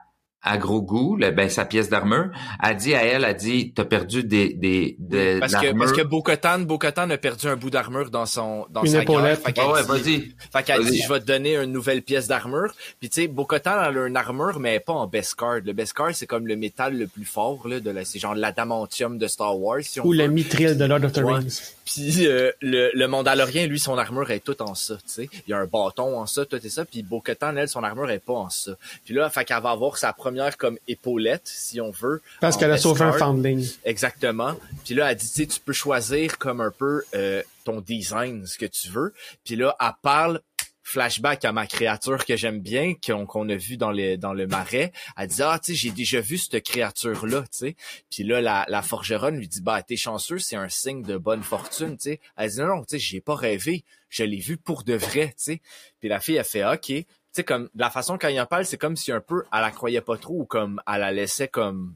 à 0.47 0.59
Grogu, 0.59 1.19
le- 1.19 1.31
ben 1.31 1.49
sa 1.49 1.65
pièce 1.65 1.89
d'armure, 1.89 2.29
a 2.59 2.75
dit 2.75 2.93
à 2.93 3.03
elle, 3.03 3.25
a 3.25 3.33
dit, 3.33 3.73
t'as 3.73 3.83
perdu 3.83 4.23
des 4.23 4.53
des 4.53 4.95
de 4.99 5.39
Parce 5.39 5.55
que, 5.55 5.75
parce 5.75 5.91
que 5.91 6.03
Bo-Katan, 6.03 6.59
Bo-Katan 6.59 7.09
a 7.09 7.17
perdu 7.17 7.47
un 7.47 7.55
bout 7.55 7.71
d'armure 7.71 8.11
dans 8.11 8.27
son, 8.27 8.67
dans 8.69 8.83
Une 8.83 8.91
sa 8.91 9.01
épaulette. 9.01 9.23
guerre. 9.23 9.39
Fait 9.39 9.53
qu'elle 9.53 9.65
ouais, 9.71 9.81
dit- 9.81 9.87
vas-y. 10.17 10.35
Fait 10.53 10.63
qu'elle 10.63 10.85
dit, 10.85 11.01
je 11.01 11.11
vais 11.11 11.19
te 11.19 11.25
donner 11.25 11.55
une 11.57 11.71
nouvelle 11.71 12.03
pièce 12.03 12.27
d'armure. 12.27 12.71
Puis 12.99 13.09
tu 13.09 13.21
sais, 13.23 13.27
Bo-Katan, 13.27 13.85
elle 13.89 13.97
a 13.97 14.05
une 14.05 14.17
armure, 14.17 14.59
mais 14.59 14.79
pas 14.79 14.93
en 14.93 15.07
best 15.07 15.33
card. 15.33 15.61
Le 15.65 15.73
best 15.73 15.93
card, 15.93 16.11
c'est 16.13 16.27
comme 16.27 16.45
le 16.45 16.55
métal 16.55 16.95
le 16.95 17.07
plus 17.07 17.25
fort, 17.25 17.67
là, 17.67 17.79
de 17.79 17.89
la, 17.89 18.05
c'est 18.05 18.19
genre 18.19 18.35
l'adamantium 18.35 19.17
de 19.17 19.25
Star 19.25 19.59
Wars, 19.59 19.79
si 19.81 19.99
on 19.99 20.05
Ou 20.05 20.11
veut. 20.11 20.17
le 20.17 20.27
mithril 20.27 20.77
de 20.77 20.85
Lord 20.85 21.03
of 21.05 21.11
the 21.11 21.17
Ouais. 21.23 21.33
Rings. 21.33 21.59
Puis 21.85 22.27
euh, 22.27 22.51
le, 22.61 22.91
le 22.93 23.07
Mandalorien, 23.07 23.67
lui, 23.67 23.79
son 23.79 23.97
armure 23.97 24.31
est 24.31 24.39
toute 24.39 24.61
en 24.61 24.75
ça, 24.75 24.95
tu 24.95 25.01
sais. 25.05 25.29
Il 25.47 25.51
y 25.51 25.53
a 25.53 25.57
un 25.57 25.65
bâton 25.65 26.19
en 26.19 26.25
ça, 26.25 26.45
tout 26.45 26.57
et 26.63 26.69
ça. 26.69 26.83
Puis 26.83 27.03
Bo-Katan, 27.03 27.55
elle, 27.55 27.69
son 27.69 27.83
armure 27.83 28.09
est 28.09 28.19
pas 28.19 28.33
en 28.33 28.49
ça. 28.49 28.71
Puis 29.05 29.13
là, 29.13 29.29
fait 29.29 29.45
qu'elle 29.45 29.61
va 29.61 29.69
avoir 29.69 29.97
sa 29.97 30.11
première 30.11 30.57
comme 30.57 30.77
épaulette, 30.87 31.43
si 31.45 31.79
on 31.79 31.91
veut. 31.91 32.21
Parce 32.41 32.57
qu'elle 32.57 32.71
a 32.71 32.77
sauvé 32.77 33.03
un 33.03 33.13
foundling. 33.13 33.67
Exactement. 33.85 34.55
Puis 34.83 34.95
là, 34.95 35.11
elle 35.11 35.17
dit, 35.17 35.27
tu 35.27 35.33
sais, 35.33 35.45
tu 35.45 35.59
peux 35.59 35.73
choisir 35.73 36.37
comme 36.37 36.59
un 36.59 36.71
peu 36.71 37.03
euh, 37.13 37.43
ton 37.63 37.81
design, 37.81 38.45
ce 38.47 38.57
que 38.57 38.65
tu 38.65 38.89
veux. 38.89 39.13
Puis 39.43 39.55
là, 39.55 39.75
elle 39.79 39.91
parle 40.01 40.41
flashback 40.85 41.43
à 41.45 41.51
ma 41.51 41.65
créature 41.65 42.25
que 42.25 42.37
j'aime 42.37 42.59
bien, 42.59 42.93
qu'on 42.93 43.49
a 43.49 43.55
vu 43.55 43.75
dans 43.75 43.91
le 43.91 44.17
dans 44.17 44.33
le 44.33 44.45
marais. 44.45 44.93
Elle 45.17 45.27
dit 45.27 45.41
ah 45.41 45.59
tu 45.61 45.71
sais 45.71 45.77
j'ai 45.77 45.91
déjà 45.91 46.21
vu 46.21 46.37
cette 46.37 46.63
créature 46.63 47.25
là, 47.25 47.41
tu 47.41 47.57
sais. 47.57 47.75
Puis 48.11 48.23
là 48.23 48.39
la, 48.39 48.65
la 48.69 48.81
forgeronne 48.83 49.35
lui 49.37 49.47
dit 49.47 49.61
bah 49.61 49.81
t'es 49.81 49.97
chanceux, 49.97 50.37
c'est 50.37 50.55
un 50.55 50.69
signe 50.69 51.01
de 51.01 51.17
bonne 51.17 51.41
fortune, 51.41 51.97
tu 51.97 52.11
sais. 52.11 52.19
Elle 52.37 52.51
dit 52.51 52.59
non 52.59 52.67
non, 52.67 52.81
tu 52.83 52.91
sais 52.91 52.99
j'ai 52.99 53.19
pas 53.19 53.35
rêvé, 53.35 53.83
je 54.09 54.23
l'ai 54.23 54.39
vu 54.39 54.57
pour 54.57 54.83
de 54.83 54.93
vrai, 54.93 55.29
tu 55.29 55.43
sais. 55.43 55.61
Puis 55.99 56.07
la 56.07 56.19
fille 56.19 56.35
elle 56.35 56.45
fait 56.45 56.63
ok. 56.63 56.85
Tu 56.85 57.05
sais 57.31 57.43
comme 57.43 57.67
la 57.75 57.89
façon 57.89 58.19
quand 58.19 58.29
il 58.29 58.39
en 58.39 58.45
parle, 58.45 58.65
c'est 58.65 58.77
comme 58.77 58.95
si 58.95 59.11
un 59.11 59.21
peu 59.21 59.43
elle 59.51 59.61
la 59.61 59.71
croyait 59.71 60.01
pas 60.01 60.17
trop 60.17 60.41
ou 60.41 60.45
comme 60.45 60.79
elle 60.87 61.01
la 61.01 61.11
laissait 61.11 61.47
comme 61.47 61.95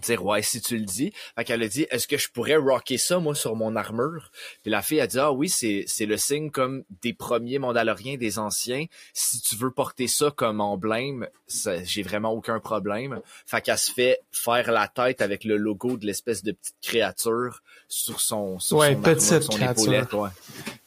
dire 0.00 0.24
ouais 0.24 0.42
si 0.42 0.60
tu 0.60 0.76
le 0.78 0.84
dis 0.84 1.12
fait 1.36 1.44
qu'elle 1.44 1.62
a 1.62 1.68
dit 1.68 1.86
est-ce 1.90 2.06
que 2.08 2.16
je 2.18 2.28
pourrais 2.30 2.56
rocker 2.56 2.98
ça 2.98 3.18
moi 3.18 3.34
sur 3.34 3.56
mon 3.56 3.76
armure? 3.76 4.30
Puis 4.62 4.70
la 4.70 4.82
fille 4.82 5.00
a 5.00 5.06
dit 5.06 5.18
ah 5.18 5.32
oui 5.32 5.48
c'est 5.48 5.84
c'est 5.86 6.06
le 6.06 6.16
signe 6.16 6.50
comme 6.50 6.84
des 7.02 7.12
premiers 7.12 7.58
Mandaloriens 7.58 8.16
des 8.16 8.38
anciens 8.38 8.86
si 9.12 9.40
tu 9.40 9.56
veux 9.56 9.70
porter 9.70 10.08
ça 10.08 10.30
comme 10.34 10.60
emblème 10.60 11.28
ça- 11.46 11.82
j'ai 11.84 12.02
vraiment 12.02 12.30
aucun 12.32 12.60
problème 12.60 13.20
fait 13.46 13.60
qu'elle 13.60 13.78
se 13.78 13.92
fait 13.92 14.18
faire 14.32 14.70
la 14.72 14.88
tête 14.88 15.20
avec 15.22 15.44
le 15.44 15.56
logo 15.56 15.96
de 15.96 16.06
l'espèce 16.06 16.42
de 16.42 16.52
petite 16.52 16.74
créature 16.82 17.62
sur 17.88 18.20
son 18.20 18.58
sur 18.58 18.76
Ouais, 18.78 18.94
son 18.94 19.00
petite 19.02 19.32
armure, 19.32 19.42
son 19.44 19.52
créature. 19.58 19.92
épaulette 19.94 20.12
ouais 20.14 20.30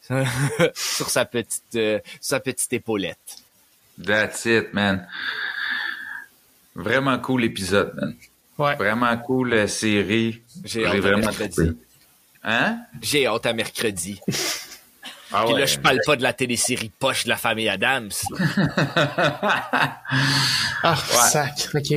sur 0.74 1.10
sa 1.10 1.26
petite 1.26 1.76
euh, 1.76 2.00
sa 2.20 2.40
petite 2.40 2.72
épaulette 2.74 3.18
That's 4.04 4.46
it, 4.46 4.74
man. 4.74 5.08
Vraiment 6.76 7.20
cool 7.20 7.44
épisode, 7.44 7.94
man. 7.96 8.16
Ouais. 8.62 8.76
Vraiment 8.76 9.18
cool 9.18 9.54
euh, 9.54 9.68
série. 9.68 10.42
J'ai 10.64 10.86
hâte 10.86 10.96
à 10.96 11.00
vraiment 11.00 11.18
mercredi. 11.20 11.72
Hein? 12.44 12.80
j'ai 13.02 13.28
hâte 13.28 13.46
à 13.46 13.54
mercredi 13.54 14.20
Ah 15.34 15.44
Puis 15.46 15.54
ouais. 15.54 15.60
là, 15.62 15.66
je 15.66 15.78
parle 15.78 16.00
pas 16.06 16.16
de 16.18 16.24
la 16.24 16.34
télésérie 16.34 16.92
poche 17.00 17.24
de 17.24 17.30
la 17.30 17.38
famille 17.38 17.70
Adams. 17.70 18.12
Ah, 20.84 20.96
sac. 20.96 21.70
OK. 21.76 21.94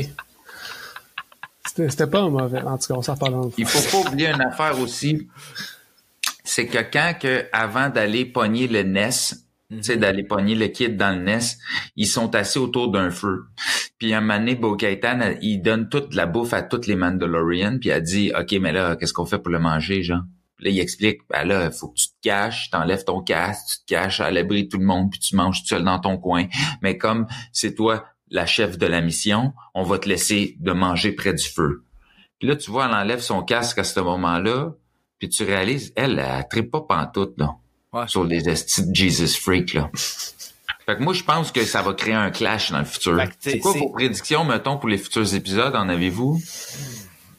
C'était 1.67 2.07
pas 2.07 2.29
mauvais. 2.29 2.61
En 2.61 2.77
tout 2.77 2.89
cas, 2.89 2.95
on 2.99 3.03
s'en 3.03 3.17
parle 3.17 3.51
Il 3.57 3.67
faut 3.67 4.03
pas 4.03 4.11
oublier 4.11 4.29
une 4.29 4.43
affaire 4.43 4.79
aussi, 4.79 5.27
c'est 6.45 6.67
que 6.67 6.79
quand 6.79 7.15
que 7.19 7.47
avant 7.51 7.89
d'aller 7.89 8.27
pogner 8.27 8.69
le 8.69 8.83
NES, 8.83 9.11
tu 9.77 9.83
sais, 9.83 9.97
d'aller 9.97 10.25
pogner 10.25 10.55
le 10.55 10.69
kit 10.69 10.89
dans 10.89 11.17
le 11.17 11.23
NES, 11.23 11.39
ils 11.97 12.07
sont 12.07 12.35
assis 12.35 12.59
autour 12.59 12.91
d'un 12.91 13.11
feu. 13.11 13.45
Puis 13.99 14.15
un 14.15 14.21
moment 14.21 14.39
donné, 14.39 14.55
Bo-Katan, 14.55 15.37
il 15.41 15.61
donne 15.61 15.89
toute 15.89 16.15
la 16.15 16.27
bouffe 16.27 16.53
à 16.53 16.63
toutes 16.63 16.87
les 16.87 16.97
Mandalorians, 16.97 17.79
puis 17.79 17.91
elle 17.91 18.03
dit, 18.03 18.33
OK, 18.39 18.53
mais 18.61 18.73
là, 18.73 18.97
qu'est-ce 18.97 19.13
qu'on 19.13 19.27
fait 19.27 19.39
pour 19.39 19.53
le 19.53 19.59
manger, 19.59 20.03
genre? 20.03 20.23
Là, 20.61 20.71
il 20.71 20.79
explique, 20.79 21.21
ben 21.29 21.45
là, 21.45 21.71
faut 21.71 21.89
que 21.89 21.97
tu 21.97 22.09
te 22.09 22.15
caches, 22.23 22.71
t'enlèves 22.71 23.05
ton 23.05 23.21
casque, 23.21 23.67
tu 23.69 23.79
te 23.81 23.95
caches 23.95 24.21
à 24.21 24.31
l'abri 24.31 24.65
de 24.65 24.69
tout 24.69 24.79
le 24.79 24.87
monde, 24.87 25.11
puis 25.11 25.21
tu 25.21 25.37
manges 25.37 25.63
tout 25.63 25.69
seul 25.69 25.85
dans 25.85 25.99
ton 25.99 26.17
coin. 26.17 26.47
Mais 26.81 26.97
comme 26.97 27.27
c'est 27.53 27.75
toi 27.75 28.05
la 28.31 28.47
chef 28.47 28.79
de 28.79 28.87
la 28.87 29.01
mission, 29.01 29.53
on 29.75 29.83
va 29.83 29.99
te 29.99 30.09
laisser 30.09 30.57
de 30.61 30.73
manger 30.73 31.13
près 31.13 31.35
du 31.35 31.45
feu. 31.45 31.85
Puis 32.39 32.49
là, 32.49 32.57
tu 32.57 32.71
vois, 32.71 32.87
elle 32.87 32.95
enlève 32.95 33.21
son 33.21 33.43
casque 33.43 33.79
à 33.79 33.85
ce 33.85 34.01
moment-là, 34.01 34.75
puis 35.19 35.29
tu 35.29 35.45
réalises, 35.45 35.93
elle, 35.97 36.19
elle, 36.19 36.27
elle 36.39 36.49
trippe 36.49 36.71
pas 36.71 36.83
pantoute, 36.83 37.35
là. 37.37 37.57
Ouais. 37.95 38.09
Sur 38.09 38.25
les 38.25 38.49
estis 38.49 38.87
de 38.87 38.95
Jesus 38.95 39.39
Freak, 39.41 39.73
là. 39.73 39.89
fait 40.87 40.97
que 40.97 41.03
moi, 41.03 41.15
je 41.15 41.23
pense 41.23 41.53
que 41.53 41.65
ça 41.65 41.81
va 41.81 41.95
créer 41.95 42.15
un 42.15 42.31
clash 42.31 42.73
dans 42.73 42.81
le 42.81 42.85
futur. 42.85 43.19
C'est 43.39 43.61
quoi 43.61 43.73
vos 43.73 43.91
prédictions, 43.91 44.45
mettons, 44.45 44.79
pour 44.79 44.89
les 44.89 44.99
futurs 44.99 45.33
épisodes, 45.33 45.77
en 45.77 45.89
avez-vous? 45.89 46.43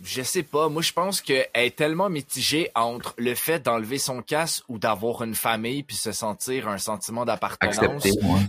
Je 0.05 0.21
sais 0.21 0.43
pas. 0.43 0.69
Moi, 0.69 0.81
je 0.81 0.93
pense 0.93 1.19
qu'elle 1.19 1.47
est 1.55 1.75
tellement 1.75 2.09
mitigée 2.09 2.69
entre 2.75 3.15
le 3.17 3.33
fait 3.33 3.59
d'enlever 3.59 3.97
son 3.97 4.21
casque 4.21 4.63
ou 4.69 4.77
d'avoir 4.77 5.23
une 5.23 5.33
famille 5.33 5.81
puis 5.83 5.95
se 5.95 6.11
sentir 6.11 6.67
un 6.67 6.77
sentiment 6.77 7.25
d'appartenance. 7.25 8.03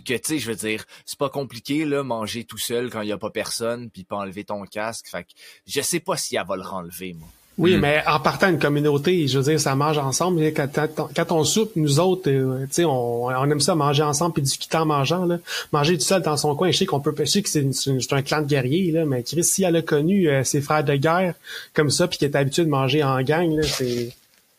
Que, 0.04 0.14
tu 0.14 0.20
sais, 0.22 0.38
je 0.38 0.48
veux 0.48 0.56
dire, 0.56 0.84
c'est 1.06 1.18
pas 1.18 1.30
compliqué, 1.30 1.86
là, 1.86 2.02
manger 2.04 2.44
tout 2.44 2.58
seul 2.58 2.90
quand 2.90 3.00
il 3.00 3.08
y 3.08 3.12
a 3.12 3.18
pas 3.18 3.30
personne 3.30 3.90
puis 3.90 4.04
pas 4.04 4.16
enlever 4.16 4.44
ton 4.44 4.62
casque. 4.64 5.08
Fait 5.08 5.24
que, 5.24 5.30
je 5.66 5.80
sais 5.80 6.00
pas 6.00 6.16
si 6.16 6.36
elle 6.36 6.46
va 6.46 6.56
le 6.56 6.62
renlever, 6.62 7.14
moi. 7.14 7.28
Oui, 7.58 7.76
Hmm. 7.76 7.80
mais 7.80 8.02
en 8.06 8.20
partant 8.20 8.48
d'une 8.50 8.58
communauté, 8.58 9.26
je 9.28 9.38
veux 9.38 9.44
dire, 9.50 9.58
ça 9.58 9.74
mange 9.74 9.96
ensemble. 9.96 10.42
Quand, 10.52 11.32
on 11.32 11.42
soupe, 11.42 11.72
nous 11.74 11.98
autres, 12.00 12.30
euh, 12.30 12.60
tu 12.66 12.74
sais, 12.74 12.84
on, 12.84 13.24
on 13.28 13.50
aime 13.50 13.60
ça 13.60 13.74
manger 13.74 14.02
ensemble 14.02 14.34
puis 14.34 14.42
discuter 14.42 14.76
en 14.76 14.84
mangeant. 14.84 15.24
Là. 15.24 15.38
Manger 15.72 15.96
tout 15.96 16.04
seul 16.04 16.20
dans 16.20 16.36
son 16.36 16.54
coin, 16.54 16.70
je 16.70 16.76
sais 16.76 16.84
qu'on 16.86 17.00
peut 17.00 17.14
pêcher 17.14 17.42
que 17.42 17.48
c'est 17.48 17.62
une- 17.62 17.72
une- 17.86 18.00
un 18.10 18.22
clan 18.22 18.42
de 18.42 18.46
guerriers, 18.46 18.92
là, 18.92 19.06
mais 19.06 19.22
Chris, 19.22 19.42
si 19.44 19.62
elle 19.64 19.76
a 19.76 19.80
connu 19.82 20.28
euh, 20.28 20.44
ses 20.44 20.60
frères 20.60 20.84
de 20.84 20.96
guerre 20.96 21.32
comme 21.72 21.88
ça, 21.90 22.06
puis 22.08 22.18
qui 22.18 22.26
est 22.26 22.36
habitué 22.36 22.64
de 22.64 22.68
manger 22.70 23.02
en 23.02 23.22
gang, 23.22 23.50
là, 23.56 23.62
c'est. 23.62 24.12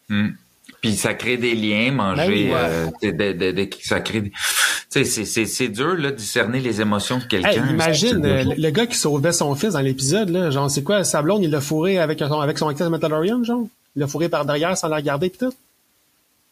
Hmm. 0.10 0.30
Puis 0.82 0.96
ça 0.96 1.14
crée 1.16 1.38
des 1.38 1.56
liens, 1.56 1.92
manger, 1.92 2.22
Ben 2.22 2.30
oui, 2.32 2.44
ouais. 2.46 2.56
euh, 2.56 2.88
de, 3.02 3.12
de- 3.12 3.34
de- 3.34 3.52
de- 3.52 3.70
ça 3.82 4.00
crée 4.00 4.22
des... 4.22 4.30
Tu 4.30 4.36
sais, 4.90 5.04
c'est- 5.06 5.26
c'est 5.26 5.46
c'est 5.46 5.68
dur, 5.70 5.96
là, 5.96 6.12
de 6.12 6.16
discerner 6.16 6.60
les 6.60 6.80
émotions 6.82 7.18
de 7.18 7.24
quelqu'un. 7.24 7.50
Hey, 7.66 7.72
imagine 7.72 8.22
C'est- 8.24 8.30
euh, 8.30 8.44
le, 8.44 8.62
le 8.62 8.70
gars 8.70 8.86
qui 8.86 8.96
sauvait 8.98 9.32
son 9.34 9.54
fils 9.56 9.74
dans 9.74 9.82
l'épisode, 9.82 10.30
là, 10.30 10.50
genre, 10.52 10.70
c'est 10.70 10.84
quoi, 10.84 11.04
Sablon, 11.04 11.40
il 11.42 11.50
l'a 11.50 11.62
fourré 11.62 11.98
avec 12.00 12.20
son, 12.20 12.40
avec 12.40 12.58
son 12.58 12.68
acteur 12.70 12.90
Mandalorian, 12.90 13.44
genre? 13.44 13.64
Il 13.96 14.00
l'a 14.02 14.08
fourré 14.08 14.30
par 14.30 14.46
derrière 14.46 14.78
sans 14.78 14.88
la 14.88 14.98
regarder 14.98 15.30
pis 15.30 15.40
tout? 15.40 15.54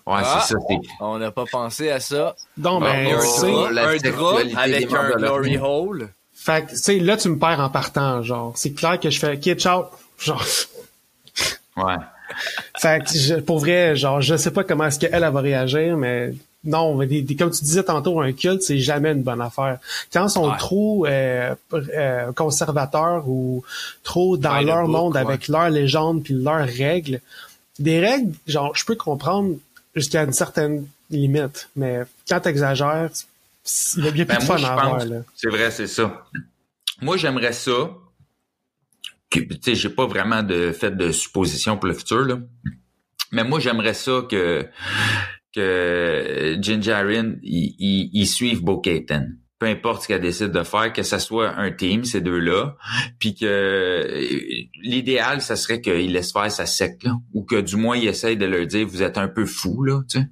Ouais, 0.08 0.16
Ah! 0.18 0.44
c'est 0.46 0.54
ça. 0.54 0.60
c'est- 0.68 0.76
On 1.00 1.18
n'a 1.20 1.32
pas 1.32 1.46
pensé 1.52 1.90
à 1.92 2.00
ça. 2.00 2.36
Donc, 2.58 2.82
Bon, 2.82 2.86
ben, 2.88 3.06
la 3.72 3.90
un 3.90 3.98
drap 3.98 4.38
avec 4.58 4.92
un 4.92 5.10
glory 5.18 5.58
hole. 5.58 6.10
Fait 6.34 6.66
que, 6.66 6.72
tu 6.72 6.78
sais, 6.78 7.00
là, 7.00 7.16
tu 7.18 7.30
me 7.30 7.40
perds 7.40 7.60
en 7.60 7.70
partant, 7.70 8.22
genre. 8.22 8.54
C'est 8.56 8.74
clair 8.74 9.00
que 9.00 9.10
je 9.10 9.18
fais, 9.20 9.34
OK, 9.36 9.58
ciao. 9.58 9.86
Genre. 10.20 10.44
Ouais. 11.78 11.96
Fait 12.78 13.04
que, 13.04 13.18
je- 13.18 13.36
pour 13.36 13.60
vrai, 13.60 13.96
genre, 13.96 14.22
je 14.22 14.36
sais 14.36 14.52
pas 14.52 14.64
comment 14.64 14.86
est-ce 14.86 15.00
qu'elle, 15.00 15.14
elle 15.14 15.32
va 15.32 15.40
réagir, 15.42 15.98
mais 15.98 16.34
non, 16.64 16.98
des- 17.06 17.22
des- 17.22 17.36
comme 17.36 17.52
tu 17.52 17.64
disais 17.64 17.84
tantôt, 17.84 18.20
un 18.22 18.32
culte, 18.34 18.64
c'est 18.64 18.80
jamais 18.80 19.12
une 19.12 19.22
bonne 19.22 19.42
affaire. 19.42 19.78
Quand 20.12 20.26
ils 20.28 20.32
sont 20.32 20.50
Ouais. 20.50 20.58
trop 20.58 21.06
euh, 21.06 21.54
euh, 21.74 22.32
conservateurs 22.34 23.28
ou 23.28 23.64
trop 24.04 24.36
dans 24.38 24.60
leur 24.62 24.84
book, 24.88 24.92
monde 24.92 25.14
ouais. 25.16 25.22
avec 25.22 25.48
leurs 25.48 25.70
légendes 25.70 26.24
puis 26.24 26.34
leurs 26.34 26.68
règles, 26.68 27.22
des 27.78 28.00
règles, 28.00 28.34
genre, 28.48 28.76
je 28.76 28.84
peux 28.86 28.96
comprendre 28.96 29.56
jusqu'à 29.96 30.24
une 30.24 30.34
certaine 30.34 30.88
limite. 31.12 31.70
Mais 31.76 32.00
quand 32.28 32.40
t'exagères, 32.40 33.10
il 33.98 34.06
y 34.06 34.08
a 34.08 34.12
bien 34.12 34.26
plus 34.26 34.34
Ben, 34.36 34.40
de 34.40 34.44
fun 34.44 34.64
à 34.64 34.74
avoir, 34.74 35.02
c'est 35.36 35.50
vrai, 35.50 35.70
c'est 35.72 35.88
ça. 35.88 36.24
Moi, 37.02 37.18
j'aimerais 37.18 37.54
ça. 37.54 37.90
Tu 39.30 39.48
sais, 39.62 39.76
j'ai 39.76 39.90
pas 39.90 40.06
vraiment 40.06 40.44
de 40.44 40.72
fait 40.72 40.96
de 40.96 41.12
supposition 41.12 41.78
pour 41.78 41.88
le 41.88 41.94
futur, 41.94 42.26
là. 42.26 42.40
Mais 43.32 43.44
moi, 43.44 43.60
j'aimerais 43.60 43.94
ça 43.94 44.26
que, 44.30 44.68
que 45.54 46.58
Jinjarin, 46.62 47.36
il, 47.44 48.10
il, 48.14 48.28
suive 48.28 48.64
Bo-Katan. 48.64 49.28
Peu 49.60 49.66
importe 49.68 50.04
ce 50.04 50.08
qu'elle 50.08 50.22
décide 50.22 50.52
de 50.52 50.64
faire, 50.64 50.94
que 50.94 51.04
ça 51.04 51.20
soit 51.20 51.58
un 51.58 51.72
team, 51.72 52.04
ces 52.04 52.22
deux-là, 52.22 52.76
puis 53.20 53.36
que 53.36 53.46
euh, 53.46 54.28
l'idéal, 54.82 55.42
ça 55.42 55.56
serait 55.56 55.82
qu'il 55.82 56.12
laisse 56.12 56.32
faire 56.32 56.52
sa 56.52 56.66
secte, 56.66 57.04
là, 57.04 57.18
ou 57.34 57.44
que 57.44 57.60
du 57.60 57.78
moins, 57.78 57.98
il 57.98 58.08
essaye 58.08 58.38
de 58.38 58.46
leur 58.46 58.68
dire, 58.68 58.88
vous 58.88 59.02
êtes 59.02 59.18
un 59.18 59.28
peu 59.28 59.46
fou, 59.46 59.84
là, 59.84 60.02
tu 60.10 60.20
sais. 60.20 60.28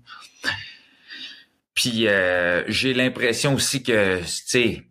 Puis 1.73 2.07
euh, 2.07 2.63
j'ai 2.67 2.93
l'impression 2.93 3.55
aussi 3.55 3.81
que, 3.81 4.19
tu 4.19 4.25
sais, 4.27 4.83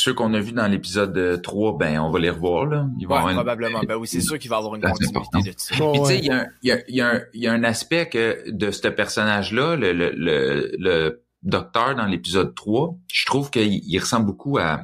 ceux 0.00 0.14
qu'on 0.14 0.32
a 0.34 0.40
vus 0.40 0.52
dans 0.52 0.66
l'épisode 0.66 1.40
3, 1.42 1.76
ben 1.78 1.98
on 2.00 2.10
va 2.10 2.18
les 2.18 2.30
revoir 2.30 2.66
là. 2.66 2.86
Ils 2.98 3.06
vont 3.06 3.12
Ouais, 3.14 3.18
avoir 3.18 3.30
une- 3.30 3.36
probablement. 3.36 3.80
Ben 3.86 3.96
oui, 3.96 4.06
c'est 4.06 4.20
sûr 4.20 4.38
qu'il 4.38 4.48
va 4.50 4.56
y 4.56 4.58
avoir 4.58 4.74
une 4.76 4.82
continuité 4.82 5.50
de 5.52 5.54
ça. 5.58 5.74
Puis 5.74 6.00
tu 6.00 6.06
sais, 6.06 6.18
il 6.18 6.24
y, 6.26 6.30
a 6.30 6.36
un- 6.40 6.46
il 6.62 6.68
y 6.68 6.72
a, 6.72 6.78
il 6.88 6.94
y 6.96 7.00
a 7.00 7.08
un- 7.08 7.20
il 7.34 7.40
y 7.42 7.46
a 7.46 7.52
un 7.52 7.64
aspect 7.64 8.08
que 8.08 8.50
de 8.50 8.70
ce 8.70 8.88
personnage-là, 8.88 9.76
le, 9.76 9.92
le, 9.92 10.10
le, 10.16 10.72
le 10.78 11.22
docteur 11.42 11.94
dans 11.94 12.06
l'épisode 12.06 12.54
3, 12.54 12.94
je 13.12 13.26
trouve 13.26 13.50
qu'il 13.50 13.72
il 13.72 13.98
ressemble 13.98 14.26
beaucoup 14.26 14.58
à 14.58 14.82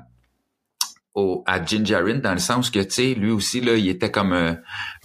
au, 1.14 1.44
à 1.46 1.64
Jinjarin 1.64 2.16
dans 2.18 2.32
le 2.32 2.38
sens 2.38 2.70
que 2.70 2.80
tu 2.80 2.90
sais 2.90 3.14
lui 3.14 3.30
aussi 3.30 3.60
là 3.60 3.74
il 3.76 3.88
était 3.88 4.10
comme 4.10 4.32
euh, 4.32 4.54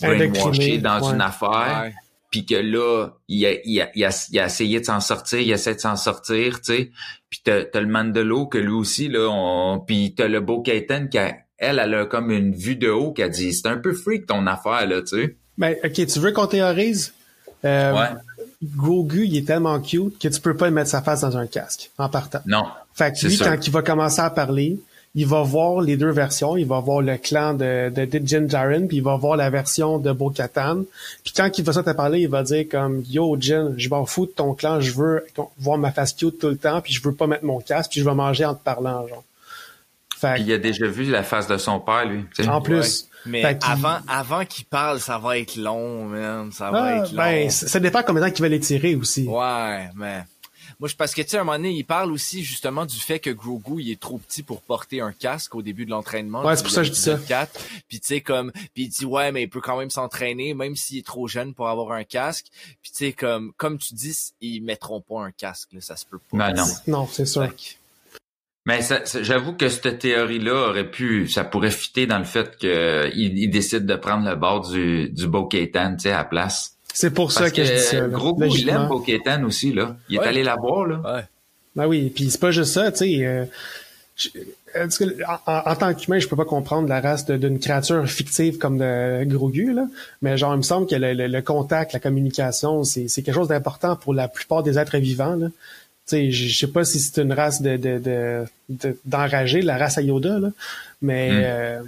brainwashed 0.02 0.82
dans 0.82 1.08
ouais. 1.08 1.14
une 1.14 1.22
affaire 1.22 1.82
Ouais. 1.84 1.94
Puis 2.30 2.46
que 2.46 2.56
là, 2.56 3.10
il 3.28 3.46
a, 3.46 3.54
il 3.66 3.82
a, 3.82 3.90
il 3.96 4.06
a, 4.06 4.28
il 4.32 4.40
a 4.40 4.46
essayé 4.46 4.80
de 4.80 4.86
s'en 4.86 5.00
sortir, 5.00 5.40
il 5.40 5.52
essaie 5.52 5.76
de 5.76 5.80
s'en 5.80 5.96
sortir, 5.96 6.62
tu 6.62 6.74
sais. 6.74 6.92
Puis 7.30 7.42
t'as, 7.44 7.64
t'as 7.64 7.82
le 7.82 7.88
Mandelo 7.88 8.48
que 8.48 8.58
lui 8.58 8.72
aussi, 8.72 9.08
là, 9.08 9.28
on... 9.30 9.80
puis 9.80 10.14
t'as 10.16 10.28
le 10.28 10.40
beau 10.40 10.62
Kaiten 10.62 11.10
qui 11.10 11.18
a, 11.18 11.36
elle, 11.58 11.80
elle 11.80 11.94
a 11.94 12.06
comme 12.06 12.32
une 12.32 12.56
vue 12.56 12.76
de 12.76 12.90
haut 12.90 13.12
qui 13.12 13.24
a 13.24 13.30
dit, 13.30 13.54
c'est 13.54 13.68
un 13.68 13.78
peu 13.78 13.94
freak 13.94 14.26
ton 14.28 14.48
affaire, 14.48 14.88
là, 14.88 15.02
tu 15.02 15.08
sais. 15.08 15.36
Ben, 15.58 15.76
ok, 15.84 16.06
tu 16.06 16.20
veux 16.20 16.32
qu'on 16.32 16.48
théorise? 16.48 17.14
Euh, 17.66 17.94
Ouais. 17.94 18.08
Grogu, 18.62 19.26
il 19.26 19.38
est 19.38 19.48
tellement 19.48 19.80
cute 19.80 20.20
que 20.20 20.28
tu 20.28 20.42
peux 20.42 20.56
pas 20.56 20.70
mettre 20.70 20.90
sa 20.90 21.02
face 21.02 21.22
dans 21.22 21.38
un 21.38 21.48
casque, 21.48 21.92
en 21.98 22.10
partant. 22.10 22.42
Non. 22.46 22.66
Fait 22.94 23.14
que 23.14 23.26
lui, 23.26 23.36
sûr. 23.36 23.46
quand 23.46 23.66
il 23.66 23.72
va 23.72 23.82
commencer 23.82 24.20
à 24.20 24.30
parler, 24.30 24.78
il 25.20 25.28
va 25.28 25.42
voir 25.42 25.82
les 25.82 25.98
deux 25.98 26.12
versions. 26.12 26.56
Il 26.56 26.66
va 26.66 26.80
voir 26.80 27.02
le 27.02 27.18
clan 27.18 27.54
de, 27.54 27.90
de, 27.90 28.06
de 28.06 28.26
Jin 28.26 28.48
Djarin, 28.48 28.88
puis 28.88 28.98
il 28.98 29.04
va 29.04 29.16
voir 29.18 29.36
la 29.36 29.50
version 29.50 29.98
de 29.98 30.12
Bo-Katan. 30.12 30.84
Puis 31.24 31.34
quand 31.36 31.50
il 31.58 31.64
va 31.66 31.74
ça 31.74 31.84
te 31.84 31.90
parler, 31.92 32.22
il 32.22 32.30
va 32.30 32.44
dire 32.44 32.66
comme 32.70 33.04
«Yo, 33.10 33.36
Jin, 33.40 33.74
je 33.76 33.90
m'en 33.90 34.06
fous 34.06 34.26
de 34.28 34.32
ton 34.32 34.54
clan, 34.54 34.80
je 34.80 34.92
veux 34.94 35.26
voir 35.58 35.78
ma 35.78 35.92
face 35.92 36.14
cute 36.14 36.40
tout 36.40 36.48
le 36.50 36.58
temps, 36.58 36.80
puis 36.82 36.94
je 36.94 37.02
veux 37.04 37.14
pas 37.14 37.28
mettre 37.28 37.44
mon 37.44 37.60
casque, 37.60 37.92
puis 37.92 38.00
je 38.00 38.06
vais 38.06 38.16
manger 38.16 38.46
en 38.46 38.56
te 38.56 38.64
parlant, 38.64 39.08
genre.» 39.08 39.24
Fait 40.18 40.34
Puis 40.36 40.44
il 40.44 40.54
a 40.54 40.58
déjà 40.58 40.86
vu 40.88 41.04
la 41.10 41.24
face 41.24 41.48
de 41.48 41.58
son 41.58 41.80
père, 41.80 42.06
lui. 42.06 42.24
en 42.48 42.62
plus... 42.62 43.02
Ouais. 43.02 43.06
Mais 43.26 43.42
fait 43.42 43.58
qu'il- 43.60 43.70
avant, 43.72 43.98
avant 44.08 44.46
qu'il 44.46 44.64
parle, 44.64 45.02
ça 45.02 45.18
va 45.18 45.38
être 45.38 45.58
long, 45.58 46.06
man. 46.06 46.50
Ça 46.54 46.72
va 46.72 46.84
Ah, 46.84 46.96
être 47.00 47.12
long. 47.12 47.18
ben, 47.18 47.50
ça 47.50 47.80
dépend 47.82 48.02
combien 48.02 48.22
de 48.22 48.28
temps 48.28 48.34
qu'il 48.34 48.44
va 48.44 48.48
les 48.48 48.62
tirer 48.62 48.96
aussi. 48.96 49.28
Ouais, 49.28 49.90
mais 49.98 50.24
moi 50.80 50.88
je 50.90 50.96
parce 50.96 51.14
que 51.14 51.22
tu 51.22 51.30
sais 51.30 51.38
à 51.38 51.42
un 51.42 51.44
moment 51.44 51.58
donné, 51.58 51.72
il 51.72 51.84
parle 51.84 52.12
aussi 52.12 52.44
justement 52.44 52.86
du 52.86 52.98
fait 52.98 53.20
que 53.20 53.30
Grogu 53.30 53.82
il 53.82 53.92
est 53.92 54.00
trop 54.00 54.18
petit 54.18 54.44
pour 54.44 54.62
porter 54.62 55.02
un 55.02 55.12
casque 55.12 55.56
au 55.56 55.62
début 55.62 55.86
de 55.86 55.90
l'entraînement. 55.92 56.44
Ouais, 56.44 56.56
c'est 56.56 56.64
pour 56.64 56.72
ça 56.72 56.82
que 56.82 56.88
je 56.88 56.92
dis 56.94 57.00
ça. 57.00 57.18
4. 57.28 57.60
Puis 57.88 58.00
tu 58.00 58.08
sais 58.08 58.22
comme 58.22 58.52
puis 58.74 58.84
il 58.84 58.88
dit 58.90 59.06
ouais, 59.06 59.32
mais 59.32 59.44
il 59.44 59.50
peut 59.50 59.62
quand 59.62 59.78
même 59.78 59.90
s'entraîner 59.90 60.54
même 60.54 60.76
s'il 60.76 60.98
est 61.00 61.06
trop 61.06 61.28
jeune 61.28 61.54
pour 61.54 61.68
avoir 61.70 61.92
un 61.92 62.04
casque. 62.04 62.46
Puis 62.82 62.92
tu 62.92 62.98
sais 62.98 63.14
comme 63.14 63.52
comme 63.58 63.78
tu 63.78 63.94
dis, 63.94 64.16
ils 64.42 64.62
mettront 64.62 65.02
pas 65.02 65.22
un 65.24 65.32
casque 65.32 65.70
là, 65.74 65.82
ça 65.82 65.96
se 65.96 66.06
peut 66.06 66.20
pas. 66.32 66.38
Ben 66.38 66.54
non. 66.54 66.66
Non, 66.88 67.08
c'est 67.12 67.26
sûr. 67.26 67.48
Mais 68.66 68.82
ça- 68.82 69.06
ça- 69.06 69.24
j'avoue 69.24 69.54
que 69.54 69.68
cette 69.70 70.00
théorie-là 70.00 70.70
aurait 70.70 70.90
pu, 70.92 71.28
ça 71.28 71.44
pourrait 71.44 71.72
fitter 71.72 72.06
dans 72.06 72.20
le 72.20 72.26
fait 72.26 72.56
qu'il 72.58 73.38
il 73.38 73.50
décide 73.50 73.86
de 73.86 73.96
prendre 73.96 74.30
le 74.30 74.36
bord 74.36 74.70
du, 74.70 75.10
du 75.10 75.28
Bo-Katan, 75.28 75.96
tu 75.96 76.04
sais, 76.04 76.12
à 76.12 76.18
la 76.20 76.24
place. 76.26 76.76
C'est 76.94 77.12
pour 77.12 77.32
ça 77.32 77.42
Parce 77.42 77.54
que, 77.54 77.64
je 77.64 77.74
dis 77.74 77.80
ça. 77.80 77.98
que 77.98 78.02
là, 78.04 78.08
gros 78.08 78.34
goût, 78.34 78.46
il 78.56 78.70
aime 78.70 79.46
aussi, 79.46 79.72
là. 79.74 79.96
Il 80.10 80.16
est 80.16 80.20
Ouais. 80.20 80.28
allé 80.28 80.44
la 80.44 80.56
voir, 80.56 80.86
là. 80.86 81.02
Ouais. 81.16 81.22
Ben 81.76 81.88
oui, 81.88 82.12
puis 82.14 82.30
c'est 82.32 82.40
pas 82.40 82.52
juste 82.52 82.74
ça, 82.74 82.92
tu 82.92 82.98
sais. 83.00 83.26
euh, 83.26 83.46
euh, 84.76 84.88
que 84.88 85.24
en, 85.24 85.38
en- 85.52 85.72
en 85.72 85.76
tant 85.76 85.94
qu'humain, 85.94 86.20
je 86.20 86.28
peux 86.28 86.36
pas 86.36 86.46
comprendre 86.46 86.90
la 86.90 87.00
race 87.00 87.26
d'une 87.26 87.60
créature 87.60 88.06
fictive 88.10 88.58
comme 88.58 88.78
de 88.80 89.24
Grogu, 89.26 89.74
là. 89.74 89.86
Mais 90.22 90.38
genre, 90.38 90.54
il 90.56 90.58
me 90.58 90.62
semble 90.64 90.88
que 90.88 90.96
le, 90.96 91.14
le- 91.14 91.28
le 91.28 91.42
contact, 91.42 91.94
la 91.94 92.00
communication, 92.00 92.84
c'est 92.84 93.08
c'est 93.08 93.22
quelque 93.22 93.36
chose 93.36 93.48
d'important 93.48 93.96
pour 93.96 94.14
la 94.14 94.28
plupart 94.28 94.64
des 94.64 94.78
êtres 94.78 94.98
vivants, 94.98 95.36
là. 95.36 95.48
Tu 95.48 96.16
sais, 96.16 96.32
je 96.32 96.48
je 96.48 96.58
sais 96.58 96.68
pas 96.68 96.84
si 96.84 97.00
c'est 97.00 97.22
une 97.22 97.32
race 97.34 97.62
de 97.62 97.78
de- 97.78 98.00
de- 98.00 98.46
de- 98.70 98.98
d'enragés, 99.06 99.62
la 99.62 99.78
race 99.78 99.98
à 99.98 100.02
Yoda, 100.02 100.40
là. 100.40 100.50
Mais 101.02 101.30
Mm. 101.32 101.42
euh, 101.44 101.80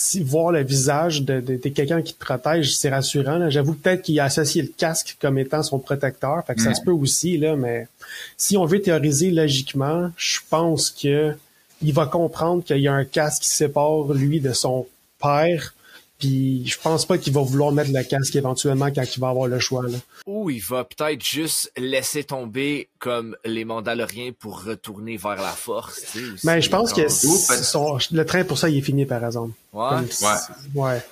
si 0.00 0.20
voir 0.20 0.52
le 0.52 0.62
visage 0.62 1.22
de, 1.22 1.40
de, 1.40 1.56
de 1.56 1.68
quelqu'un 1.70 2.02
qui 2.02 2.14
te 2.14 2.24
protège, 2.24 2.76
c'est 2.76 2.88
rassurant. 2.88 3.50
J'avoue 3.50 3.74
peut-être 3.74 4.02
qu'il 4.02 4.20
a 4.20 4.24
associé 4.24 4.62
le 4.62 4.68
casque 4.68 5.16
comme 5.20 5.38
étant 5.38 5.64
son 5.64 5.80
protecteur, 5.80 6.44
fait 6.46 6.54
que 6.54 6.62
ça 6.62 6.72
se 6.72 6.82
peut 6.82 6.92
aussi, 6.92 7.36
là, 7.36 7.56
mais 7.56 7.88
si 8.36 8.56
on 8.56 8.64
veut 8.64 8.80
théoriser 8.80 9.32
logiquement, 9.32 10.12
je 10.16 10.38
pense 10.48 10.92
que 10.92 11.34
il 11.82 11.92
va 11.92 12.06
comprendre 12.06 12.62
qu'il 12.62 12.78
y 12.78 12.86
a 12.86 12.92
un 12.92 13.04
casque 13.04 13.42
qui 13.42 13.50
sépare 13.50 14.12
lui 14.12 14.40
de 14.40 14.52
son 14.52 14.86
père. 15.20 15.74
Puis 16.18 16.66
je 16.66 16.76
pense 16.78 17.06
pas 17.06 17.16
qu'il 17.16 17.32
va 17.32 17.42
vouloir 17.42 17.70
mettre 17.72 17.90
le 17.92 18.02
casque 18.02 18.34
éventuellement 18.34 18.90
quand 18.92 19.04
il 19.16 19.20
va 19.20 19.28
avoir 19.28 19.46
le 19.46 19.58
choix. 19.60 19.82
Là. 19.84 19.98
Ou 20.26 20.50
il 20.50 20.60
va 20.60 20.84
peut-être 20.84 21.24
juste 21.24 21.70
laisser 21.76 22.24
tomber 22.24 22.88
comme 22.98 23.36
les 23.44 23.64
Mandaloriens 23.64 24.32
pour 24.38 24.64
retourner 24.64 25.16
vers 25.16 25.36
la 25.36 25.52
force. 25.52 26.02
tu 26.12 26.36
sais. 26.36 26.46
Mais 26.46 26.60
je 26.60 26.68
pense 26.70 26.92
que 26.92 27.08
son- 27.08 27.98
le 28.10 28.24
train 28.24 28.42
pour 28.44 28.58
ça 28.58 28.68
il 28.68 28.78
est 28.78 28.82
fini 28.82 29.06
par 29.06 29.24
exemple. 29.24 29.52
Ouais. 29.72 29.88
Comme- 29.90 30.04
Ouais. 30.04 30.94
ouais. 30.94 31.02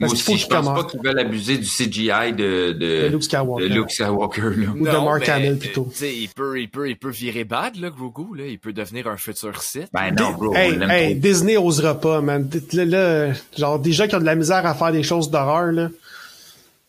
Moi 0.00 0.08
Parce 0.08 0.14
qu'il 0.14 0.22
faut 0.24 0.32
aussi, 0.32 0.42
je 0.42 0.48
pense 0.48 0.66
pas 0.66 0.84
qu'ils 0.84 1.00
veulent 1.00 1.18
abuser 1.18 1.58
du 1.58 1.66
CGI 1.66 2.32
de, 2.32 2.72
de, 2.72 3.02
De 3.02 3.08
Luke 3.08 3.22
Skywalker. 3.22 3.68
de 3.68 3.74
Luke 3.74 3.90
Skywalker, 3.90 4.40
là. 4.56 4.66
Ou 4.74 4.84
de 4.86 4.90
Mark 5.04 5.20
mais, 5.20 5.30
Hamill, 5.30 5.58
plutôt. 5.58 5.88
Tu 5.92 5.96
sais, 5.98 6.16
il 6.16 6.28
peut, 6.28 6.60
il 6.60 6.68
peut, 6.68 6.88
il 6.90 6.96
peut 6.98 7.10
virer 7.10 7.44
bad, 7.44 7.76
là, 7.76 7.90
Grogu, 7.90 8.36
là. 8.36 8.46
Il 8.46 8.58
peut 8.58 8.72
devenir 8.72 9.06
un 9.06 9.16
futur 9.16 9.62
Sith. 9.62 9.88
Ben 9.92 10.12
non, 10.12 10.32
bro, 10.32 10.54
Hey. 10.56 11.14
Disney 11.14 11.56
osera 11.56 12.00
pas, 12.00 12.20
man. 12.20 12.50
Là, 12.72 12.84
là, 12.84 13.32
genre 13.56 13.78
déjà 13.78 14.08
qui 14.08 14.16
ont 14.16 14.20
de 14.20 14.24
la 14.24 14.34
misère 14.34 14.66
à 14.66 14.74
faire 14.74 14.90
des 14.92 15.02
choses 15.04 15.30
d'horreur 15.30 15.70
là. 15.72 15.88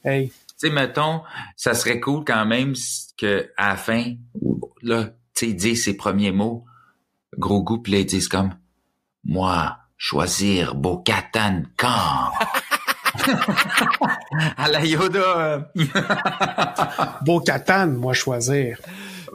Hey, 0.04 0.30
Tu 0.30 0.34
sais, 0.58 0.70
mettons, 0.70 1.22
ça 1.56 1.74
serait 1.76 1.99
cool 1.99 2.24
quand 2.26 2.45
même 2.45 2.74
que 3.18 3.49
à 3.58 3.70
la 3.70 3.76
fin, 3.78 4.16
là, 4.82 5.06
tu 5.36 5.47
sais, 5.47 5.54
disent 5.54 5.84
ses 5.84 5.95
premiers 5.95 6.32
mots, 6.32 6.66
gros 7.38 7.62
goût, 7.62 7.78
puis 7.78 7.91
là, 7.93 7.99
ils 7.99 8.06
disent 8.06 8.28
comme, 8.28 8.56
moi, 9.24 9.78
choisir 9.97 10.76
Bo-Katan 10.76 11.64
quand? 11.78 12.32
À 14.57 14.68
la 14.70 14.84
Yoda. 14.86 15.70
Beau 17.26 17.39
Katan, 17.41 17.88
moi 17.88 18.14
choisir. 18.14 18.78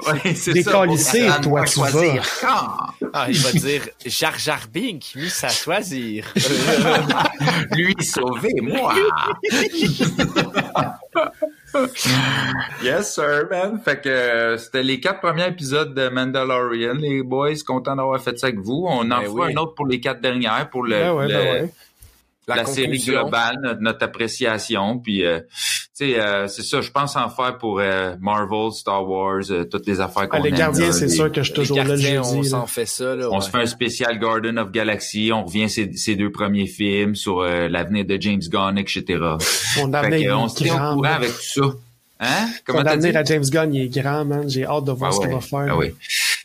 ouais, 0.07 0.35
c'est 0.35 0.53
Décalissé, 0.53 1.29
toi, 1.43 1.65
tu 1.65 1.73
choisir 1.75 2.23
vas. 2.43 2.95
Ah, 3.13 3.27
il 3.29 3.39
va 3.39 3.53
dire 3.53 3.89
Jar 4.07 4.39
Jar 4.39 4.61
Bink, 4.73 5.13
lui, 5.15 5.33
à 5.43 5.49
choisir. 5.49 6.27
Lui, 7.73 7.95
sauver, 8.01 8.55
moi. 8.63 8.95
yes, 12.83 13.15
sir, 13.15 13.47
man. 13.51 13.81
Fait 13.85 14.01
que 14.01 14.09
euh, 14.09 14.59
c'était 14.59 14.83
les 14.83 15.01
quatre 15.01 15.21
premiers 15.21 15.47
épisodes 15.49 15.95
de 15.95 16.09
Mandalorian. 16.09 16.95
Les 16.95 17.23
boys, 17.23 17.55
content 17.67 17.97
d'avoir 17.97 18.21
fait 18.21 18.39
ça 18.39 18.49
avec 18.49 18.59
vous. 18.61 18.85
On 18.89 19.01
en 19.11 19.21
Ben 19.21 19.23
fera 19.25 19.47
oui. 19.47 19.53
un 19.53 19.57
autre 19.61 19.75
pour 19.75 19.87
les 19.87 20.01
quatre 20.01 20.21
dernières, 20.21 20.69
pour 20.71 20.83
le, 20.85 20.91
Ben 20.91 21.13
ouais, 21.13 21.29
le- 21.29 21.35
ben 21.35 21.63
ouais. 21.65 21.73
La, 22.57 22.65
série 22.65 22.87
conclusion. 22.87 23.13
globale, 23.15 23.59
notre, 23.63 23.81
notre 23.81 24.05
appréciation. 24.05 24.99
Puis, 24.99 25.25
euh, 25.25 25.41
tu 25.41 25.47
sais, 25.93 26.21
euh, 26.21 26.47
c'est 26.49 26.63
ça, 26.63 26.81
je 26.81 26.91
pense 26.91 27.17
en 27.17 27.29
faire 27.29 27.59
pour 27.59 27.81
euh, 27.81 28.15
Marvel, 28.21 28.73
Star 28.73 29.09
Wars, 29.09 29.43
euh, 29.51 29.65
toutes 29.65 29.87
les 29.87 30.01
affaires 30.01 30.29
qu'on 30.29 30.39
Ah, 30.39 30.41
les 30.41 30.51
aime, 30.51 30.55
gardiens, 30.57 30.93
c'est 30.93 31.09
sûr 31.09 31.31
que 31.31 31.43
je 31.43 31.47
suis 31.47 31.55
toujours 31.55 31.79
là 31.79 31.97
le 31.97 32.21
on 32.21 32.43
s'en 32.43 32.67
fait 32.67 32.87
ça, 32.87 33.15
là. 33.17 33.29
on 33.31 33.37
ouais. 33.37 33.41
se 33.41 33.51
fait 33.51 33.59
un 33.59 33.67
spécial 33.67 34.19
Garden 34.19 34.59
of 34.59 34.71
Galaxy, 34.71 35.31
on 35.33 35.45
revient 35.45 35.69
ces, 35.69 35.93
ces 35.95 36.15
deux 36.17 36.31
premiers 36.31 36.67
films 36.67 37.15
sur 37.15 37.41
euh, 37.41 37.69
l'avenir 37.69 38.05
de 38.05 38.17
James 38.21 38.41
Gunn, 38.49 38.79
etc. 38.79 39.05
Mon 39.19 39.37
Fait 39.39 40.33
on 40.35 40.47
est 40.47 40.49
se 40.49 40.55
tient 40.57 40.93
au 40.93 40.97
courant 40.97 41.13
avec 41.15 41.31
tout 41.31 41.43
ça. 41.43 41.63
Hein? 42.21 42.47
Son 42.49 42.63
Comment 42.67 42.83
dit? 42.83 42.89
avenir 42.89 43.17
à 43.17 43.25
James 43.25 43.45
Gunn, 43.45 43.75
il 43.75 43.83
est 43.83 44.01
grand, 44.03 44.25
man. 44.25 44.49
J'ai 44.51 44.65
hâte 44.65 44.85
de 44.85 44.93
voir 44.93 45.11
Ah 45.11 45.15
ce 45.15 45.21
qu'il 45.21 45.29
ouais, 45.29 45.35
va 45.35 45.41
faire. 45.41 45.67
ah 45.71 45.77
oui. 45.77 45.95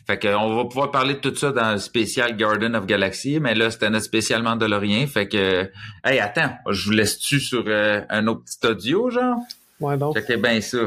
Fait 0.06 0.18
que 0.18 0.28
on 0.28 0.56
va 0.56 0.64
pouvoir 0.66 0.90
parler 0.90 1.14
de 1.14 1.20
tout 1.20 1.34
ça 1.34 1.50
dans 1.50 1.72
le 1.72 1.78
spécial 1.78 2.36
Garden 2.36 2.76
of 2.76 2.84
Galaxy, 2.84 3.40
mais 3.40 3.54
là, 3.54 3.70
c'était 3.70 3.88
notre 3.88 4.04
spécial 4.04 4.42
Mandalorien. 4.42 5.06
Fait 5.06 5.26
que, 5.26 5.70
hey, 6.04 6.20
attends, 6.20 6.58
je 6.68 6.84
vous 6.84 6.90
laisse-tu 6.90 7.40
sur 7.40 7.64
euh, 7.66 8.02
un 8.10 8.26
autre 8.26 8.42
petit 8.44 8.66
audio, 8.66 9.10
genre? 9.10 9.38
Ouais, 9.80 9.96
donc. 9.96 10.14
Checkez 10.14 10.36
bien 10.36 10.60
ça. 10.60 10.78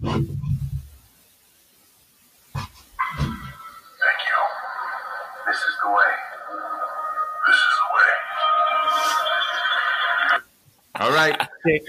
Thank 0.00 0.14
you. 4.24 4.40
This 5.46 5.58
is 5.58 5.74
the 5.82 5.88
way. 5.90 6.12
This 7.46 7.56
is 7.56 7.74
the 7.76 7.88
way. 7.94 8.10
All 10.94 11.12
right. 11.12 11.36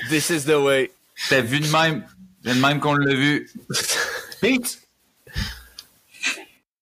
This 0.09 0.29
is 0.31 0.45
the 0.45 0.59
way. 0.59 0.91
C'était 1.15 1.41
vu 1.41 1.59
de 1.59 1.67
même? 1.71 2.03
C'est 2.43 2.55
de 2.55 2.61
même 2.61 2.79
qu'on 2.79 2.93
l'a 2.93 3.13
vu. 3.13 3.49
Pete! 4.41 4.88